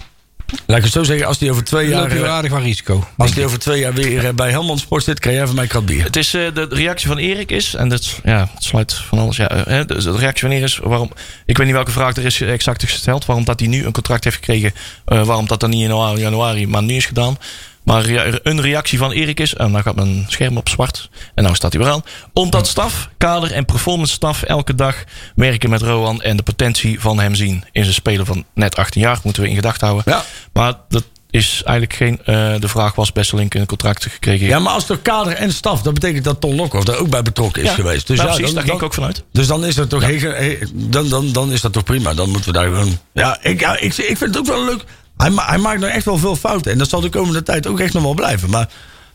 Laat 0.65 0.77
ik 0.77 0.83
het 0.83 0.93
zo 0.93 1.03
zeggen, 1.03 1.27
als 1.27 1.39
hij 1.39 1.49
over 1.49 1.63
twee 1.63 1.89
Dan 1.89 1.99
loop 1.99 2.09
je 2.09 2.15
jaar, 2.15 2.25
eh, 2.25 2.31
aardig 2.31 2.51
wat 2.51 2.61
risico. 2.61 3.07
als 3.17 3.33
hij 3.33 3.45
over 3.45 3.59
twee 3.59 3.79
jaar 3.79 3.93
weer 3.93 4.25
eh, 4.25 4.33
bij 4.33 4.49
Helmond 4.49 4.79
Sport 4.79 5.03
zit, 5.03 5.19
krijg 5.19 5.35
jij 5.37 5.45
van 5.45 5.55
mij 5.55 5.67
krat 5.67 5.85
bier. 5.85 6.03
Het 6.03 6.15
is, 6.15 6.33
eh, 6.33 6.41
de 6.53 6.67
reactie 6.69 7.07
van 7.07 7.17
Erik 7.17 7.51
is, 7.51 7.73
en 7.73 7.89
dat 7.89 8.19
ja, 8.23 8.49
het 8.53 8.63
sluit 8.63 8.93
van 8.93 9.19
alles. 9.19 9.37
Ja, 9.37 9.63
hè, 9.67 9.85
de 9.85 10.15
reactie 10.17 10.41
van 10.41 10.51
Erik 10.51 10.63
is, 10.63 10.77
waarom, 10.83 11.11
ik 11.45 11.57
weet 11.57 11.65
niet 11.65 11.75
welke 11.75 11.91
vraag 11.91 12.15
er 12.15 12.25
is 12.25 12.41
exact 12.41 12.83
gesteld, 12.83 13.25
waarom 13.25 13.45
dat 13.45 13.59
hij 13.59 13.69
nu 13.69 13.85
een 13.85 13.91
contract 13.91 14.23
heeft 14.23 14.35
gekregen, 14.35 14.73
eh, 15.05 15.25
waarom 15.25 15.47
dat 15.47 15.59
dan 15.59 15.69
niet 15.69 15.81
in 15.81 15.87
januari, 15.87 16.21
januari, 16.21 16.67
maar 16.67 16.83
nu 16.83 16.95
is 16.95 17.05
gedaan. 17.05 17.37
Maar 17.85 18.05
een 18.43 18.61
reactie 18.61 18.97
van 18.97 19.11
Erik 19.11 19.39
is, 19.39 19.53
en 19.53 19.71
dan 19.71 19.81
gaat 19.81 19.95
mijn 19.95 20.25
scherm 20.27 20.57
op 20.57 20.69
zwart, 20.69 21.09
en 21.35 21.43
nou 21.43 21.55
staat 21.55 21.73
hij 21.73 21.81
weer 21.81 21.91
aan. 21.91 22.03
Omdat 22.33 22.67
staf, 22.67 23.09
kader 23.17 23.51
en 23.51 23.65
performance 23.65 24.13
staf 24.13 24.41
elke 24.43 24.75
dag 24.75 25.03
werken 25.35 25.69
met 25.69 25.81
Rowan 25.81 26.21
en 26.21 26.37
de 26.37 26.43
potentie 26.43 26.99
van 26.99 27.19
hem 27.19 27.35
zien. 27.35 27.63
In 27.71 27.81
zijn 27.83 27.95
spelen 27.95 28.25
van 28.25 28.45
net 28.53 28.75
18 28.75 29.01
jaar, 29.01 29.19
moeten 29.23 29.43
we 29.43 29.49
in 29.49 29.55
gedachten 29.55 29.87
houden. 29.87 30.13
Ja. 30.13 30.23
Maar 30.53 30.73
dat 30.89 31.03
is 31.29 31.61
eigenlijk 31.65 31.93
geen, 31.97 32.19
eh, 32.25 32.59
de 32.59 32.67
vraag 32.67 32.95
was 32.95 33.11
Besselink 33.11 33.53
een 33.53 33.65
contract 33.65 34.03
gekregen. 34.09 34.47
Ja, 34.47 34.59
maar 34.59 34.73
als 34.73 34.89
er 34.89 34.97
kader 34.97 35.33
en 35.33 35.51
staf, 35.53 35.81
dat 35.81 35.93
betekent 35.93 36.23
dat 36.23 36.41
Ton 36.41 36.55
Lokhoff 36.55 36.85
daar 36.85 36.97
ook 36.97 37.09
bij 37.09 37.21
betrokken 37.21 37.61
is 37.63 37.69
Ja, 37.69 37.75
geweest. 37.75 38.07
Dus 38.07 38.17
ja, 38.17 38.23
ja, 38.23 38.29
precies, 38.29 38.45
dan, 38.45 38.55
daar 38.55 38.63
ging 38.63 38.77
ik 38.77 38.83
ook 38.83 38.93
vanuit. 38.93 39.23
Dus 39.31 39.47
dan 39.47 39.65
is 39.65 39.75
dat 39.75 39.89
toch, 39.89 40.01
he- 40.05 40.57
dan, 40.73 41.09
dan, 41.09 41.31
dan 41.31 41.51
is 41.51 41.61
dat 41.61 41.73
toch 41.73 41.83
prima. 41.83 42.13
Dan 42.13 42.29
moeten 42.29 42.51
we 42.53 42.57
daar 42.59 42.65
gewoon. 42.67 42.97
Ja, 43.13 43.37
ik, 43.41 43.59
ja, 43.59 43.73
ik, 43.79 43.97
ik 43.97 44.17
vind 44.17 44.19
het 44.19 44.37
ook 44.37 44.45
wel 44.45 44.65
leuk. 44.65 44.83
Hij, 45.17 45.29
ma- 45.29 45.45
hij 45.47 45.57
maakt 45.57 45.79
nou 45.79 45.91
echt 45.91 46.05
wel 46.05 46.17
veel 46.17 46.35
fouten. 46.35 46.71
En 46.71 46.77
dat 46.77 46.89
zal 46.89 47.01
de 47.01 47.09
komende 47.09 47.43
tijd 47.43 47.67
ook 47.67 47.79
echt 47.79 47.93
nog 47.93 48.03
wel 48.03 48.13
blijven. 48.13 48.49
Maar 48.49 48.67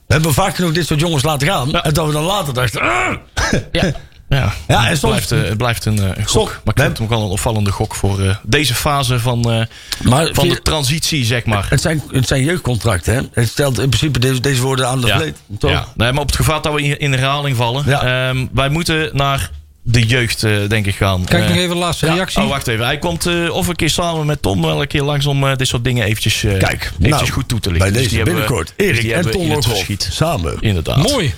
we 0.06 0.12
hebben 0.14 0.34
vaak 0.34 0.54
genoeg 0.54 0.72
dit 0.72 0.86
soort 0.86 1.00
jongens 1.00 1.22
laten 1.22 1.48
gaan. 1.48 1.68
Ja. 1.70 1.82
En 1.82 1.92
dat 1.94 2.06
we 2.06 2.12
dan 2.12 2.22
later 2.24 2.54
dachten. 2.54 2.80
"Ah!" 2.80 3.12
Ja. 3.72 3.92
Ja, 4.28 4.52
Ja, 4.68 4.82
en 4.84 4.88
het, 4.90 4.98
soms- 4.98 5.12
blijft, 5.26 5.32
eh, 5.32 5.48
het 5.48 5.56
blijft 5.58 5.84
een, 5.84 5.98
eh, 5.98 6.04
een 6.14 6.26
gok. 6.28 6.60
Maar 6.64 6.74
ik 6.76 6.82
vind 6.82 6.98
hem 6.98 7.08
wel 7.08 7.22
een 7.22 7.30
opvallende 7.30 7.70
gok 7.72 7.94
voor 7.94 8.20
eh, 8.20 8.34
deze 8.42 8.74
fase 8.74 9.20
van, 9.20 9.50
eh, 9.50 9.62
Maar 10.02 10.28
van 10.32 10.48
de 10.48 10.62
transitie, 10.62 11.24
zeg 11.24 11.44
maar. 11.44 11.66
Het 11.70 11.80
zijn, 11.80 12.02
het 12.10 12.26
zijn 12.26 12.44
jeugdcontracten. 12.44 13.14
Hè? 13.14 13.20
Het 13.32 13.48
stelt 13.48 13.78
in 13.78 13.88
principe 13.88 14.18
deze, 14.18 14.40
deze 14.40 14.62
woorden 14.62 14.88
aan 14.88 15.00
de 15.00 15.06
Ja. 15.06 15.16
vleet. 15.16 15.36
Toch? 15.58 15.70
Ja. 15.70 15.86
Nee, 15.96 16.12
maar 16.12 16.20
op 16.22 16.26
het 16.26 16.36
gevaar 16.36 16.62
dat 16.62 16.74
we 16.74 16.82
in, 16.82 16.98
in 16.98 17.12
herhaling 17.12 17.56
vallen. 17.56 17.84
Ja. 17.86 18.28
Ehm, 18.28 18.46
wij 18.52 18.68
moeten 18.68 19.10
naar 19.12 19.50
de 19.90 20.06
jeugd, 20.06 20.42
eh, 20.44 20.68
denk 20.68 20.86
ik, 20.86 20.94
gaan. 20.94 21.24
Kijk 21.24 21.42
Eh, 21.42 21.48
nog 21.48 21.56
even 21.58 21.68
de 21.74 21.80
laatste 21.80 22.06
ja. 22.06 22.14
reactie. 22.14 22.42
Oh, 22.42 22.48
wacht 22.48 22.66
even. 22.66 22.84
Hij 22.84 22.98
komt 22.98 23.26
eh, 23.26 23.50
of 23.54 23.68
een 23.68 23.76
keer 23.76 23.90
samen 23.90 24.26
met 24.26 24.42
Tom 24.42 24.62
wel 24.62 24.80
een 24.80 24.86
keer 24.88 25.02
langs 25.02 25.26
om 25.26 25.44
eh, 25.48 25.56
dit 25.56 25.68
soort 25.68 25.84
dingen 25.84 26.04
eventjes, 26.06 26.44
eh, 26.44 26.50
Kijk, 26.58 26.82
eventjes 26.84 27.10
nou, 27.10 27.28
goed 27.30 27.48
toe 27.48 27.60
te 27.60 27.70
lichten. 27.70 27.92
Bij 27.92 28.00
Dus 28.02 28.10
deze 28.10 28.22
binnenkort. 28.22 28.72
Erik 28.76 29.10
en 29.10 29.24
Lokhoff 29.24 29.68
verschiet. 29.68 30.08
samen. 30.12 30.56
Inderdaad. 30.60 31.10
Mooi. 31.10 31.34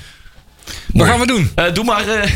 Wat 0.93 1.07
gaan 1.07 1.21
we 1.21 1.27
doen? 1.27 1.51
Eh, 1.55 1.65
doe 1.75 1.85
maar, 1.85 2.09
eh, 2.09 2.31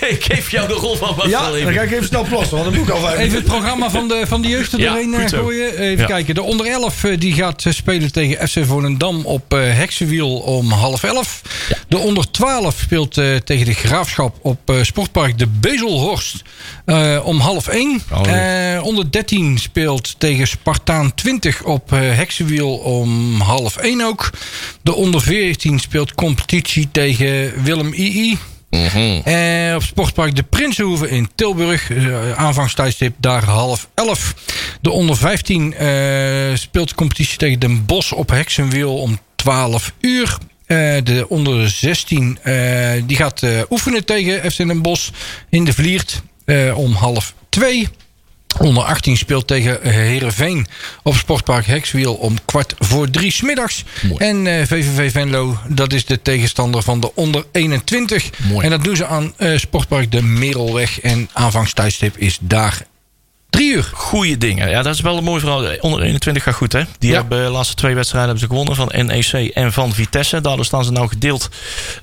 ik 0.10 0.24
geef 0.24 0.50
jou 0.50 0.68
de 0.68 0.74
rol 0.74 0.96
van 0.96 1.14
wat 1.16 1.26
Ja, 1.28 1.50
dan 1.50 1.72
ga 1.72 1.80
ik 1.82 1.90
even 1.92 2.06
snel 2.06 2.24
plassen, 2.24 2.56
want 2.58 2.68
dan 2.70 2.78
moet 2.78 2.88
ik 2.88 2.94
al 2.94 3.10
Even 3.10 3.36
het 3.36 3.44
programma 3.44 3.90
van 3.90 4.08
de, 4.08 4.22
van 4.26 4.42
de 4.42 4.48
jeugd 4.48 4.72
er 4.72 4.80
Ja, 4.80 4.98
eh, 4.98 5.28
gooien. 5.28 5.78
Even 5.78 5.98
Ja. 5.98 6.06
kijken. 6.06 6.34
De 6.34 6.42
onder 6.42 6.66
11 6.66 7.04
eh, 7.04 7.18
die 7.18 7.32
gaat 7.34 7.64
spelen 7.68 8.12
tegen 8.12 8.48
FC 8.48 8.64
Volendam 8.66 9.24
op 9.24 9.54
eh 9.54 9.58
Heksenwiel 9.76 10.30
om 10.36 10.70
half 10.70 11.02
11. 11.02 11.42
De 11.88 11.98
onder 11.98 12.30
12 12.30 12.78
speelt 12.80 13.18
eh, 13.18 13.36
tegen 13.36 13.66
de 13.66 13.74
Graafschap 13.74 14.36
op 14.42 14.70
eh, 14.70 14.76
Sportpark 14.82 15.38
de 15.38 15.46
Bezelhorst 15.46 16.42
eh, 16.84 17.20
om 17.24 17.38
half 17.40 17.68
1. 17.68 18.02
Oh, 18.12 18.20
Eh, 18.74 18.84
onder 18.84 19.10
13 19.10 19.58
speelt 19.58 20.14
tegen 20.18 20.46
Spartaan 20.46 21.14
20 21.14 21.62
op 21.62 21.92
eh 21.92 21.98
Heksenwiel 22.00 22.70
om 22.74 23.40
half 23.40 23.76
1 23.76 24.00
ook. 24.06 24.30
De 24.82 24.94
onder 24.94 25.20
14 25.22 25.78
speelt 25.78 26.14
competitie 26.14 26.88
tegen 26.92 27.62
Willem 27.62 27.89
II. 27.94 28.38
Eh, 28.80 29.74
op 29.74 29.82
Sportpark 29.82 30.36
de 30.36 30.42
Prinsenhoeve 30.42 31.10
in 31.10 31.28
Tilburg. 31.34 31.90
Eh, 31.90 32.32
aanvangstijdstip 32.32 33.14
daar 33.18 33.44
half 33.44 33.88
elf. 33.94 34.34
De 34.80 34.90
onder 34.90 35.16
15 35.16 35.74
eh, 35.74 35.88
speelt 36.54 36.88
de 36.88 36.94
competitie 36.94 37.38
tegen 37.38 37.58
Den 37.58 37.86
Bosch 37.86 38.12
op 38.12 38.30
Heksenwiel 38.30 38.96
om 38.96 39.18
12 39.34 39.92
uur. 40.00 40.38
De 41.02 41.26
onder 41.28 41.70
16 41.70 42.38
eh, 42.42 43.02
die 43.06 43.16
gaat 43.16 43.42
oefenen 43.70 44.04
tegen 44.04 44.52
FC 44.52 44.56
Den 44.56 44.82
Bosch 44.82 45.10
in 45.48 45.64
de 45.64 45.72
Vliert 45.72 46.22
om 46.74 46.92
half 46.92 47.34
2. 47.48 47.88
Onder 48.60 48.82
18 48.84 49.16
speelt 49.16 49.46
tegen 49.46 49.78
Herenveen 49.82 50.66
op 51.02 51.14
Sportpark 51.16 51.66
Hekswiel 51.66 52.14
om 52.14 52.36
kwart 52.44 52.74
voor 52.78 53.10
drie 53.10 53.32
smiddags. 53.32 53.84
En 54.16 54.46
eh, 54.46 54.66
VVV 54.66 55.12
Venlo, 55.12 55.58
dat 55.68 55.92
is 55.92 56.04
de 56.04 56.22
tegenstander 56.22 56.82
van 56.82 57.00
de 57.00 57.14
onder 57.14 57.44
21. 57.52 58.30
Mooi. 58.36 58.64
En 58.64 58.70
dat 58.70 58.84
doen 58.84 58.96
ze 58.96 59.06
aan 59.06 59.32
eh, 59.36 59.58
Sportpark 59.58 60.12
de 60.12 60.22
Merelweg. 60.22 61.00
En 61.00 61.28
aanvangstijdstip 61.32 62.16
is 62.16 62.38
daar 62.40 62.82
drie 63.50 63.72
uur. 63.74 63.90
Goeie 63.94 64.38
dingen. 64.38 64.70
Ja, 64.70 64.82
dat 64.82 64.94
is 64.94 65.00
wel 65.00 65.16
een 65.16 65.24
mooi 65.24 65.40
verhaal. 65.40 65.64
Onder 65.80 66.02
21 66.02 66.42
gaat 66.42 66.54
goed, 66.54 66.72
hè? 66.72 66.82
Die 66.98 67.10
Ja. 67.10 67.16
hebben 67.16 67.44
de 67.44 67.50
laatste 67.50 67.74
twee 67.74 67.94
wedstrijden 67.94 68.30
hebben 68.30 68.48
ze 68.48 68.54
gewonnen 68.54 68.76
van 68.76 69.06
NEC 69.06 69.50
en 69.54 69.72
van 69.72 69.92
Vitesse. 69.92 70.40
Daardoor 70.40 70.64
staan 70.64 70.84
ze 70.84 70.92
nou 70.92 71.08
gedeeld 71.08 71.48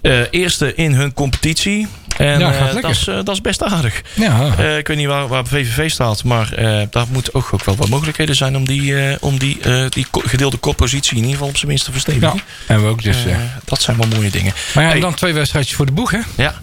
eh, 0.01 0.19
eerste 0.31 0.75
in 0.75 0.93
hun 0.93 1.13
competitie. 1.13 1.87
En 2.17 2.39
Ja, 2.39 2.53
eh, 2.53 2.73
dat, 2.81 2.91
is, 2.91 3.07
eh, 3.07 3.15
dat 3.15 3.29
is 3.29 3.41
best 3.41 3.63
aardig. 3.63 4.01
Ja, 4.13 4.55
Eh, 4.57 4.77
ik 4.77 4.87
weet 4.87 4.97
niet 4.97 5.07
waar, 5.07 5.27
waar 5.27 5.45
VVV 5.45 5.89
staat, 5.89 6.23
maar 6.23 6.49
daar 6.89 7.05
moeten 7.09 7.33
ook, 7.33 7.49
ook 7.53 7.63
wel 7.63 7.75
wat 7.75 7.89
mogelijkheden 7.89 8.35
zijn 8.35 8.55
om 8.55 8.65
die, 8.67 9.21
om 9.21 9.39
die, 9.39 9.57
die 9.89 10.05
gedeelde 10.11 10.57
koppositie 10.57 11.11
in 11.11 11.17
ieder 11.17 11.33
geval 11.33 11.47
op 11.47 11.57
zijn 11.57 11.67
minst 11.67 11.85
te 11.85 11.91
ja. 11.91 11.99
verstevigen. 11.99 12.41
En 12.67 12.81
we 12.81 12.87
ook 12.87 13.03
dus. 13.03 13.17
Dat 13.65 13.81
zijn 13.81 13.97
wel 13.97 14.07
mooie 14.07 14.29
dingen. 14.29 14.53
Maar 14.73 14.83
ja, 14.83 14.89
Hey, 14.89 14.99
dan 14.99 15.13
twee 15.13 15.33
wedstrijdjes 15.33 15.75
voor 15.75 15.85
de 15.85 15.91
boeg, 15.91 16.11
hè? 16.11 16.19
ja, 16.35 16.53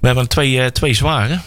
we 0.00 0.06
hebben 0.06 0.28
twee, 0.28 0.72
twee 0.72 0.94
zware. 0.94 1.38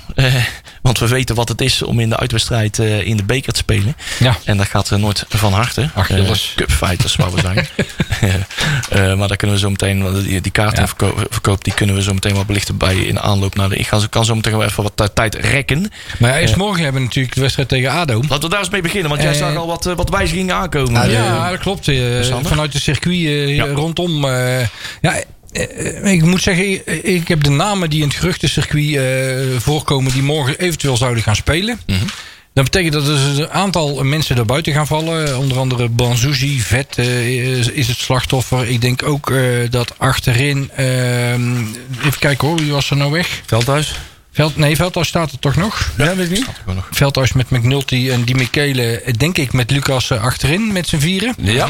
Want 0.81 0.99
we 0.99 1.07
weten 1.07 1.35
wat 1.35 1.49
het 1.49 1.61
is 1.61 1.81
om 1.81 1.99
in 1.99 2.09
de 2.09 2.17
uitwedstrijd 2.17 2.79
in 2.79 3.17
de 3.17 3.23
beker 3.23 3.53
te 3.53 3.59
spelen. 3.59 3.95
Ja. 4.19 4.37
En 4.43 4.57
dat 4.57 4.67
gaat 4.67 4.89
nooit 4.89 5.25
van 5.29 5.53
harte. 5.53 5.89
Achilles. 5.93 6.53
Cupfighters 6.55 7.15
waar 7.15 7.31
we 7.31 7.41
zijn. 7.41 7.67
Maar 9.17 9.27
daar 9.27 9.37
kunnen 9.37 9.55
we 9.55 9.61
zo 9.61 9.69
meteen, 9.69 10.23
die, 10.23 10.41
die 10.41 10.51
kaartenverkoop 10.51 11.63
die 11.63 11.73
kunnen 11.73 11.95
we 11.95 12.01
zo 12.01 12.13
meteen 12.13 12.33
wel 12.33 12.45
belichten 12.45 12.77
bij 12.77 12.95
in 12.95 13.19
aanloop 13.19 13.44
naar 13.53 13.69
de. 13.69 13.75
Ik 13.75 13.87
ga, 13.87 14.01
kan 14.09 14.25
zo 14.25 14.35
meteen 14.35 14.57
wel 14.57 14.63
even 14.67 14.83
wat 14.83 14.91
eh, 14.95 15.05
tijd 15.13 15.35
rekken. 15.35 15.91
Maar 16.19 16.29
ja, 16.31 16.39
eerst 16.39 16.53
Ja. 16.55 16.59
morgen 16.59 16.83
hebben 16.83 17.01
we 17.01 17.07
natuurlijk 17.07 17.35
de 17.35 17.41
wedstrijd 17.41 17.69
tegen 17.69 17.91
ADO. 17.91 18.21
Laten 18.21 18.39
we 18.41 18.49
daar 18.49 18.59
eens 18.59 18.69
mee 18.69 18.81
beginnen, 18.81 19.09
want 19.09 19.21
jij 19.21 19.31
Eh, 19.31 19.37
zag 19.37 19.55
al 19.55 19.67
wat, 19.67 19.85
eh, 19.85 19.95
wat 19.95 20.09
wijzigingen 20.09 20.55
aankomen. 20.55 21.01
Eh, 21.03 21.11
Ja, 21.11 21.49
dat 21.49 21.59
klopt. 21.59 21.87
eh, 21.87 21.95
Sander? 22.21 22.49
vanuit 22.51 22.73
het 22.73 22.81
circuit 22.81 23.25
eh, 23.25 23.73
rondom. 23.73 24.25
eh, 24.25 24.59
ja, 25.01 25.15
eh, 25.51 26.11
ik 26.11 26.21
moet 26.23 26.41
zeggen, 26.41 26.87
ik- 27.13 27.27
heb 27.27 27.43
de 27.43 27.49
namen 27.49 27.89
die 27.89 28.01
in 28.01 28.07
het 28.07 28.17
geruchtencircuit 28.17 28.95
eh 28.95 29.59
voorkomen... 29.59 30.11
die 30.11 30.23
morgen 30.23 30.59
eventueel 30.59 30.97
zouden 30.97 31.23
gaan 31.23 31.35
spelen. 31.35 31.79
Mhm. 31.87 31.99
Dat 32.55 32.63
betekent 32.63 32.93
dat 32.93 33.07
er 33.07 33.15
dus 33.15 33.37
een 33.37 33.49
aantal 33.49 34.03
mensen 34.03 34.37
er 34.37 34.45
buiten 34.45 34.73
gaan 34.73 34.87
vallen. 34.87 35.37
Onder 35.37 35.57
andere 35.57 35.89
Banzuzi, 35.89 36.61
Vet 36.61 36.97
eh, 36.97 37.57
is, 37.57 37.69
is 37.69 37.87
het 37.87 37.97
slachtoffer. 37.97 38.69
Ik 38.69 38.81
denk 38.81 39.03
ook 39.03 39.31
eh, 39.31 39.41
dat 39.69 39.93
achterin... 39.97 40.71
eh, 40.75 41.31
even 41.31 42.19
kijken 42.19 42.47
hoor, 42.47 42.57
wie 42.57 42.71
was 42.71 42.89
er 42.89 42.97
nou 42.97 43.11
weg? 43.11 43.41
Veldhuis? 43.45 43.99
Veld, 44.31 44.57
nee, 44.57 44.75
Veldhuis 44.75 45.07
staat 45.07 45.31
er 45.31 45.39
toch 45.39 45.55
nog? 45.55 45.91
Ja, 45.97 46.15
weet 46.15 46.31
ik 46.31 46.37
niet. 46.37 46.47
Nog. 46.65 46.87
Veldhuis 46.91 47.33
met 47.33 47.49
McNulty 47.49 48.09
en 48.11 48.23
die 48.23 48.35
Michele, 48.35 49.03
denk 49.17 49.37
ik 49.37 49.53
met 49.53 49.71
Lucas 49.71 50.09
eh, 50.09 50.23
achterin 50.23 50.71
met 50.71 50.87
z'n 50.87 50.97
vieren. 50.97 51.35
Ja. 51.37 51.69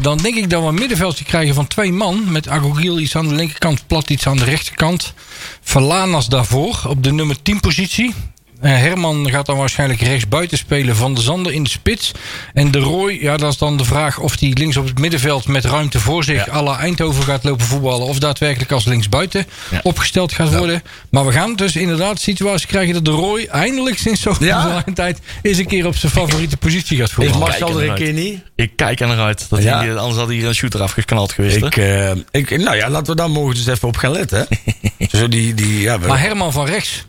Dan 0.00 0.18
denk 0.18 0.36
ik 0.36 0.50
dat 0.50 0.62
we 0.62 0.68
een 0.68 0.74
middenveldje 0.74 1.24
krijgen 1.24 1.54
van 1.54 1.66
twee 1.66 1.92
man. 1.92 2.32
Met 2.32 2.48
Agogil 2.48 2.98
iets 2.98 3.16
aan 3.16 3.28
de 3.28 3.34
linkerkant, 3.34 3.86
Plat 3.86 4.10
iets 4.10 4.26
aan 4.26 4.36
de 4.36 4.44
rechterkant. 4.44 5.12
Verlanas 5.62 6.28
daarvoor 6.28 6.82
op 6.88 7.02
de 7.02 7.12
nummer 7.12 7.42
10 7.42 7.60
positie. 7.60 8.14
Eh, 8.62 8.70
Herman 8.70 9.30
gaat 9.30 9.46
dan 9.46 9.56
waarschijnlijk 9.56 10.00
rechts 10.00 10.28
buiten 10.28 10.58
spelen. 10.58 10.96
Van 10.96 11.14
de 11.14 11.20
Zanden 11.20 11.52
in 11.54 11.62
de 11.62 11.70
spits. 11.70 12.12
En 12.54 12.70
de 12.70 12.78
Roy, 12.78 13.18
ja, 13.20 13.36
dat 13.36 13.52
is 13.52 13.58
dan 13.58 13.76
de 13.76 13.84
vraag 13.84 14.18
of 14.18 14.40
hij 14.40 14.50
links 14.54 14.76
op 14.76 14.86
het 14.86 14.98
middenveld 14.98 15.46
met 15.46 15.64
ruimte 15.64 16.00
voor 16.00 16.24
zich. 16.24 16.48
à 16.50 16.62
la 16.62 16.78
Eindhoven 16.78 17.22
gaat 17.24 17.44
lopen 17.44 17.66
voetballen. 17.66 18.06
Of 18.06 18.18
daadwerkelijk 18.18 18.72
als 18.72 18.84
linksbuiten 18.84 19.46
Ja. 19.70 19.80
opgesteld 19.82 20.32
gaat 20.32 20.54
worden. 20.56 20.82
Maar 21.10 21.26
we 21.26 21.32
gaan 21.32 21.54
dus 21.56 21.76
inderdaad 21.76 22.14
de 22.16 22.22
situatie 22.22 22.66
krijgen 22.66 22.94
dat 22.94 23.04
de 23.04 23.10
Roy 23.10 23.46
eindelijk 23.50 23.98
sinds 23.98 24.20
zo'n 24.20 24.36
Ja. 24.40 24.66
lange 24.68 24.92
tijd 24.94 25.18
eens 25.42 25.58
een 25.58 25.66
keer 25.66 25.86
op 25.86 25.96
zijn 25.96 26.12
favoriete 26.12 26.56
positie 26.56 26.96
gaat 26.98 27.06
Is 27.08 27.12
voetballen. 27.14 27.38
Marcel 27.40 27.80
er 27.80 27.88
een 27.88 27.94
keer 27.94 28.12
niet? 28.12 28.40
Ik 28.56 28.72
kijk 28.76 29.00
er 29.00 29.06
naar 29.06 29.18
uit. 29.20 29.46
Dat 29.48 29.62
Ja. 29.62 29.78
hij, 29.78 29.96
anders 29.96 30.18
had 30.18 30.26
hij 30.26 30.36
hier 30.36 30.46
een 30.48 30.54
shooter 30.54 30.82
afgeknald 30.82 31.32
geweest. 31.32 31.60
hè? 31.60 31.66
Ik, 31.66 31.76
eh, 31.76 32.10
ik, 32.30 32.50
nou 32.58 32.76
ja, 32.76 32.88
laten 32.90 33.06
we 33.06 33.14
daar 33.20 33.30
morgen 33.30 33.54
dus 33.54 33.66
even 33.66 33.88
op 33.88 33.96
gaan 33.96 34.12
letten. 34.12 34.46
Hè? 34.98 35.06
Zo 35.18 35.28
die, 35.28 35.54
die, 35.54 35.80
ja, 35.80 35.98
we- 36.00 36.06
Maar 36.08 36.20
Herman 36.20 36.52
van 36.52 36.66
rechts. 36.66 37.04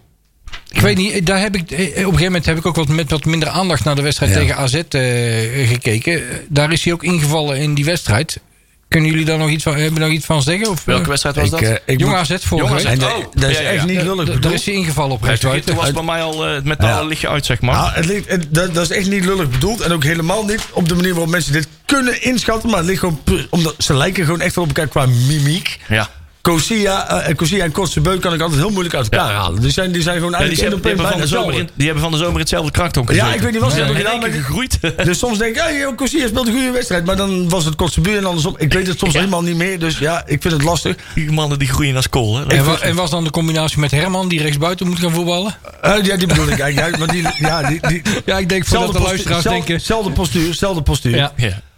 Ik 0.72 0.82
weet 0.82 0.98
niet, 0.98 1.26
daar 1.26 1.40
heb 1.40 1.56
ik, 1.56 1.72
eh, 1.72 1.78
op 1.80 1.88
een 1.88 1.96
gegeven 1.96 2.24
moment 2.24 2.46
heb 2.46 2.58
ik 2.58 2.66
ook 2.66 2.76
wat, 2.76 2.88
met 2.88 3.10
wat 3.12 3.26
minder 3.26 3.50
aandacht 3.50 3.84
naar 3.84 3.96
de 3.96 4.02
wedstrijd 4.02 4.32
Ja. 4.34 4.38
tegen 4.40 4.58
AZ 4.58 4.74
eh, 4.74 5.68
gekeken. 5.70 6.22
Daar 6.50 6.72
is 6.72 6.84
hij 6.84 6.94
ook 6.94 7.04
ingevallen 7.04 7.58
in 7.58 7.74
die 7.74 7.86
wedstrijd. 7.86 8.40
Kunnen 8.88 9.10
jullie 9.12 9.26
daar 9.26 9.38
nog 9.38 9.50
iets 9.50 9.64
van, 9.64 9.76
hebben 9.76 10.02
nog 10.02 10.10
iets 10.12 10.26
van 10.26 10.42
zeggen? 10.42 10.70
Of, 10.70 10.84
Welke 10.86 11.02
eh, 11.02 11.08
wedstrijd 11.08 11.36
was 11.36 11.46
ik, 11.46 11.68
dat? 11.68 11.80
ik 11.86 12.00
Jong 12.00 12.12
moet- 12.12 12.20
AZ 12.20 12.36
vorige 12.46 12.68
Jong 12.68 12.82
week. 12.88 13.02
AZ. 13.02 13.02
En 13.14 13.16
Oh, 13.18 13.26
dat, 13.34 13.50
is 13.50 13.58
ja, 13.58 13.62
ja, 13.64 13.70
echt 13.70 13.86
niet 13.86 14.02
lullig 14.02 14.18
da- 14.18 14.24
Daar 14.24 14.34
bedoeld. 14.36 14.54
is 14.54 14.66
hij 14.66 14.74
ingevallen 14.76 15.12
op 15.12 15.20
Toen 15.20 15.30
rechtsbuiten. 15.30 15.76
was 15.76 15.92
bij 15.92 16.04
mij 16.04 16.22
al 16.22 16.42
het 16.44 16.64
metaal 16.64 17.02
Ja. 17.02 17.08
lichtje 17.08 17.30
uit, 17.30 17.46
zeg 17.46 17.62
maar. 17.62 17.76
Nou, 17.76 17.92
het 17.94 18.06
ligt, 18.06 18.28
het- 18.30 18.48
dat, 18.50 18.74
dat 18.74 18.90
is 18.90 18.98
echt 18.98 19.10
niet 19.10 19.26
lullig 19.26 19.50
bedoeld. 19.50 19.82
En 19.82 19.92
ook 19.92 20.04
helemaal 20.04 20.46
niet 20.46 20.62
op 20.72 20.90
de 20.90 20.96
manier 20.96 21.12
waarop 21.12 21.30
mensen 21.32 21.54
dit 21.54 21.68
kunnen 21.86 22.22
inschatten. 22.24 22.70
Maar 22.70 22.78
het 22.80 22.88
ligt 22.88 23.00
gewoon... 23.00 23.20
Omdat 23.50 23.76
ze 23.78 23.94
lijken 23.94 24.26
gewoon 24.26 24.42
echt 24.42 24.56
wel 24.56 24.64
op 24.64 24.70
elkaar 24.70 24.88
qua 24.88 25.06
mimiek. 25.06 25.78
Ja. 25.88 26.10
Kosia, 26.48 27.08
eh, 27.10 27.28
en 27.30 27.36
Kosia 27.36 27.64
en 27.64 27.72
Kotzebeuk 27.72 28.22
kan 28.22 28.34
ik 28.34 28.42
altijd 28.42 28.60
heel 28.60 28.70
moeilijk 28.70 28.96
uit 28.96 29.10
elkaar 29.10 29.32
halen. 29.34 29.62
Die 29.62 29.72
zijn, 29.72 29.92
die 29.92 30.02
zijn 30.02 30.16
gewoon 30.16 30.32
Ja, 30.32 30.38
die, 30.38 30.48
eigenlijk 30.48 30.84
hebben, 30.84 30.92
één 30.92 30.98
die, 30.98 31.06
op 31.06 31.10
hebben 31.10 31.30
van 31.30 31.40
de 31.40 31.52
zomer 31.52 31.60
in, 31.62 31.70
die 31.76 31.86
hebben 31.86 32.04
van 32.04 32.12
de 32.12 32.18
zomer 32.18 32.40
hetzelfde 32.40 32.72
krachtdonk 32.72 33.12
Ja, 33.12 33.34
ik 33.34 33.42
weet 33.42 33.52
niet 33.52 33.62
wat 33.62 33.72
ze 33.72 33.78
hebben 33.78 33.96
gedaan, 33.96 34.20
maar- 34.20 34.30
gegroeid. 34.30 34.80
Dus 35.06 35.20
soms 35.20 35.38
denk 35.38 35.56
ik, 35.56 35.62
hey, 35.62 35.94
Kosia 35.96 36.28
speelt 36.28 36.48
een 36.48 36.54
goede 36.54 36.72
wedstrijd. 36.72 37.06
Maar 37.06 37.16
dan 37.16 37.50
was 37.50 37.66
het 37.66 37.76
Kotzebuur 37.76 38.18
en 38.18 38.26
andersom. 38.26 38.56
Ik 38.58 38.74
weet 38.74 38.88
het 38.88 39.00
soms 39.00 39.14
Ja. 39.14 39.20
helemaal 39.20 39.42
niet 39.42 39.56
meer. 39.56 39.80
Dus 39.80 39.98
ja, 39.98 40.24
ik 40.26 40.42
vind 40.42 40.54
het 40.54 40.64
lastig. 40.64 40.96
Die 41.16 41.32
mannen 41.32 41.60
die 41.60 41.68
groeien 41.68 41.96
als 41.96 42.10
kool. 42.10 42.38
Hè? 42.38 42.46
En, 42.48 42.66
wa- 42.66 42.80
en 42.80 42.96
was 42.96 43.10
dan 43.10 43.24
de 43.24 43.30
combinatie 43.32 43.80
met 43.80 43.92
Herman 43.92 44.28
die 44.28 44.42
rechtsbuiten 44.42 44.88
moet 44.88 45.00
gaan 45.00 45.12
voetballen? 45.12 45.56
Eh, 45.82 45.94
ja, 46.04 46.18
die 46.18 46.28
bedoel 46.28 46.48
ik 46.48 46.60
eigenlijk. 46.60 46.98
Maar 46.98 47.08
die, 47.08 47.28
ja, 47.40 47.68
die, 47.68 47.80
die, 47.88 48.02
Ja, 48.26 48.38
ik 48.38 48.50
denk 48.50 48.66
voordat 48.66 48.94
de 48.94 49.00
luisteraars 49.00 49.44
denken... 49.44 49.82
Zelfde 49.82 50.12
postuur, 50.12 50.54
zelfde 50.54 50.82
postuur. 50.82 51.16
Ja. 51.16 51.32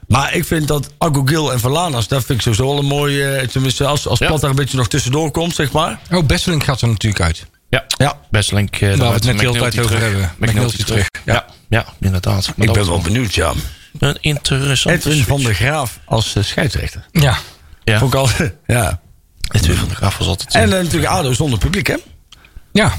Maar 0.08 0.34
ik 0.34 0.46
vind 0.46 0.68
dat 0.68 0.90
Agogil 0.98 1.52
en 1.52 1.60
Verlanas, 1.60 2.08
dat 2.08 2.24
vind 2.26 2.38
ik 2.38 2.42
sowieso 2.44 2.66
wel 2.68 2.78
een 2.78 2.86
mooie... 2.86 3.26
eh, 3.36 3.48
Tenminste, 3.48 3.86
als, 3.86 4.08
als 4.08 4.20
Ja. 4.20 4.28
Plat 4.28 4.42
daar 4.42 4.50
een 4.50 4.56
beetje 4.56 4.78
nog 4.78 4.88
tussendoor 4.88 5.32
komt, 5.32 5.56
zeg 5.56 5.72
maar. 5.72 6.00
Oh, 6.12 6.26
Besselink 6.26 6.64
gaat 6.64 6.82
er 6.82 6.88
natuurlijk 6.88 7.24
uit. 7.24 7.46
Ja. 7.70 7.86
Ja. 7.98 8.20
Bestlink. 8.30 8.82
Uh, 8.82 8.90
Waar 8.90 9.08
we 9.08 9.14
het 9.14 9.24
net 9.24 9.40
de 9.40 9.46
hele 9.48 9.60
tijd 9.60 9.80
over 9.80 10.00
hebben. 10.02 10.32
McNulty 10.38 10.84
terug. 10.84 11.08
Ja. 11.26 11.46
ja, 11.70 11.86
inderdaad. 12.00 12.54
Maar 12.56 12.68
Ik 12.68 12.74
ben 12.74 12.86
wel 12.86 13.00
benieuwd, 13.02 13.34
ja. 13.36 13.54
Een 14.00 14.18
interessante 14.22 14.98
Edwin 14.98 15.14
switch. 15.14 15.28
van 15.28 15.42
der 15.44 15.54
Graaf 15.56 16.00
als 16.06 16.36
eh, 16.36 16.44
scheidsrechter. 16.44 17.06
Ja. 17.12 17.38
Ja, 17.84 18.00
Vond 18.00 18.14
ik 18.14 18.20
al, 18.20 18.30
ja. 18.78 19.00
Edwin 19.52 19.76
van 19.76 19.88
der 19.88 19.98
Graaf 19.98 20.18
was 20.18 20.28
altijd... 20.28 20.54
En 20.54 20.64
eh, 20.78 20.84
natuurlijk 20.84 21.12
ADO 21.12 21.34
zonder 21.34 21.60
publiek, 21.60 21.88
hè? 21.88 21.96
Ja. 22.72 22.94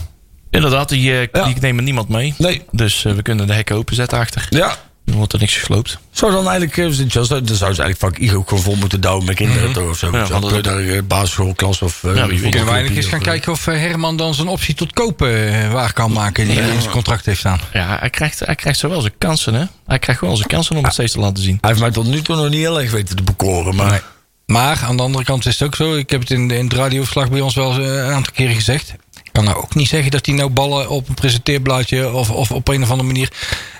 inderdaad, 0.50 0.88
die, 0.88 1.12
eh, 1.20 1.26
Ja. 1.32 1.44
die 1.44 1.56
nemen 1.60 1.84
niemand 1.84 2.08
mee. 2.08 2.34
Nee. 2.38 2.62
Dus 2.72 3.04
eh, 3.04 3.12
we 3.12 3.22
kunnen 3.22 3.46
de 3.46 3.52
hekken 3.52 3.76
openzetten 3.76 4.18
achter. 4.18 4.46
Ja. 4.50 4.76
Dan 5.06 5.16
wordt 5.16 5.32
er 5.32 5.38
niks 5.38 5.56
gesloopt. 5.56 5.98
Zou 6.10 6.32
dan 6.32 6.48
eigenlijk, 6.48 6.76
eh, 6.76 6.84
dan 6.84 7.10
zou 7.10 7.26
ze 7.56 7.82
eigenlijk 7.82 7.98
vak 7.98 8.16
Igo 8.18 8.42
gewoon 8.42 8.62
vol 8.62 8.74
moeten 8.76 9.00
douwen 9.00 9.24
met 9.26 9.34
kinderen 9.36 9.72
toch, 9.72 9.88
of 9.90 9.98
zo. 9.98 10.08
Ja, 10.12 10.24
Zo, 10.24 10.40
dat- 10.40 10.64
daar, 10.64 10.78
eh, 10.78 11.02
basisschoolklas 11.06 11.82
of... 11.82 12.04
eh, 12.04 12.10
wie 12.10 12.12
weet. 12.12 12.20
voetbalclub 12.20 12.40
Kunnen 12.50 12.64
we 12.66 12.72
eigenlijk 12.74 12.96
eens 13.02 13.06
gaan 13.12 13.22
kijken 13.22 13.52
of 13.52 13.64
Herman 13.64 14.16
dan 14.16 14.34
zijn 14.34 14.48
optie 14.48 14.74
tot 14.74 14.92
kopen 14.92 15.72
waar 15.72 15.92
kan 15.92 16.12
maken 16.12 16.46
die 16.46 16.58
hij 16.58 16.70
in 16.74 16.80
zijn 16.80 16.92
contract 16.92 17.26
heeft 17.26 17.38
staan. 17.38 17.60
Ja, 17.72 17.96
hij 18.00 18.10
krijgt, 18.10 18.38
hij 18.38 18.54
krijgt 18.54 18.78
zo 18.78 18.88
wel 18.88 19.00
zijn 19.00 19.12
kansen, 19.18 19.54
hè? 19.54 19.64
Hij 19.86 19.98
krijgt 19.98 20.20
wel 20.20 20.36
zijn 20.36 20.48
kansen 20.48 20.76
om 20.76 20.84
het 20.84 20.92
steeds 20.92 21.12
te 21.12 21.18
laten 21.20 21.42
zien. 21.42 21.58
Hij 21.60 21.70
heeft 21.70 21.82
mij 21.82 21.90
tot 21.90 22.06
nu 22.06 22.22
toe 22.22 22.36
nog 22.36 22.48
niet 22.48 22.60
heel 22.60 22.80
erg 22.80 22.90
weten 22.90 23.16
te 23.16 23.22
bekoren, 23.22 23.74
maar... 23.74 24.02
Maar 24.46 24.82
aan 24.84 24.96
de 24.96 25.02
andere 25.02 25.24
kant 25.24 25.46
is 25.46 25.58
het 25.58 25.68
ook 25.68 25.74
zo. 25.74 25.94
Ik 25.96 26.10
heb 26.10 26.20
het 26.20 26.30
in, 26.30 26.50
in 26.50 26.64
het 26.64 26.72
radioverslag 26.72 27.30
bij 27.30 27.40
ons 27.40 27.54
wel 27.54 27.80
een 27.80 28.12
aantal 28.12 28.32
keren 28.32 28.54
gezegd. 28.54 28.94
Ik 29.36 29.42
kan 29.44 29.50
nou 29.54 29.64
ook 29.64 29.74
niet 29.74 29.88
zeggen 29.88 30.10
dat 30.10 30.26
hij 30.26 30.34
nou 30.34 30.50
ballen 30.50 30.88
op 30.88 31.08
een 31.08 31.14
presenteerblaadje 31.14 32.12
of, 32.12 32.30
of 32.30 32.50
op 32.50 32.68
een 32.68 32.82
of 32.82 32.90
andere 32.90 33.08
manier. 33.08 33.28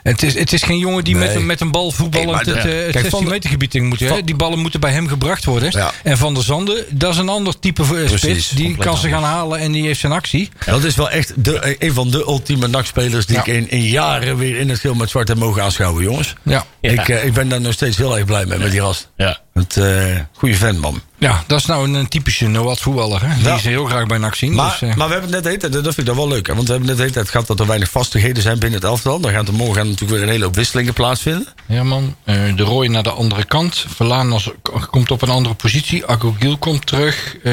Het 0.03 0.23
is, 0.23 0.35
het 0.39 0.53
is 0.53 0.63
geen 0.63 0.79
jongen 0.79 1.05
die 1.05 1.15
Nee. 1.17 1.27
met, 1.27 1.37
een, 1.37 1.47
met 1.47 1.61
een 1.61 1.71
bal 1.71 1.91
voetballend 1.91 2.47
het, 2.47 2.49
eh, 2.57 2.63
het 2.63 2.63
kijk, 2.65 2.93
16 2.93 3.11
Van 3.11 3.25
de- 3.25 3.31
meter 3.31 3.51
gebied 3.51 3.75
in 3.75 3.85
moet. 3.87 4.01
Hè? 4.01 4.09
Van- 4.09 4.21
Die 4.25 4.35
ballen 4.35 4.59
moeten 4.59 4.81
bij 4.81 4.93
hem 4.93 5.09
gebracht 5.09 5.45
worden. 5.45 5.69
Ja. 5.73 5.93
En 6.03 6.19
Van 6.19 6.35
der 6.35 6.43
Zanden, 6.43 6.85
dat 6.91 7.13
is 7.13 7.19
een 7.19 7.29
ander 7.29 7.59
type 7.59 7.83
eh, 7.83 7.89
Precies, 7.89 8.19
spits. 8.21 8.49
Die 8.51 8.77
kan 8.77 8.97
ze 8.97 9.09
gaan 9.09 9.23
halen 9.23 9.59
en 9.59 9.73
die 9.73 9.83
heeft 9.87 10.01
zijn 10.01 10.13
actie. 10.13 10.49
Ja, 10.67 10.73
dat 10.73 10.85
is 10.85 10.97
wel 10.97 11.11
echt 11.11 11.33
de, 11.45 11.59
eh, 11.59 11.75
een 11.89 11.95
van 11.95 12.11
de 12.11 12.19
ultieme 12.19 12.67
nachtspelers 12.69 13.27
die 13.27 13.37
Ja. 13.37 13.41
ik 13.41 13.47
in, 13.47 13.71
in 13.71 13.83
jaren 13.83 14.37
weer 14.37 14.57
in 14.57 14.69
het 14.69 14.79
geel 14.79 14.95
met 14.95 15.11
zwart 15.11 15.29
heb 15.29 15.37
mogen 15.37 15.63
aanschouwen, 15.63 16.03
jongens. 16.03 16.35
Ja. 16.43 16.65
Ja. 16.81 16.91
Ik, 16.91 17.09
eh, 17.09 17.25
ik 17.25 17.33
ben 17.33 17.49
daar 17.49 17.61
nog 17.61 17.73
steeds 17.73 17.97
heel 17.97 18.17
erg 18.17 18.25
blij 18.27 18.47
mee, 18.47 18.59
met 18.59 18.71
die 18.71 18.81
rast. 18.81 19.11
Ja. 19.17 19.39
Het 19.55 19.77
eh 19.77 20.15
goede 20.33 20.55
fan, 20.55 20.79
man. 20.79 21.01
Ja, 21.19 21.45
dat 21.47 21.59
is 21.59 21.67
nou 21.67 21.95
een, 21.95 22.09
typische 22.09 22.47
Noat 22.47 22.81
voetballer. 22.81 23.29
Hè? 23.29 23.35
Die 23.35 23.45
Ja. 23.45 23.59
ze 23.59 23.69
heel 23.69 23.85
graag 23.85 24.07
bij 24.07 24.19
NAC 24.19 24.35
zien. 24.35 24.55
Maar, 24.55 24.77
dus, 24.81 24.89
eh, 24.91 24.97
maar 24.97 25.07
we 25.07 25.13
hebben 25.13 25.31
net 25.31 25.43
de 25.43 25.49
hele 25.49 25.61
tijd, 25.61 25.73
dat 25.73 25.83
vind 25.83 25.99
ik 25.99 26.07
dan 26.07 26.17
wel 26.17 26.29
leuk. 26.29 26.47
Hè, 26.47 26.55
want 26.55 26.67
we 26.67 26.71
hebben 26.73 26.89
net 26.89 26.97
de 26.99 27.03
hele 27.03 27.15
tijd 27.15 27.31
gehad 27.31 27.47
dat 27.47 27.61
er 27.61 27.67
weinig 27.67 27.91
vastigheden 27.91 28.43
zijn 28.43 28.59
binnen 28.59 28.79
het 28.81 28.89
elftal. 28.89 29.21
Dan 29.21 29.33
gaat 29.33 29.49
er 29.49 29.55
morgen 29.55 29.75
gaan 29.77 29.85
natuurlijk 29.89 30.13
weer 30.13 30.23
een 30.23 30.33
hele 30.33 30.45
hoop 30.45 30.55
wisselingen 30.55 30.93
plaatsvinden. 30.93 31.47
Herman, 31.67 32.17
eh, 32.25 32.35
de 32.57 32.63
Roy 32.63 32.87
naar 32.87 33.03
de 33.03 33.11
andere 33.11 33.45
kant. 33.45 33.85
Verlanas 33.95 34.51
k- 34.63 34.87
komt 34.91 35.11
op 35.11 35.23
een 35.23 35.29
andere 35.31 35.55
positie. 35.55 36.07
Agogil 36.07 36.57
komt 36.59 36.87
terug. 36.87 37.37
eh, 37.43 37.53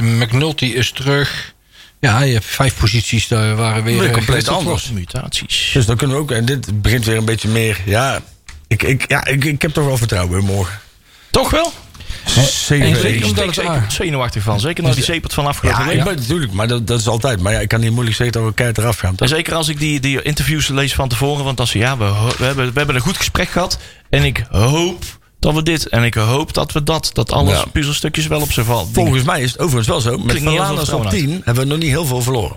McNulty 0.00 0.64
is 0.64 0.90
terug. 0.92 1.54
Ja, 2.00 2.20
je 2.22 2.32
hebt 2.32 2.44
vijf 2.44 2.76
posities 2.78 3.28
daar 3.28 3.56
waren 3.56 3.82
weer 3.84 4.10
compleet 4.10 4.48
anders. 4.48 4.90
Mutaties. 4.90 5.70
Dus 5.72 5.86
dan 5.86 5.96
kunnen 5.96 6.16
we 6.16 6.22
ook, 6.22 6.30
en 6.30 6.44
dit 6.44 6.82
begint 6.82 7.04
weer 7.04 7.16
een 7.16 7.24
beetje 7.24 7.48
meer, 7.48 7.80
ja... 7.84 8.20
Ik, 8.66 8.82
ik, 8.82 9.04
ja, 9.08 9.24
ik, 9.26 9.44
ik 9.44 9.62
heb 9.62 9.70
toch 9.72 9.84
wel 9.84 9.96
vertrouwen 9.96 10.38
in 10.38 10.44
morgen. 10.44 10.78
Toch 11.30 11.50
wel? 11.50 11.72
Zeker. 12.28 13.04
Ik 13.06 13.24
omdat 13.24 13.54
zeker 13.54 13.70
aan- 13.70 13.84
zenuwachtig 13.88 14.42
van. 14.42 14.60
Zeker 14.60 14.82
na 14.84 14.92
die 14.92 15.04
zeepert 15.04 15.34
van 15.34 15.46
afgelopen 15.46 15.80
Ja, 15.80 15.86
week. 15.86 15.98
ik 15.98 16.04
ben 16.04 16.16
natuurlijk, 16.16 16.52
maar 16.52 16.68
dat, 16.68 16.86
dat 16.86 17.00
is 17.00 17.08
altijd. 17.08 17.40
Maar 17.40 17.52
ja, 17.52 17.58
ik 17.60 17.68
kan 17.68 17.80
niet 17.80 17.90
moeilijk 17.92 18.16
zeggen 18.16 18.36
dat 18.40 18.48
we 18.48 18.54
keihard 18.54 18.78
eraf 18.80 18.98
gaan. 18.98 19.14
En 19.16 19.28
zeker 19.28 19.54
als 19.54 19.68
ik 19.68 19.78
die, 19.78 20.00
die 20.00 20.22
interviews 20.22 20.68
lees 20.68 20.94
van 20.94 21.08
tevoren. 21.08 21.44
Want 21.44 21.60
als 21.60 21.70
ze 21.70 21.78
ja, 21.78 21.96
we, 21.96 22.04
hebben, 22.38 22.66
we 22.72 22.78
hebben 22.78 22.94
een 22.94 23.00
goed 23.00 23.16
gesprek 23.16 23.48
gehad. 23.48 23.78
En 24.10 24.24
ik 24.24 24.44
hoop 24.50 25.04
dat 25.38 25.54
we 25.54 25.62
dit. 25.62 25.88
En 25.88 26.04
ik 26.04 26.14
hoop 26.14 26.54
dat 26.54 26.72
we 26.72 26.82
dat. 26.82 27.10
Dat 27.12 27.32
alles 27.32 27.58
Ja. 27.58 27.64
puzzelstukjes 27.72 28.26
wel 28.26 28.40
op 28.40 28.52
zijn 28.52 28.66
val. 28.66 28.88
Volgens 28.92 29.22
mij 29.22 29.40
is 29.42 29.52
het 29.52 29.60
overigens 29.60 29.88
wel 29.88 30.00
zo. 30.00 30.18
Met 30.18 30.38
veel 30.38 30.52
op 30.70 30.76
vertrouwen 30.76 31.08
10 31.10 31.40
hebben 31.44 31.64
we 31.64 31.70
nog 31.70 31.78
niet 31.78 31.90
heel 31.90 32.04
veel 32.06 32.22
verloren. 32.22 32.56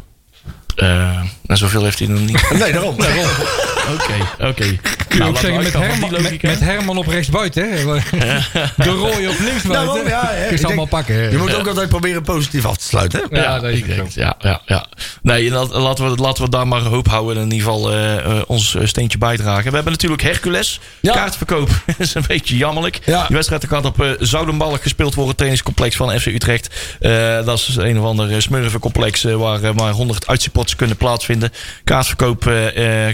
Eh, 0.76 1.17
en 1.45 1.57
zoveel 1.57 1.84
heeft 1.84 1.99
hij 1.99 2.07
nog 2.07 2.19
niet. 2.19 2.49
Nee, 2.59 2.72
daarom. 2.72 2.95
daarom. 2.97 3.26
Oké, 3.93 4.45
oké. 4.47 4.80
Kun 5.12 5.20
je 5.20 5.24
Nou, 5.26 5.30
ook 5.36 5.38
zeggen 5.41 5.64
met 5.64 5.74
Herman, 5.74 6.09
die 6.09 6.09
met, 6.12 6.22
logica. 6.22 6.47
met 6.47 6.59
Herman 6.59 6.97
op 6.97 7.07
rechtsbuiten. 7.07 7.70
hè? 7.72 7.84
De 8.84 8.89
Roy 8.89 9.26
op 9.26 9.39
linksbuiten. 9.39 9.70
Daarom, 9.70 10.07
ja, 10.07 10.22
hè. 10.26 10.34
Kun 10.36 10.45
je 10.45 10.51
Ik 10.51 10.57
ze 10.57 10.66
allemaal 10.66 10.76
denk, 10.76 10.89
pakken. 10.89 11.16
hè? 11.16 11.28
Je 11.30 11.38
moet 11.38 11.55
ook 11.55 11.68
altijd 11.68 11.89
proberen 11.89 12.22
positief 12.22 12.66
af 12.66 12.78
te 12.78 12.84
sluiten. 12.86 13.22
Hè? 13.30 13.36
Ja, 13.38 13.43
Ja, 13.43 13.59
dat 13.59 13.72
ik 13.72 13.86
denk. 13.95 14.09
Ja, 14.12 14.36
ja, 14.39 14.62
ja. 14.66 14.86
Nee, 15.22 15.51
laten 15.51 16.09
we, 16.12 16.16
laten 16.22 16.43
we 16.43 16.49
daar 16.49 16.68
maar 16.68 16.82
hoop 16.82 17.07
houden. 17.07 17.36
En 17.36 17.41
in 17.43 17.51
ieder 17.51 17.68
geval 17.68 17.91
eh, 17.91 18.18
eh, 18.18 18.41
ons 18.47 18.76
eh, 18.76 18.86
steentje 18.86 19.18
bijdragen. 19.18 19.70
We 19.70 19.76
hebben 19.76 19.91
natuurlijk 19.91 20.22
Hercules. 20.22 20.80
Ja. 20.99 21.14
Kaartverkoop 21.14 21.70
is 21.97 22.14
een 22.16 22.24
beetje 22.28 22.57
jammerlijk. 22.57 22.99
Ja. 23.05 23.26
Die 23.28 23.36
wedstrijd 23.36 23.68
gaat 23.68 23.86
op 23.86 24.01
uh, 24.03 24.12
Zoudenballig 24.20 24.82
gespeeld 24.82 25.16
worden. 25.16 25.36
Trainingscomplex 25.36 25.95
van 25.95 26.20
FC 26.20 26.26
Utrecht. 26.26 26.70
Eh, 26.99 27.45
dat 27.45 27.57
is 27.57 27.76
een 27.76 27.99
of 27.99 28.05
ander 28.05 28.41
smurvencomplex 28.41 29.26
eh, 29.26 29.36
waar 29.36 29.76
maar 29.76 29.91
100 29.91 30.28
uitsupports 30.28 30.76
kunnen 30.76 30.97
plaatsvinden. 30.97 31.51
Kaartverkoop 31.84 32.51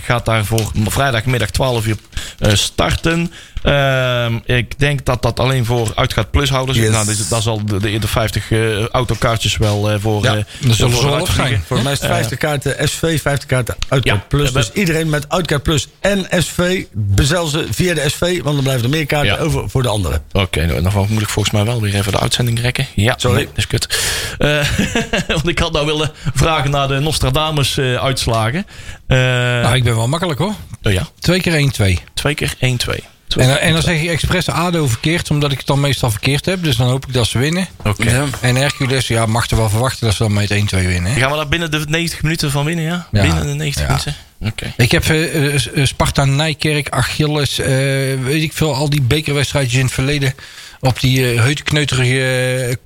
gaat 0.04 0.26
daarvoor 0.26 0.72
vrijdagmiddag 0.86 1.50
12 1.50 1.86
uur 1.86 1.87
eh, 2.40 2.56
starten. 2.56 3.32
Ehm, 3.68 4.40
ik 4.46 4.80
denk 4.80 5.06
dat 5.06 5.22
dat 5.22 5.40
alleen 5.40 5.66
voor 5.66 5.92
uitgaat 5.96 6.32
plushouders. 6.32 6.78
Yes. 6.78 6.90
Nou, 6.90 7.06
dus 7.06 7.28
dat 7.28 7.44
zal 7.44 7.66
de, 7.66 7.80
de, 7.80 8.00
de 8.00 8.08
50 8.08 8.52
eh, 8.52 8.86
autokaartjes 8.86 9.58
wel 9.58 9.92
eh, 9.92 9.96
voor. 10.00 10.24
Ja, 10.24 10.36
eh, 10.36 10.44
dat 10.60 10.76
zullen 10.76 10.92
voor 10.94 11.10
wel 11.10 11.26
zijn. 11.26 11.64
Voor 11.68 11.82
mij 11.84 11.92
is 11.92 12.00
het 12.00 12.10
50 12.10 12.38
kaarten 12.38 12.88
SV, 12.90 13.22
50 13.22 13.46
kaarten 13.46 13.76
Uitkaart 13.88 14.20
Ja, 14.22 14.26
Plus. 14.28 14.52
Dus 14.52 14.72
iedereen 14.72 15.10
met 15.10 15.30
Uitkaart 15.30 15.64
Plus 15.64 15.88
en 16.00 16.28
SV, 16.44 16.84
bezel 16.94 17.48
ze 17.48 17.66
via 17.72 17.94
de 17.94 18.10
SV. 18.10 18.20
Want 18.42 18.56
dan 18.56 18.64
blijven 18.64 18.84
er 18.84 18.90
meer 18.90 19.06
kaarten 19.06 19.34
Ja. 19.34 19.40
over 19.40 19.70
voor 19.70 19.82
de 19.82 19.90
anderen. 19.90 20.24
Oké, 20.32 20.66
nou, 20.66 20.82
dan 20.82 21.06
moet 21.10 21.22
ik 21.22 21.30
volgens 21.30 21.54
mij 21.54 21.66
wel 21.66 21.82
weer 21.82 21.96
even 21.96 22.12
de 22.12 22.20
uitzending 22.20 22.60
rekken. 22.60 22.88
Ja, 22.96 23.14
Sorry. 23.18 23.36
nee, 23.38 23.46
dat 23.46 23.58
is 23.58 23.68
kut. 23.68 24.00
Eh, 24.38 24.68
want 25.28 25.48
ik 25.48 25.60
had 25.60 25.72
nou 25.72 25.86
willen 25.86 26.12
vragen 26.34 26.72
naar 26.72 26.88
de 26.88 27.00
Nostradamus-uitslagen. 27.00 28.66
Nou, 29.08 29.76
ik 29.76 29.84
ben 29.84 29.96
wel 29.96 30.08
makkelijk 30.08 30.40
hoor. 30.40 30.54
oh 30.84 30.92
ja, 30.92 31.08
Twee 31.20 31.42
keer 31.42 31.54
1, 31.54 31.72
2. 31.72 32.00
twee 32.14 32.36
keer 32.36 32.54
1-2. 32.60 33.17
En, 33.36 33.62
en 33.62 33.74
dan 33.74 33.82
zeg 33.82 34.02
je 34.02 34.10
expres 34.10 34.50
ADO 34.50 34.88
verkeerd, 34.88 35.32
omdat 35.32 35.52
ik 35.52 35.58
het 35.58 35.68
dan 35.68 35.80
meestal 35.80 36.12
verkeerd 36.12 36.46
heb. 36.46 36.64
Dus 36.64 36.76
dan 36.76 36.88
hoop 36.90 37.06
ik 37.08 37.14
dat 37.14 37.28
ze 37.28 37.38
winnen. 37.40 37.68
Oké. 37.84 38.30
En 38.42 38.56
Hercules, 38.56 39.08
ja, 39.08 39.26
mag 39.26 39.50
er 39.50 39.58
wel 39.58 39.70
verwachten 39.70 40.06
dat 40.06 40.16
ze 40.16 40.24
dan 40.24 40.34
met 40.34 40.50
1-2 40.52 40.56
winnen. 40.70 41.12
hè? 41.14 41.20
Gaan 41.20 41.32
we 41.32 41.36
daar 41.38 41.48
binnen 41.48 41.72
de 41.72 41.86
90 41.88 42.22
minuten 42.22 42.52
van 42.52 42.66
winnen, 42.66 42.86
ja? 42.86 43.08
Ja. 43.12 43.22
Binnen 43.22 43.46
de 43.48 43.54
90 43.54 43.82
Ja. 43.84 43.88
minuten? 43.90 44.16
Oké. 44.42 44.74
Ik 44.84 44.92
heb 44.92 45.04
eh, 45.10 45.54
eh, 45.56 45.86
Sparta, 45.86 46.26
Nijkerk, 46.26 46.90
Achilles, 46.90 47.60
eh, 47.60 47.68
weet 48.24 48.44
ik 48.44 48.54
veel, 48.54 48.76
al 48.76 48.90
die 48.90 49.02
bekerwedstrijdjes 49.02 49.80
in 49.80 49.86
het 49.86 49.94
verleden. 49.94 50.34
Op 50.80 51.00
die 51.00 51.34
uh, 51.34 51.42
heutkneuterige 51.42 52.20
eh, 52.20 52.72
eh, 52.72 52.78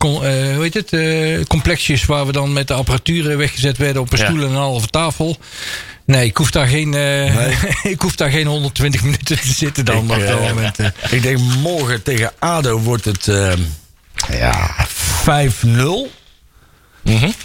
hoe 0.56 0.58
heet 0.62 0.74
het, 0.74 0.94
eh, 0.94 1.46
complexjes 1.48 2.06
waar 2.06 2.26
we 2.26 2.32
dan 2.32 2.54
met 2.54 2.68
de 2.68 2.74
apparatuur 2.74 3.38
weggezet 3.38 3.78
werden 3.78 4.02
op 4.02 4.12
een 4.14 4.18
Ja. 4.20 4.26
stoel 4.26 4.40
en 4.40 4.50
een 4.50 4.56
halve 4.56 4.88
tafel. 4.88 5.38
Nee, 6.12 6.26
ik 6.26 6.38
hoef 6.38 6.52
daar 6.52 6.68
geen, 6.68 6.94
eh, 6.94 7.64
ik 7.94 8.02
hoef 8.02 8.16
daar 8.16 8.30
geen 8.32 8.48
120 8.48 9.04
minuten 9.04 9.40
te 9.40 9.54
zitten 9.54 9.86
dan 9.86 9.98
op 10.12 10.20
dat 10.28 10.40
moment. 10.40 10.80
eh. 10.80 10.88
Ik 11.10 11.22
denk 11.22 11.38
morgen 11.40 12.04
tegen 12.04 12.32
ADO 12.40 12.80
wordt 12.80 13.06
het 13.06 13.28
eh, 13.28 13.52
ja, 14.32 14.88
5-0. 15.26 16.20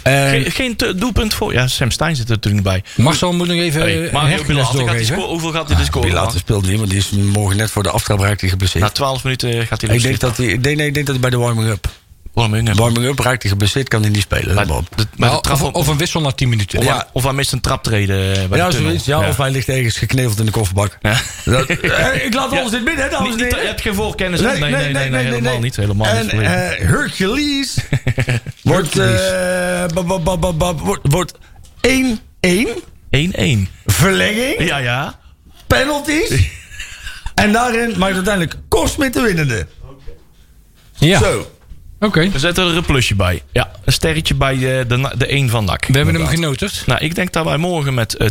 En 0.03 0.29
Geen, 0.29 0.51
geen 0.51 0.77
doelpunt 0.95 1.33
voor. 1.33 1.53
Ja, 1.53 1.67
Sam 1.67 1.91
Stein 1.91 2.15
zit 2.15 2.29
er 2.29 2.35
natuurlijk 2.35 2.63
bij. 2.63 2.83
Marcel 2.95 3.33
moet 3.33 3.47
nog 3.47 3.57
even 3.57 3.81
Hey, 3.81 4.07
eh, 4.07 4.13
Mario 4.13 4.43
gaat 4.43 4.73
doorgeven. 4.73 5.15
hoeveel 5.15 5.51
gaat 5.51 5.67
hij 5.67 5.77
de 5.77 5.83
score 5.83 6.05
Pilater 6.05 6.25
maken? 6.25 6.39
speelt 6.39 6.67
niet, 6.67 6.77
want 6.77 6.89
die 6.89 6.99
is 6.99 7.09
morgen 7.09 7.57
net 7.57 7.71
voor 7.71 7.83
de 7.83 7.89
aftrap 7.89 8.19
raakt 8.19 8.41
hij 8.41 8.49
geblesseerd. 8.49 8.83
Na 8.83 8.89
12 8.89 9.23
minuten 9.23 9.67
gaat 9.67 9.81
hij 9.81 9.95
ik 9.95 10.01
denk 10.01 10.19
dat 10.19 10.37
hij, 10.37 10.45
ik 10.45 10.63
denk, 10.63 10.77
nee, 10.77 10.87
ik 10.87 10.93
denk 10.93 11.05
dat 11.05 11.15
hij 11.15 11.29
bij 11.29 11.39
de 11.39 11.45
warming-up. 11.45 11.89
Warming 12.37 12.69
up. 12.69 12.75
Warming-up 12.77 13.19
raakt 13.19 13.41
hij 13.41 13.51
geblesseerd, 13.51 13.87
kan 13.87 14.01
hij 14.01 14.09
niet 14.09 14.21
spelen. 14.21 14.55
Maar 14.55 14.65
de, 14.67 14.73
Nou, 15.15 15.41
trap 15.41 15.61
of, 15.61 15.71
of 15.73 15.87
een 15.87 15.97
wissel 15.97 16.21
na 16.21 16.31
10 16.31 16.49
minuten. 16.49 16.79
of, 16.79 16.85
Ja. 16.85 16.93
hij, 16.95 17.03
of 17.13 17.23
hij 17.23 17.33
mist 17.33 17.51
een 17.51 17.61
traptreden 17.61 18.49
bij 18.49 18.57
Ja, 18.57 18.65
de 18.65 18.71
tunnel. 18.71 18.89
zoiets. 18.89 19.05
Ja, 19.05 19.27
Of 19.29 19.37
hij 19.37 19.49
ligt 19.51 19.69
ergens 19.69 19.97
gekneveld 19.97 20.39
in 20.39 20.45
de 20.45 20.51
kofferbak. 20.51 20.97
Ja. 21.01 21.15
Dat- 21.45 21.67
Eh, 21.79 22.25
ik 22.25 22.33
laat 22.33 22.51
alles 22.51 22.71
in 22.73 22.83
midden, 22.83 23.03
hè, 23.03 23.09
dames 23.09 23.29
en 23.29 23.35
niet- 23.35 23.43
heren. 23.43 23.59
je 23.61 23.67
hebt 23.67 23.81
geen 23.81 23.93
voorkennis. 23.95 24.39
hè? 24.39 24.45
Nee, 24.45 24.71
nee, 24.71 24.91
nee, 24.93 25.09
nee, 25.09 25.23
helemaal 25.25 25.59
niet. 25.59 25.75
Helemaal 25.75 26.07
en, 26.07 26.23
niet. 26.23 26.31
eh, 26.31 26.39
Hercules 26.87 27.75
eh, 28.63 29.85
wordt- 29.95 31.01
wordt 31.03 31.33
1-1. 31.81 32.67
1-1. 33.09 33.67
Verlenging. 33.85 34.63
Ja, 34.67 34.77
ja. 34.77 35.19
Penalties. 35.67 36.49
en 37.35 37.51
daarin 37.51 37.93
maakt 37.97 38.13
uiteindelijk 38.15 38.55
Kosmit 38.67 39.13
de 39.13 39.21
winnende. 39.21 39.67
Ja, 40.97 41.19
Zo. 41.19 41.51
Oké. 41.99 42.29
We 42.29 42.39
zetten 42.39 42.67
er 42.69 42.77
een 42.77 42.85
plusje 42.85 43.15
bij. 43.15 43.41
Ja, 43.51 43.71
een 43.85 43.93
sterretje 43.93 44.35
bij 44.35 44.53
eh, 44.79 44.87
de, 44.87 44.97
na- 44.97 45.13
de 45.17 45.27
1 45.27 45.49
van 45.49 45.65
NAC. 45.65 45.85
We 45.85 45.97
hebben 45.97 46.15
hem 46.15 46.25
genoterd. 46.27 46.83
Nou, 46.85 46.99
ik 47.01 47.15
denk 47.15 47.33
dat 47.33 47.45
wij 47.45 47.57
morgen 47.57 47.93
met 47.93 48.15
eh, 48.15 48.27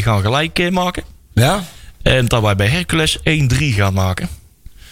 2-2 0.00 0.02
gaan 0.02 0.20
gelijk 0.20 0.58
eh, 0.58 0.70
maken. 0.70 1.02
Ja? 1.34 1.64
En 2.02 2.26
dat 2.26 2.42
wij 2.42 2.56
bij 2.56 2.66
Hercules 2.68 3.18
1-3 3.18 3.22
gaan 3.58 3.92
maken. 3.94 4.28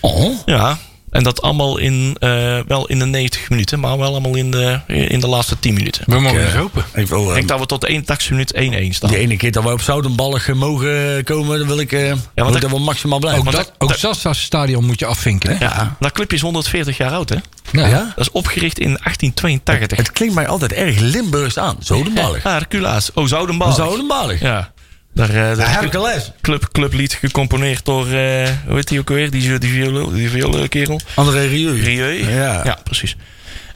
Oh. 0.00 0.38
Ja. 0.46 0.78
En 1.14 1.22
dat 1.22 1.42
allemaal 1.42 1.78
in, 1.78 2.16
eh, 2.18 2.58
wel 2.66 2.86
in 2.86 2.98
de 2.98 3.04
90 3.04 3.50
minuten, 3.50 3.80
maar 3.80 3.98
wel 3.98 4.08
allemaal 4.08 4.34
in 4.34 4.50
de, 4.50 4.80
in 4.86 5.20
de 5.20 5.26
laatste 5.26 5.58
10 5.58 5.74
minuten. 5.74 6.02
We 6.06 6.20
mogen 6.20 6.38
Eh, 6.38 6.44
eens 6.44 6.54
hopen. 6.54 6.84
Ik 6.94 7.06
wil, 7.08 7.22
Ik 7.22 7.28
eh, 7.28 7.34
denk 7.34 7.48
dat 7.48 7.58
we 7.60 7.66
tot 7.66 7.80
de 7.80 7.86
81 7.88 8.30
minuut 8.30 8.54
1-1 8.54 8.94
staan. 8.94 9.10
die 9.10 9.18
ene 9.18 9.36
keer 9.36 9.52
dat 9.52 9.62
we 9.62 9.72
op 9.72 9.80
Zoudenballig 9.80 10.48
eh, 10.48 10.54
mogen 10.54 11.24
komen, 11.24 11.58
dan 11.58 11.66
wil 11.68 11.78
ik, 11.78 11.92
eh 11.92 12.08
want 12.34 12.52
dat- 12.52 12.60
daar 12.60 12.70
wel 12.70 12.80
maximaal 12.80 13.18
blijven. 13.18 13.46
Ook, 13.46 13.52
dat, 13.52 13.72
ook 13.78 13.94
stadion 14.34 14.84
moet 14.84 14.98
je 14.98 15.06
afvinken, 15.06 15.56
hè? 15.56 15.64
Ja, 15.64 15.96
dat 16.00 16.12
clubje 16.12 16.36
is 16.36 16.42
140 16.42 16.96
jaar 16.96 17.12
oud, 17.12 17.28
hè? 17.28 17.36
Ja. 17.72 17.86
ja? 17.86 18.12
Dat 18.16 18.26
is 18.26 18.30
opgericht 18.30 18.78
in 18.78 18.98
1882. 19.02 19.96
Het 19.98 20.12
klinkt 20.12 20.34
mij 20.34 20.48
altijd 20.48 20.72
erg 20.72 20.98
Limburgs 20.98 21.58
aan. 21.58 21.76
Zoudenballig. 21.80 22.42
Ja, 22.42 22.50
Herculaas. 22.50 23.10
Oh, 23.14 23.26
Zoudenballig. 23.26 23.74
Zoudenballig. 23.74 24.40
Ja. 24.40 24.72
Daar, 25.14 25.28
eh, 25.28 25.34
daar 25.34 25.56
Ja, 25.58 25.80
Hercules. 25.80 26.32
club, 26.40 26.68
clublied 26.72 27.14
gecomponeerd 27.14 27.84
door, 27.84 28.06
eh, 28.06 28.48
hoe 28.66 28.74
heet 28.74 28.88
die 28.88 28.98
ook 29.00 29.08
weer? 29.08 29.30
Die, 29.30 29.58
die, 29.58 30.10
die 30.12 30.30
violenkerel. 30.30 31.00
André 31.14 31.46
Rieu. 31.46 31.82
Rieu. 31.82 32.30
Ja. 32.30 32.60
ja 32.64 32.78
precies. 32.84 33.16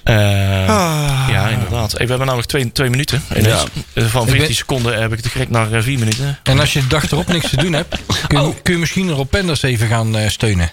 Eh, 0.02 0.16
Ja, 1.28 1.48
inderdaad. 1.48 1.92
Hey, 1.92 2.06
we 2.06 2.10
hebben 2.14 2.26
nog 2.36 2.46
twee, 2.46 2.72
twee 2.72 2.90
minuten. 2.90 3.22
En 3.28 3.42
Ja. 3.42 3.64
dus, 3.92 4.04
van 4.10 4.22
Ik 4.22 4.28
14 4.28 4.46
ben- 4.46 4.54
seconden 4.56 5.00
heb 5.00 5.12
ik 5.12 5.16
het 5.22 5.32
gerekt 5.32 5.50
naar 5.50 5.72
eh, 5.72 5.82
vier 5.82 5.98
minuten. 5.98 6.38
En 6.42 6.58
als 6.60 6.72
je 6.72 6.80
de 6.80 6.86
dag 6.86 7.10
erop 7.10 7.26
niks 7.28 7.50
te 7.50 7.56
doen 7.56 7.72
hebt, 7.72 7.96
kun, 8.28 8.42
je- 8.46 8.54
kun 8.62 8.72
je 8.72 8.78
misschien 8.80 9.10
Rob 9.10 9.30
Penders 9.30 9.62
even 9.62 9.88
gaan 9.88 10.16
steunen. 10.30 10.70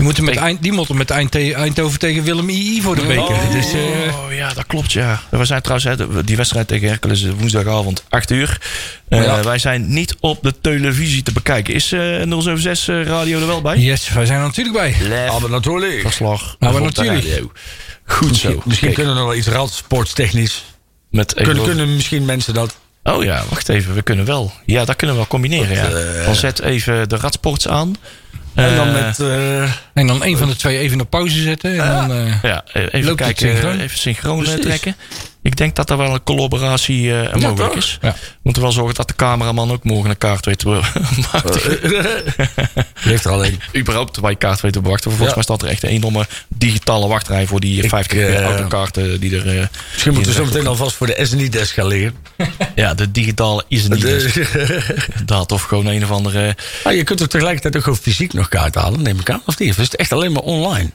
Die 0.00 0.08
moeten 0.08 0.24
met, 0.24 0.36
eind, 0.36 0.62
die 0.62 0.72
moeten 0.72 0.96
met 0.96 1.10
eind, 1.10 1.34
Eindhoven 1.54 1.98
tegen 1.98 2.22
Willem 2.22 2.48
II 2.48 2.82
voor 2.82 2.94
de 2.94 3.02
beker. 3.02 3.36
Dus, 3.52 3.72
eh, 3.72 3.80
Oh 4.24 4.32
ja, 4.32 4.52
dat 4.54 4.66
klopt 4.66 4.92
ja. 4.92 5.22
We 5.30 5.44
zijn 5.44 5.62
trouwens, 5.62 6.02
die 6.24 6.36
wedstrijd 6.36 6.68
tegen 6.68 6.88
Hercules 6.88 7.22
is 7.22 7.32
woensdagavond 7.38 8.04
8 8.08 8.30
uur. 8.30 8.60
Eh, 9.08 9.22
Ja. 9.24 9.42
Wij 9.42 9.58
zijn 9.58 9.92
niet 9.92 10.16
op 10.20 10.42
de 10.42 10.54
televisie 10.60 11.22
te 11.22 11.32
bekijken. 11.32 11.74
Is 11.74 11.92
eh 11.92 12.00
076 12.00 12.88
eh, 12.94 13.02
radio 13.02 13.40
er 13.40 13.46
wel 13.46 13.60
bij? 13.60 13.78
yes, 13.78 14.08
wij 14.08 14.26
zijn 14.26 14.38
er 14.40 14.46
natuurlijk 14.46 14.76
bij. 14.76 15.08
Lef, 15.08 15.30
Ah, 15.30 15.40
maar 15.40 15.50
natuurlijk. 15.50 16.00
verslag. 16.00 16.56
De 16.58 16.66
natuurlijk. 16.80 17.24
radio. 17.28 17.52
Goed 18.04 18.36
zo. 18.36 18.62
Misschien 18.64 18.92
kunnen 18.92 19.12
we 19.12 19.18
nog 19.18 19.28
wel 19.28 19.38
iets 19.38 19.48
radsportstechnisch. 19.48 20.64
met 21.10 21.34
Kunnen, 21.34 21.62
kunnen 21.64 21.94
misschien 21.94 22.24
mensen 22.24 22.54
dat. 22.54 22.76
Oh 23.02 23.24
ja, 23.24 23.44
wacht 23.48 23.68
even. 23.68 23.94
We 23.94 24.02
kunnen 24.02 24.24
wel. 24.24 24.52
Ja, 24.66 24.84
dat 24.84 24.96
kunnen 24.96 25.16
we 25.16 25.22
wel 25.22 25.30
combineren. 25.30 25.74
Ja. 25.76 25.88
eh, 25.88 26.24
Dan 26.24 26.34
zet 26.34 26.60
even 26.60 27.08
de 27.08 27.16
radsports 27.16 27.68
aan. 27.68 27.96
En 28.54 28.76
dan 28.76 28.86
Eh, 28.88 28.92
met. 29.06 29.18
eh, 29.20 29.62
En 29.92 30.06
dan 30.06 30.24
een 30.24 30.36
van 30.36 30.48
de 30.48 30.56
twee 30.56 30.78
even 30.78 31.00
op 31.00 31.10
pauze 31.10 31.42
zetten. 31.42 31.70
En 31.70 32.08
dan, 32.08 32.12
eh, 32.12 32.42
Ja, 32.42 32.64
eh, 32.72 32.82
even 32.90 33.16
kijken, 33.16 33.48
synchroon? 33.48 33.80
even 33.80 33.98
synchroon 33.98 34.38
Precies. 34.42 34.60
trekken. 34.60 34.96
Ik 35.42 35.56
denk 35.56 35.76
dat 35.76 35.90
er 35.90 35.96
wel 35.96 36.14
een 36.14 36.22
collaboratie 36.22 37.18
eh, 37.20 37.32
mogelijk 37.34 37.56
toch? 37.56 37.74
is. 37.76 37.98
Ja. 38.00 38.12
We 38.12 38.18
moeten 38.42 38.62
wel 38.62 38.72
zorgen 38.72 38.94
dat 38.94 39.08
de 39.08 39.14
cameraman 39.14 39.70
ook 39.70 39.84
morgen 39.84 40.10
een 40.10 40.18
kaart 40.18 40.44
weet 40.46 40.58
te 40.58 40.64
be- 40.64 40.80
die 43.02 43.12
heeft 43.12 43.24
er 43.24 43.30
alleen. 43.30 43.60
überhaupt 43.76 44.16
waar 44.18 44.30
je 44.30 44.36
kaart 44.36 44.60
weet 44.60 44.72
te 44.72 44.80
bewachten. 44.80 45.10
Volgens 45.10 45.28
Ja. 45.28 45.34
mij 45.34 45.44
staat 45.44 45.62
er 45.62 45.68
echt 45.68 45.82
een 45.82 45.88
enorme 45.88 46.26
digitale 46.48 47.06
wachtrij 47.08 47.46
voor 47.46 47.60
die 47.60 47.88
50 47.88 48.18
eh, 48.18 48.40
autokaarten 48.42 49.20
die 49.20 49.36
er. 49.40 49.58
eh, 49.60 49.66
Misschien 49.92 50.12
moeten 50.14 50.32
we 50.32 50.38
zo 50.38 50.44
meteen 50.44 50.66
alvast 50.66 50.96
voor 50.96 51.06
de 51.06 51.18
SNI-desk 51.22 51.74
gaan 51.74 51.86
liggen. 51.86 52.14
Ja, 52.74 52.94
de 52.94 53.10
digitale 53.10 53.64
De- 53.68 54.84
Dat 55.24 55.52
of 55.52 55.62
gewoon 55.62 55.86
een 55.86 56.02
of 56.04 56.10
andere. 56.10 56.56
Ah, 56.84 56.94
je 56.94 57.04
kunt 57.04 57.20
er 57.20 57.28
tegelijkertijd 57.28 57.76
ook 57.76 57.82
gewoon 57.82 57.98
fysiek 57.98 58.32
nog 58.32 58.48
kaart 58.48 58.74
halen, 58.74 59.02
neem 59.02 59.20
ik 59.20 59.30
aan. 59.30 59.42
Of 59.46 59.58
niet? 59.58 59.70
Of 59.70 59.78
is 59.78 59.84
het 59.84 59.96
echt 59.96 60.12
alleen 60.12 60.32
maar 60.32 60.42
online? 60.42 60.90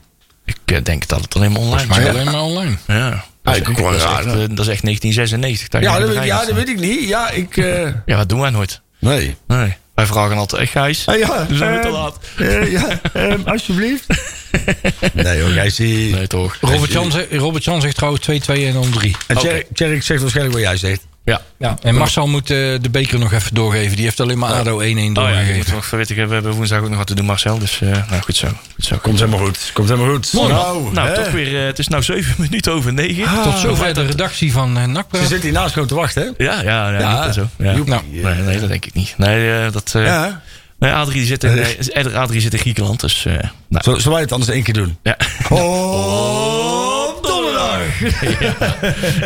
Ik 0.45 0.57
eh, 0.65 0.77
denk 0.83 1.07
dat 1.07 1.21
het 1.21 1.35
alleen 1.35 1.51
maar 1.51 1.61
online 1.61 1.99
is. 2.01 2.07
alleen 2.07 2.25
maar 2.25 2.41
online. 2.41 2.75
Ja. 2.87 3.25
Dat 3.43 3.53
is, 3.53 3.59
ik 3.59 3.67
echt, 3.67 3.77
ook 3.77 3.83
wel 3.83 3.91
dat, 3.91 4.01
is 4.01 4.25
echt, 4.25 4.25
eh, 4.25 4.33
dat 4.55 4.65
is 4.65 4.67
echt 4.67 4.83
1996. 4.83 5.67
dat 5.69 5.81
je 5.81 5.87
Ja, 5.87 5.99
dat, 5.99 6.09
weet- 6.15 6.23
ja, 6.25 6.45
dat 6.45 6.55
weet 6.55 6.69
ik 6.69 6.79
niet. 6.79 7.07
Ja, 7.07 7.29
ik. 7.29 7.57
eh, 7.67 7.81
Ja, 8.05 8.17
dat 8.17 8.29
doen 8.29 8.39
wij 8.39 8.49
nooit. 8.49 8.81
nee. 8.99 9.35
Nee. 9.47 9.75
Wij 9.95 10.05
vragen 10.05 10.37
altijd, 10.37 10.61
echt 10.61 10.71
Gijs? 10.71 11.05
Ah, 11.07 11.17
ja, 11.17 11.45
We 11.47 11.55
zijn 11.55 11.71
weer 11.71 11.81
te 11.81 11.87
eh, 11.87 11.93
laat. 11.93 12.17
eh, 12.37 12.71
ja, 12.71 12.99
ehm, 13.13 13.41
alsjeblieft. 13.45 14.05
nee 15.13 15.41
hoor, 15.41 15.53
jij 15.53 15.69
ziet. 15.69 16.15
Nee, 16.15 16.27
toch? 16.27 16.57
Robert 16.61 16.91
Jan, 16.91 17.11
zegt, 17.11 17.31
Robert 17.31 17.63
zegt 17.63 17.95
trouwens 17.95 18.25
2-2 18.29 18.65
en 18.67 18.73
dan 18.73 18.89
3. 18.89 19.15
En 19.27 19.37
Tjerk 19.73 20.03
zegt 20.03 20.21
waarschijnlijk 20.21 20.55
wat 20.57 20.63
jij 20.63 20.77
zegt. 20.77 21.01
Ja. 21.25 21.41
Ja. 21.57 21.77
En 21.81 21.95
Marcel 21.95 22.27
moet 22.27 22.49
eh, 22.49 22.57
de 22.57 22.89
beker 22.91 23.19
nog 23.19 23.33
even 23.33 23.53
doorgeven. 23.53 23.95
Die 23.95 24.05
heeft 24.05 24.19
alleen 24.19 24.37
maar 24.37 24.51
ADO 24.53 24.79
1-1 24.79 24.83
Oh 24.83 24.95
ja, 24.95 25.11
doorgegeven. 25.13 25.73
nog 25.73 25.85
verwittigen. 25.85 26.27
We 26.27 26.33
hebben 26.33 26.51
woensdag 26.53 26.79
ook 26.81 26.89
nog 26.89 26.97
wat 26.97 27.07
te 27.07 27.15
doen, 27.15 27.25
Marcel. 27.25 27.59
Dus 27.59 27.81
eh, 27.81 27.89
nou, 28.09 28.21
goed 28.23 28.35
zo. 28.35 28.47
Goed 28.75 28.85
zo. 28.85 28.97
Komt 29.01 29.19
helemaal 29.19 29.39
goed. 29.45 29.69
Komt 29.73 29.89
helemaal 29.89 30.13
goed. 30.13 30.33
Nou, 30.33 30.47
Nou, 30.49 30.93
nou 30.93 31.07
hè. 31.07 31.13
toch 31.15 31.31
weer. 31.31 31.59
eh, 31.59 31.65
het 31.65 31.79
is 31.79 31.87
nou 31.87 32.03
zeven 32.03 32.35
minuten 32.49 32.73
over 32.73 32.93
negen. 32.93 33.43
Tot 33.43 33.57
zover 33.57 33.93
de 33.93 34.05
redactie 34.05 34.51
van 34.51 34.77
uh, 34.77 34.85
NAC. 34.85 35.05
Ze 35.11 35.25
zit 35.27 35.43
hiernaast 35.43 35.73
gewoon 35.73 35.87
te 35.87 35.95
wachten, 35.95 36.33
hè? 36.37 36.43
Ja, 36.43 36.61
ja, 36.61 36.89
ja, 36.99 37.31
zo. 37.31 37.47
Ja. 37.57 37.73
Nou, 37.85 38.01
Nee, 38.11 38.33
nee, 38.33 38.59
dat 38.59 38.69
denk 38.69 38.85
ik 38.85 38.93
niet. 38.93 39.13
Nee, 39.17 39.69
dat, 39.71 39.91
eh, 39.95 40.05
Ja. 40.05 40.41
nee 40.79 40.91
Adrie 40.91 41.17
die 41.17 41.25
zit 41.25 41.43
in, 41.43 42.15
Adrie 42.15 42.41
zit 42.41 42.53
in 42.53 42.59
Griekenland. 42.59 42.99
Dus, 42.99 43.25
eh, 43.25 43.33
nou, 43.69 43.83
Zullen 43.83 44.11
wij 44.11 44.21
het 44.21 44.31
anders 44.31 44.51
één 44.51 44.63
keer 44.63 44.73
doen? 44.73 44.97
ja. 45.03 45.17
Op 45.49 46.84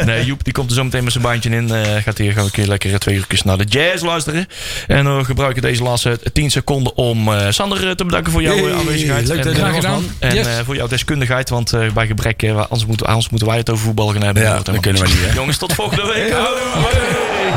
Nee, 0.06 0.26
Joep 0.26 0.44
die 0.44 0.54
komt 0.54 0.70
er 0.70 0.76
zo 0.76 0.84
meteen 0.84 1.04
met 1.04 1.12
zijn 1.12 1.24
baantje 1.24 1.50
in. 1.50 1.72
eh, 1.72 2.04
gaat 2.04 2.18
hier 2.18 2.32
gewoon 2.32 2.46
een 2.46 2.52
keer 2.52 2.68
lekker 2.68 2.92
eh, 2.92 2.98
twee 2.98 3.16
uur 3.16 3.26
naar 3.44 3.58
de 3.58 3.64
jazz 3.64 4.04
luisteren. 4.04 4.48
En 4.88 5.18
we 5.18 5.24
gebruiken 5.24 5.62
deze 5.62 5.84
laatste 5.84 6.20
10 6.34 6.50
seconden 6.52 6.96
om 6.98 7.34
eh, 7.34 7.46
Sander 7.50 7.96
te 7.96 8.06
bedanken 8.06 8.32
voor 8.32 8.42
jouw 8.42 8.56
Hey, 8.66 8.74
aanwezigheid. 8.74 9.28
leuk 9.28 9.38
en, 9.38 9.44
dat 9.46 9.56
je 9.56 9.62
was, 9.62 9.76
gedaan. 9.76 10.04
En 10.20 10.36
Yes. 10.36 10.48
voor 10.66 10.76
jouw 10.76 10.88
deskundigheid, 10.88 11.50
want 11.50 11.74
bij 11.94 12.08
gebrek, 12.08 12.44
anders, 12.50 12.86
moeten, 12.86 13.06
anders 13.08 13.30
moeten 13.30 13.48
wij 13.48 13.58
het 13.58 13.70
over 13.70 13.84
voetbal 13.86 14.08
gaan 14.08 14.24
hebben. 14.24 14.44
Ja, 14.44 14.60
dat 14.64 14.80
kunnen 14.80 15.02
we 15.02 15.08
niet? 15.08 15.34
Jongens, 15.34 15.58
tot 15.58 15.74
volgende 15.74 16.06
week. 16.14 16.30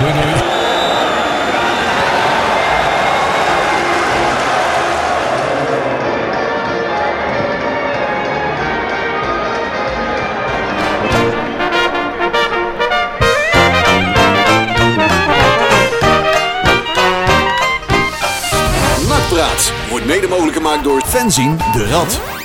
Doei, 0.00 0.12
doei. 0.12 0.61
Mogelijk 20.32 20.56
gemaakt 20.56 20.84
door 20.84 21.02
Fenzin 21.06 21.56
de 21.72 21.86
Rad. 21.86 22.41